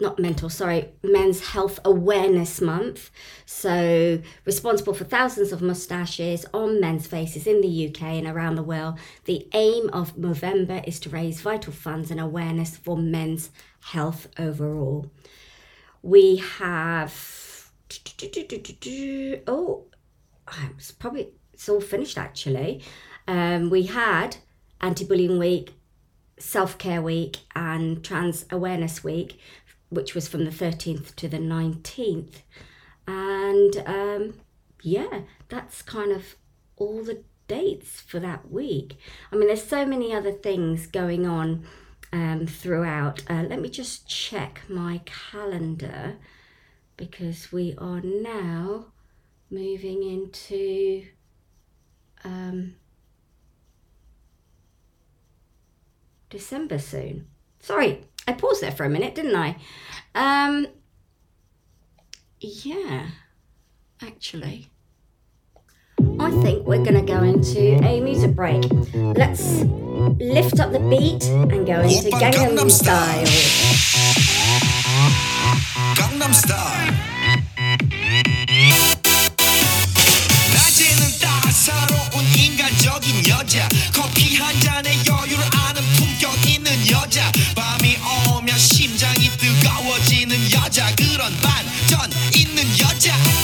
not 0.00 0.18
mental, 0.18 0.48
sorry, 0.48 0.92
Men's 1.02 1.48
Health 1.48 1.78
Awareness 1.84 2.60
Month. 2.60 3.10
So, 3.46 4.20
responsible 4.44 4.94
for 4.94 5.04
thousands 5.04 5.52
of 5.52 5.62
moustaches 5.62 6.44
on 6.52 6.80
men's 6.80 7.06
faces 7.06 7.46
in 7.46 7.60
the 7.60 7.88
UK 7.88 8.02
and 8.02 8.26
around 8.26 8.56
the 8.56 8.62
world. 8.62 8.98
The 9.24 9.48
aim 9.54 9.88
of 9.92 10.16
Movember 10.16 10.86
is 10.86 10.98
to 11.00 11.10
raise 11.10 11.40
vital 11.40 11.72
funds 11.72 12.10
and 12.10 12.20
awareness 12.20 12.76
for 12.76 12.96
men's 12.96 13.50
health 13.80 14.26
overall. 14.38 15.10
We 16.02 16.36
have. 16.36 17.70
Oh, 19.46 19.84
it's 20.76 20.90
probably 20.90 21.28
it's 21.52 21.68
all 21.68 21.80
finished 21.80 22.18
actually. 22.18 22.82
Um, 23.28 23.70
we 23.70 23.84
had 23.84 24.36
Anti 24.80 25.04
Bullying 25.04 25.38
Week, 25.38 25.72
Self 26.38 26.78
Care 26.78 27.00
Week, 27.00 27.38
and 27.54 28.04
Trans 28.04 28.44
Awareness 28.50 29.04
Week 29.04 29.38
which 29.94 30.14
was 30.14 30.28
from 30.28 30.44
the 30.44 30.50
13th 30.50 31.14
to 31.16 31.28
the 31.28 31.38
19th. 31.38 32.42
And 33.06 33.76
um, 33.86 34.34
yeah, 34.82 35.22
that's 35.48 35.82
kind 35.82 36.12
of 36.12 36.36
all 36.76 37.02
the 37.02 37.22
dates 37.48 38.00
for 38.00 38.18
that 38.20 38.50
week. 38.50 38.96
I 39.32 39.36
mean, 39.36 39.48
there's 39.48 39.64
so 39.64 39.86
many 39.86 40.12
other 40.12 40.32
things 40.32 40.86
going 40.86 41.26
on 41.26 41.64
um, 42.12 42.46
throughout. 42.46 43.22
Uh, 43.28 43.44
let 43.48 43.60
me 43.60 43.68
just 43.68 44.08
check 44.08 44.62
my 44.68 45.00
calendar 45.04 46.16
because 46.96 47.52
we 47.52 47.74
are 47.78 48.00
now 48.00 48.86
moving 49.50 50.02
into. 50.02 51.06
Um, 52.24 52.76
December 56.34 56.80
soon. 56.80 57.28
Sorry, 57.60 58.04
I 58.26 58.32
paused 58.32 58.62
there 58.62 58.72
for 58.72 58.84
a 58.84 58.88
minute, 58.88 59.14
didn't 59.14 59.36
I? 59.36 59.56
Um, 60.14 60.66
yeah, 62.40 63.08
actually. 64.02 64.70
I 66.18 66.30
think 66.42 66.66
we're 66.66 66.84
going 66.84 66.94
to 66.94 67.02
go 67.02 67.22
into 67.22 67.60
a 67.84 68.00
music 68.00 68.34
break. 68.34 68.64
Let's 68.94 69.62
lift 70.20 70.60
up 70.60 70.72
the 70.72 70.80
beat 70.80 71.24
and 71.24 71.66
go 71.66 71.80
into 71.80 72.10
Gangnam 72.10 72.70
Style. 72.70 73.26
Gangnam 75.96 76.34
Style. 76.34 76.94
여자 90.76 90.92
그런 90.96 91.32
반전 91.36 92.10
있는 92.34 92.64
여자. 92.80 93.43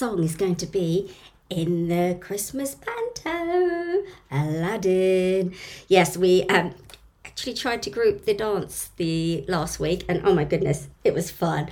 song 0.00 0.24
is 0.24 0.34
going 0.34 0.56
to 0.56 0.64
be 0.64 1.14
in 1.50 1.88
the 1.88 2.16
Christmas 2.22 2.74
panto, 2.74 4.02
Aladdin. 4.30 5.52
Yes, 5.88 6.16
we 6.16 6.44
um, 6.44 6.74
actually 7.22 7.52
tried 7.52 7.82
to 7.82 7.90
group 7.90 8.24
the 8.24 8.32
dance 8.32 8.92
the 8.96 9.44
last 9.46 9.78
week, 9.78 10.06
and 10.08 10.22
oh 10.24 10.32
my 10.32 10.44
goodness, 10.44 10.88
it 11.04 11.12
was 11.12 11.30
fun. 11.30 11.68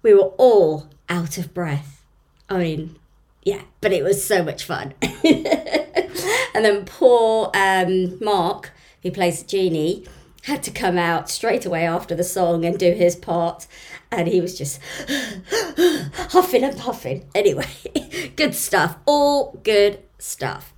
We 0.00 0.14
were 0.14 0.30
all 0.38 0.88
out 1.08 1.38
of 1.38 1.52
breath. 1.52 2.04
I 2.48 2.58
mean, 2.58 3.00
yeah, 3.42 3.62
but 3.80 3.92
it 3.92 4.04
was 4.04 4.24
so 4.24 4.44
much 4.44 4.62
fun. 4.62 4.94
and 5.02 6.64
then 6.64 6.84
poor 6.84 7.50
um, 7.52 8.16
Mark, 8.22 8.70
who 9.02 9.10
plays 9.10 9.42
Genie, 9.42 10.06
had 10.44 10.62
to 10.62 10.70
come 10.70 10.96
out 10.98 11.28
straight 11.28 11.66
away 11.66 11.84
after 11.84 12.14
the 12.14 12.22
song 12.22 12.64
and 12.64 12.78
do 12.78 12.92
his 12.92 13.16
part 13.16 13.66
and 14.16 14.26
he 14.26 14.40
was 14.40 14.56
just 14.56 14.80
huffing 16.30 16.64
and 16.64 16.76
puffing. 16.76 17.28
Anyway, 17.34 17.68
good 18.36 18.54
stuff. 18.54 18.96
All 19.04 19.60
good 19.62 20.00
stuff. 20.18 20.72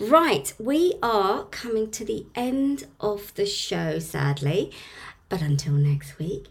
Right, 0.00 0.52
we 0.58 0.94
are 1.02 1.44
coming 1.44 1.90
to 1.92 2.04
the 2.04 2.26
end 2.34 2.84
of 3.00 3.32
the 3.34 3.46
show, 3.46 4.00
sadly, 4.00 4.72
but 5.28 5.40
until 5.40 5.74
next 5.74 6.18
week. 6.18 6.46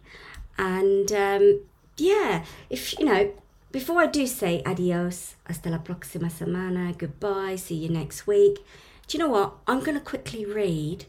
And 0.58 1.12
um, 1.12 1.62
yeah, 1.98 2.45
if 2.70 2.98
you 2.98 3.06
know, 3.06 3.34
before 3.72 4.02
I 4.02 4.08
do 4.08 4.26
say 4.26 4.64
adios, 4.66 5.36
hasta 5.45 5.70
la 5.70 5.80
próxima 5.80 6.32
semana, 6.32 6.98
goodbye, 6.98 7.58
see 7.58 7.76
you 7.76 7.90
next 7.90 8.26
week. 8.26 8.60
Do 9.08 9.18
you 9.18 9.24
know 9.24 9.30
what? 9.30 9.56
I'm 9.68 9.82
going 9.82 9.98
to 9.98 10.03
quickly 10.03 10.45
read, 10.45 11.06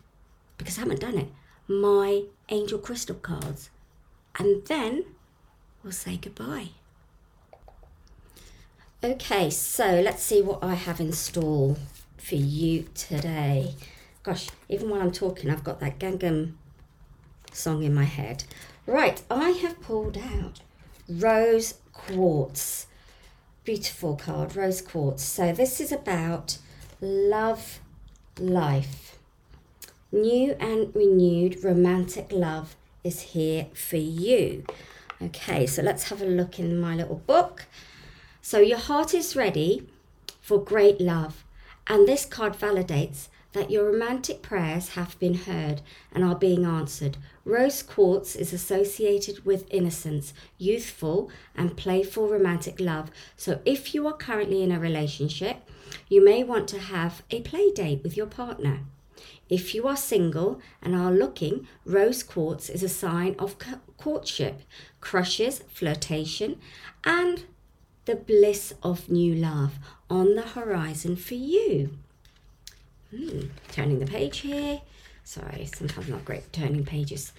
because 0.58 0.78
I 0.78 0.80
haven't 0.80 1.00
done 1.00 1.18
it, 1.18 1.28
my 1.68 2.24
angel 2.48 2.78
crystal 2.78 3.16
cards 3.16 3.70
and 4.38 4.64
then 4.66 5.04
we'll 5.82 5.92
say 5.92 6.16
goodbye. 6.16 6.68
Okay, 9.04 9.50
so 9.50 10.00
let's 10.00 10.22
see 10.22 10.40
what 10.42 10.62
I 10.62 10.74
have 10.74 11.00
in 11.00 11.12
store 11.12 11.76
for 12.16 12.36
you 12.36 12.86
today. 12.94 13.74
Gosh, 14.22 14.48
even 14.68 14.90
while 14.90 15.00
I'm 15.00 15.10
talking, 15.10 15.50
I've 15.50 15.64
got 15.64 15.80
that 15.80 15.98
Gangnam 15.98 16.52
song 17.52 17.82
in 17.82 17.92
my 17.92 18.04
head. 18.04 18.44
Right, 18.86 19.20
I 19.28 19.50
have 19.50 19.80
pulled 19.80 20.16
out 20.16 20.60
Rose 21.08 21.74
Quartz. 21.92 22.86
Beautiful 23.64 24.16
card, 24.16 24.54
Rose 24.54 24.80
Quartz. 24.80 25.24
So 25.24 25.52
this 25.52 25.80
is 25.80 25.90
about 25.90 26.58
love 27.00 27.80
life. 28.38 29.18
New 30.12 30.52
and 30.60 30.94
renewed 30.94 31.64
romantic 31.64 32.30
love 32.30 32.76
is 33.04 33.20
here 33.20 33.66
for 33.74 33.96
you. 33.96 34.64
Okay, 35.20 35.66
so 35.66 35.82
let's 35.82 36.04
have 36.04 36.20
a 36.20 36.26
look 36.26 36.58
in 36.58 36.80
my 36.80 36.94
little 36.94 37.22
book. 37.26 37.66
So 38.40 38.58
your 38.58 38.78
heart 38.78 39.14
is 39.14 39.36
ready 39.36 39.86
for 40.40 40.62
great 40.62 41.00
love, 41.00 41.44
and 41.86 42.08
this 42.08 42.24
card 42.24 42.54
validates 42.54 43.28
that 43.52 43.70
your 43.70 43.84
romantic 43.84 44.42
prayers 44.42 44.90
have 44.90 45.18
been 45.18 45.34
heard 45.34 45.82
and 46.12 46.24
are 46.24 46.34
being 46.34 46.64
answered. 46.64 47.18
Rose 47.44 47.82
quartz 47.82 48.34
is 48.34 48.52
associated 48.52 49.44
with 49.44 49.66
innocence, 49.70 50.32
youthful, 50.58 51.30
and 51.54 51.76
playful 51.76 52.28
romantic 52.28 52.80
love. 52.80 53.10
So, 53.36 53.60
if 53.64 53.94
you 53.94 54.06
are 54.06 54.16
currently 54.16 54.62
in 54.62 54.72
a 54.72 54.80
relationship, 54.80 55.58
you 56.08 56.24
may 56.24 56.42
want 56.42 56.68
to 56.68 56.78
have 56.78 57.22
a 57.30 57.42
play 57.42 57.70
date 57.70 58.02
with 58.02 58.16
your 58.16 58.26
partner. 58.26 58.80
If 59.48 59.74
you 59.74 59.86
are 59.86 59.96
single 59.96 60.60
and 60.82 60.94
are 60.94 61.12
looking, 61.12 61.66
rose 61.84 62.22
quartz 62.22 62.70
is 62.70 62.82
a 62.82 62.88
sign 62.88 63.36
of 63.38 63.56
courtship, 63.98 64.62
crushes, 65.00 65.62
flirtation, 65.68 66.58
and 67.04 67.44
the 68.04 68.16
bliss 68.16 68.74
of 68.82 69.08
new 69.08 69.34
love 69.34 69.78
on 70.08 70.34
the 70.34 70.42
horizon 70.42 71.16
for 71.16 71.34
you. 71.34 71.98
Hmm, 73.10 73.40
turning 73.70 73.98
the 73.98 74.06
page 74.06 74.38
here. 74.38 74.80
Sorry, 75.24 75.66
sometimes 75.66 76.08
not 76.08 76.24
great 76.24 76.52
turning 76.52 76.84
pages. 76.84 77.32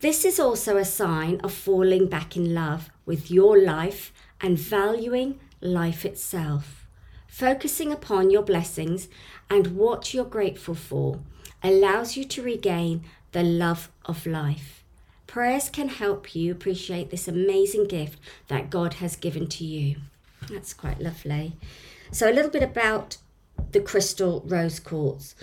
This 0.00 0.24
is 0.24 0.38
also 0.38 0.76
a 0.76 0.84
sign 0.84 1.40
of 1.40 1.52
falling 1.52 2.06
back 2.06 2.36
in 2.36 2.54
love 2.54 2.90
with 3.04 3.30
your 3.30 3.60
life 3.60 4.12
and 4.40 4.58
valuing 4.58 5.40
life 5.60 6.04
itself. 6.04 6.86
Focusing 7.26 7.90
upon 7.90 8.30
your 8.30 8.42
blessings 8.42 9.08
and 9.50 9.76
what 9.76 10.12
you're 10.14 10.24
grateful 10.24 10.74
for 10.74 11.20
allows 11.62 12.16
you 12.16 12.24
to 12.24 12.42
regain 12.42 13.02
the 13.32 13.42
love 13.42 13.90
of 14.04 14.26
life. 14.26 14.84
Prayers 15.26 15.68
can 15.68 15.88
help 15.88 16.34
you 16.34 16.52
appreciate 16.52 17.10
this 17.10 17.26
amazing 17.26 17.88
gift 17.88 18.18
that 18.48 18.70
God 18.70 18.94
has 18.94 19.16
given 19.16 19.48
to 19.48 19.64
you. 19.64 19.96
That's 20.50 20.74
quite 20.74 21.00
lovely. 21.00 21.54
So, 22.10 22.30
a 22.30 22.32
little 22.32 22.50
bit 22.50 22.62
about 22.62 23.16
the 23.72 23.80
crystal 23.80 24.42
rose 24.46 24.78
quartz. 24.78 25.34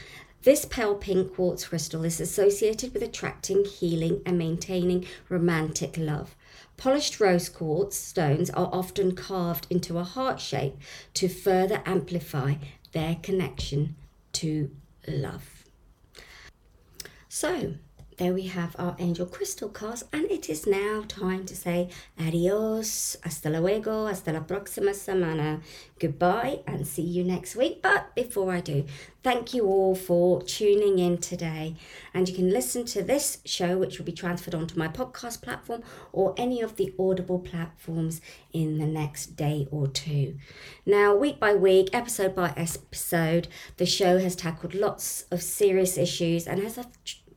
This 0.44 0.66
pale 0.66 0.96
pink 0.96 1.36
quartz 1.36 1.68
crystal 1.68 2.04
is 2.04 2.22
associated 2.22 2.94
with 2.94 3.04
attracting, 3.04 3.66
healing, 3.66 4.22
and 4.26 4.38
maintaining 4.38 5.06
romantic 5.30 5.98
love. 5.98 6.36
Polished 6.78 7.20
rose 7.20 7.50
quartz 7.50 7.98
stones 7.98 8.50
are 8.50 8.70
often 8.72 9.14
carved 9.14 9.68
into 9.70 9.98
a 9.98 10.04
heart 10.04 10.40
shape 10.40 10.78
to 11.16 11.28
further 11.28 11.84
amplify 11.86 12.56
their 12.92 13.16
connection 13.22 13.96
to 14.34 14.72
love. 15.08 15.66
So, 17.30 17.76
there 18.22 18.34
we 18.36 18.44
have 18.44 18.76
our 18.78 18.96
angel 19.00 19.26
crystal 19.26 19.68
cards, 19.68 20.04
and 20.14 20.30
it 20.30 20.48
is 20.48 20.68
now 20.68 21.04
time 21.08 21.44
to 21.44 21.56
say 21.56 21.90
adios, 22.20 23.18
hasta 23.24 23.50
luego, 23.50 24.06
hasta 24.06 24.32
la 24.32 24.42
próxima 24.42 24.94
semana, 24.94 25.60
goodbye, 26.00 26.60
and 26.68 26.86
see 26.86 27.02
you 27.02 27.24
next 27.24 27.56
week. 27.56 27.82
But 27.82 28.14
before 28.14 28.52
I 28.54 28.60
do, 28.60 28.86
thank 29.24 29.56
you 29.56 29.66
all 29.66 29.96
for 29.96 30.44
tuning 30.44 31.00
in 31.00 31.18
today. 31.18 31.76
And 32.14 32.30
you 32.30 32.36
can 32.36 32.52
listen 32.52 32.86
to 32.86 33.02
this 33.02 33.40
show, 33.44 33.80
which 33.80 33.98
will 33.98 34.06
be 34.06 34.12
transferred 34.12 34.54
onto 34.54 34.78
my 34.78 34.88
podcast 34.88 35.42
platform 35.42 35.82
or 36.14 36.36
any 36.38 36.62
of 36.62 36.76
the 36.76 36.94
Audible 37.00 37.40
platforms 37.40 38.22
in 38.54 38.78
the 38.78 38.86
next 38.86 39.36
day 39.36 39.68
or 39.72 39.88
two. 39.88 40.38
Now, 40.86 41.16
week 41.16 41.40
by 41.40 41.56
week, 41.56 41.90
episode 41.92 42.36
by 42.36 42.54
episode, 42.56 43.48
the 43.78 43.88
show 43.88 44.20
has 44.20 44.36
tackled 44.36 44.76
lots 44.76 45.24
of 45.32 45.42
serious 45.42 45.98
issues 45.98 46.46
and 46.46 46.62
has 46.62 46.78
a 46.78 46.86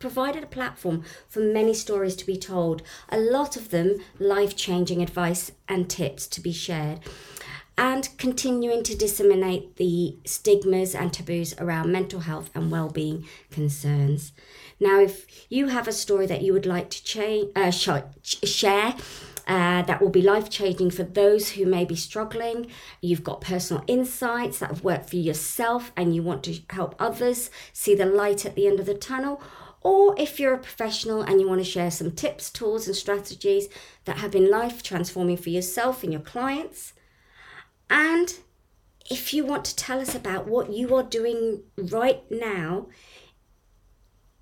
provided 0.05 0.45
a 0.45 0.47
platform 0.47 1.03
for 1.27 1.41
many 1.41 1.73
stories 1.73 2.15
to 2.15 2.27
be 2.27 2.37
told, 2.37 2.83
a 3.09 3.17
lot 3.17 3.57
of 3.57 3.71
them 3.71 3.99
life 4.19 4.55
changing 4.55 5.01
advice 5.01 5.51
and 5.67 5.89
tips 5.89 6.27
to 6.27 6.43
be 6.43 6.53
shared, 6.53 7.01
and 7.79 8.11
continuing 8.19 8.83
to 8.83 8.95
disseminate 8.95 9.77
the 9.77 10.19
stigmas 10.27 10.95
and 10.95 11.11
taboos 11.11 11.55
around 11.59 11.91
mental 11.91 12.21
health 12.21 12.51
and 12.55 12.71
well-being 12.71 13.27
concerns. 13.51 14.35
Now, 14.79 15.01
if 15.01 15.47
you 15.51 15.69
have 15.69 15.89
a 15.89 15.93
story 15.93 16.27
that 16.27 16.43
you 16.43 16.53
would 16.53 16.67
like 16.67 16.91
to 16.91 17.03
cha- 17.03 17.49
uh, 17.57 17.71
sh- 17.71 18.45
share, 18.45 18.95
uh, 19.47 19.83
that 19.83 20.01
will 20.01 20.11
be 20.11 20.23
life 20.23 20.51
changing 20.51 20.91
for 20.91 21.03
those 21.03 21.51
who 21.51 21.67
may 21.67 21.85
be 21.85 21.97
struggling. 21.97 22.67
You've 23.01 23.25
got 23.25 23.41
personal 23.41 23.85
insights 23.87 24.59
that 24.59 24.71
have 24.71 24.85
worked 24.85 25.11
for 25.11 25.17
yourself 25.17 25.93
and 25.97 26.15
you 26.15 26.23
want 26.23 26.43
to 26.45 26.61
help 26.71 26.95
others 26.99 27.51
see 27.73 27.95
the 27.95 28.07
light 28.07 28.47
at 28.47 28.55
the 28.55 28.67
end 28.67 28.81
of 28.81 28.87
the 28.87 28.95
tunnel, 28.95 29.43
or 29.85 30.15
if 30.19 30.41
you're 30.41 30.55
a 30.55 30.59
professional 30.59 31.21
and 31.21 31.41
you 31.41 31.47
want 31.47 31.61
to 31.61 31.71
share 31.71 31.91
some 31.91 32.11
tips, 32.11 32.51
tools, 32.51 32.87
and 32.87 32.97
strategies 32.97 33.69
that 34.07 34.17
have 34.17 34.31
been 34.31 34.51
life 34.51 34.83
transforming 34.83 35.37
for 35.37 35.51
yourself 35.51 36.03
and 36.03 36.11
your 36.11 36.23
clients. 36.23 36.95
And 37.91 38.35
if 39.11 39.35
you 39.35 39.45
want 39.45 39.67
to 39.67 39.77
tell 39.77 40.01
us 40.01 40.15
about 40.15 40.49
what 40.49 40.73
you 40.73 40.97
are 40.97 41.03
doing 41.03 41.63
right 41.77 42.23
now 42.31 42.87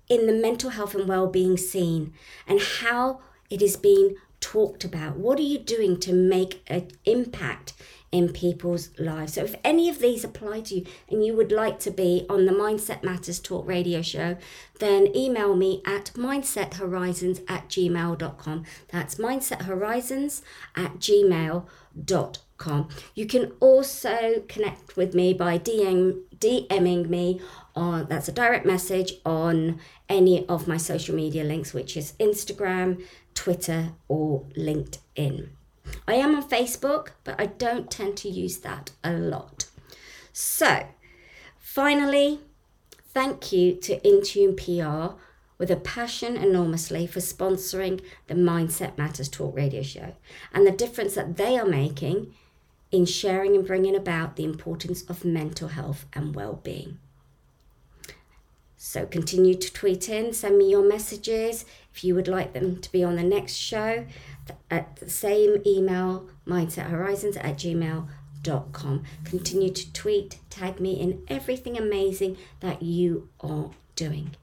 in 0.07 0.25
the 0.27 0.33
mental 0.33 0.69
health 0.71 0.95
and 0.95 1.09
well-being 1.09 1.57
scene 1.57 2.13
and 2.47 2.61
how 2.79 3.19
it 3.49 3.61
is 3.61 3.75
being 3.75 4.15
talked 4.39 4.83
about 4.83 5.17
what 5.17 5.39
are 5.39 5.43
you 5.43 5.57
doing 5.57 5.97
to 5.97 6.13
make 6.13 6.61
an 6.67 6.89
impact 7.05 7.73
in 8.13 8.29
people's 8.29 8.89
lives. 8.99 9.33
So, 9.33 9.43
if 9.43 9.55
any 9.63 9.89
of 9.89 9.99
these 9.99 10.23
apply 10.23 10.61
to 10.61 10.75
you 10.75 10.85
and 11.09 11.25
you 11.25 11.35
would 11.35 11.51
like 11.51 11.79
to 11.79 11.91
be 11.91 12.25
on 12.29 12.45
the 12.45 12.51
Mindset 12.51 13.03
Matters 13.03 13.39
Talk 13.39 13.67
radio 13.67 14.03
show, 14.03 14.37
then 14.79 15.13
email 15.15 15.55
me 15.55 15.81
at 15.85 16.11
mindsethorizons 16.13 17.41
at 17.49 17.67
gmail.com. 17.67 18.63
That's 18.89 19.15
mindsethorizons 19.15 20.43
at 20.75 20.99
gmail.com. 20.99 22.87
You 23.15 23.25
can 23.25 23.51
also 23.59 24.43
connect 24.47 24.95
with 24.95 25.15
me 25.15 25.33
by 25.33 25.57
DM, 25.57 26.21
DMing 26.37 27.09
me 27.09 27.41
on 27.75 28.05
that's 28.07 28.27
a 28.27 28.31
direct 28.31 28.65
message 28.65 29.13
on 29.25 29.79
any 30.07 30.47
of 30.47 30.67
my 30.67 30.77
social 30.77 31.15
media 31.15 31.43
links, 31.43 31.73
which 31.73 31.97
is 31.97 32.13
Instagram, 32.19 33.03
Twitter, 33.33 33.93
or 34.07 34.45
LinkedIn. 34.55 35.49
I 36.07 36.15
am 36.15 36.35
on 36.35 36.47
Facebook, 36.47 37.09
but 37.23 37.39
I 37.39 37.47
don't 37.47 37.89
tend 37.89 38.17
to 38.17 38.29
use 38.29 38.57
that 38.59 38.91
a 39.03 39.13
lot. 39.13 39.67
So, 40.31 40.87
finally, 41.57 42.39
thank 43.13 43.51
you 43.51 43.75
to 43.75 43.99
Intune 43.99 44.57
PR 44.57 45.15
with 45.57 45.71
a 45.71 45.75
passion 45.75 46.35
enormously 46.35 47.07
for 47.07 47.19
sponsoring 47.19 48.01
the 48.27 48.33
Mindset 48.33 48.97
Matters 48.97 49.29
Talk 49.29 49.55
radio 49.55 49.81
show 49.81 50.15
and 50.53 50.65
the 50.65 50.71
difference 50.71 51.15
that 51.15 51.37
they 51.37 51.57
are 51.57 51.65
making 51.65 52.33
in 52.91 53.05
sharing 53.05 53.55
and 53.55 53.65
bringing 53.65 53.95
about 53.95 54.35
the 54.35 54.43
importance 54.43 55.03
of 55.03 55.25
mental 55.25 55.69
health 55.69 56.05
and 56.13 56.35
well-being. 56.35 56.99
So 58.75 59.05
continue 59.05 59.55
to 59.55 59.73
tweet 59.73 60.09
in, 60.09 60.33
send 60.33 60.57
me 60.57 60.69
your 60.69 60.87
messages 60.87 61.65
if 61.93 62.03
you 62.03 62.15
would 62.15 62.27
like 62.27 62.51
them 62.51 62.81
to 62.81 62.91
be 62.91 63.03
on 63.03 63.15
the 63.15 63.23
next 63.23 63.53
show 63.53 64.05
at 64.69 64.95
the 64.97 65.09
same 65.09 65.61
email, 65.65 66.29
mindsethorizons 66.47 67.37
at 67.37 67.57
gmail.com. 67.57 69.03
Continue 69.23 69.71
to 69.71 69.93
tweet, 69.93 70.39
tag 70.49 70.79
me 70.79 70.93
in 70.93 71.23
everything 71.27 71.77
amazing 71.77 72.37
that 72.59 72.81
you 72.81 73.29
are 73.41 73.71
doing. 73.95 74.35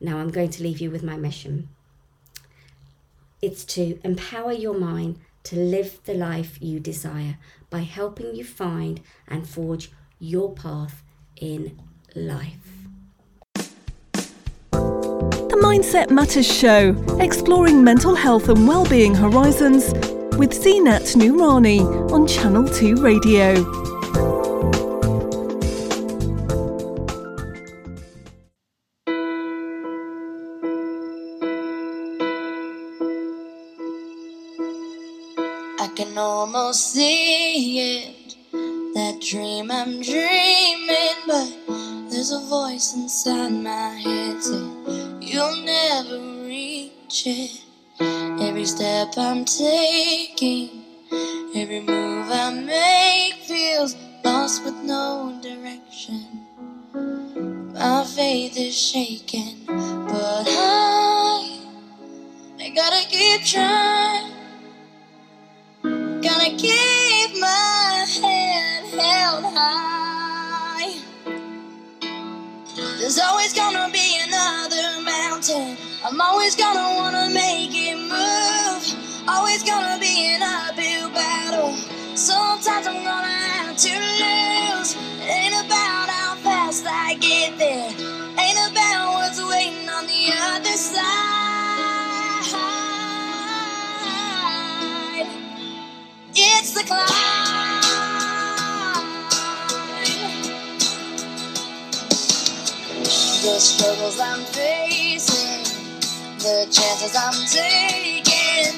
Now 0.00 0.18
I'm 0.18 0.30
going 0.30 0.50
to 0.50 0.62
leave 0.62 0.80
you 0.80 0.90
with 0.90 1.02
my 1.02 1.16
mission. 1.16 1.68
It's 3.40 3.64
to 3.64 3.98
empower 4.02 4.52
your 4.52 4.78
mind 4.78 5.18
to 5.44 5.56
live 5.56 6.00
the 6.04 6.14
life 6.14 6.60
you 6.60 6.80
desire 6.80 7.38
by 7.70 7.80
helping 7.80 8.34
you 8.34 8.44
find 8.44 9.00
and 9.28 9.48
forge 9.48 9.90
your 10.18 10.52
path 10.52 11.02
in 11.36 11.80
life. 12.14 12.75
The 15.56 15.62
Mindset 15.62 16.10
Matters 16.10 16.46
Show, 16.46 16.94
exploring 17.18 17.82
mental 17.82 18.14
health 18.14 18.50
and 18.50 18.68
well-being 18.68 19.14
horizons 19.14 19.94
with 20.36 20.52
Zeenat 20.52 21.16
Noorani 21.16 21.80
on 22.12 22.26
Channel 22.26 22.68
2 22.68 22.96
Radio. 22.96 23.54
I 35.80 35.88
can 35.96 36.18
almost 36.18 36.92
see 36.92 37.78
it, 37.78 38.36
that 38.92 39.22
dream 39.26 39.70
I'm 39.70 40.02
dreaming, 40.02 41.16
but 41.26 41.75
there's 42.28 42.42
a 42.42 42.46
voice 42.46 42.94
inside 42.94 43.50
my 43.50 43.90
head 43.90 44.42
saying 44.42 45.22
you'll 45.22 45.64
never 45.64 46.18
reach 46.44 47.22
it. 47.24 47.62
Every 48.00 48.64
step 48.64 49.14
I'm 49.16 49.44
taking, 49.44 50.82
every 51.54 51.80
move 51.80 52.26
I 52.28 52.50
make 52.50 53.34
feels 53.44 53.94
lost 54.24 54.64
with 54.64 54.74
no 54.82 55.38
direction. 55.40 56.46
My 57.74 58.04
faith 58.04 58.58
is 58.58 58.76
shaken, 58.76 59.64
but 59.66 60.46
I, 60.48 61.60
I 62.58 62.68
gotta 62.70 63.08
keep 63.08 63.44
trying. 63.44 64.32
Gotta 66.22 66.50
keep 66.56 67.38
my 67.38 68.06
head 68.20 68.84
held 69.00 69.44
high. 69.54 70.05
There's 73.06 73.20
always 73.20 73.52
gonna 73.52 73.88
be 73.92 74.18
another 74.26 75.00
mountain. 75.00 75.76
I'm 76.04 76.20
always 76.20 76.56
gonna 76.56 76.96
wanna 76.96 77.30
make 77.32 77.70
it 77.72 77.94
move. 77.94 78.82
Always 79.28 79.62
gonna 79.62 79.96
be 80.00 80.34
an 80.34 80.42
uphill 80.42 81.10
battle. 81.10 81.72
Sometimes 82.16 82.84
I'm 82.88 83.04
gonna 83.04 83.28
have 83.28 83.76
to 83.76 83.94
lose. 83.94 84.96
It 85.22 85.30
ain't 85.30 85.54
about 85.54 86.08
how 86.08 86.34
fast 86.42 86.84
I 86.84 87.14
get 87.20 87.56
there. 87.56 87.94
Ain't 88.40 88.72
about 88.72 89.14
what's 89.14 89.40
waiting 89.40 89.88
on 89.88 90.08
the 90.08 90.32
other 90.50 90.76
side. 90.76 91.06
It's 96.34 96.72
the 96.72 96.82
climb. 96.82 97.65
The 103.46 103.60
struggles 103.60 104.18
I'm 104.20 104.40
facing, 104.40 105.64
the 106.40 106.66
chances 106.68 107.14
I'm 107.16 107.32
taking, 107.46 108.74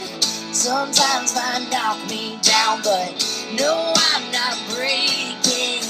sometimes 0.54 1.34
might 1.34 1.66
knock 1.72 1.98
me 2.10 2.38
down, 2.42 2.82
but 2.84 3.10
no, 3.58 3.94
I'm 3.96 4.30
not 4.30 4.58
breaking. 4.68 5.82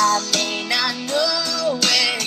I 0.00 0.24
may 0.34 0.66
not 0.70 0.96
know 1.06 1.80
it, 1.84 2.24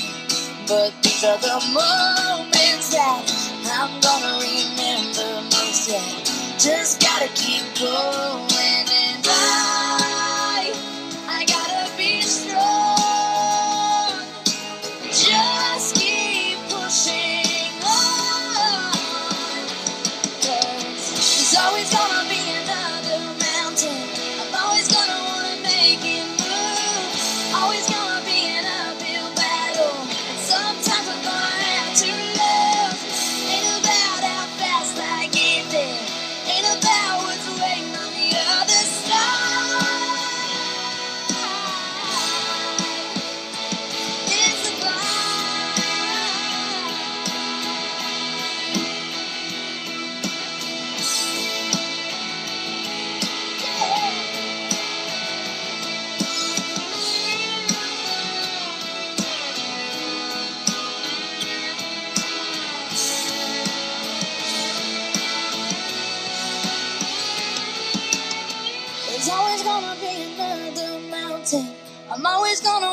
but 0.68 0.94
these 1.04 1.26
are 1.26 1.40
the 1.40 1.58
moments 1.74 2.92
that 2.94 3.26
I'm 3.74 4.00
gonna 4.02 4.38
remember 4.40 5.42
most. 5.50 5.90
Yeah, 5.90 6.58
just 6.60 7.02
gotta 7.02 7.28
keep 7.36 7.64
going, 7.80 8.86
and 8.86 9.26
I, 9.28 10.31
always 72.52 72.60
gonna 72.60 72.91